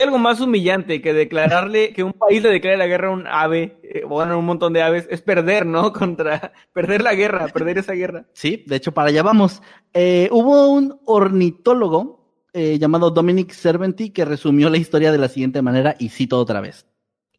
Algo 0.00 0.18
más 0.18 0.40
humillante 0.40 1.02
que 1.02 1.12
declararle 1.12 1.92
que 1.92 2.04
un 2.04 2.12
país 2.12 2.42
le 2.42 2.50
declare 2.50 2.76
la 2.76 2.86
guerra 2.86 3.08
a 3.08 3.12
un 3.12 3.26
ave, 3.26 3.78
eh, 3.82 4.04
bueno, 4.04 4.38
un 4.38 4.44
montón 4.44 4.72
de 4.72 4.82
aves, 4.82 5.06
es 5.10 5.22
perder, 5.22 5.66
¿no? 5.66 5.92
Contra, 5.94 6.52
perder 6.72 7.02
la 7.02 7.14
guerra, 7.14 7.48
perder 7.48 7.78
esa 7.78 7.92
guerra. 7.94 8.26
Sí, 8.32 8.64
de 8.66 8.76
hecho, 8.76 8.92
para 8.92 9.08
allá 9.08 9.22
vamos. 9.22 9.62
Eh, 9.92 10.28
hubo 10.30 10.68
un 10.70 11.00
ornitólogo 11.04 12.18
eh, 12.52 12.78
llamado 12.78 13.10
Dominic 13.10 13.52
Serventi 13.52 14.10
que 14.10 14.24
resumió 14.24 14.70
la 14.70 14.78
historia 14.78 15.12
de 15.12 15.18
la 15.18 15.28
siguiente 15.28 15.62
manera, 15.62 15.94
y 15.98 16.08
cito 16.08 16.38
otra 16.38 16.60
vez. 16.60 16.87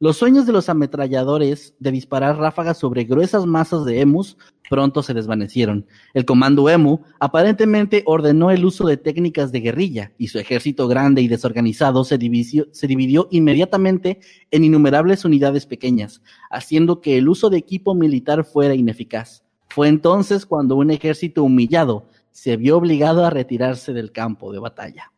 Los 0.02 0.16
sueños 0.16 0.46
de 0.46 0.54
los 0.54 0.70
ametralladores 0.70 1.74
de 1.78 1.92
disparar 1.92 2.38
ráfagas 2.38 2.78
sobre 2.78 3.04
gruesas 3.04 3.46
masas 3.46 3.84
de 3.84 4.00
emus 4.00 4.38
pronto 4.70 5.04
se 5.04 5.14
desvanecieron. 5.14 5.88
El 6.14 6.24
comando 6.24 6.70
emu 6.70 7.00
aparentemente 7.20 8.04
ordenó 8.06 8.50
el 8.50 8.64
uso 8.64 8.88
de 8.88 8.96
técnicas 8.96 9.52
de 9.52 9.60
guerrilla 9.60 10.14
y 10.18 10.30
su 10.30 10.40
ejército 10.40 10.88
grande 10.88 11.22
y 11.22 11.28
desorganizado 11.28 12.06
se 12.06 12.18
dividió, 12.18 12.68
se 12.72 12.88
dividió 12.88 13.28
inmediatamente 13.30 14.22
en 14.52 14.64
innumerables 14.64 15.26
unidades 15.26 15.66
pequeñas, 15.66 16.22
haciendo 16.50 17.02
que 17.02 17.18
el 17.18 17.28
uso 17.28 17.50
de 17.50 17.58
equipo 17.58 17.94
militar 17.94 18.46
fuera 18.46 18.76
ineficaz. 18.76 19.44
Fue 19.68 19.90
entonces 19.90 20.46
cuando 20.46 20.78
un 20.78 20.92
ejército 20.92 21.44
humillado 21.44 22.06
se 22.32 22.56
vio 22.56 22.78
obligado 22.78 23.26
a 23.26 23.32
retirarse 23.32 23.92
del 23.92 24.14
campo 24.14 24.54
de 24.54 24.60
batalla. 24.60 25.12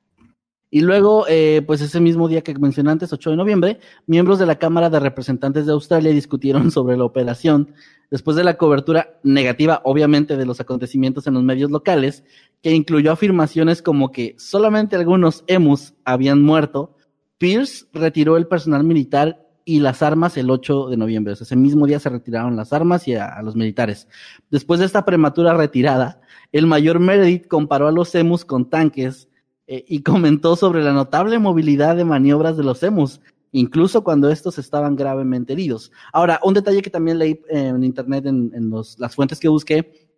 Y 0.74 0.80
luego, 0.80 1.26
eh, 1.28 1.62
pues 1.68 1.82
ese 1.82 2.00
mismo 2.00 2.30
día 2.30 2.42
que 2.42 2.58
mencioné 2.58 2.92
antes, 2.92 3.12
8 3.12 3.32
de 3.32 3.36
noviembre, 3.36 3.80
miembros 4.08 4.40
de 4.40 4.46
la 4.46 4.58
Cámara 4.58 4.90
de 4.90 5.02
Representantes 5.02 5.66
de 5.66 5.74
Australia 5.74 6.12
discutieron 6.12 6.72
sobre 6.72 6.96
la 6.96 7.04
operación 7.04 7.74
después 8.10 8.38
de 8.38 8.46
la 8.46 8.58
cobertura 8.58 9.20
negativa, 9.22 9.82
obviamente, 9.84 10.38
de 10.38 10.46
los 10.46 10.62
acontecimientos 10.62 11.28
en 11.28 11.34
los 11.34 11.44
medios 11.44 11.72
locales, 11.72 12.24
que 12.64 12.72
incluyó 12.72 13.12
afirmaciones 13.12 13.82
como 13.82 14.14
que 14.14 14.36
solamente 14.38 14.96
algunos 14.96 15.44
emus 15.48 15.94
habían 16.06 16.42
muerto. 16.42 16.96
Pierce 17.38 17.88
retiró 17.92 18.38
el 18.38 18.48
personal 18.48 18.86
militar 18.86 19.46
y 19.66 19.82
las 19.82 20.02
armas 20.02 20.38
el 20.38 20.50
8 20.50 20.88
de 20.88 20.96
noviembre. 20.96 21.34
Ese 21.34 21.56
mismo 21.58 21.86
día 21.86 22.00
se 22.00 22.10
retiraron 22.10 22.56
las 22.56 22.72
armas 22.72 23.10
y 23.10 23.16
a 23.16 23.42
los 23.42 23.58
militares. 23.58 24.08
Después 24.50 24.80
de 24.80 24.86
esta 24.86 25.04
prematura 25.04 25.54
retirada, 25.54 26.22
el 26.54 26.66
mayor 26.66 27.00
Meredith 27.00 27.48
comparó 27.48 27.90
a 27.90 27.92
los 27.92 28.16
emus 28.16 28.46
con 28.46 28.70
tanques 28.70 29.28
eh, 29.72 29.86
y 29.88 30.04
comentó 30.04 30.58
sobre 30.58 30.84
la 30.84 30.92
notable 30.92 31.40
movilidad 31.40 31.96
de 31.96 32.04
maniobras 32.04 32.58
de 32.58 32.64
los 32.66 32.84
emus, 32.84 33.22
incluso 33.54 34.04
cuando 34.04 34.30
estos 34.30 34.58
estaban 34.58 34.98
gravemente 34.98 35.54
heridos. 35.54 35.94
Ahora, 36.12 36.42
un 36.44 36.54
detalle 36.54 36.82
que 36.82 36.90
también 36.90 37.18
leí 37.18 37.40
eh, 37.50 37.68
en 37.68 37.82
internet, 37.82 38.26
en, 38.26 38.52
en 38.54 38.70
los, 38.70 39.00
las 39.00 39.16
fuentes 39.16 39.40
que 39.40 39.48
busqué, 39.48 40.10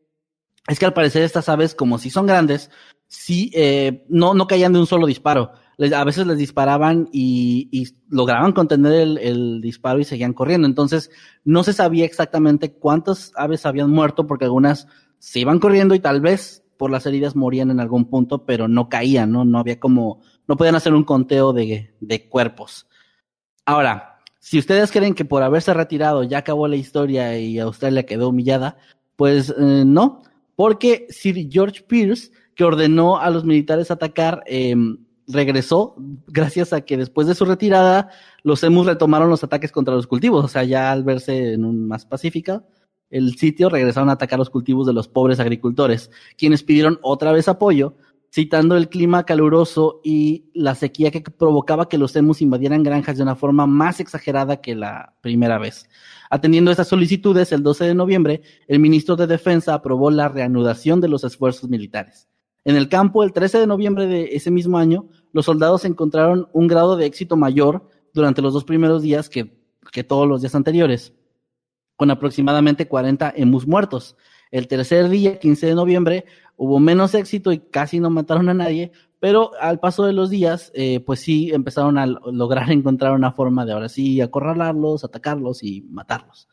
es 0.68 0.80
que 0.80 0.86
al 0.88 0.94
parecer 0.94 1.22
estas 1.22 1.50
aves, 1.50 1.76
como 1.76 2.00
si 2.00 2.10
son 2.10 2.26
grandes, 2.26 2.72
sí, 3.06 3.52
eh, 3.54 4.04
no, 4.10 4.34
no 4.34 4.48
caían 4.48 4.74
de 4.74 4.80
un 4.80 4.88
solo 4.88 5.06
disparo. 5.06 5.52
A 5.96 6.04
veces 6.04 6.26
les 6.26 6.40
disparaban 6.40 7.10
y, 7.12 7.70
y 7.72 7.90
lograban 8.10 8.54
contener 8.54 8.94
el, 8.94 9.18
el 9.20 9.62
disparo 9.62 10.00
y 10.00 10.04
seguían 10.04 10.34
corriendo. 10.34 10.68
Entonces, 10.68 11.12
no 11.44 11.64
se 11.64 11.74
sabía 11.74 12.06
exactamente 12.06 12.74
cuántas 12.74 13.32
aves 13.36 13.68
habían 13.68 13.92
muerto 13.92 14.26
porque 14.26 14.46
algunas 14.46 14.88
se 15.20 15.42
iban 15.42 15.60
corriendo 15.60 15.94
y 15.94 16.00
tal 16.00 16.22
vez 16.22 16.63
por 16.84 16.92
las 16.92 17.06
heridas 17.06 17.34
morían 17.34 17.72
en 17.72 17.80
algún 17.80 18.04
punto, 18.04 18.46
pero 18.46 18.68
no 18.68 18.90
caían, 18.90 19.32
¿no? 19.32 19.46
No 19.46 19.58
había 19.58 19.80
como, 19.80 20.20
no 20.50 20.58
podían 20.58 20.76
hacer 20.76 20.94
un 20.94 21.06
conteo 21.06 21.54
de, 21.54 21.96
de 22.02 22.28
cuerpos. 22.28 22.88
Ahora, 23.66 24.20
si 24.40 24.60
ustedes 24.60 24.92
creen 24.92 25.14
que 25.14 25.24
por 25.24 25.44
haberse 25.44 25.74
retirado 25.74 26.24
ya 26.24 26.40
acabó 26.40 26.68
la 26.68 26.76
historia 26.76 27.40
y 27.40 27.58
Australia 27.58 28.06
quedó 28.06 28.28
humillada, 28.28 28.76
pues 29.16 29.56
eh, 29.58 29.84
no, 29.86 30.24
porque 30.58 31.08
Sir 31.10 31.48
George 31.50 31.84
Pierce, 31.84 32.32
que 32.54 32.66
ordenó 32.66 33.18
a 33.18 33.30
los 33.30 33.46
militares 33.46 33.90
atacar, 33.90 34.44
eh, 34.46 34.76
regresó 35.26 35.96
gracias 36.28 36.74
a 36.74 36.82
que 36.82 36.98
después 36.98 37.28
de 37.28 37.36
su 37.36 37.46
retirada 37.46 38.10
los 38.42 38.62
emus 38.62 38.88
retomaron 38.88 39.30
los 39.30 39.46
ataques 39.46 39.72
contra 39.72 39.96
los 39.96 40.06
cultivos, 40.06 40.44
o 40.44 40.50
sea, 40.50 40.66
ya 40.66 40.92
al 40.92 41.06
verse 41.06 41.54
en 41.54 41.64
un 41.64 41.88
más 41.88 42.06
pacífica, 42.06 42.62
el 43.14 43.36
sitio 43.36 43.70
regresaron 43.70 44.10
a 44.10 44.14
atacar 44.14 44.40
los 44.40 44.50
cultivos 44.50 44.88
de 44.88 44.94
los 44.94 45.08
pobres 45.08 45.40
agricultores, 45.40 46.10
quienes 46.36 46.64
pidieron 46.64 46.98
otra 47.04 47.32
vez 47.32 47.48
apoyo, 47.48 47.96
citando 48.34 48.76
el 48.76 48.90
clima 48.90 49.24
caluroso 49.24 50.02
y 50.04 50.46
la 50.56 50.74
sequía 50.74 51.12
que 51.12 51.22
provocaba 51.22 51.88
que 51.88 52.00
los 52.00 52.16
emus 52.16 52.42
invadieran 52.42 52.82
granjas 52.82 53.18
de 53.18 53.22
una 53.22 53.36
forma 53.36 53.68
más 53.68 54.00
exagerada 54.00 54.62
que 54.62 54.74
la 54.74 55.14
primera 55.22 55.60
vez. 55.60 55.88
Atendiendo 56.32 56.72
estas 56.72 56.88
solicitudes, 56.88 57.52
el 57.52 57.62
12 57.62 57.86
de 57.86 57.94
noviembre, 57.94 58.42
el 58.68 58.80
ministro 58.80 59.16
de 59.16 59.28
Defensa 59.28 59.76
aprobó 59.76 60.10
la 60.10 60.30
reanudación 60.30 61.00
de 61.00 61.10
los 61.10 61.24
esfuerzos 61.24 61.70
militares. 61.70 62.28
En 62.66 62.76
el 62.76 62.90
campo, 62.90 63.24
el 63.24 63.32
13 63.32 63.60
de 63.60 63.68
noviembre 63.68 64.08
de 64.08 64.30
ese 64.32 64.50
mismo 64.50 64.80
año, 64.80 65.08
los 65.34 65.46
soldados 65.46 65.86
encontraron 65.86 66.48
un 66.52 66.66
grado 66.66 66.98
de 66.98 67.06
éxito 67.06 67.38
mayor 67.38 67.88
durante 68.12 68.42
los 68.42 68.54
dos 68.54 68.64
primeros 68.64 69.04
días 69.04 69.30
que, 69.30 69.56
que 69.92 70.04
todos 70.04 70.28
los 70.28 70.42
días 70.42 70.56
anteriores, 70.56 71.14
con 71.96 72.12
aproximadamente 72.12 72.88
40 72.88 73.34
emus 73.36 73.68
muertos. 73.68 74.16
El 74.52 74.68
tercer 74.68 75.10
día, 75.10 75.40
15 75.40 75.68
de 75.68 75.76
noviembre, 75.76 76.26
hubo 76.58 76.80
menos 76.80 77.16
éxito 77.16 77.52
y 77.52 77.60
casi 77.60 78.00
no 78.00 78.10
mataron 78.10 78.50
a 78.50 78.54
nadie, 78.54 78.92
pero 79.20 79.52
al 79.60 79.80
paso 79.80 80.06
de 80.06 80.14
los 80.14 80.30
días, 80.30 80.72
eh, 80.76 81.00
pues 81.00 81.22
sí 81.22 81.52
empezaron 81.54 81.98
a 81.98 82.06
lograr 82.06 82.70
encontrar 82.72 83.14
una 83.14 83.32
forma 83.32 83.66
de 83.66 83.74
ahora 83.74 83.90
sí 83.90 84.22
acorralarlos, 84.22 85.04
atacarlos 85.04 85.64
y 85.64 85.82
matarlos. 85.90 86.50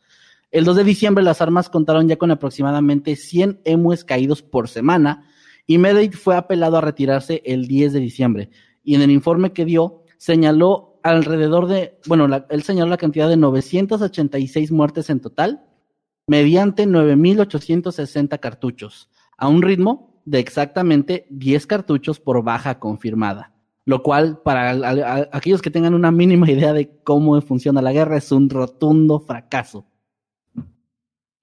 El 0.51 0.65
2 0.65 0.77
de 0.77 0.83
diciembre 0.83 1.23
las 1.23 1.41
armas 1.41 1.69
contaron 1.69 2.07
ya 2.09 2.17
con 2.17 2.31
aproximadamente 2.31 3.15
100 3.15 3.61
emues 3.63 4.03
caídos 4.03 4.41
por 4.41 4.67
semana 4.67 5.25
y 5.65 5.77
Meredith 5.77 6.15
fue 6.15 6.35
apelado 6.35 6.77
a 6.77 6.81
retirarse 6.81 7.41
el 7.45 7.67
10 7.67 7.93
de 7.93 7.99
diciembre. 7.99 8.49
Y 8.83 8.95
en 8.95 9.01
el 9.01 9.11
informe 9.11 9.53
que 9.53 9.63
dio 9.63 10.03
señaló 10.17 10.90
alrededor 11.03 11.67
de, 11.67 11.99
bueno, 12.07 12.27
él 12.49 12.63
señaló 12.63 12.89
la 12.89 12.97
cantidad 12.97 13.29
de 13.29 13.37
986 13.37 14.71
muertes 14.71 15.09
en 15.09 15.19
total 15.19 15.63
mediante 16.27 16.87
9.860 16.87 18.39
cartuchos 18.39 19.09
a 19.37 19.47
un 19.47 19.61
ritmo 19.61 20.21
de 20.25 20.39
exactamente 20.39 21.25
10 21.29 21.67
cartuchos 21.67 22.19
por 22.19 22.43
baja 22.43 22.79
confirmada, 22.79 23.53
lo 23.85 24.03
cual 24.03 24.39
para 24.43 25.27
aquellos 25.31 25.61
que 25.61 25.71
tengan 25.71 25.93
una 25.93 26.11
mínima 26.11 26.49
idea 26.49 26.73
de 26.73 26.89
cómo 27.03 27.39
funciona 27.41 27.81
la 27.81 27.91
guerra 27.91 28.17
es 28.17 28.31
un 28.31 28.49
rotundo 28.49 29.19
fracaso. 29.19 29.85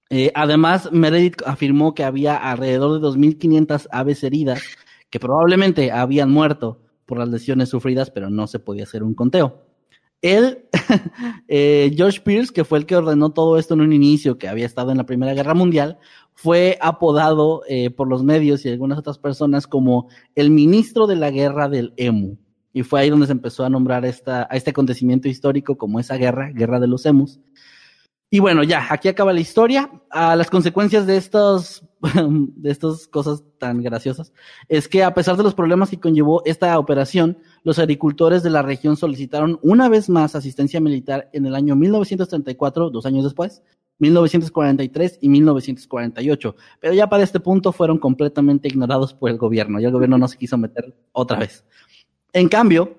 Eh, 0.09 0.31
además, 0.33 0.91
Meredith 0.91 1.43
afirmó 1.45 1.93
que 1.93 2.03
había 2.03 2.35
alrededor 2.35 2.99
de 2.99 3.07
2.500 3.07 3.87
aves 3.91 4.23
heridas 4.23 4.61
que 5.09 5.19
probablemente 5.19 5.91
habían 5.91 6.31
muerto 6.31 6.81
por 7.09 7.17
las 7.17 7.29
lesiones 7.29 7.69
sufridas, 7.69 8.11
pero 8.11 8.29
no 8.29 8.45
se 8.45 8.59
podía 8.59 8.83
hacer 8.83 9.01
un 9.01 9.15
conteo. 9.15 9.65
Él, 10.21 10.65
eh, 11.47 11.91
George 11.95 12.21
Pierce, 12.21 12.53
que 12.53 12.63
fue 12.63 12.77
el 12.77 12.85
que 12.85 12.95
ordenó 12.95 13.31
todo 13.31 13.57
esto 13.57 13.73
en 13.73 13.81
un 13.81 13.93
inicio, 13.93 14.37
que 14.37 14.47
había 14.47 14.67
estado 14.67 14.91
en 14.91 14.97
la 14.97 15.07
Primera 15.07 15.33
Guerra 15.33 15.55
Mundial, 15.55 15.97
fue 16.35 16.77
apodado 16.81 17.63
eh, 17.67 17.89
por 17.89 18.07
los 18.07 18.23
medios 18.23 18.63
y 18.63 18.69
algunas 18.69 18.99
otras 18.99 19.17
personas 19.17 19.65
como 19.65 20.07
el 20.35 20.51
ministro 20.51 21.07
de 21.07 21.15
la 21.15 21.31
guerra 21.31 21.67
del 21.67 21.93
EMU. 21.97 22.37
Y 22.73 22.83
fue 22.83 22.99
ahí 22.99 23.09
donde 23.09 23.25
se 23.25 23.31
empezó 23.31 23.65
a 23.65 23.69
nombrar 23.71 24.05
esta, 24.05 24.47
a 24.51 24.55
este 24.55 24.69
acontecimiento 24.69 25.27
histórico 25.27 25.79
como 25.79 25.99
esa 25.99 26.15
guerra, 26.15 26.51
guerra 26.51 26.79
de 26.79 26.87
los 26.87 27.07
emus. 27.07 27.39
Y 28.31 28.39
bueno, 28.39 28.63
ya, 28.63 28.85
aquí 28.89 29.07
acaba 29.07 29.33
la 29.33 29.39
historia. 29.39 29.89
A 30.11 30.35
las 30.35 30.49
consecuencias 30.49 31.07
de 31.07 31.17
estos, 31.17 31.83
de 32.01 32.69
estas 32.69 33.07
cosas 33.07 33.43
tan 33.57 33.81
graciosas, 33.81 34.33
es 34.67 34.87
que 34.87 35.03
a 35.03 35.13
pesar 35.15 35.35
de 35.35 35.43
los 35.43 35.55
problemas 35.55 35.89
que 35.89 35.99
conllevó 35.99 36.43
esta 36.45 36.77
operación, 36.77 37.39
los 37.63 37.79
agricultores 37.79 38.43
de 38.43 38.51
la 38.51 38.61
región 38.61 38.97
solicitaron 38.97 39.59
una 39.63 39.89
vez 39.89 40.09
más 40.09 40.35
asistencia 40.35 40.79
militar 40.79 41.29
en 41.33 41.47
el 41.47 41.55
año 41.55 41.75
1934, 41.75 42.91
dos 42.91 43.05
años 43.07 43.23
después, 43.23 43.63
1943 43.97 45.17
y 45.21 45.29
1948. 45.29 46.55
Pero 46.79 46.93
ya 46.93 47.09
para 47.09 47.23
este 47.23 47.39
punto 47.39 47.71
fueron 47.71 47.97
completamente 47.97 48.67
ignorados 48.67 49.13
por 49.13 49.31
el 49.31 49.37
gobierno 49.37 49.79
y 49.79 49.85
el 49.85 49.91
gobierno 49.91 50.19
no 50.19 50.27
se 50.27 50.37
quiso 50.37 50.57
meter 50.57 50.95
otra 51.13 51.39
vez. 51.39 51.65
En 52.31 52.47
cambio, 52.47 52.98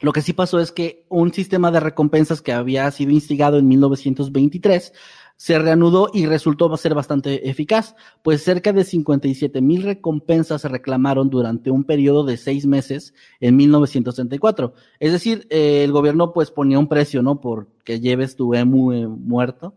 lo 0.00 0.12
que 0.12 0.22
sí 0.22 0.32
pasó 0.32 0.60
es 0.60 0.72
que 0.72 1.04
un 1.08 1.32
sistema 1.32 1.70
de 1.70 1.80
recompensas 1.80 2.42
que 2.42 2.52
había 2.52 2.90
sido 2.90 3.12
instigado 3.12 3.58
en 3.58 3.68
1923 3.68 4.92
se 5.36 5.58
reanudó 5.58 6.10
y 6.12 6.26
resultó 6.26 6.74
ser 6.76 6.94
bastante 6.94 7.48
eficaz, 7.48 7.96
pues 8.22 8.42
cerca 8.42 8.74
de 8.74 8.84
57 8.84 9.62
mil 9.62 9.84
recompensas 9.84 10.60
se 10.62 10.68
reclamaron 10.68 11.30
durante 11.30 11.70
un 11.70 11.84
periodo 11.84 12.24
de 12.24 12.36
seis 12.36 12.66
meses 12.66 13.14
en 13.40 13.56
1934. 13.56 14.74
Es 14.98 15.12
decir, 15.12 15.46
eh, 15.48 15.82
el 15.84 15.92
gobierno 15.92 16.34
pues 16.34 16.50
ponía 16.50 16.78
un 16.78 16.88
precio, 16.88 17.22
¿no? 17.22 17.40
Por 17.40 17.68
que 17.84 18.00
lleves 18.00 18.36
tu 18.36 18.52
emu 18.54 18.92
eh, 18.92 19.06
muerto 19.06 19.74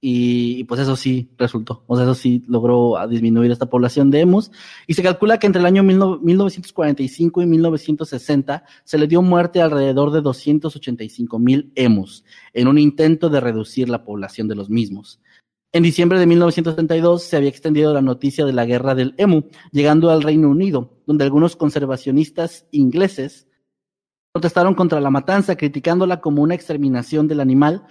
y, 0.00 0.64
pues 0.64 0.80
eso 0.80 0.94
sí 0.94 1.30
resultó, 1.38 1.82
o 1.86 1.96
sea, 1.96 2.04
eso 2.04 2.14
sí 2.14 2.44
logró 2.46 2.94
disminuir 3.08 3.50
esta 3.50 3.66
población 3.66 4.10
de 4.10 4.20
emus. 4.20 4.50
Y 4.86 4.94
se 4.94 5.02
calcula 5.02 5.38
que 5.38 5.46
entre 5.46 5.60
el 5.60 5.66
año 5.66 5.82
1945 5.82 7.42
y 7.42 7.46
1960 7.46 8.64
se 8.84 8.98
le 8.98 9.06
dio 9.06 9.22
muerte 9.22 9.60
a 9.60 9.64
alrededor 9.64 10.12
de 10.12 10.20
285 10.20 11.38
mil 11.38 11.72
emus 11.74 12.24
en 12.52 12.68
un 12.68 12.78
intento 12.78 13.30
de 13.30 13.40
reducir 13.40 13.88
la 13.88 14.04
población 14.04 14.48
de 14.48 14.54
los 14.54 14.68
mismos. 14.68 15.20
En 15.72 15.82
diciembre 15.82 16.18
de 16.18 16.26
1972 16.26 17.22
se 17.22 17.36
había 17.36 17.48
extendido 17.48 17.92
la 17.92 18.00
noticia 18.00 18.44
de 18.44 18.52
la 18.52 18.64
guerra 18.64 18.94
del 18.94 19.14
emu, 19.18 19.42
llegando 19.72 20.10
al 20.10 20.22
Reino 20.22 20.48
Unido, 20.48 20.94
donde 21.06 21.24
algunos 21.24 21.56
conservacionistas 21.56 22.66
ingleses 22.70 23.46
protestaron 24.32 24.74
contra 24.74 25.00
la 25.00 25.10
matanza, 25.10 25.56
criticándola 25.56 26.20
como 26.20 26.42
una 26.42 26.54
exterminación 26.54 27.28
del 27.28 27.40
animal 27.40 27.86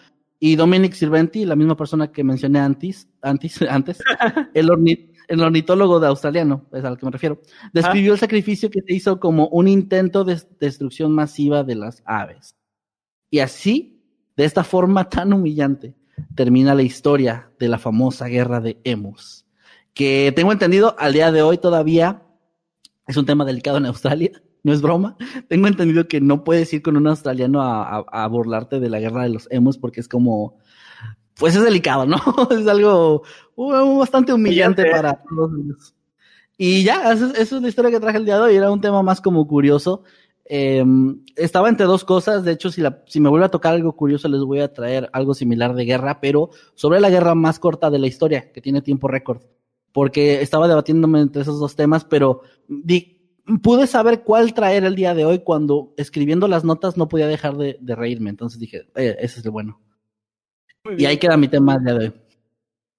y 0.46 0.56
Dominic 0.56 0.94
Sirventi, 0.94 1.44
la 1.44 1.56
misma 1.56 1.76
persona 1.76 2.12
que 2.12 2.24
mencioné 2.24 2.60
antes, 2.60 3.08
antes, 3.24 3.60
antes 3.68 3.98
el, 4.54 4.70
ornitólogo 5.42 6.00
de 6.00 6.06
australiano, 6.06 6.68
es 6.72 6.84
al 6.84 7.00
que 7.00 7.06
me 7.08 7.12
refiero, 7.12 7.42
describió 7.74 8.14
el 8.14 8.20
sacrificio 8.20 8.70
que 8.70 8.84
se 8.84 8.94
hizo 8.94 9.20
como 9.20 9.48
un 9.48 9.68
intento 9.68 10.24
de 10.24 10.40
destrucción 10.60 11.14
masiva 11.14 11.64
de 11.64 11.74
las 11.74 12.04
aves. 12.06 12.56
Y 13.32 13.40
así, 13.40 14.04
de 14.38 14.46
esta 14.46 14.64
forma 14.64 15.10
tan 15.10 15.34
humillante, 15.34 15.96
termina 16.36 16.76
la 16.76 16.84
historia 16.84 17.50
de 17.58 17.68
la 17.68 17.80
famosa 17.80 18.28
guerra 18.28 18.60
de 18.60 18.78
Emus, 18.84 19.48
que 19.96 20.32
tengo 20.36 20.52
entendido 20.52 20.96
al 21.00 21.14
día 21.14 21.32
de 21.32 21.42
hoy 21.42 21.58
todavía 21.58 22.22
es 23.08 23.18
un 23.18 23.26
tema 23.26 23.46
delicado 23.46 23.78
en 23.78 23.88
Australia 23.88 24.44
no 24.66 24.74
es 24.74 24.82
broma. 24.82 25.16
Tengo 25.48 25.68
entendido 25.68 26.08
que 26.08 26.20
no 26.20 26.44
puedes 26.44 26.74
ir 26.74 26.82
con 26.82 26.98
un 26.98 27.06
australiano 27.08 27.62
a, 27.62 28.28
burlarte 28.28 28.80
de 28.80 28.90
la 28.90 29.00
guerra 29.00 29.24
de 29.24 29.30
los 29.30 29.48
emos 29.52 29.78
porque 29.78 30.02
es 30.02 30.08
como, 30.08 30.58
pues 31.38 31.56
es 31.56 31.64
delicado, 31.64 32.08
¿no? 32.08 32.18
es 32.50 32.68
algo 32.68 33.22
uh, 33.56 34.00
bastante 34.00 34.34
humillante 34.34 34.90
para 34.90 35.22
todos 35.24 35.52
ellos. 35.64 35.94
Y 36.58 36.84
ya, 36.84 37.12
esa 37.12 37.32
es 37.32 37.52
la 37.52 37.68
historia 37.68 37.92
que 37.92 38.00
traje 38.00 38.18
el 38.18 38.26
día 38.26 38.38
de 38.38 38.42
hoy. 38.42 38.56
Era 38.56 38.72
un 38.72 38.82
tema 38.82 39.04
más 39.04 39.22
como 39.22 39.48
curioso. 39.48 40.04
Em, 40.46 41.22
estaba 41.36 41.70
entre 41.70 41.86
dos 41.86 42.04
cosas. 42.04 42.44
De 42.44 42.54
hecho, 42.54 42.72
si, 42.72 42.82
la, 42.82 43.04
si 43.06 43.20
me 43.20 43.30
vuelve 43.30 43.46
a 43.46 43.52
tocar 43.52 43.76
algo 43.76 43.96
curioso, 43.96 44.28
les 44.30 44.42
voy 44.42 44.62
a 44.62 44.74
traer 44.74 45.10
algo 45.14 45.36
similar 45.36 45.76
de 45.76 45.86
guerra, 45.86 46.20
pero 46.22 46.50
sobre 46.74 47.00
la 47.00 47.12
guerra 47.12 47.36
más 47.36 47.60
corta 47.60 47.92
de 47.92 48.00
la 48.00 48.08
historia, 48.08 48.52
que 48.52 48.62
tiene 48.62 48.82
tiempo 48.82 49.08
récord. 49.08 49.44
Porque 49.92 50.42
estaba 50.42 50.68
debatiéndome 50.68 51.22
entre 51.22 51.44
esos 51.44 51.60
dos 51.60 51.76
temas, 51.76 52.04
pero 52.04 52.42
di, 52.68 53.15
pude 53.62 53.88
saber 53.88 54.22
cuál 54.24 54.54
traer 54.54 54.84
el 54.84 54.96
día 54.96 55.14
de 55.14 55.26
hoy 55.26 55.40
cuando 55.40 55.94
escribiendo 55.98 56.48
las 56.48 56.64
notas 56.64 56.98
no 56.98 57.08
podía 57.08 57.28
dejar 57.28 57.56
de, 57.56 57.78
reírme. 57.96 58.30
Entonces 58.30 58.60
dije, 58.60 58.88
eh, 58.96 59.16
ese 59.20 59.40
es 59.40 59.46
el 59.46 59.52
bueno. 59.52 59.80
Y 60.98 61.06
ahí 61.06 61.18
queda 61.18 61.38
mi 61.38 61.48
tema 61.48 61.76
el 61.76 61.84
día 61.84 61.94
de 61.94 62.06
hoy. 62.06 62.14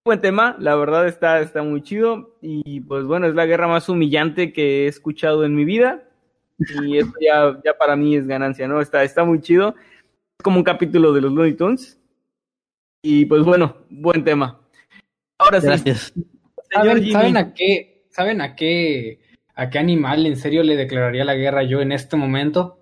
Buen 0.05 0.21
tema, 0.21 0.57
la 0.61 0.77
verdad 0.77 1.09
está, 1.09 1.41
está 1.41 1.63
muy 1.63 1.83
chido. 1.83 2.37
Y 2.41 2.81
pues 2.81 3.05
bueno, 3.07 3.27
es 3.27 3.35
la 3.35 3.47
guerra 3.47 3.67
más 3.67 3.89
humillante 3.89 4.53
que 4.53 4.85
he 4.85 4.87
escuchado 4.87 5.45
en 5.45 5.55
mi 5.55 5.65
vida. 5.65 6.09
Y 6.59 6.99
esto 6.99 7.15
ya, 7.21 7.61
ya 7.65 7.77
para 7.77 7.97
mí 7.97 8.17
es 8.17 8.27
ganancia, 8.27 8.69
¿no? 8.69 8.81
Está, 8.81 9.03
está 9.03 9.25
muy 9.25 9.41
chido. 9.41 9.75
Es 10.39 10.43
como 10.45 10.59
un 10.59 10.65
capítulo 10.65 11.13
de 11.13 11.21
los 11.21 11.33
Looney 11.33 11.55
Tunes. 11.55 12.01
Y 13.03 13.25
pues 13.27 13.43
bueno, 13.43 13.77
buen 13.89 14.23
tema. 14.25 14.61
Ahora 15.39 15.61
sí. 15.61 15.93
¿Saben 16.73 17.37
a 17.37 17.55
qué? 17.55 18.07
¿Saben 18.11 18.41
a 18.41 18.57
qué? 18.57 19.21
¿A 19.59 19.71
qué 19.71 19.79
animal 19.79 20.27
en 20.27 20.37
serio 20.37 20.63
le 20.63 20.77
declararía 20.77 21.25
la 21.25 21.35
guerra 21.35 21.63
yo 21.63 21.81
en 21.81 21.91
este 21.91 22.17
momento? 22.17 22.79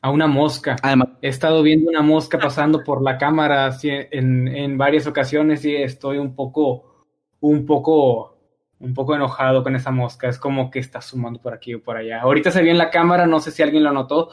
A 0.00 0.10
una 0.10 0.26
mosca. 0.26 0.76
He 1.20 1.28
estado 1.28 1.62
viendo 1.62 1.90
una 1.90 2.00
mosca 2.00 2.38
pasando 2.38 2.82
por 2.82 3.02
la 3.02 3.18
cámara 3.18 3.70
en, 3.82 4.48
en 4.48 4.78
varias 4.78 5.06
ocasiones 5.06 5.62
y 5.66 5.76
estoy 5.76 6.16
un 6.16 6.34
poco, 6.34 7.04
un 7.40 7.66
poco, 7.66 8.38
un 8.78 8.94
poco 8.94 9.14
enojado 9.14 9.62
con 9.62 9.76
esa 9.76 9.90
mosca. 9.90 10.30
Es 10.30 10.38
como 10.38 10.70
que 10.70 10.78
está 10.78 11.02
sumando 11.02 11.42
por 11.42 11.52
aquí 11.52 11.74
o 11.74 11.82
por 11.82 11.98
allá. 11.98 12.22
Ahorita 12.22 12.50
se 12.50 12.62
vio 12.62 12.72
en 12.72 12.78
la 12.78 12.88
cámara, 12.88 13.26
no 13.26 13.38
sé 13.38 13.50
si 13.50 13.62
alguien 13.62 13.84
lo 13.84 13.92
notó. 13.92 14.30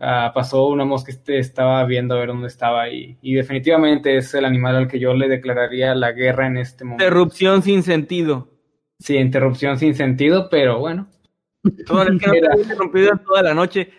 Ah, 0.00 0.32
pasó 0.34 0.66
una 0.66 0.84
mosca, 0.84 1.12
este, 1.12 1.38
estaba 1.38 1.84
viendo 1.84 2.16
a 2.16 2.18
ver 2.18 2.26
dónde 2.30 2.48
estaba 2.48 2.88
y, 2.88 3.16
y 3.22 3.34
definitivamente 3.34 4.16
es 4.16 4.34
el 4.34 4.44
animal 4.44 4.74
al 4.74 4.88
que 4.88 4.98
yo 4.98 5.14
le 5.14 5.28
declararía 5.28 5.94
la 5.94 6.10
guerra 6.10 6.48
en 6.48 6.56
este 6.56 6.82
momento. 6.82 7.04
Interrupción 7.04 7.62
sin 7.62 7.84
sentido. 7.84 8.48
Sí, 9.04 9.16
interrupción 9.18 9.78
sin 9.78 9.94
sentido, 9.94 10.48
pero 10.50 10.78
bueno. 10.78 11.06
Todo 11.86 12.04
es 12.04 12.18
que 12.18 12.26
no 12.26 12.32
Era... 12.34 12.56
interrumpido 12.56 13.10
toda 13.18 13.42
la 13.42 13.52
noche. 13.52 13.90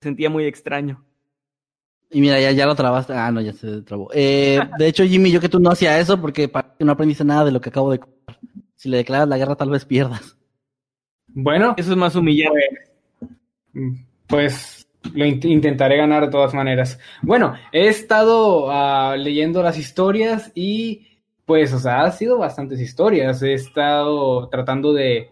sentía 0.00 0.30
muy 0.30 0.44
extraño. 0.44 1.04
Y 2.10 2.20
mira, 2.20 2.38
ya, 2.40 2.52
ya 2.52 2.64
lo 2.66 2.76
trabaste. 2.76 3.14
Ah, 3.14 3.32
no, 3.32 3.40
ya 3.40 3.52
se 3.52 3.82
trabó. 3.82 4.08
Eh, 4.14 4.60
de 4.78 4.86
hecho, 4.86 5.04
Jimmy, 5.04 5.32
yo 5.32 5.40
que 5.40 5.48
tú 5.48 5.58
no 5.58 5.70
hacía 5.70 5.98
eso 5.98 6.20
porque 6.20 6.48
no 6.78 6.92
aprendiste 6.92 7.24
nada 7.24 7.44
de 7.44 7.50
lo 7.50 7.60
que 7.60 7.70
acabo 7.70 7.90
de 7.90 7.98
contar. 7.98 8.38
Si 8.76 8.88
le 8.88 8.98
declaras 8.98 9.26
la 9.28 9.38
guerra, 9.38 9.56
tal 9.56 9.70
vez 9.70 9.84
pierdas. 9.84 10.36
Bueno, 11.26 11.74
Eso 11.76 11.90
es 11.90 11.96
más 11.96 12.14
humillante. 12.14 12.60
pues 14.28 14.86
lo 15.12 15.24
int- 15.24 15.44
intentaré 15.50 15.96
ganar 15.96 16.24
de 16.26 16.30
todas 16.30 16.54
maneras. 16.54 16.98
Bueno, 17.22 17.54
he 17.72 17.88
estado 17.88 18.70
ah, 18.70 19.16
leyendo 19.18 19.62
las 19.64 19.78
historias 19.78 20.52
y 20.54 21.08
pues, 21.46 21.72
o 21.72 21.78
sea, 21.78 22.02
ha 22.04 22.12
sido 22.12 22.38
bastantes 22.38 22.80
historias. 22.80 23.42
He 23.42 23.54
estado 23.54 24.48
tratando 24.48 24.92
de, 24.92 25.30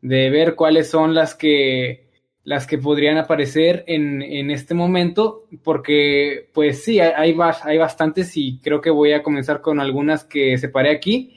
de 0.00 0.30
ver 0.30 0.54
cuáles 0.54 0.90
son 0.90 1.14
las 1.14 1.34
que 1.34 2.08
las 2.42 2.66
que 2.66 2.78
podrían 2.78 3.18
aparecer 3.18 3.84
en, 3.86 4.22
en 4.22 4.50
este 4.50 4.72
momento, 4.74 5.44
porque 5.62 6.48
pues 6.54 6.82
sí, 6.82 6.98
hay, 6.98 7.12
hay, 7.14 7.34
bas- 7.34 7.60
hay 7.64 7.76
bastantes 7.78 8.34
y 8.36 8.58
creo 8.60 8.80
que 8.80 8.88
voy 8.90 9.12
a 9.12 9.22
comenzar 9.22 9.60
con 9.60 9.78
algunas 9.78 10.24
que 10.24 10.56
separé 10.56 10.90
aquí. 10.90 11.36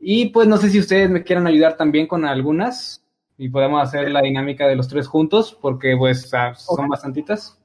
Y 0.00 0.30
pues 0.30 0.48
no 0.48 0.56
sé 0.56 0.70
si 0.70 0.78
ustedes 0.78 1.10
me 1.10 1.22
quieran 1.22 1.46
ayudar 1.46 1.76
también 1.76 2.06
con 2.06 2.24
algunas 2.24 3.04
y 3.36 3.50
podemos 3.50 3.82
hacer 3.82 4.10
la 4.10 4.22
dinámica 4.22 4.66
de 4.66 4.74
los 4.76 4.88
tres 4.88 5.06
juntos, 5.06 5.56
porque 5.60 5.94
pues 5.98 6.32
ah, 6.34 6.54
son 6.54 6.88
bastantitas. 6.88 7.58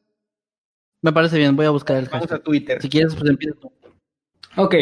Me 1.02 1.14
parece 1.14 1.38
bien, 1.38 1.56
voy 1.56 1.66
a 1.66 1.70
buscar 1.72 1.98
el 1.98 2.06
Vamos 2.06 2.22
hashtag. 2.28 2.40
a 2.40 2.44
Twitter. 2.44 2.82
Si 2.82 2.90
quieres, 2.90 3.16
pues 3.16 3.30
empieza 3.30 3.56
tú. 3.60 3.72
Ok, 4.56 4.76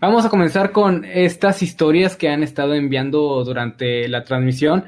vamos 0.00 0.24
a 0.24 0.28
comenzar 0.28 0.72
con 0.72 1.04
estas 1.04 1.62
historias 1.62 2.16
que 2.16 2.28
han 2.28 2.42
estado 2.42 2.74
enviando 2.74 3.44
durante 3.44 4.08
la 4.08 4.24
transmisión. 4.24 4.86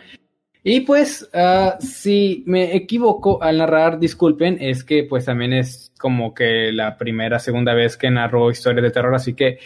Y 0.64 0.80
pues, 0.80 1.30
ah, 1.32 1.76
si 1.78 2.42
me 2.46 2.74
equivoco 2.74 3.40
al 3.40 3.58
narrar, 3.58 4.00
disculpen, 4.00 4.58
es 4.60 4.82
que 4.82 5.04
pues 5.04 5.26
también 5.26 5.52
es 5.52 5.92
como 6.00 6.34
que 6.34 6.72
la 6.72 6.98
primera, 6.98 7.38
segunda 7.38 7.74
vez 7.74 7.96
que 7.96 8.10
narro 8.10 8.50
historias 8.50 8.82
de 8.82 8.90
terror, 8.90 9.14
así 9.14 9.34
que 9.34 9.58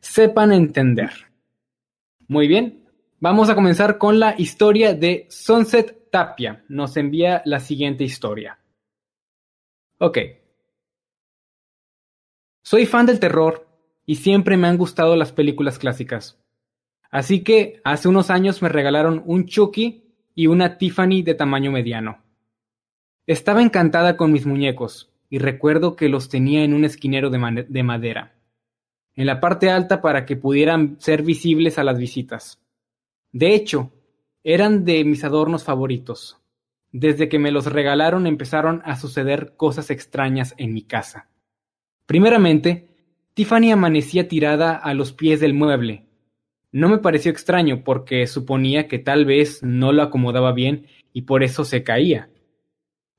sepan 0.00 0.52
entender. 0.52 1.10
Muy 2.26 2.48
bien, 2.48 2.84
vamos 3.20 3.48
a 3.48 3.54
comenzar 3.54 3.96
con 3.96 4.18
la 4.18 4.34
historia 4.36 4.94
de 4.94 5.26
Sunset 5.30 6.10
Tapia. 6.10 6.64
Nos 6.68 6.96
envía 6.96 7.42
la 7.44 7.60
siguiente 7.60 8.02
historia. 8.02 8.58
Ok. 9.98 10.18
Soy 12.62 12.86
fan 12.86 13.06
del 13.06 13.20
terror 13.20 13.65
y 14.06 14.14
siempre 14.16 14.56
me 14.56 14.68
han 14.68 14.78
gustado 14.78 15.16
las 15.16 15.32
películas 15.32 15.78
clásicas. 15.78 16.38
Así 17.10 17.42
que 17.42 17.80
hace 17.84 18.08
unos 18.08 18.30
años 18.30 18.62
me 18.62 18.68
regalaron 18.68 19.22
un 19.26 19.46
Chucky 19.46 20.04
y 20.34 20.46
una 20.46 20.78
Tiffany 20.78 21.22
de 21.22 21.34
tamaño 21.34 21.72
mediano. 21.72 22.22
Estaba 23.26 23.62
encantada 23.62 24.16
con 24.16 24.32
mis 24.32 24.46
muñecos 24.46 25.12
y 25.28 25.38
recuerdo 25.38 25.96
que 25.96 26.08
los 26.08 26.28
tenía 26.28 26.62
en 26.62 26.72
un 26.72 26.84
esquinero 26.84 27.30
de, 27.30 27.66
de 27.68 27.82
madera, 27.82 28.36
en 29.14 29.26
la 29.26 29.40
parte 29.40 29.70
alta 29.70 30.00
para 30.00 30.24
que 30.24 30.36
pudieran 30.36 30.96
ser 31.00 31.22
visibles 31.22 31.78
a 31.78 31.84
las 31.84 31.98
visitas. 31.98 32.60
De 33.32 33.54
hecho, 33.54 33.92
eran 34.44 34.84
de 34.84 35.04
mis 35.04 35.24
adornos 35.24 35.64
favoritos. 35.64 36.40
Desde 36.92 37.28
que 37.28 37.40
me 37.40 37.50
los 37.50 37.66
regalaron 37.66 38.28
empezaron 38.28 38.80
a 38.84 38.96
suceder 38.96 39.56
cosas 39.56 39.90
extrañas 39.90 40.54
en 40.56 40.72
mi 40.72 40.82
casa. 40.82 41.28
Primeramente, 42.06 42.95
Tiffany 43.36 43.70
amanecía 43.70 44.28
tirada 44.28 44.74
a 44.74 44.94
los 44.94 45.12
pies 45.12 45.40
del 45.40 45.52
mueble. 45.52 46.06
No 46.72 46.88
me 46.88 46.96
pareció 46.96 47.30
extraño 47.30 47.84
porque 47.84 48.26
suponía 48.26 48.88
que 48.88 48.98
tal 48.98 49.26
vez 49.26 49.62
no 49.62 49.92
lo 49.92 50.02
acomodaba 50.02 50.52
bien 50.52 50.86
y 51.12 51.22
por 51.22 51.42
eso 51.42 51.66
se 51.66 51.82
caía. 51.82 52.30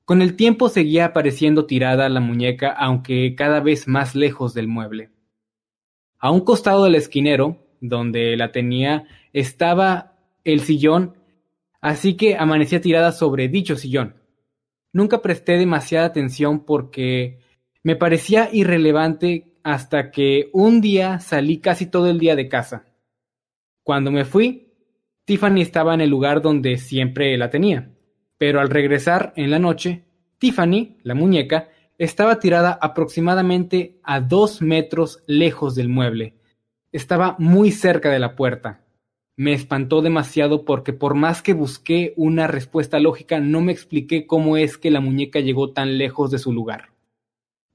Con 0.04 0.20
el 0.20 0.34
tiempo 0.34 0.70
seguía 0.70 1.04
apareciendo 1.04 1.66
tirada 1.66 2.08
la 2.08 2.18
muñeca 2.18 2.72
aunque 2.72 3.36
cada 3.36 3.60
vez 3.60 3.86
más 3.86 4.16
lejos 4.16 4.54
del 4.54 4.66
mueble. 4.66 5.10
A 6.18 6.32
un 6.32 6.40
costado 6.40 6.82
del 6.82 6.96
esquinero, 6.96 7.64
donde 7.80 8.36
la 8.36 8.50
tenía, 8.50 9.04
estaba 9.32 10.16
el 10.42 10.62
sillón, 10.62 11.14
así 11.80 12.16
que 12.16 12.36
amanecía 12.36 12.80
tirada 12.80 13.12
sobre 13.12 13.46
dicho 13.46 13.76
sillón. 13.76 14.16
Nunca 14.92 15.22
presté 15.22 15.58
demasiada 15.58 16.06
atención 16.06 16.64
porque 16.64 17.38
me 17.84 17.94
parecía 17.94 18.48
irrelevante 18.52 19.47
hasta 19.68 20.10
que 20.10 20.48
un 20.54 20.80
día 20.80 21.20
salí 21.20 21.58
casi 21.58 21.84
todo 21.84 22.08
el 22.08 22.18
día 22.18 22.34
de 22.34 22.48
casa. 22.48 22.86
Cuando 23.82 24.10
me 24.10 24.24
fui, 24.24 24.72
Tiffany 25.26 25.60
estaba 25.60 25.92
en 25.92 26.00
el 26.00 26.08
lugar 26.08 26.40
donde 26.40 26.78
siempre 26.78 27.36
la 27.36 27.50
tenía, 27.50 27.90
pero 28.38 28.60
al 28.60 28.70
regresar 28.70 29.34
en 29.36 29.50
la 29.50 29.58
noche, 29.58 30.04
Tiffany, 30.38 30.96
la 31.02 31.14
muñeca, 31.14 31.68
estaba 31.98 32.38
tirada 32.38 32.78
aproximadamente 32.80 34.00
a 34.04 34.20
dos 34.20 34.62
metros 34.62 35.22
lejos 35.26 35.74
del 35.74 35.90
mueble. 35.90 36.36
Estaba 36.90 37.36
muy 37.38 37.70
cerca 37.70 38.10
de 38.10 38.20
la 38.20 38.36
puerta. 38.36 38.86
Me 39.36 39.52
espantó 39.52 40.00
demasiado 40.00 40.64
porque 40.64 40.94
por 40.94 41.14
más 41.14 41.42
que 41.42 41.52
busqué 41.52 42.14
una 42.16 42.46
respuesta 42.46 42.98
lógica 43.00 43.38
no 43.38 43.60
me 43.60 43.72
expliqué 43.72 44.26
cómo 44.26 44.56
es 44.56 44.78
que 44.78 44.90
la 44.90 45.00
muñeca 45.00 45.40
llegó 45.40 45.72
tan 45.72 45.98
lejos 45.98 46.30
de 46.30 46.38
su 46.38 46.54
lugar. 46.54 46.88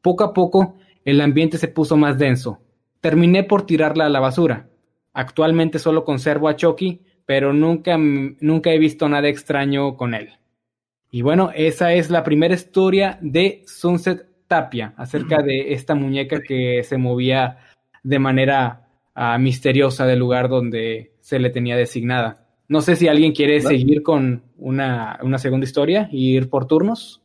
Poco 0.01 0.23
a 0.23 0.33
poco, 0.33 0.75
el 1.05 1.21
ambiente 1.21 1.57
se 1.57 1.67
puso 1.67 1.97
más 1.97 2.17
denso. 2.17 2.61
Terminé 3.01 3.43
por 3.43 3.65
tirarla 3.65 4.05
a 4.05 4.09
la 4.09 4.19
basura. 4.19 4.69
Actualmente 5.13 5.79
solo 5.79 6.05
conservo 6.05 6.47
a 6.47 6.55
Chucky, 6.55 7.01
pero 7.25 7.53
nunca, 7.53 7.97
nunca 7.97 8.71
he 8.71 8.79
visto 8.79 9.07
nada 9.07 9.27
extraño 9.27 9.95
con 9.95 10.13
él. 10.13 10.29
Y 11.11 11.21
bueno, 11.21 11.51
esa 11.53 11.93
es 11.93 12.09
la 12.09 12.23
primera 12.23 12.55
historia 12.55 13.19
de 13.21 13.63
Sunset 13.67 14.25
Tapia, 14.47 14.93
acerca 14.97 15.41
de 15.41 15.73
esta 15.73 15.95
muñeca 15.95 16.41
que 16.41 16.83
se 16.83 16.97
movía 16.97 17.57
de 18.03 18.19
manera 18.19 18.87
ah, 19.15 19.37
misteriosa 19.37 20.05
del 20.05 20.19
lugar 20.19 20.49
donde 20.49 21.13
se 21.21 21.39
le 21.39 21.49
tenía 21.49 21.77
designada. 21.77 22.47
No 22.67 22.81
sé 22.81 22.95
si 22.95 23.07
alguien 23.07 23.33
quiere 23.33 23.61
seguir 23.61 24.03
con 24.03 24.43
una, 24.57 25.19
una 25.21 25.37
segunda 25.37 25.65
historia 25.65 26.09
y 26.11 26.35
ir 26.35 26.49
por 26.49 26.65
turnos. 26.65 27.22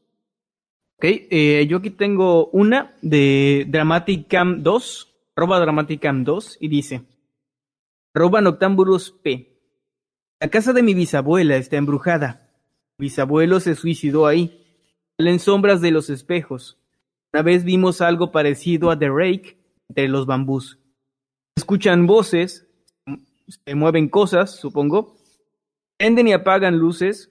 Ok, 1.00 1.04
eh, 1.04 1.64
yo 1.68 1.76
aquí 1.76 1.90
tengo 1.90 2.48
una 2.48 2.96
de 3.02 3.66
Dramatic 3.68 4.26
Cam 4.26 4.64
2, 4.64 5.14
arroba 5.36 5.60
Dramatic 5.60 6.02
Cam 6.02 6.24
2, 6.24 6.58
y 6.58 6.66
dice, 6.66 7.02
arroba 8.12 8.40
Noctambulus 8.40 9.12
P. 9.12 9.60
La 10.40 10.48
casa 10.48 10.72
de 10.72 10.82
mi 10.82 10.94
bisabuela 10.94 11.56
está 11.56 11.76
embrujada. 11.76 12.50
Mi 12.98 13.04
bisabuelo 13.04 13.60
se 13.60 13.76
suicidó 13.76 14.26
ahí. 14.26 14.66
Salen 15.16 15.38
sombras 15.38 15.80
de 15.80 15.92
los 15.92 16.10
espejos. 16.10 16.80
Una 17.32 17.44
vez 17.44 17.62
vimos 17.62 18.00
algo 18.00 18.32
parecido 18.32 18.90
a 18.90 18.98
The 18.98 19.08
Rake 19.08 19.56
entre 19.88 20.08
los 20.08 20.26
bambús. 20.26 20.80
Escuchan 21.54 22.08
voces, 22.08 22.66
se 23.46 23.74
mueven 23.76 24.08
cosas, 24.08 24.56
supongo. 24.56 25.16
Prenden 25.96 26.26
y 26.26 26.32
apagan 26.32 26.76
luces. 26.76 27.30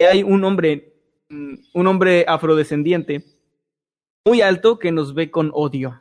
Hay 0.00 0.24
un 0.24 0.42
hombre 0.42 0.95
un 1.30 1.86
hombre 1.86 2.24
afrodescendiente 2.28 3.24
muy 4.26 4.40
alto 4.40 4.78
que 4.78 4.92
nos 4.92 5.14
ve 5.14 5.30
con 5.30 5.50
odio. 5.54 6.00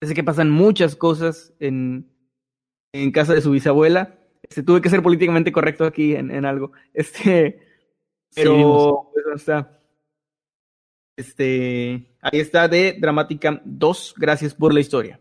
Parece 0.00 0.14
que 0.14 0.24
pasan 0.24 0.50
muchas 0.50 0.96
cosas 0.96 1.54
en, 1.60 2.10
en 2.92 3.10
casa 3.12 3.34
de 3.34 3.40
su 3.40 3.50
bisabuela. 3.50 4.18
Este, 4.42 4.62
tuve 4.62 4.80
que 4.80 4.90
ser 4.90 5.02
políticamente 5.02 5.52
correcto 5.52 5.84
aquí 5.84 6.14
en, 6.14 6.30
en 6.30 6.44
algo. 6.44 6.72
Este, 6.94 7.60
pero 8.34 8.54
vimos. 8.56 9.06
pues, 9.12 9.42
sea, 9.42 9.80
este, 11.16 12.16
ahí 12.20 12.40
está 12.40 12.68
de 12.68 12.96
Dramatica 13.00 13.62
2. 13.64 14.14
Gracias 14.18 14.54
por 14.54 14.74
la 14.74 14.80
historia. 14.80 15.20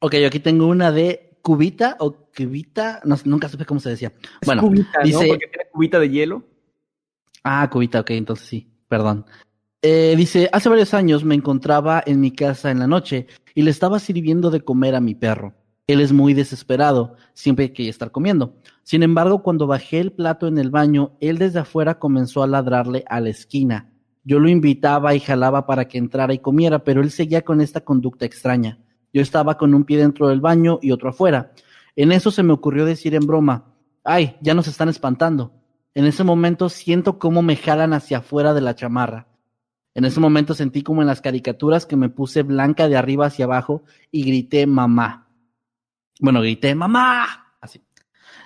Ok, 0.00 0.16
yo 0.16 0.26
aquí 0.26 0.40
tengo 0.40 0.66
una 0.66 0.90
de 0.90 1.38
Cubita 1.42 1.96
o 2.00 2.12
Cubita, 2.36 3.00
no, 3.04 3.16
nunca 3.24 3.48
supe 3.48 3.64
cómo 3.66 3.80
se 3.80 3.90
decía. 3.90 4.12
Es 4.40 4.46
Bueno, 4.46 4.68
dice- 5.04 5.28
Porque 5.28 5.46
tiene 5.46 5.70
cubita 5.70 5.98
de 6.00 6.08
hielo. 6.10 6.42
Ah, 7.42 7.68
Cubita, 7.70 8.00
ok, 8.00 8.10
entonces 8.10 8.46
sí, 8.46 8.68
perdón. 8.88 9.24
Eh, 9.82 10.14
dice, 10.16 10.50
hace 10.52 10.68
varios 10.68 10.92
años 10.92 11.24
me 11.24 11.34
encontraba 11.34 12.02
en 12.04 12.20
mi 12.20 12.32
casa 12.32 12.70
en 12.70 12.80
la 12.80 12.86
noche 12.86 13.26
y 13.54 13.62
le 13.62 13.70
estaba 13.70 13.98
sirviendo 13.98 14.50
de 14.50 14.60
comer 14.60 14.94
a 14.94 15.00
mi 15.00 15.14
perro. 15.14 15.54
Él 15.86 16.00
es 16.00 16.12
muy 16.12 16.34
desesperado, 16.34 17.16
siempre 17.32 17.72
quería 17.72 17.90
estar 17.90 18.10
comiendo. 18.12 18.54
Sin 18.82 19.02
embargo, 19.02 19.42
cuando 19.42 19.66
bajé 19.66 20.00
el 20.00 20.12
plato 20.12 20.46
en 20.46 20.58
el 20.58 20.70
baño, 20.70 21.16
él 21.20 21.38
desde 21.38 21.60
afuera 21.60 21.98
comenzó 21.98 22.42
a 22.42 22.46
ladrarle 22.46 23.04
a 23.08 23.20
la 23.20 23.30
esquina. 23.30 23.90
Yo 24.22 24.38
lo 24.38 24.48
invitaba 24.48 25.14
y 25.14 25.20
jalaba 25.20 25.66
para 25.66 25.88
que 25.88 25.98
entrara 25.98 26.34
y 26.34 26.38
comiera, 26.38 26.84
pero 26.84 27.00
él 27.00 27.10
seguía 27.10 27.42
con 27.42 27.60
esta 27.60 27.80
conducta 27.80 28.26
extraña. 28.26 28.78
Yo 29.12 29.22
estaba 29.22 29.56
con 29.56 29.74
un 29.74 29.84
pie 29.84 29.98
dentro 29.98 30.28
del 30.28 30.40
baño 30.40 30.78
y 30.82 30.92
otro 30.92 31.08
afuera. 31.08 31.52
En 31.96 32.12
eso 32.12 32.30
se 32.30 32.42
me 32.42 32.52
ocurrió 32.52 32.84
decir 32.84 33.14
en 33.14 33.26
broma, 33.26 33.74
ay, 34.04 34.36
ya 34.42 34.54
nos 34.54 34.68
están 34.68 34.88
espantando. 34.88 35.52
En 35.94 36.04
ese 36.06 36.24
momento 36.24 36.68
siento 36.68 37.18
cómo 37.18 37.42
me 37.42 37.56
jalan 37.56 37.92
hacia 37.92 38.18
afuera 38.18 38.54
de 38.54 38.60
la 38.60 38.74
chamarra. 38.74 39.26
En 39.94 40.04
ese 40.04 40.20
momento 40.20 40.54
sentí 40.54 40.82
como 40.82 41.00
en 41.02 41.08
las 41.08 41.20
caricaturas 41.20 41.84
que 41.84 41.96
me 41.96 42.08
puse 42.08 42.42
blanca 42.42 42.88
de 42.88 42.96
arriba 42.96 43.26
hacia 43.26 43.46
abajo 43.46 43.82
y 44.10 44.22
grité 44.22 44.66
mamá. 44.66 45.28
Bueno, 46.20 46.40
grité 46.40 46.74
mamá. 46.74 47.26
Así. 47.60 47.82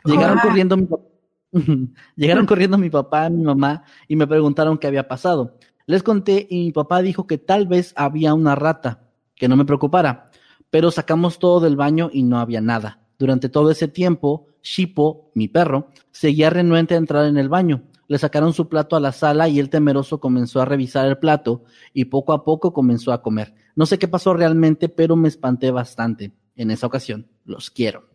Llegaron 0.05 0.39
corriendo 0.39 0.77
mi 0.77 0.87
papá. 0.87 1.05
Llegaron 2.17 2.47
corriendo 2.47 2.79
mi 2.79 2.91
papá, 2.91 3.29
mi 3.29 3.45
mamá 3.45 3.85
y 4.09 4.17
me 4.17 4.27
preguntaron 4.27 4.79
qué 4.79 4.87
había 4.87 5.07
pasado. 5.07 5.59
Les 5.87 6.03
conté 6.03 6.47
y 6.49 6.65
mi 6.65 6.73
papá 6.73 7.03
dijo 7.03 7.27
que 7.27 7.37
tal 7.37 7.67
vez 7.67 7.93
había 7.97 8.33
una 8.33 8.55
rata, 8.55 9.05
que 9.35 9.49
no 9.49 9.57
me 9.57 9.67
preocupara, 9.67 10.31
pero 10.71 10.91
sacamos 10.91 11.39
todo 11.39 11.61
del 11.61 11.77
baño 11.77 12.09
y 12.11 12.23
no 12.23 12.39
había 12.39 12.63
nada. 12.63 13.01
Durante 13.19 13.51
todo 13.51 13.71
ese 13.71 13.87
tiempo, 13.87 14.49
Shippo, 14.65 15.31
mi 15.35 15.47
perro, 15.47 15.91
seguía 16.11 16.51
renuente 16.51 16.95
a 16.95 16.97
entrar 16.97 17.27
en 17.27 17.37
el 17.37 17.49
baño. 17.49 17.83
le 18.07 18.19
sacaron 18.19 18.53
su 18.53 18.69
plato 18.69 18.97
a 18.97 19.01
la 19.01 19.13
sala 19.13 19.49
y 19.49 19.59
el 19.59 19.71
temeroso 19.71 20.21
comenzó 20.21 20.61
a 20.61 20.67
revisar 20.67 21.07
el 21.07 21.19
plato 21.19 21.65
y 21.95 22.07
poco 22.07 22.33
a 22.33 22.45
poco 22.45 22.73
comenzó 22.73 23.13
a 23.13 23.23
comer. 23.23 23.55
No 23.77 23.87
sé 23.87 23.99
qué 23.99 24.09
pasó 24.09 24.35
realmente, 24.35 24.89
pero 24.89 25.17
me 25.17 25.29
espanté 25.29 25.71
bastante 25.71 26.33
en 26.55 26.71
esa 26.71 26.87
ocasión. 26.87 27.27
Los 27.45 27.71
quiero. 27.71 28.09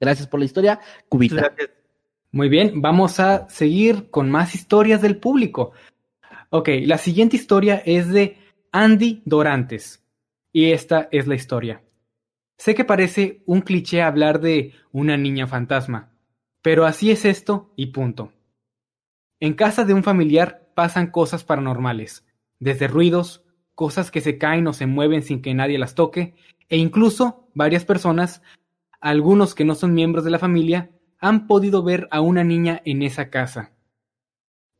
Gracias 0.00 0.28
por 0.28 0.38
la 0.38 0.46
historia, 0.46 0.80
Cubita. 1.08 1.52
Muy 2.30 2.48
bien, 2.48 2.80
vamos 2.80 3.18
a 3.20 3.48
seguir 3.48 4.10
con 4.10 4.30
más 4.30 4.54
historias 4.54 5.00
del 5.00 5.16
público. 5.16 5.72
Ok, 6.50 6.68
la 6.82 6.98
siguiente 6.98 7.36
historia 7.36 7.82
es 7.84 8.08
de 8.08 8.38
Andy 8.72 9.22
Dorantes. 9.24 10.04
Y 10.52 10.70
esta 10.70 11.08
es 11.10 11.26
la 11.26 11.34
historia. 11.34 11.82
Sé 12.56 12.74
que 12.74 12.84
parece 12.84 13.42
un 13.46 13.62
cliché 13.62 14.02
hablar 14.02 14.40
de 14.40 14.72
una 14.92 15.16
niña 15.16 15.46
fantasma, 15.46 16.12
pero 16.62 16.86
así 16.86 17.10
es 17.10 17.24
esto 17.24 17.72
y 17.76 17.86
punto. 17.86 18.32
En 19.40 19.54
casa 19.54 19.84
de 19.84 19.94
un 19.94 20.02
familiar 20.02 20.70
pasan 20.74 21.10
cosas 21.10 21.44
paranormales, 21.44 22.24
desde 22.60 22.88
ruidos, 22.88 23.44
cosas 23.74 24.10
que 24.10 24.20
se 24.20 24.38
caen 24.38 24.66
o 24.66 24.72
se 24.72 24.86
mueven 24.86 25.22
sin 25.22 25.42
que 25.42 25.54
nadie 25.54 25.78
las 25.78 25.94
toque, 25.94 26.34
e 26.68 26.76
incluso 26.76 27.48
varias 27.54 27.84
personas, 27.84 28.40
algunos 29.00 29.54
que 29.54 29.64
no 29.64 29.74
son 29.74 29.92
miembros 29.92 30.24
de 30.24 30.30
la 30.30 30.38
familia, 30.38 30.90
han 31.18 31.46
podido 31.46 31.82
ver 31.82 32.08
a 32.10 32.20
una 32.20 32.44
niña 32.44 32.80
en 32.84 33.02
esa 33.02 33.30
casa. 33.30 33.72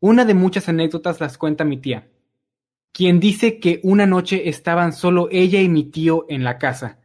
Una 0.00 0.24
de 0.24 0.34
muchas 0.34 0.68
anécdotas 0.68 1.20
las 1.20 1.38
cuenta 1.38 1.64
mi 1.64 1.78
tía, 1.78 2.08
quien 2.92 3.18
dice 3.18 3.58
que 3.58 3.80
una 3.82 4.06
noche 4.06 4.48
estaban 4.48 4.92
solo 4.92 5.28
ella 5.30 5.60
y 5.60 5.68
mi 5.68 5.84
tío 5.84 6.26
en 6.28 6.44
la 6.44 6.58
casa. 6.58 7.00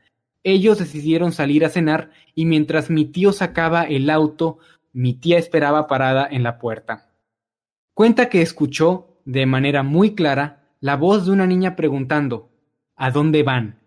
Ellos 0.52 0.80
decidieron 0.80 1.32
salir 1.32 1.64
a 1.64 1.70
cenar 1.70 2.10
y 2.34 2.46
mientras 2.46 2.90
mi 2.90 3.06
tío 3.06 3.34
sacaba 3.34 3.84
el 3.84 4.10
auto, 4.10 4.58
mi 4.92 5.14
tía 5.14 5.38
esperaba 5.38 5.86
parada 5.86 6.28
en 6.28 6.42
la 6.42 6.58
puerta. 6.58 7.14
Cuenta 7.94 8.30
que 8.30 8.42
escuchó, 8.42 9.22
de 9.26 9.46
manera 9.46 9.84
muy 9.84 10.16
clara, 10.16 10.74
la 10.80 10.96
voz 10.96 11.28
de 11.28 11.34
una 11.34 11.46
niña 11.46 11.76
preguntando 11.76 12.50
¿A 12.96 13.12
dónde 13.12 13.44
van? 13.44 13.80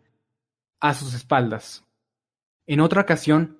a 0.78 0.94
sus 0.94 1.14
espaldas. 1.14 1.84
En 2.68 2.78
otra 2.78 3.02
ocasión, 3.02 3.59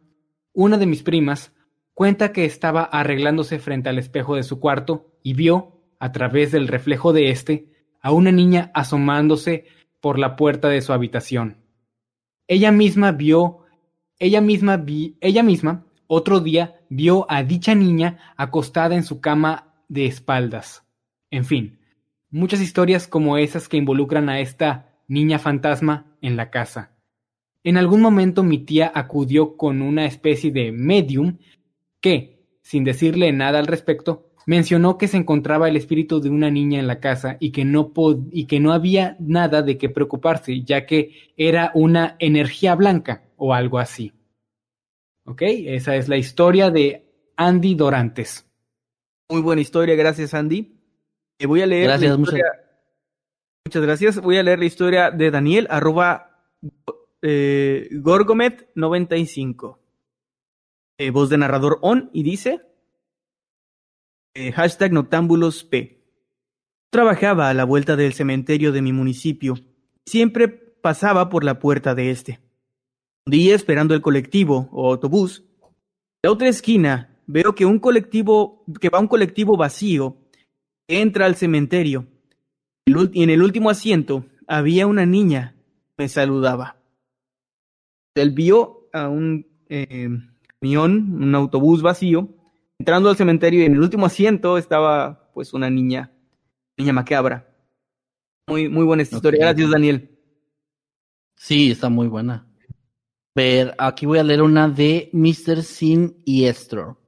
una 0.53 0.79
de 0.79 0.87
mis 0.87 1.03
primas 1.03 1.53
cuenta 1.95 2.31
que 2.31 2.45
estaba 2.45 2.85
arreglándose 2.85 3.59
frente 3.59 3.89
al 3.89 3.99
espejo 3.99 4.37
de 4.37 4.45
su 4.45 4.61
cuarto 4.61 5.11
y 5.25 5.35
vio, 5.35 5.81
a 5.99 6.13
través 6.13 6.53
del 6.53 6.69
reflejo 6.69 7.13
de 7.13 7.31
éste, 7.31 7.69
a 8.01 8.13
una 8.13 8.31
niña 8.31 8.71
asomándose 8.75 9.67
por 10.01 10.21
la 10.21 10.37
puerta 10.37 10.69
de 10.69 10.83
su 10.83 10.93
habitación. 10.93 11.62
Ella 12.53 12.71
misma 12.71 13.13
vio, 13.13 13.61
ella 14.19 14.43
misma 14.43 14.85
ella 15.23 15.43
misma 15.43 15.87
otro 16.07 16.41
día 16.41 16.83
vio 16.91 17.25
a 17.31 17.43
dicha 17.45 17.75
niña 17.75 18.19
acostada 18.37 18.95
en 18.95 19.05
su 19.05 19.23
cama 19.23 19.73
de 19.89 20.05
espaldas. 20.05 20.85
En 21.31 21.47
fin, 21.47 21.79
muchas 22.29 22.61
historias 22.61 23.09
como 23.09 23.39
esas 23.39 23.71
que 23.71 23.79
involucran 23.79 24.29
a 24.29 24.41
esta 24.41 24.99
niña 25.09 25.39
fantasma 25.39 26.15
en 26.21 26.37
la 26.37 26.51
casa. 26.51 26.95
En 27.65 27.79
algún 27.79 28.03
momento 28.03 28.43
mi 28.43 28.59
tía 28.59 28.93
acudió 28.95 29.57
con 29.57 29.81
una 29.81 30.05
especie 30.05 30.53
de 30.53 30.73
medium 30.73 31.39
que, 32.03 32.45
sin 32.61 32.85
decirle 32.85 33.33
nada 33.33 33.61
al 33.61 33.67
respecto, 33.67 34.32
mencionó 34.47 34.99
que 34.99 35.09
se 35.09 35.17
encontraba 35.17 35.69
el 35.69 35.77
espíritu 35.77 36.21
de 36.21 36.31
una 36.31 36.51
niña 36.51 36.79
en 36.81 36.87
la 36.87 37.01
casa 37.01 37.37
y 37.41 37.53
que 37.53 37.65
no 37.65 37.93
y 38.31 38.47
que 38.47 38.61
no 38.61 38.73
había 38.73 39.17
nada 39.21 39.63
de 39.63 39.79
qué 39.79 39.89
preocuparse, 39.89 40.63
ya 40.63 40.87
que 40.87 41.33
era 41.37 41.71
una 41.75 42.17
energía 42.19 42.75
blanca 42.75 43.25
o 43.37 43.55
algo 43.55 43.79
así. 43.79 44.13
¿Ok? 45.25 45.43
Esa 45.43 45.97
es 45.97 46.09
la 46.09 46.17
historia 46.17 46.71
de 46.71 47.07
Andy 47.37 47.75
Dorantes. 47.75 48.47
Muy 49.31 49.41
buena 49.41 49.63
historia, 49.63 49.95
gracias 49.95 50.35
Andy. 50.35 50.77
Eh, 51.39 51.47
voy 51.47 51.63
a 51.63 51.67
leer 51.67 51.85
Gracias, 51.89 52.17
la 52.17 52.21
historia- 52.23 52.45
Muchas 53.65 53.83
gracias. 53.83 54.21
Voy 54.21 54.37
a 54.39 54.43
leer 54.43 54.59
la 54.59 54.65
historia 54.65 55.11
de 55.13 55.31
Daniel, 55.31 55.67
arroba 55.71 56.45
eh, 57.23 57.89
Gorgomet95. 57.93 59.79
Eh, 60.99 61.11
voz 61.11 61.31
de 61.31 61.39
narrador 61.39 61.79
on 61.81 62.11
y 62.13 62.23
dice 62.23 62.61
eh, 64.35 64.53
hashtag 64.53 64.93
Noctámbulos 64.93 65.65
P. 65.65 66.03
Trabajaba 66.91 67.49
a 67.49 67.55
la 67.55 67.65
vuelta 67.65 67.97
del 67.97 68.13
cementerio 68.13 68.73
de 68.73 68.83
mi 68.83 68.93
municipio. 68.93 69.59
Siempre 70.07 70.49
pasaba 70.49 71.29
por 71.29 71.45
la 71.45 71.59
puerta 71.59 71.95
de 71.95 72.11
este. 72.11 72.41
Un 73.27 73.33
día 73.33 73.55
esperando 73.55 73.95
el 73.95 74.03
colectivo 74.03 74.69
o 74.73 74.91
autobús, 74.91 75.45
la 76.23 76.31
otra 76.31 76.49
esquina 76.49 77.17
veo 77.27 77.55
que 77.55 77.65
un 77.65 77.79
colectivo, 77.79 78.65
que 78.81 78.89
va 78.89 79.01
un 79.01 79.09
colectivo 79.09 79.57
vacío, 79.57 80.17
entra 80.89 81.27
al 81.27 81.37
cementerio. 81.37 82.07
Y 82.85 83.23
en 83.23 83.31
el 83.31 83.43
último 83.43 83.71
asiento 83.71 84.25
había 84.47 84.87
una 84.87 85.07
niña 85.07 85.57
me 85.97 86.09
saludaba. 86.09 86.77
Él 88.15 88.33
vio 88.33 88.89
a 88.93 89.09
un 89.09 89.47
eh, 89.69 90.09
camión, 90.59 91.23
un 91.23 91.35
autobús 91.35 91.81
vacío, 91.81 92.29
entrando 92.83 93.11
al 93.11 93.17
cementerio 93.17 93.61
y 93.61 93.67
en 93.67 93.75
el 93.75 93.81
último 93.81 94.07
asiento 94.07 94.59
estaba 94.59 95.31
pues 95.35 95.55
una 95.55 95.71
niña, 95.71 96.11
niña 96.77 96.93
macabra. 96.93 97.49
Muy, 98.49 98.69
muy 98.69 98.85
buena 98.85 99.05
esta 99.05 99.15
historia. 99.15 99.39
Gracias, 99.39 99.71
Daniel. 99.71 100.19
Sí, 101.37 101.71
está 101.71 101.89
muy 101.89 102.09
buena. 102.09 102.45
Ver, 103.37 103.73
aquí 103.79 104.05
voy 104.05 104.19
a 104.19 104.25
leer 104.25 104.43
una 104.43 104.69
de 104.69 105.11
Mr. 105.13 105.63
Sin 105.63 106.21
y 106.25 106.47
Estro. 106.47 107.01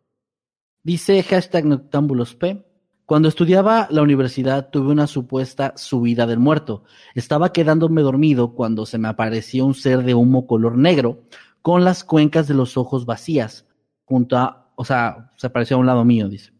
Dice 0.84 1.20
hashtag 1.24 1.64
Noctámbulos 1.64 2.36
P. 2.36 2.64
Cuando 3.04 3.28
estudiaba 3.28 3.88
la 3.90 4.02
universidad 4.02 4.70
tuve 4.70 4.92
una 4.92 5.08
supuesta 5.08 5.72
subida 5.76 6.24
del 6.28 6.38
muerto. 6.38 6.84
Estaba 7.16 7.52
quedándome 7.52 8.02
dormido 8.02 8.54
cuando 8.54 8.86
se 8.86 8.98
me 8.98 9.08
apareció 9.08 9.66
un 9.66 9.74
ser 9.74 10.04
de 10.04 10.14
humo 10.14 10.46
color 10.46 10.78
negro 10.78 11.24
con 11.62 11.82
las 11.82 12.04
cuencas 12.04 12.46
de 12.46 12.54
los 12.54 12.76
ojos 12.76 13.06
vacías. 13.06 13.66
Junto 14.04 14.36
a, 14.36 14.63
o 14.76 14.84
sea, 14.84 15.32
se 15.36 15.46
apareció 15.46 15.76
a 15.76 15.80
un 15.80 15.86
lado 15.86 16.04
mío, 16.04 16.28
dice. 16.28 16.52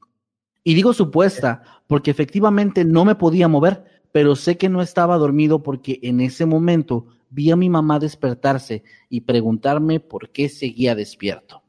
Y 0.63 0.75
digo 0.75 0.93
supuesta 0.93 1.63
porque 1.87 2.11
efectivamente 2.11 2.85
no 2.85 3.05
me 3.05 3.15
podía 3.15 3.49
mover, 3.49 3.85
pero 4.13 4.37
sé 4.37 4.57
que 4.57 4.69
no 4.69 4.81
estaba 4.81 5.19
dormido 5.19 5.63
porque 5.63 6.01
en 6.03 6.21
ese 6.21 6.47
momento 6.47 7.07
vi 7.31 7.51
a 7.51 7.57
mi 7.57 7.69
mamá 7.69 7.99
despertarse 7.99 8.85
y 9.09 9.23
preguntarme 9.23 10.01
por 10.01 10.31
qué 10.31 10.49
seguía 10.49 10.95
despierto. 10.95 11.63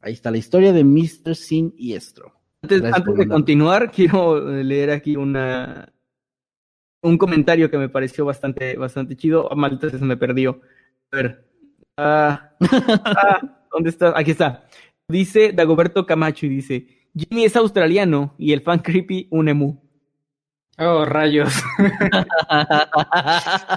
Ahí 0.00 0.12
está 0.12 0.30
la 0.30 0.38
historia 0.38 0.72
de 0.72 0.84
Mr. 0.84 1.34
Sin 1.34 1.74
y 1.76 1.94
Estro. 1.94 2.34
Antes, 2.62 2.82
de 2.82 3.28
continuar, 3.28 3.90
quiero 3.90 4.50
eh, 4.50 4.62
leer 4.62 4.90
aquí 4.90 5.16
una 5.16 5.92
un 7.02 7.16
comentario 7.16 7.70
que 7.70 7.78
me 7.78 7.88
pareció 7.88 8.24
bastante, 8.24 8.76
bastante 8.76 9.16
chido. 9.16 9.50
Ah, 9.50 9.54
Maldita 9.54 9.90
se 9.90 10.04
me 10.04 10.16
perdió. 10.16 10.60
A 11.10 11.16
ver. 11.16 11.48
Ah, 11.96 12.52
ah, 12.60 13.66
¿Dónde 13.72 13.90
está? 13.90 14.12
Aquí 14.18 14.32
está. 14.32 14.66
Dice 15.10 15.52
Dagoberto 15.52 16.06
Camacho 16.06 16.46
y 16.46 16.48
dice: 16.50 16.86
Jimmy 17.16 17.44
es 17.44 17.56
australiano 17.56 18.34
y 18.38 18.52
el 18.52 18.60
fan 18.62 18.78
creepy 18.80 19.28
un 19.30 19.48
emu. 19.48 19.80
Oh, 20.78 21.04
rayos. 21.04 21.52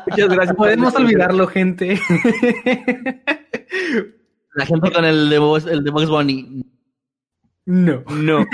Muchas 0.10 0.30
gracias. 0.30 0.56
Podemos 0.56 0.96
olvidarlo, 0.96 1.48
gente. 1.48 2.00
La 4.56 4.66
gente 4.68 4.92
con 4.92 5.04
el 5.04 5.30
de 5.30 5.40
Box, 5.40 5.66
el 5.66 5.84
de 5.84 5.90
Box 5.92 6.08
Bunny. 6.08 6.64
no. 7.66 8.04
No. 8.12 8.46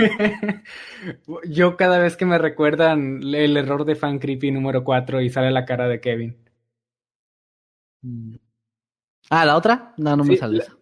Yo 1.46 1.76
cada 1.78 2.00
vez 2.00 2.16
que 2.16 2.26
me 2.26 2.38
recuerdan 2.38 3.22
el 3.22 3.58
error 3.58 3.84
de 3.86 3.96
fan 3.96 4.18
creepy 4.18 4.50
número 4.52 4.84
4 4.86 5.22
y 5.22 5.30
sale 5.30 5.52
la 5.52 5.66
cara 5.66 5.88
de 5.90 6.00
Kevin. 6.00 6.38
Ah, 9.30 9.46
¿la 9.46 9.58
otra? 9.58 9.94
No, 9.98 10.16
no 10.16 10.24
me 10.24 10.34
Sí, 10.36 10.38
sale 10.40 10.58
la- 10.58 10.64
esa. 10.64 10.74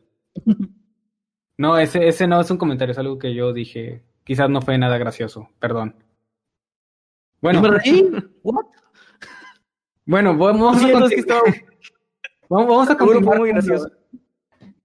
No, 1.57 1.77
ese, 1.77 2.07
ese 2.07 2.27
no 2.27 2.39
es 2.39 2.51
un 2.51 2.57
comentario, 2.57 2.91
es 2.91 2.97
algo 2.99 3.17
que 3.17 3.33
yo 3.33 3.51
dije. 3.53 4.03
Quizás 4.23 4.49
no 4.49 4.61
fue 4.61 4.77
nada 4.77 4.97
gracioso, 4.97 5.49
perdón. 5.59 5.95
Bueno, 7.41 7.61
¿Yo 7.63 7.71
me? 7.93 8.23
¿What? 8.43 8.65
bueno, 10.05 10.37
vamos 10.37 10.77
Sí, 10.79 10.91
a, 10.91 10.99
no, 10.99 11.05
es 11.05 11.11
conti- 11.11 11.15
que 11.15 11.19
estaba- 11.21 11.41
vamos, 12.49 12.67
vamos 12.67 12.89
a 12.89 12.97
continuar. 12.97 13.37
muy 13.39 13.49
gracioso. 13.49 13.91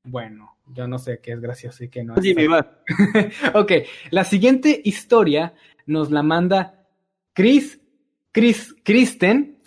Bueno, 0.04 0.56
yo 0.74 0.86
no 0.88 0.98
sé 0.98 1.20
qué 1.22 1.32
es 1.32 1.40
gracioso 1.40 1.84
y 1.84 1.88
qué 1.88 2.04
no. 2.04 2.14
es. 2.16 2.22
Jimmy, 2.22 2.46
va. 2.46 2.78
ok, 3.54 3.72
la 4.10 4.24
siguiente 4.24 4.80
historia 4.84 5.54
nos 5.86 6.10
la 6.10 6.22
manda 6.22 6.86
Chris, 7.34 7.80
Chris, 8.32 8.74
Kristen, 8.84 9.58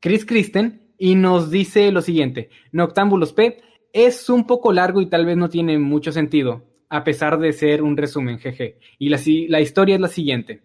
Chris 0.00 0.24
Kristen, 0.24 0.92
y 0.98 1.14
nos 1.14 1.50
dice 1.50 1.90
lo 1.92 2.00
siguiente: 2.02 2.50
Noctámbulos 2.72 3.32
P 3.32 3.62
es 3.92 4.28
un 4.28 4.46
poco 4.46 4.72
largo 4.72 5.00
y 5.00 5.06
tal 5.06 5.26
vez 5.26 5.36
no 5.36 5.48
tiene 5.48 5.78
mucho 5.78 6.12
sentido, 6.12 6.64
a 6.88 7.04
pesar 7.04 7.38
de 7.38 7.52
ser 7.52 7.82
un 7.82 7.96
resumen, 7.96 8.38
jeje. 8.38 8.78
Y 8.98 9.08
la, 9.08 9.20
la 9.48 9.60
historia 9.60 9.94
es 9.94 10.00
la 10.00 10.08
siguiente: 10.08 10.62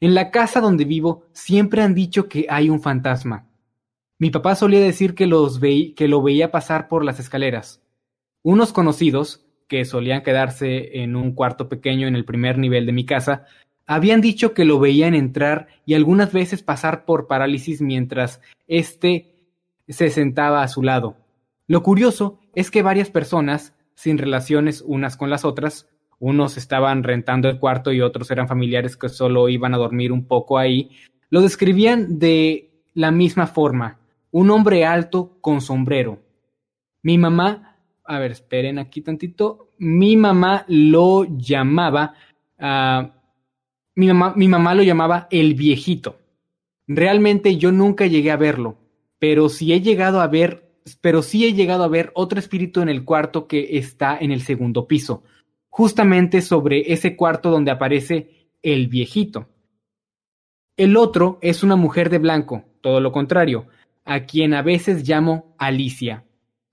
En 0.00 0.14
la 0.14 0.30
casa 0.30 0.60
donde 0.60 0.84
vivo 0.84 1.26
siempre 1.32 1.82
han 1.82 1.94
dicho 1.94 2.28
que 2.28 2.46
hay 2.48 2.70
un 2.70 2.80
fantasma. 2.80 3.48
Mi 4.18 4.30
papá 4.30 4.54
solía 4.54 4.80
decir 4.80 5.14
que, 5.14 5.26
los 5.26 5.58
que 5.58 6.08
lo 6.08 6.22
veía 6.22 6.50
pasar 6.50 6.88
por 6.88 7.04
las 7.04 7.18
escaleras. 7.18 7.82
Unos 8.42 8.72
conocidos, 8.72 9.44
que 9.68 9.84
solían 9.84 10.22
quedarse 10.22 11.02
en 11.02 11.16
un 11.16 11.32
cuarto 11.32 11.68
pequeño 11.68 12.06
en 12.06 12.14
el 12.14 12.24
primer 12.24 12.58
nivel 12.58 12.86
de 12.86 12.92
mi 12.92 13.06
casa, 13.06 13.46
Habían 13.86 14.20
dicho 14.20 14.54
que 14.54 14.64
lo 14.64 14.78
veían 14.78 15.14
entrar 15.14 15.68
y 15.84 15.94
algunas 15.94 16.32
veces 16.32 16.62
pasar 16.62 17.04
por 17.04 17.26
parálisis 17.26 17.80
mientras 17.80 18.40
éste 18.68 19.34
se 19.88 20.10
sentaba 20.10 20.62
a 20.62 20.68
su 20.68 20.82
lado. 20.82 21.16
Lo 21.72 21.82
curioso 21.82 22.38
es 22.54 22.70
que 22.70 22.82
varias 22.82 23.08
personas, 23.08 23.74
sin 23.94 24.18
relaciones 24.18 24.84
unas 24.86 25.16
con 25.16 25.30
las 25.30 25.46
otras, 25.46 25.88
unos 26.18 26.58
estaban 26.58 27.02
rentando 27.02 27.48
el 27.48 27.58
cuarto 27.58 27.94
y 27.94 28.02
otros 28.02 28.30
eran 28.30 28.46
familiares 28.46 28.94
que 28.94 29.08
solo 29.08 29.48
iban 29.48 29.72
a 29.72 29.78
dormir 29.78 30.12
un 30.12 30.26
poco 30.26 30.58
ahí, 30.58 30.90
lo 31.30 31.40
describían 31.40 32.18
de 32.18 32.70
la 32.92 33.10
misma 33.10 33.46
forma, 33.46 33.98
un 34.32 34.50
hombre 34.50 34.84
alto 34.84 35.38
con 35.40 35.62
sombrero. 35.62 36.18
Mi 37.02 37.16
mamá, 37.16 37.78
a 38.04 38.18
ver, 38.18 38.32
esperen 38.32 38.78
aquí 38.78 39.00
tantito, 39.00 39.70
mi 39.78 40.14
mamá 40.14 40.66
lo 40.68 41.24
llamaba, 41.24 42.12
uh, 42.58 43.08
mi, 43.94 44.08
mamá, 44.08 44.34
mi 44.36 44.46
mamá 44.46 44.74
lo 44.74 44.82
llamaba 44.82 45.26
el 45.30 45.54
viejito. 45.54 46.18
Realmente 46.86 47.56
yo 47.56 47.72
nunca 47.72 48.06
llegué 48.06 48.30
a 48.30 48.36
verlo, 48.36 48.76
pero 49.18 49.48
sí 49.48 49.72
he 49.72 49.80
llegado 49.80 50.20
a 50.20 50.26
ver, 50.26 50.71
pero 51.00 51.22
sí 51.22 51.46
he 51.46 51.52
llegado 51.52 51.84
a 51.84 51.88
ver 51.88 52.10
otro 52.14 52.38
espíritu 52.38 52.80
en 52.80 52.88
el 52.88 53.04
cuarto 53.04 53.46
que 53.46 53.78
está 53.78 54.16
en 54.18 54.30
el 54.30 54.42
segundo 54.42 54.86
piso 54.86 55.22
justamente 55.72 56.42
sobre 56.42 56.92
ese 56.92 57.16
cuarto 57.16 57.50
donde 57.50 57.70
aparece 57.70 58.50
el 58.62 58.88
viejito. 58.88 59.48
El 60.76 60.98
otro 60.98 61.38
es 61.40 61.62
una 61.62 61.76
mujer 61.76 62.10
de 62.10 62.18
blanco, 62.18 62.64
todo 62.82 63.00
lo 63.00 63.10
contrario, 63.10 63.68
a 64.04 64.26
quien 64.26 64.52
a 64.52 64.60
veces 64.60 65.08
llamo 65.08 65.54
Alicia, 65.56 66.24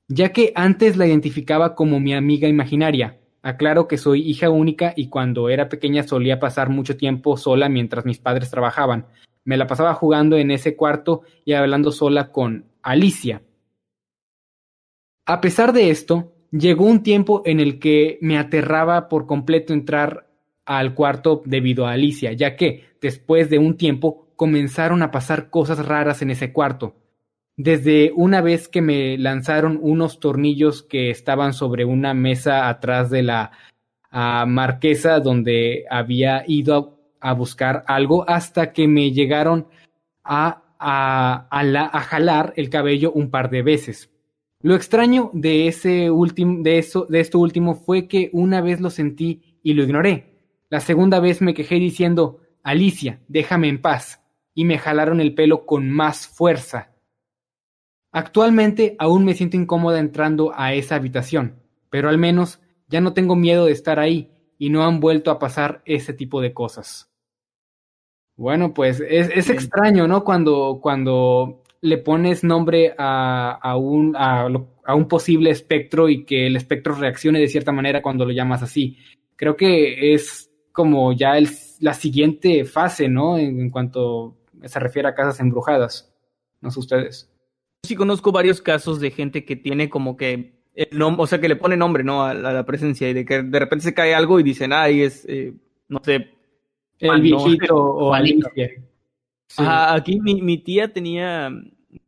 ya 0.09 0.33
que 0.33 0.51
antes 0.53 0.97
la 0.97 1.07
identificaba 1.07 1.75
como 1.75 2.01
mi 2.01 2.13
amiga 2.13 2.49
imaginaria. 2.49 3.17
Aclaro 3.41 3.87
que 3.87 3.97
soy 3.97 4.21
hija 4.29 4.49
única 4.49 4.91
y 4.93 5.07
cuando 5.07 5.47
era 5.47 5.69
pequeña 5.69 6.03
solía 6.03 6.41
pasar 6.41 6.69
mucho 6.69 6.97
tiempo 6.97 7.37
sola 7.37 7.69
mientras 7.69 8.05
mis 8.05 8.19
padres 8.19 8.51
trabajaban. 8.51 9.05
Me 9.45 9.55
la 9.55 9.65
pasaba 9.65 9.93
jugando 9.93 10.35
en 10.35 10.51
ese 10.51 10.75
cuarto 10.75 11.21
y 11.45 11.53
hablando 11.53 11.93
sola 11.93 12.33
con 12.33 12.65
Alicia. 12.83 13.43
A 15.29 15.41
pesar 15.41 15.73
de 15.73 15.91
esto, 15.91 16.33
llegó 16.49 16.85
un 16.85 17.03
tiempo 17.03 17.43
en 17.45 17.59
el 17.59 17.77
que 17.77 18.17
me 18.19 18.39
aterraba 18.39 19.07
por 19.07 19.27
completo 19.27 19.73
entrar 19.73 20.27
al 20.65 20.95
cuarto 20.95 21.43
debido 21.45 21.85
a 21.85 21.91
Alicia, 21.91 22.33
ya 22.33 22.55
que 22.55 22.85
después 22.99 23.47
de 23.51 23.59
un 23.59 23.77
tiempo 23.77 24.31
comenzaron 24.35 25.03
a 25.03 25.11
pasar 25.11 25.51
cosas 25.51 25.85
raras 25.85 26.23
en 26.23 26.31
ese 26.31 26.51
cuarto. 26.51 26.95
Desde 27.55 28.11
una 28.15 28.41
vez 28.41 28.67
que 28.67 28.81
me 28.81 29.19
lanzaron 29.19 29.77
unos 29.79 30.19
tornillos 30.19 30.81
que 30.81 31.11
estaban 31.11 31.53
sobre 31.53 31.85
una 31.85 32.15
mesa 32.15 32.67
atrás 32.67 33.11
de 33.11 33.21
la 33.21 33.51
marquesa 34.47 35.19
donde 35.19 35.85
había 35.91 36.43
ido 36.47 36.97
a, 37.19 37.33
buscar 37.33 37.83
algo 37.85 38.27
hasta 38.27 38.73
que 38.73 38.87
me 38.87 39.11
llegaron 39.11 39.67
a, 40.23 40.63
a 40.79 41.99
jalar 42.01 42.51
el 42.55 42.71
cabello 42.71 43.11
un 43.11 43.29
par 43.29 43.51
de 43.51 43.61
veces. 43.61 44.09
Lo 44.61 44.75
extraño 44.75 45.31
de 45.33 45.67
ese 45.67 46.11
último, 46.11 46.61
de 46.61 46.79
eso, 46.79 47.05
de 47.05 47.21
esto 47.21 47.39
último 47.39 47.75
fue 47.75 48.07
que 48.07 48.29
una 48.33 48.59
vez 48.59 48.81
lo 48.81 48.89
sentí 48.89 49.57
y 49.63 49.73
lo 49.73 49.83
ignoré. 49.83 50.37
La 50.69 50.81
segunda 50.81 51.21
vez 51.21 51.41
me 51.41 51.53
quejé 51.53 51.75
diciendo, 51.75 52.41
Alicia, 52.61 53.21
déjame 53.29 53.69
en 53.69 53.81
paz, 53.81 54.21
y 54.53 54.65
me 54.65 54.77
jalaron 54.77 55.21
el 55.21 55.33
pelo 55.33 55.65
con 55.65 55.89
más 55.89 56.27
fuerza. 56.27 56.91
Actualmente 58.11 58.97
aún 58.99 59.23
me 59.23 59.33
siento 59.33 59.55
incómoda 59.55 59.99
entrando 59.99 60.51
a 60.53 60.73
esa 60.73 60.95
habitación, 60.95 61.61
pero 61.89 62.09
al 62.09 62.17
menos 62.17 62.59
ya 62.89 62.99
no 62.99 63.13
tengo 63.13 63.37
miedo 63.37 63.65
de 63.65 63.71
estar 63.71 63.99
ahí 63.99 64.31
y 64.57 64.69
no 64.69 64.83
han 64.83 64.99
vuelto 64.99 65.31
a 65.31 65.39
pasar 65.39 65.81
ese 65.85 66.13
tipo 66.13 66.41
de 66.41 66.53
cosas. 66.53 67.09
Bueno, 68.35 68.73
pues 68.73 68.99
es, 68.99 69.29
es 69.33 69.49
extraño, 69.49 70.07
¿no? 70.07 70.23
Cuando, 70.23 70.79
cuando 70.81 71.63
le 71.81 71.97
pones 71.97 72.43
nombre 72.43 72.93
a, 72.97 73.75
un, 73.77 74.15
a, 74.17 74.47
un 74.95 75.07
posible 75.07 75.49
espectro 75.49 76.09
y 76.09 76.25
que 76.25 76.47
el 76.47 76.55
espectro 76.55 76.95
reaccione 76.95 77.39
de 77.39 77.47
cierta 77.47 77.71
manera 77.71 78.01
cuando 78.01 78.25
lo 78.25 78.31
llamas 78.31 78.63
así. 78.63 78.97
Creo 79.35 79.55
que 79.55 80.13
es 80.13 80.51
como 80.71 81.13
ya 81.13 81.37
el, 81.37 81.49
la 81.79 81.93
siguiente 81.93 82.65
fase, 82.65 83.07
¿no? 83.07 83.37
En, 83.37 83.69
cuanto 83.69 84.37
se 84.63 84.79
refiere 84.79 85.07
a 85.07 85.15
casas 85.15 85.39
embrujadas. 85.39 86.13
No 86.61 86.71
sé 86.71 86.79
ustedes. 86.79 87.31
Sí 87.83 87.95
conozco 87.95 88.31
varios 88.31 88.61
casos 88.61 88.99
de 88.99 89.11
gente 89.11 89.45
que 89.45 89.55
tiene 89.55 89.89
como 89.89 90.17
que 90.17 90.59
el 90.75 90.97
nombre, 90.97 91.23
o 91.23 91.27
sea, 91.27 91.39
que 91.39 91.49
le 91.49 91.55
pone 91.55 91.77
nombre, 91.77 92.03
¿no? 92.03 92.23
A 92.23 92.33
la, 92.33 92.65
presencia 92.65 93.09
y 93.09 93.13
de 93.13 93.25
que 93.25 93.41
de 93.41 93.59
repente 93.59 93.83
se 93.83 93.93
cae 93.93 94.13
algo 94.13 94.39
y 94.39 94.43
dicen, 94.43 94.73
ay, 94.73 95.01
es, 95.01 95.25
eh, 95.29 95.53
no 95.87 95.99
sé. 96.03 96.29
El 96.99 97.21
viejito 97.21 97.75
o 97.75 98.13
Alicia. 98.13 98.69
Aquí 99.57 100.19
mi, 100.19 100.41
mi, 100.41 100.57
tía 100.57 100.93
tenía 100.93 101.49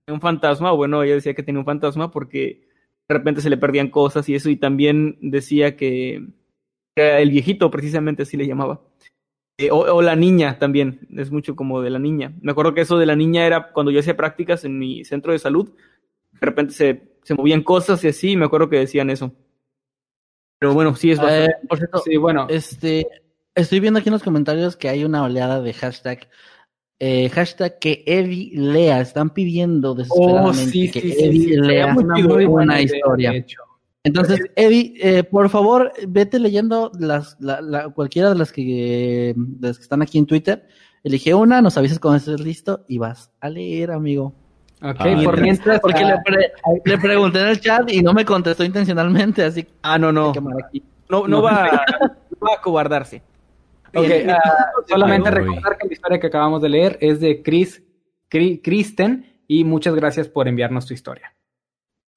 un 0.08 0.22
fantasma, 0.22 0.74
o 0.74 0.78
bueno, 0.78 1.04
ella 1.04 1.16
decía 1.16 1.34
que 1.34 1.44
tenía 1.44 1.60
un 1.60 1.66
fantasma 1.66 2.12
porque 2.12 2.68
de 3.08 3.18
repente 3.18 3.42
se 3.42 3.50
le 3.50 3.58
perdían 3.58 3.90
cosas 3.90 4.28
y 4.30 4.36
eso, 4.36 4.50
y 4.50 4.56
también 4.56 5.18
decía 5.22 5.76
que, 5.76 6.26
el 6.96 7.30
viejito, 7.30 7.72
precisamente 7.72 8.24
así 8.24 8.38
le 8.38 8.48
llamaba. 8.48 8.82
Eh, 9.58 9.70
o, 9.72 10.02
la 10.02 10.16
niña 10.16 10.60
también, 10.60 11.08
es 11.16 11.32
mucho 11.32 11.56
como 11.56 11.82
de 11.82 11.90
la 11.90 12.00
niña. 12.00 12.34
Me 12.42 12.52
acuerdo 12.52 12.74
que 12.74 12.82
eso 12.82 12.98
de 12.98 13.06
la 13.06 13.16
niña 13.16 13.46
era 13.46 13.72
cuando 13.72 13.92
yo 13.92 14.00
hacía 14.00 14.18
prácticas 14.18 14.66
en 14.66 14.78
mi 14.78 15.04
centro 15.04 15.32
de 15.32 15.40
salud, 15.40 15.72
de 16.32 16.40
repente 16.46 16.74
se, 16.74 17.02
se 17.24 17.34
movían 17.34 17.64
cosas 17.64 18.04
y 18.04 18.10
así, 18.10 18.36
me 18.36 18.46
acuerdo 18.46 18.70
que 18.70 18.80
decían 18.80 19.10
eso. 19.10 19.32
Pero 20.60 20.74
bueno, 20.74 20.96
sí 20.96 21.12
es 21.12 21.20
eh, 21.20 21.24
bastante. 21.24 21.68
por 21.68 21.78
cierto, 21.78 21.98
sí, 22.00 22.18
bueno. 22.18 22.48
Este, 22.50 23.08
estoy 23.56 23.80
viendo 23.80 24.00
aquí 24.00 24.10
en 24.10 24.14
los 24.14 24.24
comentarios 24.24 24.78
que 24.78 24.90
hay 24.90 25.04
una 25.04 25.24
oleada 25.24 25.60
de 25.60 25.74
hashtag 25.74 26.30
eh, 27.04 27.30
hashtag 27.30 27.80
que 27.80 28.04
Eddie 28.06 28.52
lea. 28.54 29.02
Están 29.02 29.32
pidiendo 29.32 29.96
desesperadamente 29.96 30.90
oh, 30.90 30.92
que 30.94 31.00
Eddie 31.00 31.60
lea 31.60 31.96
una 31.98 32.16
muy 32.16 32.46
buena 32.46 32.80
historia. 32.80 33.44
Entonces, 34.04 34.40
Eddie, 34.56 34.94
eh, 35.02 35.24
por 35.24 35.50
favor, 35.50 35.92
vete 36.08 36.38
leyendo 36.38 36.92
las, 37.00 37.38
cualquiera 37.96 38.30
de 38.30 38.36
las, 38.36 38.52
que, 38.52 39.34
de 39.36 39.68
las 39.68 39.78
que 39.78 39.84
están 39.84 40.04
aquí 40.04 40.20
en 40.20 40.28
Twitter. 40.28 40.68
Elige 41.04 41.34
una, 41.34 41.60
nos 41.60 41.76
avisas 41.76 41.98
cuando 41.98 42.18
estés 42.18 42.40
listo 42.40 42.86
y 42.88 43.00
vas 43.00 43.32
a 43.40 43.50
leer, 43.50 43.90
amigo. 43.90 44.36
Ok, 44.84 44.98
ah, 45.00 45.22
por 45.24 45.42
mientras. 45.42 45.80
Porque 45.80 46.06
le, 46.86 46.98
pregunté 47.00 47.42
en 47.42 47.48
el 47.48 47.60
chat 47.60 47.92
y 47.92 48.04
no 48.04 48.14
me 48.14 48.26
contestó 48.26 48.64
intencionalmente, 48.64 49.44
así. 49.44 49.66
Ah, 49.82 49.98
no, 49.98 50.12
no. 50.12 50.34
No, 51.10 51.28
no, 51.28 51.42
va, 51.42 51.64
no 52.40 52.48
va 52.48 52.56
a 52.60 52.62
cobardarse. 52.62 53.24
Ok, 53.94 54.08
ah, 54.30 54.72
solamente 54.88 55.30
recordar 55.32 55.78
que 55.78 55.88
la 55.88 55.94
historia 55.94 56.20
que 56.20 56.28
acabamos 56.28 56.62
de 56.62 56.70
leer 56.70 56.98
es 57.02 57.20
de 57.20 57.42
Chris, 57.42 57.84
Kristen 58.30 59.44
y 59.48 59.66
muchas 59.66 59.96
gracias 59.96 60.30
por 60.30 60.48
enviarnos 60.48 60.86
tu 60.86 60.94
historia. 60.94 61.34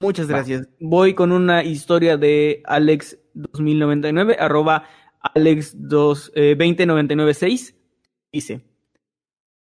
Muchas 0.00 0.28
gracias. 0.28 0.68
Voy 0.80 1.14
con 1.14 1.32
una 1.32 1.64
historia 1.64 2.16
de 2.16 2.62
Alex2099, 2.66 4.36
arroba 4.38 4.84
Alex20996. 5.34 7.70
Eh, 7.70 7.74
Dice, 8.32 8.62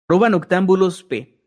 arroba 0.09 0.28
Noctámbulos 0.28 1.03
P. 1.05 1.41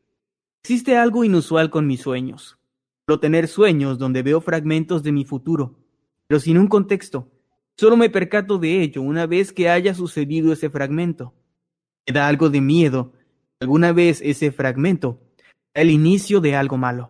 Existe 0.63 0.97
algo 0.97 1.23
inusual 1.23 1.69
con 1.69 1.87
mis 1.87 2.01
sueños. 2.01 2.57
Puedo 3.05 3.19
tener 3.19 3.47
sueños 3.47 3.97
donde 3.97 4.23
veo 4.23 4.41
fragmentos 4.41 5.03
de 5.03 5.11
mi 5.11 5.25
futuro, 5.25 5.75
pero 6.27 6.39
sin 6.39 6.57
un 6.57 6.67
contexto 6.67 7.27
Solo 7.79 7.95
me 7.95 8.09
percato 8.09 8.57
de 8.57 8.81
ello 8.81 9.01
una 9.01 9.25
vez 9.25 9.53
que 9.53 9.69
haya 9.69 9.93
sucedido 9.93 10.51
ese 10.51 10.69
fragmento. 10.69 11.33
Me 12.05 12.13
da 12.13 12.27
algo 12.27 12.49
de 12.49 12.59
miedo. 12.59 13.13
Alguna 13.61 13.93
vez 13.93 14.19
ese 14.21 14.51
fragmento 14.51 15.21
el 15.73 15.89
inicio 15.89 16.41
de 16.41 16.57
algo 16.57 16.75
malo. 16.75 17.09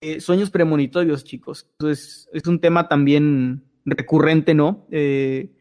Eh, 0.00 0.20
sueños 0.20 0.48
premonitorios, 0.48 1.22
chicos. 1.22 1.68
Es, 1.80 2.30
es 2.32 2.46
un 2.46 2.62
tema 2.62 2.88
también 2.88 3.62
recurrente, 3.84 4.54
¿no? 4.54 4.86
Eh, 4.90 5.54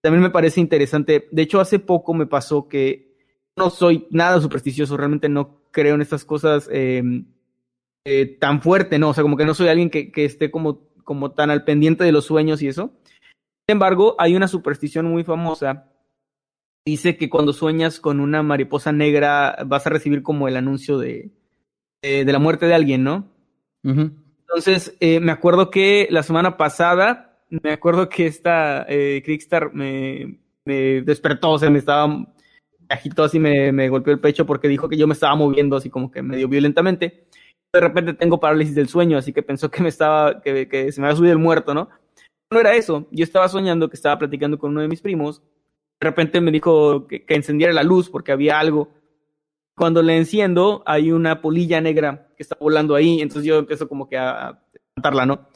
también 0.00 0.24
me 0.24 0.30
parece 0.30 0.60
interesante. 0.60 1.28
De 1.30 1.42
hecho, 1.42 1.60
hace 1.60 1.78
poco 1.78 2.12
me 2.14 2.26
pasó 2.26 2.66
que 2.66 3.16
no 3.56 3.70
soy 3.70 4.08
nada 4.10 4.40
supersticioso, 4.40 4.96
realmente 4.96 5.28
no 5.28 5.62
creo 5.70 5.94
en 5.94 6.00
estas 6.00 6.24
cosas 6.24 6.68
em, 6.72 7.26
eh, 8.04 8.38
tan 8.40 8.60
fuerte, 8.60 8.98
¿no? 8.98 9.10
O 9.10 9.14
sea, 9.14 9.22
como 9.22 9.36
que 9.36 9.44
no 9.44 9.54
soy 9.54 9.68
alguien 9.68 9.88
que, 9.88 10.10
que 10.10 10.24
esté 10.24 10.50
como, 10.50 10.88
como 11.04 11.30
tan 11.30 11.50
al 11.50 11.62
pendiente 11.62 12.02
de 12.02 12.10
los 12.10 12.24
sueños 12.24 12.60
y 12.60 12.66
eso. 12.66 12.96
Sin 13.66 13.74
embargo, 13.74 14.16
hay 14.18 14.36
una 14.36 14.48
superstición 14.48 15.06
muy 15.06 15.24
famosa. 15.24 15.86
Dice 16.84 17.16
que 17.16 17.28
cuando 17.28 17.52
sueñas 17.52 18.00
con 18.00 18.20
una 18.20 18.42
mariposa 18.42 18.92
negra 18.92 19.56
vas 19.66 19.86
a 19.86 19.90
recibir 19.90 20.22
como 20.22 20.48
el 20.48 20.56
anuncio 20.56 20.98
de, 20.98 21.30
de, 22.02 22.24
la 22.24 22.38
muerte 22.38 22.66
de 22.66 22.74
alguien, 22.74 23.04
¿no? 23.04 23.28
Entonces, 23.82 24.96
eh, 25.00 25.20
me 25.20 25.32
acuerdo 25.32 25.70
que 25.70 26.08
la 26.10 26.22
semana 26.22 26.56
pasada, 26.56 27.38
me 27.48 27.72
acuerdo 27.72 28.08
que 28.08 28.26
esta 28.26 28.84
eh, 28.88 29.22
me, 29.72 30.38
me 30.64 31.02
despertó, 31.02 31.50
o 31.50 31.58
sea, 31.58 31.70
me 31.70 31.78
estaba 31.78 32.26
agitó 32.90 33.24
así, 33.24 33.38
me, 33.38 33.72
me 33.72 33.88
golpeó 33.88 34.12
el 34.12 34.20
pecho 34.20 34.44
porque 34.44 34.68
dijo 34.68 34.88
que 34.88 34.96
yo 34.96 35.06
me 35.06 35.14
estaba 35.14 35.34
moviendo 35.36 35.76
así 35.76 35.88
como 35.88 36.10
que 36.10 36.22
medio 36.22 36.48
violentamente. 36.48 37.26
De 37.72 37.80
repente 37.80 38.14
tengo 38.14 38.40
parálisis 38.40 38.74
del 38.74 38.88
sueño, 38.88 39.16
así 39.16 39.32
que 39.32 39.42
pensó 39.42 39.70
que 39.70 39.82
me 39.82 39.88
estaba, 39.88 40.42
que, 40.42 40.68
que 40.68 40.90
se 40.90 41.00
me 41.00 41.06
había 41.06 41.16
subido 41.16 41.32
el 41.32 41.38
muerto, 41.38 41.72
¿no? 41.72 41.88
No 42.50 42.60
era 42.60 42.74
eso. 42.74 43.06
Yo 43.10 43.24
estaba 43.24 43.48
soñando 43.48 43.88
que 43.88 43.96
estaba 43.96 44.18
platicando 44.18 44.58
con 44.58 44.72
uno 44.72 44.80
de 44.80 44.88
mis 44.88 45.00
primos 45.00 45.42
De 46.00 46.08
repente 46.08 46.40
me 46.40 46.50
dijo 46.50 47.06
que, 47.06 47.24
encendiera 47.28 47.72
la 47.72 47.82
luz 47.82 48.10
porque 48.10 48.32
había 48.32 48.58
algo. 48.58 48.88
Cuando 49.76 50.02
le 50.02 50.16
enciendo, 50.16 50.82
hay 50.84 51.12
una 51.12 51.40
polilla 51.40 51.80
negra 51.80 52.28
que 52.36 52.42
está 52.42 52.56
volando 52.60 52.94
ahí, 52.94 53.20
entonces 53.20 53.46
yo 53.46 53.58
empiezo 53.58 53.88
como 53.88 54.08
que 54.08 54.18
a 54.18 54.60
matarla, 54.96 55.24
¿no? 55.24 55.48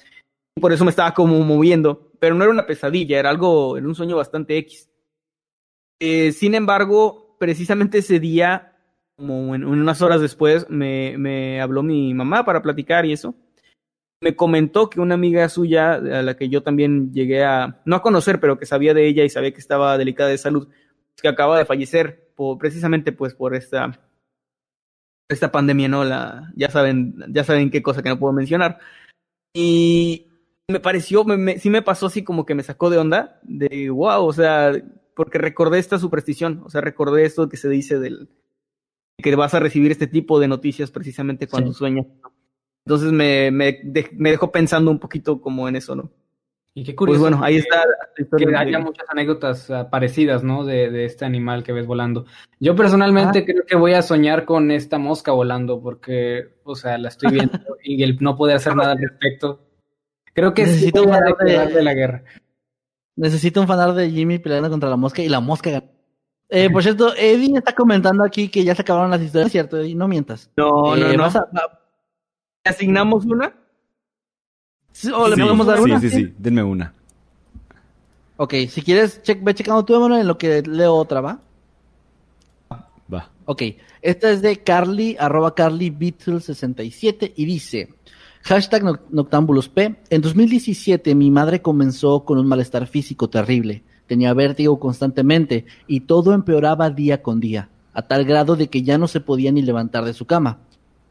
Por 0.60 0.72
eso 0.72 0.84
me 0.84 0.90
estaba 0.90 1.12
como 1.12 1.38
moviendo, 1.40 2.12
pero 2.20 2.34
no 2.34 2.44
era 2.44 2.52
una 2.52 2.66
pesadilla, 2.66 3.18
era 3.18 3.28
algo, 3.28 3.76
era 3.76 3.86
un 3.86 3.94
sueño 3.94 4.16
bastante 4.16 4.56
X. 4.58 4.88
Eh, 6.00 6.32
sin 6.32 6.54
embargo, 6.54 7.36
precisamente 7.38 7.98
ese 7.98 8.20
día, 8.20 8.76
como 9.16 9.54
en 9.54 9.64
unas 9.64 10.00
horas 10.00 10.20
después, 10.20 10.70
me, 10.70 11.18
me 11.18 11.60
habló 11.60 11.82
mi 11.82 12.14
mamá 12.14 12.44
para 12.44 12.62
platicar 12.62 13.04
y 13.04 13.12
eso. 13.12 13.34
Me 14.22 14.36
comentó 14.36 14.88
que 14.88 15.00
una 15.00 15.14
amiga 15.14 15.48
suya, 15.48 15.94
a 15.94 16.22
la 16.22 16.36
que 16.36 16.48
yo 16.48 16.62
también 16.62 17.12
llegué 17.12 17.44
a, 17.44 17.80
no 17.84 17.96
a 17.96 18.02
conocer, 18.02 18.40
pero 18.40 18.58
que 18.58 18.66
sabía 18.66 18.94
de 18.94 19.06
ella 19.06 19.24
y 19.24 19.28
sabía 19.30 19.52
que 19.52 19.60
estaba 19.60 19.98
delicada 19.98 20.30
de 20.30 20.38
salud, 20.38 20.68
que 21.20 21.28
acaba 21.28 21.58
de 21.58 21.64
fallecer 21.66 22.30
por, 22.34 22.58
precisamente 22.58 23.12
pues 23.12 23.34
por 23.34 23.54
esta, 23.54 23.98
esta 25.28 25.52
pandemia, 25.52 25.88
¿no? 25.88 26.04
La, 26.04 26.52
ya 26.56 26.70
saben, 26.70 27.16
ya 27.28 27.44
saben 27.44 27.70
qué 27.70 27.82
cosa 27.82 28.02
que 28.02 28.08
no 28.08 28.18
puedo 28.18 28.32
mencionar. 28.32 28.78
Y 29.54 30.26
me 30.70 30.80
pareció, 30.80 31.24
me, 31.24 31.36
me, 31.36 31.58
sí 31.58 31.68
me 31.70 31.82
pasó 31.82 32.06
así 32.06 32.24
como 32.24 32.46
que 32.46 32.54
me 32.54 32.62
sacó 32.62 32.90
de 32.90 32.98
onda, 32.98 33.40
de 33.42 33.90
wow, 33.90 34.24
o 34.24 34.32
sea, 34.32 34.72
porque 35.14 35.38
recordé 35.38 35.78
esta 35.78 35.98
superstición, 35.98 36.62
o 36.64 36.70
sea, 36.70 36.80
recordé 36.80 37.24
esto 37.24 37.48
que 37.48 37.56
se 37.56 37.68
dice 37.68 37.98
del 37.98 38.28
que 39.22 39.36
vas 39.36 39.54
a 39.54 39.60
recibir 39.60 39.92
este 39.92 40.06
tipo 40.06 40.40
de 40.40 40.48
noticias 40.48 40.90
precisamente 40.90 41.46
cuando 41.46 41.72
Sí. 41.72 41.78
sueñas. 41.78 42.06
Entonces 42.86 43.12
me, 43.12 43.50
me, 43.50 43.80
de- 43.82 44.10
me 44.12 44.30
dejó 44.30 44.52
pensando 44.52 44.90
un 44.90 44.98
poquito 44.98 45.40
como 45.40 45.68
en 45.68 45.76
eso, 45.76 45.94
¿no? 45.96 46.10
Y 46.76 46.82
qué 46.82 46.92
Pues 46.92 46.96
curioso. 46.96 47.20
bueno, 47.20 47.38
ahí 47.42 47.54
que- 47.54 47.60
está 47.60 47.84
que 48.36 48.46
de- 48.46 48.56
haya 48.56 48.78
muchas 48.80 49.06
anécdotas 49.08 49.70
ah, 49.70 49.88
parecidas, 49.90 50.42
¿no? 50.42 50.64
De, 50.64 50.90
de 50.90 51.04
este 51.04 51.24
animal 51.24 51.62
que 51.62 51.72
ves 51.72 51.86
volando. 51.86 52.26
Yo 52.60 52.74
personalmente 52.74 53.44
creo 53.44 53.64
que 53.64 53.76
voy 53.76 53.94
a 53.94 54.02
soñar 54.02 54.44
con 54.44 54.70
esta 54.70 54.98
mosca 54.98 55.30
volando 55.32 55.80
porque, 55.80 56.48
o 56.64 56.74
sea, 56.74 56.98
la 56.98 57.08
estoy 57.08 57.30
viendo 57.32 57.58
y 57.84 58.02
el 58.02 58.18
no 58.20 58.36
poder 58.36 58.56
hacer 58.56 58.74
nada 58.74 58.92
al 58.92 58.98
respecto. 58.98 59.60
Creo 60.34 60.52
que 60.52 60.62
Necesito 60.64 61.00
a 61.12 61.16
hablar 61.16 61.36
de- 61.72 61.82
la 61.82 61.94
guerra. 61.94 62.24
Necesito 63.16 63.60
un 63.60 63.68
fanar 63.68 63.94
de 63.94 64.10
Jimmy 64.10 64.38
peleando 64.40 64.68
contra 64.68 64.90
la 64.90 64.96
mosca 64.96 65.22
y 65.22 65.28
la 65.28 65.40
mosca. 65.40 65.82
Eh, 66.50 66.68
por 66.70 66.82
cierto, 66.82 67.14
Eddie 67.16 67.56
está 67.56 67.74
comentando 67.74 68.22
aquí 68.22 68.48
que 68.48 68.62
ya 68.62 68.74
se 68.74 68.82
acabaron 68.82 69.10
las 69.10 69.22
historias, 69.22 69.50
¿cierto, 69.50 69.78
Eddie? 69.80 69.94
No 69.94 70.06
mientas. 70.06 70.50
No, 70.58 70.94
no, 70.94 71.08
Eh, 71.08 71.16
no. 71.16 71.22
vas 71.22 71.34
a- 71.36 71.46
va- 71.46 71.80
¿Le 71.80 71.83
asignamos 72.64 73.24
una? 73.26 73.52
sí, 74.92 75.10
¿O 75.10 75.28
le 75.28 75.36
Sí, 75.36 75.42
podemos 75.42 75.66
dar 75.66 75.78
sí, 75.78 75.82
una? 75.84 76.00
Sí, 76.00 76.10
sí, 76.10 76.34
denme 76.38 76.62
una. 76.62 76.92
Ok, 78.36 78.54
si 78.68 78.82
quieres, 78.82 79.22
che- 79.22 79.34
ve 79.40 79.54
checando 79.54 79.84
tú, 79.84 79.94
Emanuel, 79.94 80.22
en 80.22 80.26
lo 80.26 80.36
que 80.38 80.62
leo 80.62 80.94
otra, 80.94 81.20
¿va? 81.20 81.40
Va. 83.12 83.30
Ok, 83.44 83.62
esta 84.02 84.30
es 84.30 84.40
de 84.42 84.56
Carly, 84.62 85.16
arroba 85.20 85.54
Carly 85.54 85.90
Beatle67 85.90 87.32
y 87.36 87.44
dice, 87.44 87.90
hashtag 88.42 88.82
Noc- 88.82 89.00
Noctámbulos 89.10 89.68
P, 89.68 89.96
en 90.08 90.20
2017 90.22 91.14
mi 91.14 91.30
madre 91.30 91.60
comenzó 91.60 92.24
con 92.24 92.38
un 92.38 92.46
malestar 92.48 92.86
físico 92.86 93.28
terrible, 93.28 93.82
tenía 94.06 94.32
vértigo 94.32 94.80
constantemente 94.80 95.66
y 95.86 96.00
todo 96.00 96.32
empeoraba 96.32 96.88
día 96.90 97.22
con 97.22 97.38
día, 97.40 97.68
a 97.92 98.02
tal 98.02 98.24
grado 98.24 98.56
de 98.56 98.68
que 98.68 98.82
ya 98.82 98.96
no 98.98 99.06
se 99.06 99.20
podía 99.20 99.52
ni 99.52 99.60
levantar 99.62 100.04
de 100.06 100.14
su 100.14 100.24
cama. 100.24 100.58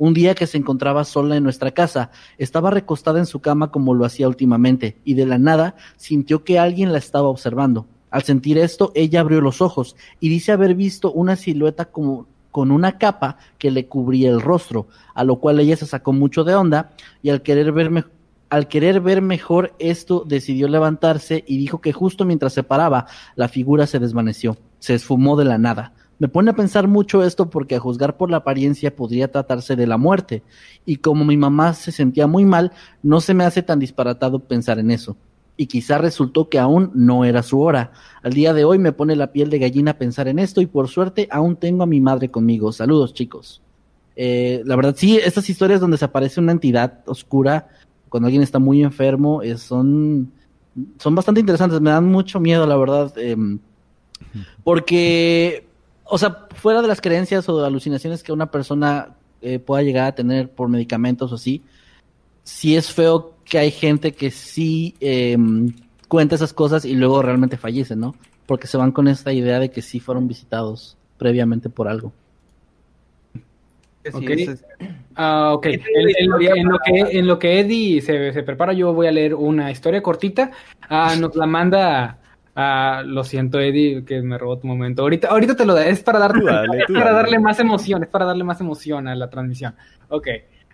Un 0.03 0.13
día 0.13 0.35
que 0.35 0.47
se 0.47 0.57
encontraba 0.57 1.05
sola 1.05 1.37
en 1.37 1.43
nuestra 1.43 1.71
casa, 1.71 2.11
estaba 2.37 2.69
recostada 2.71 3.19
en 3.19 3.25
su 3.25 3.39
cama 3.39 3.71
como 3.71 3.93
lo 3.93 4.03
hacía 4.03 4.27
últimamente, 4.27 4.97
y 5.05 5.13
de 5.13 5.25
la 5.25 5.37
nada 5.37 5.77
sintió 5.95 6.43
que 6.43 6.59
alguien 6.59 6.91
la 6.91 6.97
estaba 6.97 7.29
observando. 7.29 7.87
Al 8.11 8.23
sentir 8.23 8.57
esto, 8.57 8.91
ella 8.95 9.21
abrió 9.21 9.39
los 9.39 9.61
ojos 9.61 9.95
y 10.19 10.27
dice 10.27 10.51
haber 10.51 10.75
visto 10.75 11.09
una 11.13 11.37
silueta 11.37 11.85
como 11.85 12.27
con 12.51 12.69
una 12.71 12.97
capa 12.97 13.37
que 13.57 13.71
le 13.71 13.87
cubría 13.87 14.29
el 14.29 14.41
rostro, 14.41 14.87
a 15.13 15.23
lo 15.23 15.37
cual 15.37 15.61
ella 15.61 15.77
se 15.77 15.85
sacó 15.85 16.11
mucho 16.11 16.43
de 16.43 16.55
onda 16.55 16.89
y 17.21 17.29
al 17.29 17.41
querer 17.41 17.71
ver 17.71 18.05
al 18.49 18.67
querer 18.67 18.99
ver 18.99 19.21
mejor 19.21 19.73
esto 19.79 20.25
decidió 20.27 20.67
levantarse 20.67 21.45
y 21.47 21.55
dijo 21.57 21.79
que 21.79 21.93
justo 21.93 22.25
mientras 22.25 22.51
se 22.51 22.63
paraba 22.63 23.07
la 23.35 23.47
figura 23.47 23.87
se 23.87 23.99
desvaneció, 23.99 24.57
se 24.79 24.95
esfumó 24.95 25.37
de 25.37 25.45
la 25.45 25.57
nada. 25.57 25.93
Me 26.23 26.29
pone 26.29 26.51
a 26.51 26.55
pensar 26.55 26.87
mucho 26.87 27.21
esto 27.21 27.49
porque 27.49 27.75
a 27.75 27.81
juzgar 27.81 28.15
por 28.15 28.31
la 28.31 28.37
apariencia 28.37 28.95
podría 28.95 29.29
tratarse 29.29 29.75
de 29.75 29.85
la 29.85 29.97
muerte 29.97 30.41
y 30.85 30.95
como 30.95 31.25
mi 31.25 31.35
mamá 31.35 31.73
se 31.73 31.91
sentía 31.91 32.27
muy 32.27 32.45
mal, 32.45 32.71
no 33.01 33.19
se 33.19 33.33
me 33.33 33.43
hace 33.43 33.61
tan 33.61 33.77
disparatado 33.77 34.39
pensar 34.39 34.79
en 34.79 34.89
eso. 34.89 35.17
Y 35.57 35.65
quizá 35.65 35.97
resultó 35.97 36.47
que 36.47 36.59
aún 36.59 36.91
no 36.93 37.25
era 37.25 37.43
su 37.43 37.59
hora. 37.59 37.91
Al 38.21 38.31
día 38.31 38.53
de 38.53 38.63
hoy 38.63 38.79
me 38.79 38.93
pone 38.93 39.17
la 39.17 39.33
piel 39.33 39.49
de 39.49 39.59
gallina 39.59 39.97
pensar 39.97 40.29
en 40.29 40.39
esto 40.39 40.61
y 40.61 40.65
por 40.65 40.87
suerte 40.87 41.27
aún 41.29 41.57
tengo 41.57 41.83
a 41.83 41.87
mi 41.87 41.99
madre 41.99 42.31
conmigo. 42.31 42.71
Saludos 42.71 43.13
chicos. 43.13 43.61
Eh, 44.15 44.61
la 44.63 44.77
verdad 44.77 44.95
sí, 44.97 45.17
estas 45.17 45.49
historias 45.49 45.81
donde 45.81 45.97
se 45.97 46.05
aparece 46.05 46.39
una 46.39 46.53
entidad 46.53 46.99
oscura 47.05 47.67
cuando 48.07 48.27
alguien 48.27 48.43
está 48.43 48.59
muy 48.59 48.81
enfermo 48.81 49.41
eh, 49.41 49.57
son, 49.57 50.31
son 50.99 51.15
bastante 51.15 51.41
interesantes. 51.41 51.81
Me 51.81 51.89
dan 51.89 52.05
mucho 52.05 52.39
miedo, 52.39 52.65
la 52.65 52.77
verdad. 52.77 53.11
em, 53.17 53.59
porque, 54.63 55.72
o 56.13 56.17
sea, 56.19 56.45
fuera 56.55 56.81
de 56.83 56.87
las 56.87 57.01
creencias 57.01 57.49
o 57.49 57.59
de 57.59 57.65
alucinaciones 57.65 58.21
que 58.21 58.31
una 58.31 58.51
persona 58.51 59.15
eh, 59.41 59.57
pueda 59.57 59.81
llegar 59.81 60.05
a 60.05 60.15
tener 60.15 60.49
por 60.49 60.69
medicamentos 60.69 61.31
o 61.31 61.35
así, 61.35 61.63
sí 62.43 62.75
es 62.75 62.91
feo 62.91 63.33
que 63.45 63.57
hay 63.57 63.71
gente 63.71 64.11
que 64.11 64.29
sí 64.29 64.93
em, 64.99 65.73
cuenta 66.07 66.35
esas 66.35 66.53
cosas 66.53 66.85
y 66.85 66.93
luego 66.95 67.21
realmente 67.23 67.57
fallece, 67.57 67.95
¿no? 67.95 68.13
Porque 68.45 68.67
se 68.67 68.77
van 68.77 68.91
con 68.91 69.07
esta 69.07 69.33
idea 69.33 69.59
de 69.59 69.71
que 69.71 69.81
sí 69.81 69.99
fueron 69.99 70.27
visitados 70.27 70.97
previamente 71.17 71.69
por 71.69 71.87
algo. 71.87 72.11
Sí, 74.19 74.25
es- 74.29 74.63
Ah, 75.15 75.51
ok. 75.53 75.65
En, 75.67 75.71
¿Qué 75.71 75.77
tiene 75.79 76.11
la 76.11 76.19
en 76.19 76.29
lo 76.29 76.37
que, 76.37 76.43
historia 76.43 76.61
en 76.61 76.67
lo 76.67 76.77
para- 76.77 76.83
que- 77.09 77.19
en 77.19 77.27
lo 77.27 77.39
que 77.39 77.59
Eddie 77.59 78.01
se, 78.01 78.33
se 78.33 78.43
prepara, 78.43 78.73
yo 78.73 78.93
voy 78.93 79.07
a 79.07 79.11
leer 79.11 79.33
una 79.35 79.71
historia 79.71 80.01
cortita. 80.03 80.51
Ah, 80.89 81.15
nos 81.19 81.35
la 81.35 81.45
manda. 81.45 82.17
Ah, 82.55 83.03
lo 83.05 83.23
siento, 83.23 83.59
Eddie, 83.59 84.03
que 84.05 84.21
me 84.21 84.37
robó 84.37 84.57
tu 84.59 84.67
momento. 84.67 85.01
Ahorita, 85.03 85.27
ahorita 85.29 85.55
te 85.55 85.65
lo 85.65 85.73
da. 85.73 85.85
Es 85.87 86.01
para 86.03 86.19
darte, 86.19 86.43
dale, 86.43 86.79
es 86.79 86.93
para 86.93 87.13
darle 87.13 87.39
más 87.39 87.59
emoción. 87.59 88.03
Es 88.03 88.09
para 88.09 88.25
darle 88.25 88.43
más 88.43 88.59
emoción 88.61 89.07
a 89.07 89.15
la 89.15 89.29
transmisión. 89.29 89.75
Ok. 90.09 90.27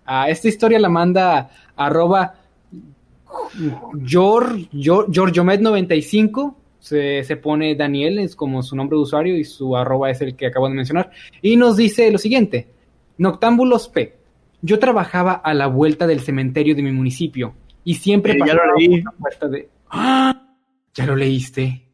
Ah, 0.05 0.29
esta 0.29 0.47
historia 0.47 0.79
la 0.79 0.89
manda 0.89 1.49
arroba 1.75 2.33
Gior- 3.93 4.69
Gior- 4.71 5.07
Giorgiomed95. 5.07 6.55
Se, 6.79 7.23
se 7.25 7.35
pone 7.35 7.75
Daniel, 7.75 8.19
es 8.19 8.35
como 8.37 8.63
su 8.63 8.73
nombre 8.75 8.95
de 8.95 9.01
usuario, 9.03 9.37
y 9.37 9.43
su 9.43 9.75
arroba 9.75 10.09
es 10.09 10.21
el 10.21 10.35
que 10.35 10.47
acabo 10.47 10.69
de 10.69 10.75
mencionar. 10.75 11.11
Y 11.41 11.57
nos 11.57 11.75
dice 11.75 12.09
lo 12.09 12.17
siguiente: 12.17 12.67
Noctámbulos 13.17 13.89
P. 13.89 14.15
Yo 14.61 14.79
trabajaba 14.79 15.33
a 15.33 15.53
la 15.53 15.67
vuelta 15.67 16.07
del 16.07 16.21
cementerio 16.21 16.75
de 16.75 16.81
mi 16.83 16.91
municipio 16.91 17.53
y 17.83 17.95
siempre 17.95 18.33
Eh, 18.33 18.39
ya 18.45 18.53
lo 18.53 18.75
leí. 18.75 19.01
por 19.01 19.13
la 19.13 19.19
puerta 19.19 19.47
de. 19.47 19.69
¡Ah! 19.89 20.41
Ya 20.99 21.05
lo 21.05 21.15
leíste. 21.15 21.89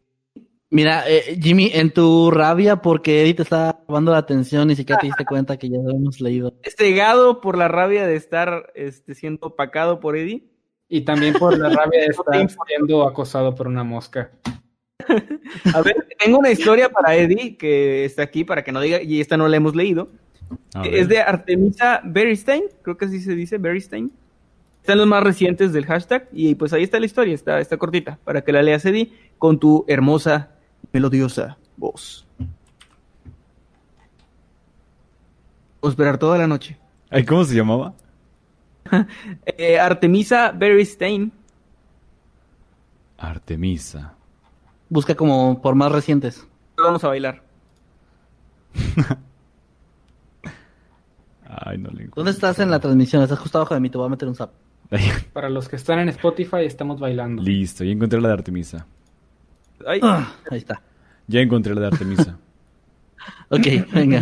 Mira, 0.72 1.03
eh, 1.07 1.38
Jimmy, 1.40 1.69
en 1.72 1.91
tu 1.91 2.32
rabia 2.32 2.77
porque 2.77 3.22
Eddie 3.22 3.36
te 3.36 3.44
está 3.44 3.80
llamando 3.88 4.11
la 4.11 4.18
atención 4.18 4.72
y 4.72 4.76
siquiera 4.76 4.99
te 4.99 5.06
diste 5.06 5.23
cuenta 5.30 5.57
que 5.57 5.69
ya 5.69 5.77
lo 5.77 5.91
hemos 5.91 6.19
leído. 6.19 6.56
Cegado 6.76 7.40
por 7.40 7.56
la 7.56 7.68
rabia 7.68 8.07
de 8.07 8.15
estar 8.15 8.72
este, 8.73 9.14
siendo 9.14 9.45
opacado 9.45 9.99
por 9.99 10.18
Eddie. 10.18 10.44
Y 10.90 11.02
también 11.02 11.36
por 11.36 11.56
la 11.56 11.69
rabia 11.69 11.99
de 11.99 12.06
estar 12.07 12.49
siendo 12.68 13.07
acosado 13.07 13.53
por 13.53 13.68
una 13.68 13.84
mosca. 13.84 14.32
A 15.73 15.82
ver, 15.84 16.07
tengo 16.18 16.40
una 16.40 16.49
historia 16.49 16.90
para 16.90 17.15
Eddie 17.15 17.57
que 17.57 18.03
está 18.03 18.23
aquí 18.23 18.44
para 18.44 18.64
que 18.64 18.72
no 18.72 18.82
diga, 18.82 19.03
y 19.03 19.22
esta 19.22 19.38
no 19.38 19.48
la 19.48 19.57
hemos 19.57 19.76
leído. 19.76 20.10
Es 20.84 21.07
de 21.07 21.19
Artemisa 21.19 22.02
Beristain, 22.03 22.64
creo 22.82 22.98
que 22.98 23.06
así 23.06 23.19
se 23.19 23.36
dice, 23.36 23.60
Beristain. 23.60 24.11
Están 24.86 24.99
los 24.99 25.07
más 25.07 25.24
recientes 25.24 25.74
del 25.74 25.88
hashtag 25.88 26.30
y 26.32 26.53
pues 26.53 26.72
ahí 26.72 26.84
está 26.84 26.99
la 26.99 27.07
historia, 27.07 27.34
está, 27.34 27.60
está 27.60 27.76
cortita, 27.76 28.20
para 28.24 28.44
que 28.44 28.52
la 28.52 28.62
leas 28.62 28.86
Eddie 28.86 29.12
con 29.40 29.57
tu 29.60 29.84
hermosa, 29.88 30.52
melodiosa 30.94 31.57
voz. 31.76 32.28
O 35.80 35.90
esperar 35.90 36.20
toda 36.20 36.38
la 36.38 36.45
noche. 36.45 36.78
Ay, 37.10 37.26
¿Cómo 37.26 37.44
se 37.45 37.56
llamaba? 37.56 37.95
Eh, 39.57 39.80
Artemisa 39.80 40.52
Beristain. 40.52 41.32
Artemisa. 43.18 44.14
Busca 44.88 45.16
como 45.16 45.64
por 45.64 45.74
más 45.74 45.91
recientes. 45.91 46.48
Vamos 46.78 47.03
a 47.03 47.07
bailar. 47.07 47.41
Ay, 51.44 51.80
no 51.80 51.90
le 51.90 52.03
encuentro. 52.03 52.14
¿Dónde 52.18 52.34
estás 52.34 52.60
en 52.60 52.70
la 52.70 52.80
transmisión? 52.80 53.24
Estás 53.24 53.40
justo 53.40 53.57
abajo 53.57 53.74
de 53.74 53.80
mí, 53.80 53.90
te 53.90 53.98
voy 53.98 54.06
a 54.06 54.10
meter 54.10 54.28
un 54.28 54.36
zap. 54.36 54.52
Para 55.34 55.49
los 55.49 55.68
que 55.68 55.76
están 55.76 55.99
en 55.99 56.10
Spotify, 56.10 56.60
estamos 56.66 56.99
bailando. 56.99 57.41
Listo, 57.41 57.84
ya 57.84 57.91
encontré 57.91 58.22
la 58.22 58.30
de 58.30 58.34
Artemisa. 58.36 58.86
Ay, 59.86 59.99
Ah, 60.02 60.34
ahí 60.49 60.60
está. 60.60 60.82
Ya 61.28 61.41
encontré 61.41 61.74
la 61.76 61.82
de 61.82 61.88
Artemisa. 61.88 62.38
Ok, 63.49 63.66
venga. 63.91 64.22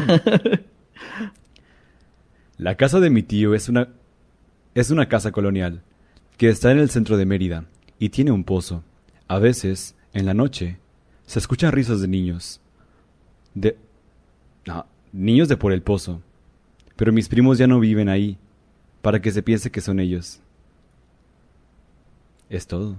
La 2.58 2.76
casa 2.76 3.02
de 3.02 3.10
mi 3.10 3.22
tío 3.24 3.54
es 3.54 3.68
una 3.68 3.90
es 4.76 4.92
una 4.92 5.10
casa 5.10 5.32
colonial 5.34 5.82
que 6.38 6.48
está 6.50 6.72
en 6.72 6.80
el 6.80 6.90
centro 6.90 7.18
de 7.18 7.26
Mérida 7.26 7.66
y 8.00 8.10
tiene 8.10 8.32
un 8.32 8.44
pozo. 8.46 8.84
A 9.28 9.40
veces, 9.40 9.96
en 10.14 10.26
la 10.26 10.34
noche, 10.34 10.80
Se 11.26 11.40
escuchan 11.40 11.72
risas 11.72 12.02
de 12.02 12.08
niños. 12.08 12.60
De... 13.54 13.78
No, 14.66 14.86
niños 15.12 15.48
de 15.48 15.58
por 15.58 15.72
el 15.74 15.82
pozo. 15.82 16.22
Pero 16.96 17.12
mis 17.14 17.28
primos 17.30 17.58
ya 17.58 17.66
no 17.68 17.80
viven 17.80 18.10
ahí, 18.10 18.38
para 19.02 19.22
que 19.22 19.32
se 19.32 19.42
piense 19.42 19.72
que 19.72 19.82
son 19.82 20.00
ellos. 20.00 20.40
Es 22.54 22.68
todo. 22.68 22.98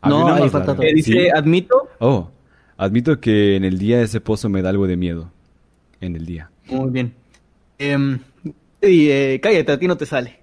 Había 0.00 0.18
No, 0.18 0.28
ahí 0.34 0.48
falta 0.48 0.76
todo. 0.76 0.86
Eh, 0.86 0.94
dice, 0.94 1.12
¿Sí? 1.12 1.28
admito. 1.28 1.88
Oh, 1.98 2.30
admito 2.76 3.18
que 3.20 3.56
en 3.56 3.64
el 3.64 3.78
día 3.78 4.00
ese 4.00 4.20
pozo 4.20 4.48
me 4.48 4.62
da 4.62 4.70
algo 4.70 4.86
de 4.86 4.96
miedo. 4.96 5.32
En 6.00 6.14
el 6.14 6.24
día. 6.24 6.48
Muy 6.66 6.90
bien. 6.90 7.12
Y, 8.80 9.10
eh, 9.10 9.40
cállate, 9.42 9.72
a 9.72 9.78
ti 9.78 9.88
no 9.88 9.96
te 9.96 10.06
sale. 10.06 10.38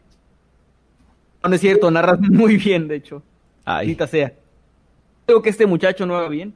No, 1.42 1.48
no 1.50 1.56
es 1.56 1.62
cierto, 1.62 1.90
narras 1.90 2.20
muy 2.30 2.58
bien, 2.58 2.90
de 2.90 2.98
hecho. 2.98 3.24
Ay, 3.64 3.96
sea. 4.10 4.34
Creo 5.26 5.42
que 5.42 5.50
este 5.50 5.66
muchacho 5.66 6.06
no 6.06 6.18
haga 6.18 6.28
bien. 6.28 6.54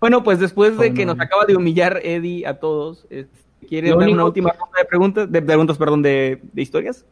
Bueno, 0.00 0.22
pues 0.22 0.38
después 0.38 0.76
de 0.76 0.90
Oh, 0.90 0.94
que 0.94 1.06
no. 1.06 1.14
nos 1.14 1.24
acaba 1.24 1.46
de 1.46 1.56
humillar 1.56 1.98
Eddie 2.04 2.46
a 2.46 2.60
todos, 2.60 3.06
este, 3.08 3.38
¿quiere 3.66 3.88
Lo 3.88 3.96
dar 3.98 4.10
una 4.10 4.26
última 4.26 4.50
ronda 4.50 4.78
de 4.78 4.84
preguntas? 4.84 5.32
De 5.32 5.40
preguntas, 5.40 5.78
perdón, 5.78 6.02
de, 6.02 6.42
de 6.52 6.62
historias. 6.62 7.06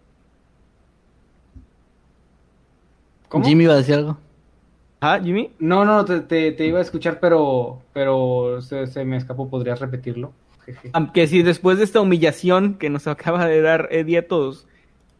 ¿Cómo? 3.32 3.44
Jimmy 3.46 3.64
iba 3.64 3.72
a 3.72 3.78
decir 3.78 3.94
algo. 3.94 4.18
Ah, 5.00 5.18
Jimmy. 5.22 5.50
No, 5.58 5.84
no, 5.86 6.04
te, 6.04 6.20
te, 6.20 6.52
te 6.52 6.66
iba 6.66 6.78
a 6.78 6.82
escuchar, 6.82 7.18
pero, 7.18 7.80
pero 7.94 8.60
se, 8.60 8.86
se 8.86 9.04
me 9.06 9.16
escapó. 9.16 9.48
¿Podrías 9.48 9.80
repetirlo? 9.80 10.32
Jeje. 10.66 10.90
Aunque 10.92 11.26
si 11.26 11.42
después 11.42 11.78
de 11.78 11.84
esta 11.84 12.00
humillación 12.02 12.74
que 12.74 12.90
nos 12.90 13.06
acaba 13.08 13.46
de 13.46 13.62
dar 13.62 13.88
Eddie 13.90 14.18
a 14.18 14.28
todos, 14.28 14.66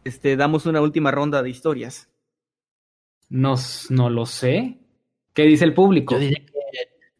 este, 0.03 0.37
damos 0.37 0.67
una 0.67 0.79
última 0.79 1.09
ronda 1.11 1.41
de 1.41 1.49
historias. 1.49 2.07
No, 3.29 3.55
s- 3.55 3.91
no 3.93 4.09
lo 4.11 4.25
sé. 4.27 4.77
¿Qué 5.33 5.41
dice 5.43 5.65
el 5.65 5.73
público? 5.73 6.13
Yo 6.13 6.19
diría 6.19 6.45
que, 6.45 6.53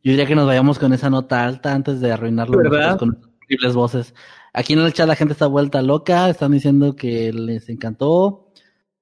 yo 0.04 0.12
diría 0.12 0.26
que 0.28 0.36
nos 0.36 0.46
vayamos 0.46 0.78
con 0.78 0.94
esa 0.94 1.10
nota 1.10 1.44
alta 1.44 1.74
antes 1.74 2.00
de 2.02 2.12
arruinarlo 2.12 2.60
con 3.00 3.20
horribles 3.42 3.74
voces. 3.74 4.14
Aquí 4.54 4.74
en 4.74 4.80
el 4.80 4.94
chat 4.94 5.08
la 5.08 5.16
gente 5.16 5.34
está 5.34 5.48
vuelta 5.48 5.82
loca, 5.82 6.30
están 6.30 6.52
diciendo 6.52 6.96
que 6.96 7.34
les 7.34 7.68
encantó. 7.70 8.43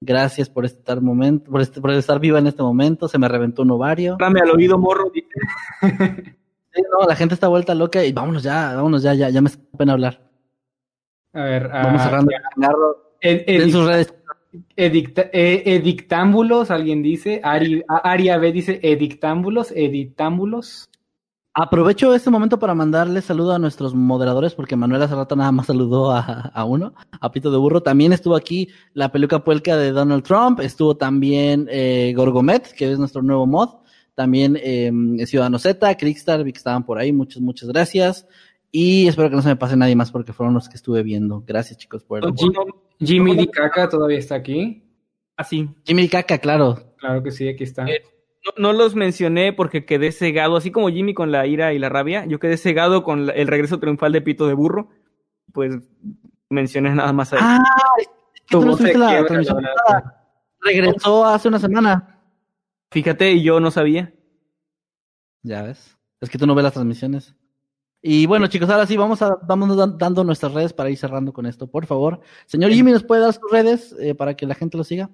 Gracias 0.03 0.49
por 0.49 0.65
estar 0.65 0.99
momento, 0.99 1.51
por, 1.51 1.61
este- 1.61 1.79
por 1.79 1.91
estar 1.91 2.19
viva 2.19 2.39
en 2.39 2.47
este 2.47 2.63
momento. 2.63 3.07
Se 3.07 3.19
me 3.19 3.27
reventó 3.27 3.61
un 3.61 3.71
ovario. 3.71 4.17
Dame 4.19 4.39
al 4.41 4.49
oído, 4.49 4.77
morro, 4.79 5.11
dice. 5.13 5.27
Sí, 6.73 6.81
no, 6.91 7.05
la 7.07 7.15
gente 7.15 7.33
está 7.35 7.47
vuelta 7.49 7.75
loca 7.75 8.03
y 8.03 8.11
vámonos 8.11 8.43
ya, 8.43 8.73
vámonos 8.75 9.03
ya, 9.03 9.13
ya, 9.13 9.29
ya 9.29 9.41
me 9.41 9.49
da 9.49 9.55
pena 9.77 9.93
hablar. 9.93 10.21
A 11.33 11.43
ver, 11.43 11.67
Vamos 11.67 12.01
ah, 12.01 12.03
cerrando 12.05 12.31
el 12.31 12.41
changarro. 12.55 13.15
ed- 13.21 13.43
En 13.45 13.71
sus 13.71 13.85
redes. 13.85 14.13
edicta- 14.75 15.29
eh, 15.33 15.63
edictámbulos, 15.65 16.71
alguien 16.71 17.03
dice. 17.03 17.39
Ari, 17.43 17.83
a- 17.87 18.09
Aria 18.09 18.37
B 18.37 18.51
dice 18.51 18.79
edictámbulos, 18.81 19.71
edictámbulos. 19.71 20.89
Aprovecho 21.53 22.15
este 22.15 22.29
momento 22.29 22.59
para 22.59 22.73
mandarle 22.73 23.21
saludo 23.21 23.51
a 23.53 23.59
nuestros 23.59 23.93
moderadores, 23.93 24.53
porque 24.55 24.77
Manuel 24.77 25.01
hace 25.01 25.15
rato 25.15 25.35
nada 25.35 25.51
más 25.51 25.67
saludó 25.67 26.11
a, 26.11 26.21
a 26.53 26.63
uno, 26.63 26.93
a 27.19 27.31
Pito 27.31 27.51
de 27.51 27.57
Burro. 27.57 27.81
También 27.81 28.13
estuvo 28.13 28.35
aquí 28.35 28.69
la 28.93 29.11
peluca 29.11 29.43
puelca 29.43 29.75
de 29.75 29.91
Donald 29.91 30.23
Trump, 30.23 30.61
estuvo 30.61 30.95
también 30.95 31.67
eh, 31.69 32.13
Gorgomet, 32.15 32.71
que 32.71 32.89
es 32.89 32.97
nuestro 32.97 33.21
nuevo 33.21 33.45
mod, 33.45 33.69
también 34.15 34.57
eh, 34.61 34.91
Ciudadano 35.25 35.59
Z, 35.59 35.97
Crickstar, 35.97 36.41
vi 36.43 36.53
que 36.53 36.57
estaban 36.59 36.85
por 36.85 36.97
ahí, 36.97 37.11
muchas, 37.11 37.41
muchas 37.41 37.67
gracias. 37.67 38.25
Y 38.71 39.07
espero 39.07 39.29
que 39.29 39.35
no 39.35 39.41
se 39.41 39.49
me 39.49 39.57
pase 39.57 39.75
nadie 39.75 39.97
más 39.97 40.09
porque 40.09 40.31
fueron 40.31 40.53
los 40.53 40.69
que 40.69 40.77
estuve 40.77 41.03
viendo. 41.03 41.43
Gracias 41.45 41.77
chicos 41.77 42.05
por 42.05 42.23
el... 42.23 42.33
Jim- 42.33 42.53
Jimmy 42.97 43.35
Di 43.35 43.47
Caca 43.47 43.89
todavía 43.89 44.19
está 44.19 44.35
aquí. 44.35 44.83
Así. 45.35 45.67
Jimmy 45.83 46.07
Caca, 46.07 46.37
claro. 46.37 46.79
Claro 46.97 47.21
que 47.21 47.31
sí, 47.31 47.49
aquí 47.49 47.65
está. 47.65 47.85
Eh, 47.89 48.01
No, 48.45 48.71
no 48.71 48.73
los 48.73 48.95
mencioné 48.95 49.53
porque 49.53 49.85
quedé 49.85 50.11
cegado, 50.11 50.55
así 50.57 50.71
como 50.71 50.89
Jimmy 50.89 51.13
con 51.13 51.31
la 51.31 51.45
ira 51.45 51.73
y 51.73 51.79
la 51.79 51.89
rabia, 51.89 52.25
yo 52.25 52.39
quedé 52.39 52.57
cegado 52.57 53.03
con 53.03 53.27
la- 53.27 53.33
el 53.33 53.47
regreso 53.47 53.79
triunfal 53.79 54.11
de 54.11 54.21
Pito 54.21 54.47
de 54.47 54.53
Burro. 54.55 54.89
Pues 55.53 55.75
mencioné 56.49 56.93
nada 56.95 57.13
más 57.13 57.33
a 57.33 57.35
él. 57.37 57.41
Ah, 57.45 57.63
es 57.99 58.07
que 58.07 58.43
tú 58.49 58.61
no 58.65 58.77
la 58.77 59.25
transmisión. 59.25 59.63
Regresó 60.59 61.25
hace 61.25 61.47
una 61.47 61.59
semana. 61.59 62.19
Fíjate, 62.91 63.31
y 63.31 63.43
yo 63.43 63.59
no 63.59 63.71
sabía. 63.71 64.13
Ya 65.43 65.63
ves. 65.63 65.97
Es 66.19 66.29
que 66.29 66.37
tú 66.37 66.45
no 66.45 66.53
ves 66.55 66.63
las 66.63 66.73
transmisiones. 66.73 67.35
Y 68.03 68.25
bueno, 68.25 68.47
chicos, 68.47 68.69
ahora 68.69 68.85
sí, 68.87 68.97
vamos 68.97 69.21
a 69.21 69.37
vamos 69.47 69.75
dan- 69.77 69.97
dando 69.97 70.23
nuestras 70.23 70.53
redes 70.53 70.73
para 70.73 70.89
ir 70.89 70.97
cerrando 70.97 71.31
con 71.33 71.45
esto, 71.45 71.67
por 71.69 71.85
favor. 71.85 72.21
Señor 72.47 72.71
Jimmy, 72.71 72.91
¿nos 72.91 73.03
puede 73.03 73.21
dar 73.21 73.33
sus 73.33 73.51
redes 73.51 73.95
eh, 73.99 74.15
para 74.15 74.35
que 74.35 74.45
la 74.47 74.55
gente 74.55 74.77
lo 74.77 74.83
siga? 74.83 75.09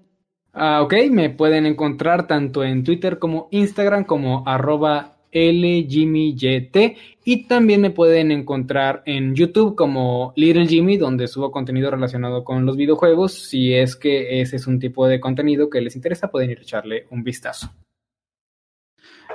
Ah, 0.59 0.81
ok, 0.81 0.93
me 1.11 1.29
pueden 1.29 1.67
encontrar 1.67 2.25
tanto 2.25 2.63
en 2.63 2.83
Twitter 2.83 3.19
como 3.19 3.47
Instagram 3.51 4.05
como 4.05 4.41
arroba 4.47 5.17
LJimmyYT 5.31 6.97
y 7.25 7.47
también 7.47 7.81
me 7.81 7.91
pueden 7.91 8.31
encontrar 8.31 9.03
en 9.05 9.35
YouTube 9.35 9.75
como 9.75 10.33
Little 10.35 10.65
Jimmy 10.65 10.97
donde 10.97 11.27
subo 11.27 11.51
contenido 11.51 11.91
relacionado 11.91 12.43
con 12.43 12.65
los 12.65 12.75
videojuegos. 12.75 13.33
Si 13.33 13.71
es 13.75 13.95
que 13.95 14.41
ese 14.41 14.55
es 14.55 14.65
un 14.65 14.79
tipo 14.79 15.07
de 15.07 15.19
contenido 15.19 15.69
que 15.69 15.79
les 15.79 15.95
interesa 15.95 16.31
pueden 16.31 16.49
ir 16.49 16.57
a 16.57 16.63
echarle 16.63 17.05
un 17.11 17.23
vistazo. 17.23 17.69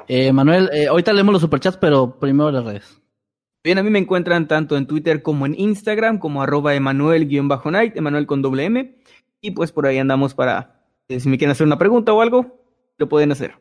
Eh, 0.08 0.32
Manuel, 0.32 0.70
eh, 0.72 0.88
ahorita 0.88 1.12
leemos 1.12 1.34
los 1.34 1.42
superchats, 1.42 1.76
pero 1.76 2.18
primero 2.18 2.50
las 2.50 2.64
redes. 2.64 3.00
Bien, 3.62 3.78
a 3.78 3.84
mí 3.84 3.90
me 3.90 4.00
encuentran 4.00 4.48
tanto 4.48 4.76
en 4.76 4.88
Twitter 4.88 5.22
como 5.22 5.46
en 5.46 5.54
Instagram, 5.56 6.18
como 6.18 6.42
arroba 6.42 6.74
Emanuel-Night, 6.74 7.96
Emanuel 7.96 8.26
con 8.26 8.42
doble 8.42 8.64
M. 8.64 8.96
Y 9.40 9.52
pues 9.52 9.70
por 9.70 9.86
ahí 9.86 9.98
andamos 9.98 10.34
para, 10.34 10.81
si 11.08 11.28
me 11.28 11.38
quieren 11.38 11.52
hacer 11.52 11.66
una 11.66 11.78
pregunta 11.78 12.12
o 12.12 12.20
algo, 12.20 12.64
lo 12.98 13.08
pueden 13.08 13.32
hacer. 13.32 13.56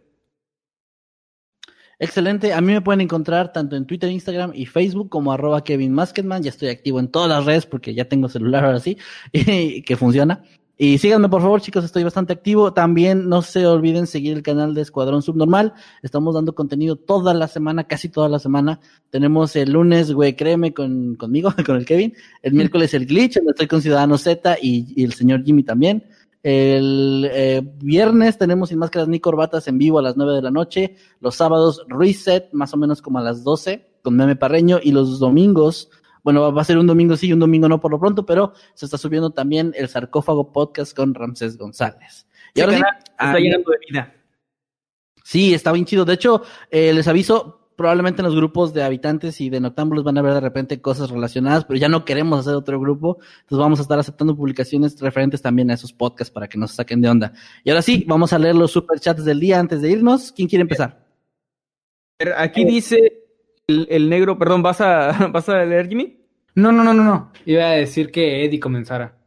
Excelente. 2.02 2.52
A 2.52 2.62
mí 2.62 2.74
me 2.74 2.82
pueden 2.82 3.02
encontrar 3.02 3.54
tanto 3.54 3.76
en 3.76 3.86
Twitter, 3.86 4.10
Instagram 4.10 4.54
y 4.56 4.66
Facebook 4.66 5.10
como 5.10 5.32
arroba 5.32 5.64
Kevin. 5.64 5.96
Ya 5.96 6.50
estoy 6.50 6.70
activo 6.70 7.00
en 7.00 7.10
todas 7.10 7.30
las 7.30 7.46
redes 7.46 7.68
porque 7.68 7.94
ya 7.94 8.06
tengo 8.06 8.28
celular 8.28 8.66
ahora 8.66 8.80
sí, 8.80 8.98
y 9.32 9.84
que 9.84 9.96
funciona. 9.96 10.44
Y 10.78 10.98
síganme, 10.98 11.30
por 11.30 11.44
favor, 11.44 11.62
chicos, 11.62 11.86
estoy 11.86 12.04
bastante 12.04 12.34
activo. 12.34 12.74
También 12.74 13.30
no 13.30 13.44
se 13.44 13.68
olviden 13.68 14.08
seguir 14.08 14.36
el 14.36 14.42
canal 14.42 14.74
de 14.74 14.82
Escuadrón 14.82 15.22
Subnormal. 15.22 15.76
Estamos 16.02 16.34
dando 16.34 16.56
contenido 16.56 16.96
toda 16.96 17.36
la 17.36 17.48
semana, 17.48 17.84
casi 17.84 18.10
toda 18.10 18.28
la 18.30 18.40
semana. 18.40 18.80
Tenemos 19.12 19.56
el 19.56 19.74
lunes, 19.74 20.12
güey, 20.12 20.36
créeme, 20.36 20.74
con, 20.74 21.14
conmigo, 21.18 21.54
con 21.68 21.76
el 21.76 21.86
Kevin. 21.86 22.16
El 22.42 22.54
miércoles 22.54 22.96
el 22.96 23.06
Glitch, 23.06 23.36
donde 23.36 23.52
estoy 23.52 23.68
con 23.68 23.84
Ciudadano 23.84 24.18
Z 24.18 24.58
y 24.60 25.04
el 25.04 25.14
señor 25.14 25.44
Jimmy 25.44 25.62
también. 25.62 26.04
El 26.44 27.30
eh, 27.32 27.62
viernes 27.64 28.38
tenemos 28.38 28.70
Sin 28.70 28.80
Máscaras 28.80 29.08
ni 29.08 29.20
Corbatas 29.20 29.68
en 29.68 29.78
vivo 29.78 30.00
a 30.00 30.02
las 30.02 30.18
9 30.18 30.34
de 30.34 30.42
la 30.42 30.52
noche. 30.52 30.96
Los 31.20 31.36
sábados 31.36 31.86
Reset, 31.88 32.52
más 32.52 32.74
o 32.74 32.78
menos 32.78 33.02
como 33.02 33.20
a 33.20 33.22
las 33.22 33.44
12, 33.44 34.00
con 34.02 34.16
Meme 34.16 34.36
Parreño. 34.36 34.80
Y 34.82 34.92
los 34.92 35.20
domingos, 35.20 35.90
bueno, 36.24 36.52
va- 36.52 36.62
a 36.62 36.66
ser 36.66 36.78
un 36.80 36.88
domingo 36.88 37.16
sí 37.16 37.28
y 37.28 37.34
un 37.34 37.40
domingo 37.40 37.70
no 37.70 37.80
por 37.80 37.92
lo 37.92 38.00
pronto, 38.00 38.26
pero 38.26 38.54
se 38.74 38.86
está 38.86 38.98
subiendo 38.98 39.30
también 39.30 39.72
el 39.76 39.88
Sarcófago 39.88 40.52
Podcast 40.52 40.96
con 40.96 41.14
Ramsés 41.14 41.58
González. 41.58 42.28
Y 42.56 42.60
Ese 42.62 42.64
ahora 42.64 42.78
sí, 42.78 42.84
está 43.12 43.32
ah, 43.32 43.40
llenando 43.40 43.72
de 43.72 43.78
vida. 43.88 44.14
Sí, 45.24 45.54
está 45.54 45.72
bien 45.72 45.86
chido. 45.86 46.06
De 46.06 46.14
hecho, 46.14 46.42
eh, 46.72 46.92
les 46.92 47.08
aviso, 47.08 47.61
probablemente 47.76 48.22
en 48.22 48.26
los 48.26 48.36
grupos 48.36 48.74
de 48.74 48.84
habitantes 48.84 49.42
y 49.42 49.50
de 49.50 49.60
noctámbulos 49.60 50.04
van 50.04 50.18
a 50.18 50.22
ver 50.22 50.34
de 50.34 50.40
repente 50.40 50.82
cosas 50.82 51.10
relacionadas, 51.10 51.66
pero 51.66 51.80
ya 51.80 51.90
no 51.90 52.06
queremos 52.06 52.40
hacer 52.40 52.56
otro 52.56 52.80
grupo. 52.80 53.18
Entonces 53.42 53.58
vamos 53.58 53.80
a 53.80 53.82
estar 53.84 54.00
aceptando 54.00 54.36
publicaciones 54.36 55.00
referentes 55.00 55.42
también 55.42 55.72
a 55.72 55.74
esos 55.74 55.94
podcasts 55.94 56.32
para 56.32 56.48
que 56.48 56.58
nos 56.58 56.72
saquen 56.72 57.02
de 57.02 57.10
onda. 57.10 57.34
Y 57.64 57.70
ahora 57.70 57.82
sí, 57.82 58.06
vamos 58.08 58.34
a 58.34 58.40
leer 58.40 58.56
los 58.56 58.72
superchats 58.72 59.26
del 59.26 59.40
día 59.40 59.60
antes 59.60 59.82
de 59.82 59.92
irnos. 59.92 60.32
¿Quién 60.32 60.48
quiere 60.48 60.62
empezar? 60.62 61.06
Aquí 62.38 62.66
dice 62.66 63.24
el, 63.68 63.88
el 63.90 64.10
negro, 64.10 64.38
perdón, 64.38 64.62
¿vas 64.62 64.82
a, 64.82 65.28
¿vas 65.32 65.50
a 65.50 65.64
leer, 65.66 65.88
Jimmy? 65.88 66.20
No, 66.56 66.72
no, 66.72 66.84
no, 66.84 66.94
no, 66.94 67.04
no. 67.04 67.32
Iba 67.46 67.66
a 67.66 67.72
decir 67.72 68.12
que 68.12 68.46
Eddie 68.46 68.60
comenzara. 68.60 69.18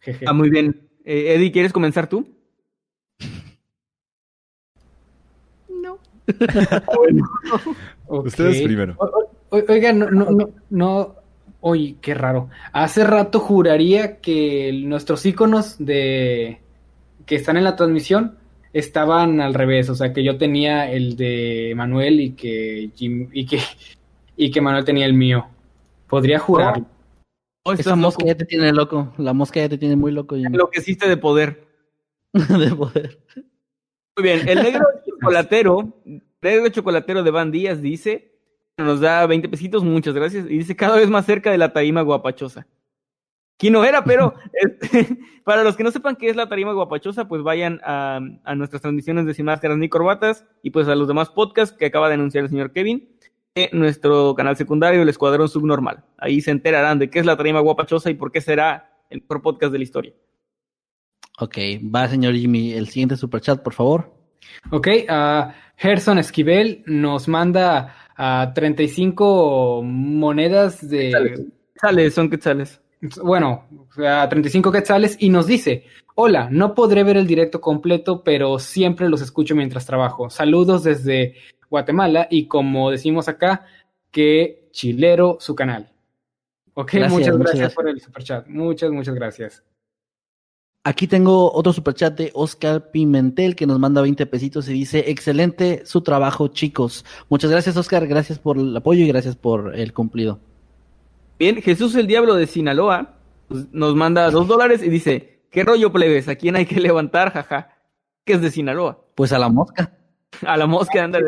Jeje. 0.00 0.24
Ah, 0.28 0.32
muy 0.32 0.50
bien. 0.50 0.88
Eh, 1.04 1.34
Eddie, 1.34 1.52
¿quieres 1.52 1.72
comenzar 1.72 2.08
tú? 2.08 2.35
Ustedes 8.08 8.62
primero. 8.62 8.94
O- 8.98 9.04
o- 9.04 9.62
Oiga, 9.68 9.92
no, 9.92 10.10
no, 10.10 10.30
no, 10.30 10.50
no. 10.70 11.14
Oye, 11.60 11.96
qué 12.00 12.14
raro. 12.14 12.48
Hace 12.72 13.04
rato 13.04 13.40
juraría 13.40 14.20
que 14.20 14.72
nuestros 14.84 15.24
iconos 15.24 15.76
de 15.78 16.60
que 17.24 17.36
están 17.36 17.56
en 17.56 17.64
la 17.64 17.74
transmisión 17.76 18.38
estaban 18.72 19.40
al 19.40 19.54
revés, 19.54 19.88
o 19.88 19.94
sea 19.94 20.12
que 20.12 20.22
yo 20.22 20.36
tenía 20.36 20.90
el 20.90 21.16
de 21.16 21.72
Manuel 21.76 22.20
y 22.20 22.30
que 22.32 22.90
Jim, 22.94 23.28
y 23.32 23.46
que 23.46 23.58
y 24.36 24.50
que 24.50 24.60
Manuel 24.60 24.84
tenía 24.84 25.06
el 25.06 25.14
mío. 25.14 25.46
Podría 26.08 26.38
jurar. 26.38 26.82
Oh, 27.64 27.72
Esa 27.72 27.96
mosca 27.96 28.20
loco. 28.22 28.28
ya 28.28 28.36
te 28.36 28.44
tiene 28.44 28.72
loco. 28.72 29.12
La 29.18 29.32
mosca 29.32 29.58
ya 29.60 29.68
te 29.68 29.78
tiene 29.78 29.96
muy 29.96 30.12
loco. 30.12 30.36
Jimmy. 30.36 30.56
Lo 30.56 30.70
que 30.70 30.80
hiciste 30.80 31.08
de 31.08 31.16
poder. 31.16 31.66
de 32.32 32.74
poder. 32.76 33.18
Muy 34.16 34.22
bien, 34.22 34.48
el 34.48 34.62
negro 34.62 34.84
chocolatero, 35.06 36.02
negro 36.40 36.68
chocolatero 36.70 37.22
de 37.22 37.30
Van 37.30 37.50
Díaz 37.50 37.82
dice, 37.82 38.32
nos 38.78 39.00
da 39.00 39.26
20 39.26 39.48
pesitos, 39.50 39.84
muchas 39.84 40.14
gracias, 40.14 40.46
y 40.46 40.58
dice 40.58 40.74
cada 40.74 40.96
vez 40.96 41.10
más 41.10 41.26
cerca 41.26 41.50
de 41.50 41.58
la 41.58 41.74
tarima 41.74 42.00
guapachosa. 42.00 42.66
Aquí 43.58 43.70
no 43.70 43.84
era, 43.84 44.04
pero 44.04 44.32
este, 44.52 45.18
para 45.44 45.64
los 45.64 45.76
que 45.76 45.84
no 45.84 45.90
sepan 45.90 46.16
qué 46.16 46.30
es 46.30 46.36
la 46.36 46.48
tarima 46.48 46.72
guapachosa, 46.72 47.28
pues 47.28 47.42
vayan 47.42 47.80
a, 47.84 48.20
a 48.44 48.54
nuestras 48.54 48.80
transmisiones 48.80 49.26
de 49.26 49.34
Sin 49.34 49.44
Máscaras 49.44 49.76
ni 49.76 49.90
Corbatas 49.90 50.46
y 50.62 50.70
pues 50.70 50.88
a 50.88 50.94
los 50.94 51.08
demás 51.08 51.28
podcasts 51.28 51.76
que 51.76 51.86
acaba 51.86 52.08
de 52.08 52.14
anunciar 52.14 52.44
el 52.44 52.50
señor 52.50 52.72
Kevin 52.72 53.16
de 53.54 53.68
nuestro 53.72 54.34
canal 54.34 54.56
secundario, 54.56 55.02
el 55.02 55.08
Escuadrón 55.10 55.50
Subnormal. 55.50 56.04
Ahí 56.16 56.40
se 56.40 56.52
enterarán 56.52 56.98
de 56.98 57.10
qué 57.10 57.18
es 57.18 57.26
la 57.26 57.36
tarima 57.36 57.60
guapachosa 57.60 58.08
y 58.08 58.14
por 58.14 58.32
qué 58.32 58.40
será 58.40 58.96
el 59.10 59.20
mejor 59.20 59.42
podcast 59.42 59.72
de 59.72 59.78
la 59.78 59.84
historia. 59.84 60.12
Ok, 61.38 61.58
va 61.94 62.08
señor 62.08 62.34
Jimmy, 62.34 62.72
el 62.72 62.88
siguiente 62.88 63.16
superchat, 63.16 63.62
por 63.62 63.74
favor. 63.74 64.12
Ok, 64.70 64.88
a 65.08 65.54
Gerson 65.76 66.18
Esquivel 66.18 66.82
nos 66.86 67.28
manda 67.28 67.94
a 68.16 68.52
35 68.54 69.82
monedas 69.84 70.88
de... 70.88 71.46
Quetzales, 71.74 72.14
son 72.14 72.30
quetzales. 72.30 72.80
Bueno, 73.22 73.66
a 73.98 74.26
35 74.28 74.72
quetzales 74.72 75.16
y 75.20 75.28
nos 75.28 75.46
dice, 75.46 75.84
hola, 76.14 76.48
no 76.50 76.74
podré 76.74 77.04
ver 77.04 77.18
el 77.18 77.26
directo 77.26 77.60
completo, 77.60 78.24
pero 78.24 78.58
siempre 78.58 79.08
los 79.08 79.20
escucho 79.20 79.54
mientras 79.54 79.84
trabajo. 79.84 80.30
Saludos 80.30 80.84
desde 80.84 81.34
Guatemala 81.68 82.28
y 82.30 82.48
como 82.48 82.90
decimos 82.90 83.28
acá, 83.28 83.66
que 84.10 84.68
chilero 84.72 85.36
su 85.40 85.54
canal. 85.54 85.92
Ok, 86.72 86.92
Gracias, 86.94 87.12
muchas 87.12 87.36
muchas 87.36 87.38
gracias 87.38 87.58
gracias. 87.58 87.74
por 87.74 87.88
el 87.88 88.00
superchat. 88.00 88.48
Muchas, 88.48 88.90
muchas 88.90 89.14
gracias. 89.14 89.64
Aquí 90.88 91.08
tengo 91.08 91.52
otro 91.52 91.72
superchat 91.72 92.16
de 92.16 92.30
Oscar 92.32 92.92
Pimentel 92.92 93.56
que 93.56 93.66
nos 93.66 93.80
manda 93.80 94.02
20 94.02 94.24
pesitos 94.26 94.68
y 94.68 94.72
dice, 94.72 95.10
excelente 95.10 95.82
su 95.84 96.02
trabajo 96.02 96.46
chicos. 96.46 97.04
Muchas 97.28 97.50
gracias 97.50 97.76
Oscar, 97.76 98.06
gracias 98.06 98.38
por 98.38 98.56
el 98.56 98.76
apoyo 98.76 99.04
y 99.04 99.08
gracias 99.08 99.34
por 99.34 99.74
el 99.74 99.92
cumplido. 99.92 100.38
Bien, 101.40 101.60
Jesús 101.60 101.96
el 101.96 102.06
Diablo 102.06 102.36
de 102.36 102.46
Sinaloa 102.46 103.16
pues, 103.48 103.66
nos 103.72 103.96
manda 103.96 104.30
dos 104.30 104.46
dólares 104.46 104.80
y 104.80 104.88
dice, 104.88 105.40
¿qué 105.50 105.64
rollo 105.64 105.90
plebes? 105.90 106.28
¿A 106.28 106.36
quién 106.36 106.54
hay 106.54 106.66
que 106.66 106.80
levantar? 106.80 107.32
Jaja. 107.32 107.70
Que 108.24 108.34
es 108.34 108.40
de 108.40 108.52
Sinaloa. 108.52 109.00
Pues 109.16 109.32
a 109.32 109.40
la 109.40 109.48
mosca. 109.48 109.92
A 110.46 110.56
la 110.56 110.66
mosca, 110.68 111.02
ándale. 111.02 111.26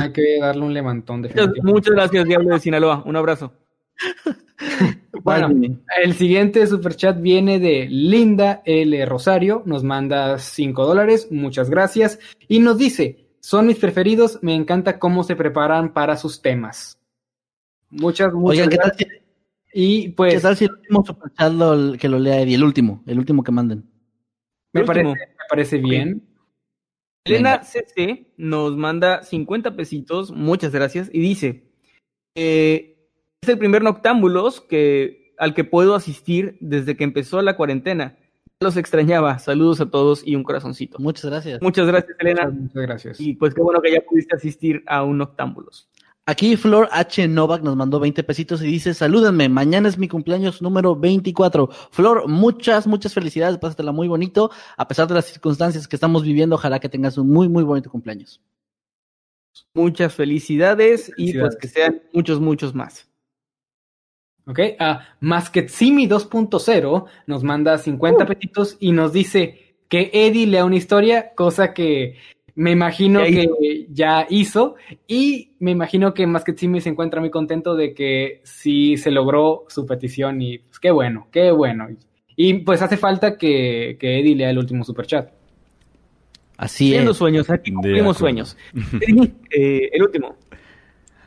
Hay 0.00 0.12
que 0.14 0.38
darle 0.40 0.62
un 0.62 0.72
levantón 0.72 1.20
Muchas, 1.20 1.34
definitivo. 1.34 1.66
muchas 1.74 1.94
gracias, 1.94 2.24
Diablo 2.24 2.54
de 2.54 2.60
Sinaloa. 2.60 3.02
Un 3.04 3.16
abrazo. 3.16 3.52
Bueno, 5.24 5.50
el 6.02 6.14
siguiente 6.14 6.66
superchat 6.66 7.20
viene 7.20 7.60
de 7.60 7.86
Linda 7.88 8.62
L. 8.64 9.04
Rosario, 9.06 9.62
nos 9.66 9.84
manda 9.84 10.38
5 10.38 10.84
dólares, 10.84 11.28
muchas 11.30 11.70
gracias, 11.70 12.18
y 12.48 12.58
nos 12.58 12.78
dice, 12.78 13.28
son 13.40 13.66
mis 13.68 13.78
preferidos, 13.78 14.38
me 14.42 14.54
encanta 14.54 14.98
cómo 14.98 15.22
se 15.22 15.36
preparan 15.36 15.92
para 15.92 16.16
sus 16.16 16.42
temas. 16.42 16.98
Muchas, 17.90 18.32
muchas 18.32 18.66
Oigan, 18.66 18.70
¿qué 18.70 18.76
tal, 18.78 18.88
gracias. 18.88 19.10
si, 19.10 19.20
Y 19.74 20.04
qué 20.06 20.10
pues 20.16 20.42
tal 20.42 20.56
si 20.56 20.64
el 20.64 20.72
último 20.72 21.04
superchat 21.04 21.52
lo- 21.52 21.92
que 21.98 22.08
lo 22.08 22.18
lea 22.18 22.40
Eddie? 22.40 22.54
El 22.56 22.64
último, 22.64 23.02
el 23.06 23.18
último 23.18 23.44
que 23.44 23.52
manden. 23.52 23.84
me, 24.72 24.84
parece, 24.84 25.08
me 25.08 25.16
parece 25.48 25.78
bien. 25.78 26.26
Elena 27.24 27.62
CC 27.62 28.32
nos 28.38 28.76
manda 28.76 29.22
50 29.22 29.76
pesitos, 29.76 30.32
muchas 30.32 30.72
gracias, 30.72 31.10
y 31.12 31.20
dice, 31.20 31.70
eh, 32.34 32.91
es 33.42 33.48
el 33.48 33.58
primer 33.58 33.82
Noctámbulos 33.82 34.60
que, 34.60 35.34
al 35.36 35.52
que 35.52 35.64
puedo 35.64 35.96
asistir 35.96 36.56
desde 36.60 36.96
que 36.96 37.02
empezó 37.04 37.42
la 37.42 37.56
cuarentena. 37.56 38.16
Los 38.60 38.76
extrañaba, 38.76 39.40
saludos 39.40 39.80
a 39.80 39.90
todos 39.90 40.22
y 40.24 40.36
un 40.36 40.44
corazoncito. 40.44 40.98
Muchas 41.00 41.24
gracias. 41.28 41.60
Muchas 41.60 41.88
gracias, 41.88 42.16
Elena, 42.20 42.44
Muchas, 42.44 42.60
muchas 42.60 42.82
gracias. 42.82 43.20
y 43.20 43.34
pues 43.34 43.52
qué 43.52 43.60
bueno 43.60 43.82
que 43.82 43.90
ya 43.90 44.00
pudiste 44.08 44.36
asistir 44.36 44.84
a 44.86 45.02
un 45.02 45.18
Noctámbulos. 45.18 45.88
Aquí 46.24 46.54
Flor 46.56 46.88
H. 46.92 47.26
Novak 47.26 47.62
nos 47.64 47.74
mandó 47.74 47.98
20 47.98 48.22
pesitos 48.22 48.62
y 48.62 48.66
dice, 48.66 48.94
salúdenme, 48.94 49.48
mañana 49.48 49.88
es 49.88 49.98
mi 49.98 50.06
cumpleaños 50.06 50.62
número 50.62 50.94
24. 50.94 51.68
Flor, 51.90 52.28
muchas, 52.28 52.86
muchas 52.86 53.12
felicidades, 53.12 53.58
pásatela 53.58 53.90
muy 53.90 54.06
bonito, 54.06 54.52
a 54.76 54.86
pesar 54.86 55.08
de 55.08 55.14
las 55.14 55.24
circunstancias 55.24 55.88
que 55.88 55.96
estamos 55.96 56.22
viviendo, 56.22 56.54
ojalá 56.54 56.78
que 56.78 56.88
tengas 56.88 57.18
un 57.18 57.28
muy, 57.28 57.48
muy 57.48 57.64
bonito 57.64 57.90
cumpleaños. 57.90 58.40
Muchas 59.74 60.14
felicidades, 60.14 61.08
y 61.16 61.32
Felicidades. 61.32 61.56
pues 61.56 61.60
que 61.60 61.66
sean 61.68 62.02
muchos, 62.12 62.38
muchos 62.38 62.72
más. 62.72 63.08
Ok, 64.46 64.58
a 64.78 65.08
Masketsimi 65.20 66.08
2.0 66.08 67.04
nos 67.26 67.44
manda 67.44 67.78
50 67.78 68.26
pesitos 68.26 68.76
y 68.80 68.92
nos 68.92 69.12
dice 69.12 69.76
que 69.88 70.10
Eddie 70.12 70.46
lea 70.46 70.64
una 70.64 70.76
historia, 70.76 71.32
cosa 71.34 71.72
que 71.72 72.16
me 72.54 72.70
imagino 72.72 73.20
Ya 73.20 73.28
hizo. 73.28 73.56
que 73.58 73.86
ya 73.90 74.26
hizo. 74.28 74.74
Y 75.06 75.52
me 75.60 75.70
imagino 75.70 76.12
que 76.12 76.26
Masketsimi 76.26 76.80
se 76.80 76.88
encuentra 76.88 77.20
muy 77.20 77.30
contento 77.30 77.74
de 77.76 77.94
que 77.94 78.40
sí 78.44 78.96
se 78.96 79.10
logró 79.10 79.64
su 79.68 79.86
petición 79.86 80.42
y 80.42 80.58
pues 80.58 80.80
qué 80.80 80.90
bueno, 80.90 81.28
qué 81.30 81.50
bueno. 81.50 81.88
Y 82.36 82.54
pues 82.54 82.82
hace 82.82 82.96
falta 82.96 83.36
que, 83.38 83.96
que 84.00 84.20
Eddie 84.20 84.34
lea 84.34 84.50
el 84.50 84.58
último 84.58 84.84
superchat. 84.84 85.30
Así 86.56 86.94
es. 86.94 87.16
sueños, 87.16 87.50
aquí 87.50 87.72
cumplimos 87.72 88.16
sueños. 88.18 88.56
Eddie, 89.00 89.32
eh, 89.50 89.90
el 89.92 90.02
último. 90.02 90.36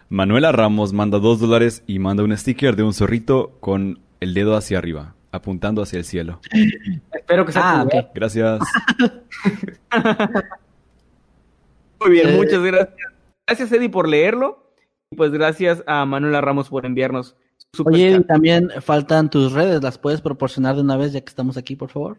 Manuela 0.10 0.52
Ramos 0.52 0.94
manda 0.94 1.19
dos 1.19 1.40
dólares 1.40 1.84
y 1.88 1.99
manda 1.99 2.23
un 2.23 2.36
sticker 2.38 2.76
de 2.76 2.84
un 2.84 2.94
zorrito 2.94 3.57
con 3.60 3.99
el 4.19 4.34
dedo 4.34 4.56
hacia 4.56 4.77
arriba, 4.77 5.15
apuntando 5.32 5.82
hacia 5.82 5.99
el 5.99 6.06
cielo. 6.06 6.40
Espero 7.14 7.45
que 7.45 7.52
sea 7.52 7.82
Ah, 7.82 7.88
tu- 7.90 7.98
ok. 7.98 8.06
Gracias. 8.14 8.60
Muy 11.99 12.11
bien, 12.11 12.30
Eh, 12.30 12.38
muchas 12.38 12.61
gracias. 12.61 12.98
Gracias, 13.48 13.72
Eddie, 13.72 13.90
por 13.90 14.07
leerlo. 14.07 14.72
Y 15.11 15.15
pues 15.15 15.32
gracias 15.32 15.84
a 15.88 16.06
Manuela 16.06 16.41
Ramos 16.41 16.69
por 16.69 16.86
enviarnos 16.86 17.36
su 17.73 17.84
Oye, 17.84 18.11
y 18.18 18.23
también 18.23 18.69
faltan 18.82 19.30
tus 19.30 19.52
redes, 19.53 19.82
¿las 19.84 19.98
puedes 19.98 20.22
proporcionar 20.22 20.76
de 20.76 20.82
una 20.82 20.98
vez 20.98 21.14
ya 21.14 21.22
que 21.22 21.30
estamos 21.30 21.57
aquí, 21.57 21.76
por 21.76 21.90
favor? 21.90 22.18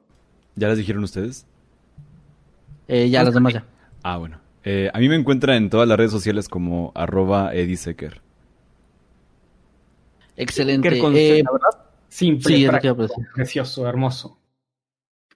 ¿Ya 0.54 0.68
les 0.68 0.78
dijeron 0.78 1.02
ustedes? 1.04 1.46
Eh, 2.88 3.10
ya, 3.10 3.22
las 3.24 3.34
demás 3.34 3.54
ya. 3.54 3.64
Ah, 4.02 4.16
bueno. 4.18 4.38
Eh, 4.68 4.90
a 4.92 4.98
mí 4.98 5.08
me 5.08 5.14
encuentran 5.14 5.56
en 5.58 5.70
todas 5.70 5.86
las 5.86 5.96
redes 5.96 6.10
sociales 6.10 6.48
como 6.48 6.90
arroba 6.96 7.54
edisecker. 7.54 8.20
Excelente. 10.36 10.98
Con 10.98 11.14
Eh. 11.14 11.44
Simple, 12.08 12.56
Sí, 12.56 12.66
práctico, 12.66 12.96
precioso, 13.32 13.86
hermoso. 13.86 14.40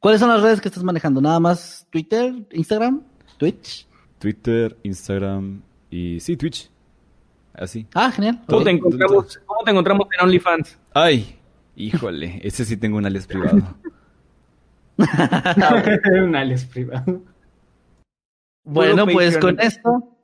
¿Cuáles 0.01 0.19
son 0.19 0.31
las 0.31 0.43
redes 0.43 0.61
que 0.61 0.67
estás 0.67 0.83
manejando? 0.83 1.21
¿Nada 1.21 1.39
más 1.39 1.87
Twitter, 1.91 2.35
Instagram, 2.51 3.03
Twitch? 3.37 3.87
Twitter, 4.19 4.77
Instagram 4.83 5.63
y 5.91 6.19
sí, 6.19 6.37
Twitch. 6.37 6.69
Así. 7.55 7.87
Ah, 7.95 8.11
genial. 8.11 8.43
¿Cómo 8.49 8.65
te, 8.65 8.71
encontramos, 8.71 9.39
¿Cómo 9.47 9.63
te 9.63 9.71
encontramos 9.71 10.09
en 10.19 10.25
OnlyFans? 10.25 10.77
Ay, 10.93 11.37
híjole, 11.77 12.41
ese 12.43 12.65
sí 12.65 12.77
tengo 12.77 12.97
un 12.99 13.07
alias 13.07 13.29
privado. 13.29 13.77
un 16.25 16.35
alias 16.35 16.65
privado. 16.65 17.23
Bueno, 18.65 19.07
pues 19.07 19.35
Patreon. 19.35 19.57
con 19.57 19.65
esto, 19.67 20.17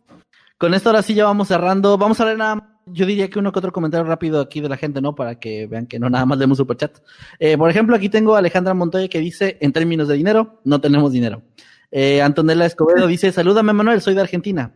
con 0.59 0.75
esto 0.75 0.89
ahora 0.91 1.03
sí 1.03 1.15
ya 1.15 1.25
vamos 1.25 1.49
cerrando. 1.49 1.97
Vamos 1.99 2.21
a 2.21 2.25
ver 2.25 2.37
nada 2.39 2.57
más, 2.57 2.65
yo 2.87 3.07
diría 3.07 3.29
que 3.31 3.39
uno 3.39 3.51
que 3.53 3.59
otro 3.59 3.73
comentario 3.73 4.05
rápido 4.07 4.41
aquí 4.41 4.61
de 4.61 4.69
la 4.69 4.77
gente, 4.77 5.01
¿no? 5.01 5.15
Para 5.15 5.39
que 5.41 5.67
vean 5.67 5.87
que 5.87 5.99
no 5.99 6.09
nada 6.11 6.27
más 6.27 6.39
leemos 6.39 6.59
superchat. 6.59 6.99
Eh, 7.39 7.57
por 7.59 7.69
ejemplo, 7.71 7.97
aquí 7.97 8.09
tengo 8.09 8.35
a 8.37 8.39
Alejandra 8.39 8.75
Montoya 8.75 9.09
que 9.09 9.19
dice, 9.21 9.57
en 9.61 9.73
términos 9.73 10.07
de 10.09 10.15
dinero, 10.17 10.61
no 10.65 10.81
tenemos 10.81 11.13
dinero. 11.13 11.43
Eh, 11.91 12.21
Antonella 12.23 12.67
Escobedo 12.67 13.07
dice, 13.07 13.33
salúdame 13.33 13.73
Manuel, 13.73 14.01
soy 14.01 14.15
de 14.15 14.21
Argentina. 14.21 14.73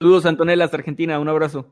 Saludos, 0.00 0.26
Antonella, 0.26 0.64
hasta 0.64 0.76
Argentina. 0.76 1.18
Un 1.18 1.28
abrazo. 1.28 1.66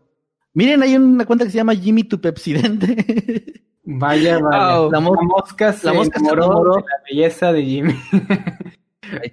Miren, 0.54 0.82
hay 0.82 0.96
una 0.96 1.24
cuenta 1.26 1.44
que 1.44 1.50
se 1.50 1.58
llama 1.58 1.74
Jimmy 1.74 2.04
tu 2.04 2.20
Pepsidente. 2.20 3.62
Vaya, 3.84 4.38
vaya. 4.38 4.80
Oh, 4.80 4.90
la, 4.90 4.98
la 4.98 5.00
mos- 5.00 5.18
mosca 5.22 5.72
se 5.72 5.86
la 5.86 5.92
mosca 5.92 6.18
se 6.20 6.24
enamoró 6.26 6.44
enamoró. 6.46 6.74
de 6.76 6.80
la 6.82 7.02
belleza 7.08 7.52
de 7.52 7.64
Jimmy. 7.64 7.94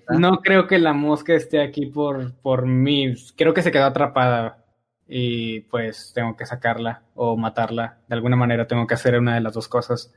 No 0.10 0.38
creo 0.42 0.68
que 0.68 0.80
la 0.80 0.94
mosca 0.94 1.34
esté 1.34 1.62
aquí 1.62 1.86
por, 1.88 2.34
por 2.42 2.66
mí. 2.66 3.14
Creo 3.36 3.54
que 3.54 3.62
se 3.62 3.72
quedó 3.72 3.86
atrapada 3.86 4.64
y 5.08 5.62
pues 5.62 6.12
tengo 6.16 6.36
que 6.36 6.46
sacarla 6.46 7.04
o 7.16 7.38
matarla. 7.38 8.00
De 8.08 8.16
alguna 8.16 8.36
manera 8.36 8.68
tengo 8.68 8.88
que 8.88 8.94
hacer 8.94 9.18
una 9.18 9.36
de 9.36 9.42
las 9.42 9.54
dos 9.54 9.68
cosas. 9.68 10.14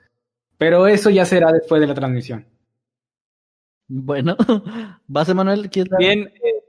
Pero 0.58 0.86
eso 0.86 1.10
ya 1.10 1.24
será 1.24 1.52
después 1.52 1.80
de 1.80 1.86
la 1.86 1.94
transmisión. 1.94 2.46
Bueno, 3.88 4.36
¿vas, 5.06 5.28
Emanuel? 5.28 5.68
¿Quieres 5.70 5.90
dar- 5.90 5.98
Bien, 5.98 6.20
eh, 6.28 6.62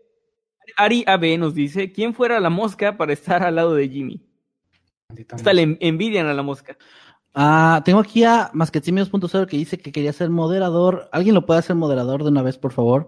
Ari 0.78 1.04
AB 1.06 1.38
nos 1.38 1.54
dice, 1.54 1.92
¿quién 1.92 2.14
fuera 2.16 2.40
la 2.40 2.50
mosca 2.50 2.98
para 2.98 3.14
estar 3.14 3.44
al 3.44 3.56
lado 3.56 3.76
de 3.76 3.90
Jimmy? 3.90 4.26
Hasta 5.30 5.54
le 5.54 5.62
en- 5.64 5.78
envidian 5.82 6.28
a 6.28 6.34
la 6.34 6.42
mosca. 6.42 6.78
Ah, 7.34 7.82
tengo 7.86 8.00
aquí 8.00 8.24
a 8.24 8.52
Masquetsimios.0 8.54 9.48
que 9.48 9.58
dice 9.58 9.78
que 9.78 9.92
quería 9.92 10.12
ser 10.12 10.30
moderador. 10.30 11.10
¿Alguien 11.12 11.36
lo 11.36 11.46
puede 11.46 11.60
hacer 11.60 11.76
moderador 11.76 12.24
de 12.24 12.30
una 12.30 12.42
vez, 12.42 12.58
por 12.58 12.74
favor? 12.74 13.08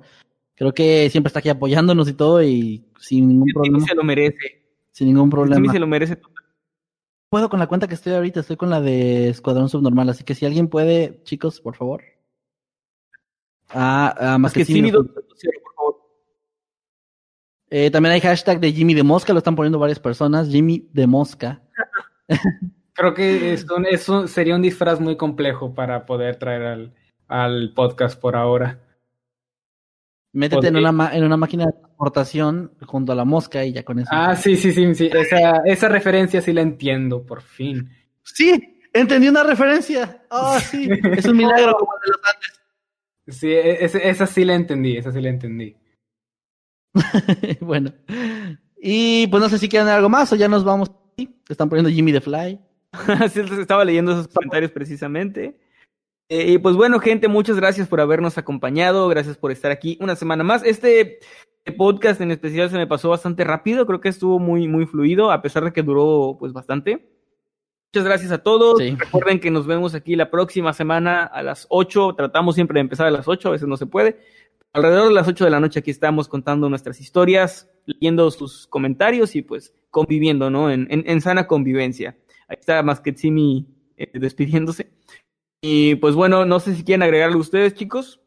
Creo 0.55 0.73
que 0.73 1.09
siempre 1.09 1.27
está 1.27 1.39
aquí 1.39 1.49
apoyándonos 1.49 2.07
y 2.07 2.13
todo 2.13 2.41
y 2.41 2.85
sin 2.99 3.27
ningún 3.27 3.47
Jimmy 3.47 3.53
problema. 3.53 3.87
se 3.87 3.95
lo 3.95 4.03
merece. 4.03 4.63
Sin 4.91 5.07
ningún 5.07 5.29
problema. 5.29 5.71
se 5.71 5.79
lo 5.79 5.87
merece. 5.87 6.21
Puedo 7.29 7.49
con 7.49 7.59
la 7.59 7.67
cuenta 7.67 7.87
que 7.87 7.95
estoy 7.95 8.13
ahorita, 8.13 8.41
estoy 8.41 8.57
con 8.57 8.69
la 8.69 8.79
de 8.79 9.29
Escuadrón 9.29 9.67
Subnormal, 9.67 10.07
así 10.09 10.23
que 10.23 10.35
si 10.35 10.45
alguien 10.45 10.67
puede, 10.67 11.21
chicos, 11.23 11.59
por 11.59 11.75
favor. 11.75 12.03
Ah, 13.69 14.15
ah 14.19 14.37
Más 14.37 14.53
que 14.53 14.63
Jimmy 14.63 14.91
Masquetsimios. 14.91 15.15
2.0, 15.15 15.63
por 15.63 15.73
favor. 15.75 15.95
Eh, 17.71 17.89
también 17.89 18.13
hay 18.13 18.21
hashtag 18.21 18.59
de 18.59 18.71
Jimmy 18.71 18.93
de 18.93 19.01
Mosca, 19.01 19.33
lo 19.33 19.39
están 19.39 19.55
poniendo 19.55 19.79
varias 19.79 19.99
personas. 19.99 20.47
Jimmy 20.47 20.87
de 20.93 21.07
Mosca. 21.07 21.63
Creo 22.93 23.13
que 23.13 23.53
es 23.53 23.69
un- 23.69 23.85
eso 23.85 24.27
sería 24.27 24.55
un 24.55 24.61
disfraz 24.61 24.99
muy 24.99 25.17
complejo 25.17 25.73
para 25.73 26.05
poder 26.05 26.35
traer 26.37 26.61
al, 26.63 26.93
al 27.27 27.73
podcast 27.73 28.19
por 28.19 28.35
ahora. 28.35 28.79
Métete 30.35 30.67
en 30.69 30.77
una, 30.77 31.15
en 31.15 31.23
una 31.23 31.37
máquina 31.37 31.65
de 31.67 31.73
transportación 31.73 32.71
junto 32.87 33.11
a 33.11 33.15
la 33.15 33.23
mosca 33.23 33.63
y 33.65 33.71
ya 33.73 33.83
con 33.83 33.99
eso. 33.99 34.09
Ah, 34.11 34.35
sí, 34.35 34.55
sí, 34.55 34.71
sí, 34.71 34.95
sí. 34.95 35.09
Esa, 35.13 35.57
esa 35.65 35.87
referencia 35.89 36.41
sí 36.41 36.51
la 36.53 36.61
entiendo, 36.61 37.23
por 37.23 37.43
fin. 37.43 37.87
Sí, 38.23 38.79
entendí 38.93 39.27
una 39.27 39.43
referencia. 39.43 40.23
Ah, 40.31 40.59
sí, 40.59 40.89
es 41.17 41.25
un 41.25 41.37
milagro 41.37 41.75
como 41.75 41.91
de 42.03 42.07
los 42.11 42.17
Andes. 42.33 43.39
Sí, 43.39 43.51
e- 43.51 43.85
esa 44.09 44.25
sí 44.25 44.43
la 44.43 44.55
entendí, 44.55 44.97
esa 44.97 45.11
sí 45.11 45.21
la 45.21 45.29
entendí. 45.29 45.75
bueno. 47.61 47.93
Y 48.81 49.27
pues 49.27 49.41
no 49.41 49.49
sé 49.49 49.59
si 49.59 49.69
quieren 49.69 49.87
algo 49.87 50.09
más 50.09 50.33
o 50.33 50.35
ya 50.35 50.47
nos 50.47 50.63
vamos. 50.63 50.91
Están 51.47 51.69
poniendo 51.69 51.91
Jimmy 51.91 52.11
the 52.11 52.21
Fly. 52.21 52.59
Estaba 53.59 53.85
leyendo 53.85 54.11
esos 54.11 54.27
comentarios 54.27 54.71
precisamente. 54.71 55.57
Eh, 56.29 56.53
y 56.53 56.57
pues 56.57 56.75
bueno, 56.75 56.99
gente, 56.99 57.27
muchas 57.27 57.57
gracias 57.57 57.87
por 57.87 57.99
habernos 57.99 58.37
acompañado, 58.37 59.07
gracias 59.09 59.37
por 59.37 59.51
estar 59.51 59.71
aquí 59.71 59.97
una 59.99 60.15
semana 60.15 60.43
más. 60.43 60.63
Este 60.63 61.19
podcast 61.77 62.21
en 62.21 62.31
especial 62.31 62.69
se 62.69 62.77
me 62.77 62.87
pasó 62.87 63.09
bastante 63.09 63.43
rápido, 63.43 63.85
creo 63.85 64.01
que 64.01 64.09
estuvo 64.09 64.39
muy, 64.39 64.67
muy 64.67 64.85
fluido, 64.85 65.31
a 65.31 65.41
pesar 65.41 65.63
de 65.63 65.73
que 65.73 65.83
duró 65.83 66.37
pues 66.39 66.53
bastante. 66.53 67.09
Muchas 67.93 68.07
gracias 68.07 68.31
a 68.31 68.39
todos. 68.39 68.79
Sí. 68.79 68.95
Recuerden 68.97 69.39
que 69.39 69.51
nos 69.51 69.67
vemos 69.67 69.93
aquí 69.93 70.15
la 70.15 70.31
próxima 70.31 70.73
semana 70.73 71.25
a 71.25 71.43
las 71.43 71.67
8. 71.69 72.15
Tratamos 72.15 72.55
siempre 72.55 72.75
de 72.75 72.81
empezar 72.81 73.05
a 73.05 73.11
las 73.11 73.27
8, 73.27 73.49
a 73.49 73.51
veces 73.51 73.67
no 73.67 73.77
se 73.77 73.85
puede. 73.85 74.17
Alrededor 74.71 75.09
de 75.09 75.13
las 75.13 75.27
8 75.27 75.45
de 75.45 75.51
la 75.51 75.59
noche 75.59 75.79
aquí 75.79 75.91
estamos 75.91 76.27
contando 76.27 76.69
nuestras 76.69 76.99
historias, 76.99 77.69
leyendo 77.85 78.31
sus 78.31 78.65
comentarios 78.65 79.35
y 79.35 79.43
pues 79.43 79.75
conviviendo, 79.91 80.49
¿no? 80.49 80.71
En, 80.71 80.87
en, 80.89 81.03
en 81.05 81.21
sana 81.21 81.45
convivencia. 81.45 82.17
Ahí 82.47 82.57
está 82.59 82.81
Masketsimi 82.83 83.67
eh, 83.97 84.19
despidiéndose. 84.19 84.91
Y 85.61 85.95
pues 85.95 86.15
bueno, 86.15 86.45
no 86.45 86.59
sé 86.59 86.75
si 86.75 86.83
quieren 86.83 87.03
agregarle 87.03 87.37
ustedes, 87.37 87.73
chicos. 87.73 88.21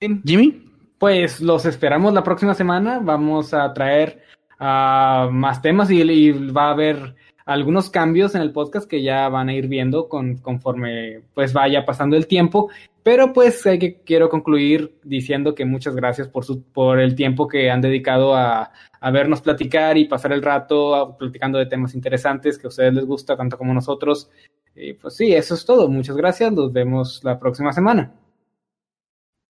Jimmy. 0.00 0.64
Pues 0.98 1.40
los 1.40 1.64
esperamos 1.64 2.12
la 2.12 2.24
próxima 2.24 2.54
semana. 2.54 2.98
Vamos 3.00 3.54
a 3.54 3.72
traer 3.72 4.22
ah, 4.58 5.28
más 5.30 5.62
temas 5.62 5.90
y, 5.90 6.02
y 6.02 6.32
va 6.50 6.68
a 6.68 6.70
haber 6.72 7.14
algunos 7.44 7.90
cambios 7.90 8.34
en 8.34 8.42
el 8.42 8.52
podcast 8.52 8.88
que 8.88 9.02
ya 9.02 9.28
van 9.28 9.48
a 9.48 9.54
ir 9.54 9.68
viendo 9.68 10.08
con, 10.08 10.36
conforme 10.38 11.22
pues 11.34 11.52
vaya 11.52 11.84
pasando 11.84 12.16
el 12.16 12.26
tiempo. 12.26 12.70
Pero 13.02 13.32
pues 13.32 13.66
hay 13.66 13.78
que, 13.80 14.00
quiero 14.02 14.28
concluir 14.28 14.98
diciendo 15.02 15.54
que 15.54 15.64
muchas 15.64 15.96
gracias 15.96 16.28
por, 16.28 16.44
su, 16.44 16.62
por 16.62 17.00
el 17.00 17.16
tiempo 17.16 17.48
que 17.48 17.68
han 17.70 17.80
dedicado 17.80 18.34
a, 18.36 18.70
a 19.00 19.10
vernos 19.10 19.40
platicar 19.40 19.98
y 19.98 20.04
pasar 20.04 20.32
el 20.32 20.42
rato 20.42 20.94
a- 20.94 21.18
platicando 21.18 21.58
de 21.58 21.66
temas 21.66 21.94
interesantes 21.94 22.58
que 22.58 22.66
a 22.66 22.68
ustedes 22.68 22.94
les 22.94 23.04
gusta 23.04 23.36
tanto 23.36 23.58
como 23.58 23.74
nosotros. 23.74 24.30
Y 24.76 24.92
pues 24.92 25.16
sí, 25.16 25.34
eso 25.34 25.54
es 25.54 25.64
todo. 25.64 25.88
Muchas 25.88 26.16
gracias. 26.16 26.52
Nos 26.52 26.72
vemos 26.72 27.22
la 27.24 27.40
próxima 27.40 27.72
semana. 27.72 28.12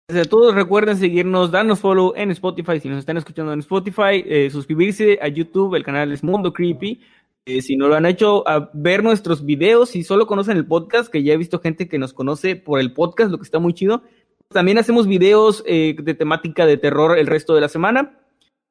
Gracias 0.09 0.27
a 0.27 0.31
todos, 0.31 0.55
recuerden 0.57 0.97
seguirnos, 0.97 1.53
darnos 1.53 1.79
follow 1.79 2.15
en 2.17 2.33
Spotify, 2.33 2.81
si 2.81 2.89
nos 2.89 2.99
están 2.99 3.17
escuchando 3.17 3.53
en 3.53 3.61
Spotify, 3.61 4.25
eh, 4.27 4.51
suscribirse 4.51 5.21
a 5.23 5.29
YouTube, 5.29 5.77
el 5.77 5.85
canal 5.85 6.11
es 6.11 6.25
Mundo 6.25 6.53
Creepy. 6.53 7.01
Eh, 7.47 7.62
si 7.62 7.77
no 7.77 7.89
lo 7.89 7.95
han 7.95 8.07
hecho, 8.07 8.47
a 8.49 8.71
ver 8.75 9.03
nuestros 9.03 9.45
videos, 9.45 9.91
si 9.91 10.05
solo 10.05 10.27
conocen 10.27 10.57
el 10.57 10.67
podcast, 10.67 11.11
que 11.11 11.23
ya 11.23 11.33
he 11.33 11.37
visto 11.37 11.61
gente 11.61 11.89
que 11.89 11.99
nos 11.99 12.12
conoce 12.12 12.57
por 12.57 12.81
el 12.81 12.93
podcast, 12.93 13.31
lo 13.31 13.39
que 13.39 13.45
está 13.45 13.59
muy 13.59 13.75
chido. 13.75 14.03
También 14.49 14.79
hacemos 14.79 15.07
videos 15.07 15.62
eh, 15.67 15.97
de 16.01 16.15
temática 16.15 16.67
de 16.67 16.77
terror 16.77 17.19
el 17.19 17.27
resto 17.27 17.55
de 17.55 17.61
la 17.61 17.69
semana. 17.69 18.19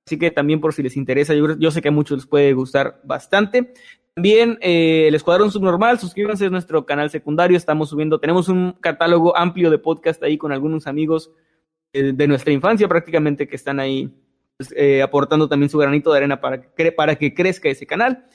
Así 0.05 0.17
que 0.17 0.31
también 0.31 0.59
por 0.59 0.73
si 0.73 0.81
les 0.83 0.97
interesa, 0.97 1.35
yo, 1.35 1.57
yo 1.57 1.71
sé 1.71 1.81
que 1.81 1.89
a 1.89 1.91
muchos 1.91 2.17
les 2.17 2.27
puede 2.27 2.53
gustar 2.53 2.99
bastante. 3.03 3.73
También 4.19 4.57
eh, 4.59 5.07
el 5.07 5.15
Escuadrón 5.15 5.51
Subnormal, 5.51 5.97
suscríbanse 5.97 6.47
a 6.47 6.49
nuestro 6.49 6.85
canal 6.85 7.09
secundario, 7.09 7.55
estamos 7.55 7.89
subiendo, 7.89 8.19
tenemos 8.19 8.49
un 8.49 8.73
catálogo 8.73 9.37
amplio 9.37 9.69
de 9.69 9.77
podcast 9.77 10.21
ahí 10.23 10.37
con 10.37 10.51
algunos 10.51 10.87
amigos 10.87 11.31
eh, 11.93 12.11
de 12.13 12.27
nuestra 12.27 12.51
infancia 12.51 12.87
prácticamente 12.87 13.47
que 13.47 13.55
están 13.55 13.79
ahí 13.79 14.13
pues, 14.57 14.73
eh, 14.75 15.01
aportando 15.01 15.47
también 15.47 15.69
su 15.69 15.77
granito 15.77 16.11
de 16.11 16.17
arena 16.17 16.41
para 16.41 16.61
que, 16.61 16.91
para 16.91 17.15
que 17.15 17.33
crezca 17.33 17.69
ese 17.69 17.85
canal. 17.85 18.25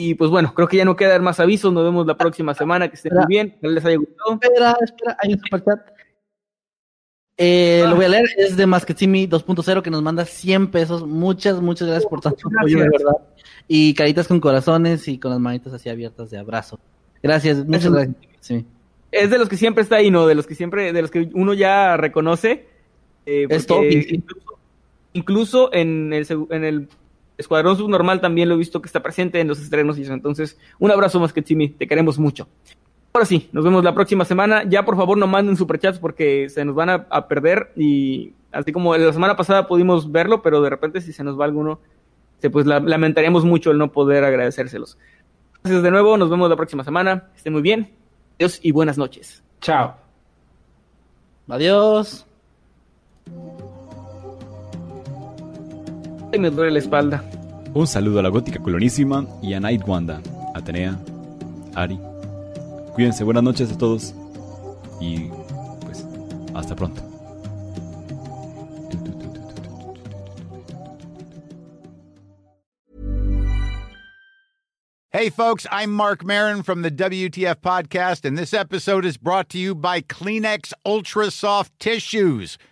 Y 0.00 0.14
pues 0.14 0.30
bueno, 0.30 0.54
creo 0.54 0.68
que 0.68 0.76
ya 0.76 0.84
no 0.84 0.94
queda 0.94 1.08
dar 1.08 1.22
más 1.22 1.40
avisos, 1.40 1.72
nos 1.72 1.82
vemos 1.82 2.06
la 2.06 2.16
próxima 2.16 2.54
semana, 2.54 2.86
que 2.88 2.94
estén 2.94 3.14
muy 3.16 3.24
bien, 3.26 3.58
que 3.60 3.66
les 3.66 3.84
haya 3.84 3.96
gustado. 3.96 4.38
Espera, 4.40 4.76
espera, 4.80 5.16
hay 5.20 5.32
un 5.32 5.40
superchat. 5.40 5.80
Eh, 7.36 7.82
Lo 7.84 7.96
voy 7.96 8.04
a 8.04 8.08
leer, 8.08 8.28
es 8.36 8.56
de 8.56 8.64
Masketsimi 8.64 9.26
2.0 9.26 9.82
que 9.82 9.90
nos 9.90 10.00
manda 10.00 10.24
100 10.24 10.70
pesos. 10.70 11.04
Muchas, 11.04 11.60
muchas 11.60 11.88
gracias 11.88 12.08
por 12.08 12.20
tanto 12.20 12.46
apoyo, 12.46 12.78
de 12.78 12.90
verdad. 12.90 13.16
Y 13.66 13.92
caritas 13.94 14.28
con 14.28 14.38
corazones 14.38 15.08
y 15.08 15.18
con 15.18 15.32
las 15.32 15.40
manitas 15.40 15.72
así 15.72 15.88
abiertas 15.88 16.30
de 16.30 16.38
abrazo. 16.38 16.78
Gracias, 17.20 17.66
muchas 17.66 17.90
gracias. 17.90 18.16
Sí. 18.38 18.64
Es 19.10 19.30
de 19.30 19.38
los 19.38 19.48
que 19.48 19.56
siempre 19.56 19.82
está 19.82 19.96
ahí, 19.96 20.12
¿no? 20.12 20.28
De 20.28 20.36
los 20.36 20.46
que 20.46 20.54
siempre, 20.54 20.92
de 20.92 21.02
los 21.02 21.10
que 21.10 21.28
uno 21.34 21.54
ya 21.54 21.96
reconoce. 21.96 22.68
eh, 23.26 23.48
Es 23.50 23.66
incluso, 23.68 24.58
incluso 25.12 25.74
en 25.74 26.12
el, 26.12 26.24
en 26.50 26.64
el 26.64 26.88
Escuadrón 27.38 27.76
Subnormal 27.76 28.20
también 28.20 28.48
lo 28.48 28.56
he 28.56 28.58
visto 28.58 28.82
que 28.82 28.86
está 28.86 29.00
presente 29.02 29.40
en 29.40 29.48
los 29.48 29.60
estrenos 29.60 29.96
y 29.98 30.02
eso. 30.02 30.12
Entonces, 30.12 30.58
un 30.78 30.90
abrazo 30.90 31.18
más 31.20 31.32
que 31.32 31.42
Chimi, 31.42 31.68
te 31.70 31.86
queremos 31.86 32.18
mucho. 32.18 32.48
Ahora 33.14 33.24
sí, 33.24 33.48
nos 33.52 33.64
vemos 33.64 33.82
la 33.84 33.94
próxima 33.94 34.24
semana. 34.26 34.64
Ya 34.64 34.84
por 34.84 34.96
favor 34.96 35.16
no 35.16 35.26
manden 35.26 35.56
superchats 35.56 35.98
porque 35.98 36.48
se 36.50 36.64
nos 36.64 36.74
van 36.74 36.90
a, 36.90 37.06
a 37.10 37.26
perder 37.28 37.72
y 37.76 38.34
así 38.52 38.72
como 38.72 38.94
la 38.96 39.12
semana 39.12 39.36
pasada 39.36 39.66
pudimos 39.66 40.12
verlo, 40.12 40.42
pero 40.42 40.60
de 40.60 40.68
repente 40.70 41.00
si 41.00 41.12
se 41.12 41.24
nos 41.24 41.38
va 41.40 41.44
alguno, 41.46 41.80
se, 42.40 42.50
pues 42.50 42.66
la- 42.66 42.80
lamentaríamos 42.80 43.44
mucho 43.44 43.70
el 43.70 43.78
no 43.78 43.90
poder 43.92 44.24
agradecérselos. 44.24 44.98
Gracias 45.62 45.82
de 45.82 45.90
nuevo, 45.90 46.16
nos 46.16 46.28
vemos 46.30 46.50
la 46.50 46.56
próxima 46.56 46.84
semana. 46.84 47.28
Estén 47.34 47.52
muy 47.54 47.62
bien. 47.62 47.92
Adiós 48.38 48.60
y 48.62 48.70
buenas 48.72 48.98
noches. 48.98 49.42
Chao. 49.60 49.94
Adiós. 51.48 52.26
Ay, 56.32 56.38
me 56.38 56.50
duele 56.50 56.72
la 56.72 56.78
espalda. 56.78 57.24
Un 57.74 57.86
saludo 57.86 58.20
a 58.20 58.22
la 58.22 58.28
gótica 58.28 58.58
colonísima 58.60 59.26
y 59.42 59.54
a 59.54 59.60
Night 59.60 59.82
Wanda, 59.86 60.20
Atenea, 60.54 60.98
Ari. 61.74 61.98
Cuídense, 62.94 63.24
buenas 63.24 63.42
noches 63.42 63.72
a 63.72 63.78
todos 63.78 64.14
y 65.00 65.28
pues 65.82 66.04
hasta 66.54 66.74
pronto. 66.74 67.02
Hey, 75.10 75.30
folks, 75.30 75.66
I'm 75.70 75.90
Mark 75.90 76.22
Marin 76.24 76.62
from 76.62 76.82
the 76.82 76.90
WTF 76.90 77.56
Podcast, 77.56 78.24
and 78.24 78.36
this 78.36 78.52
episode 78.52 79.04
is 79.06 79.16
brought 79.16 79.48
to 79.48 79.58
you 79.58 79.74
by 79.74 80.00
Kleenex 80.02 80.72
Ultra 80.84 81.30
Soft 81.30 81.72
Tissues, 81.80 82.58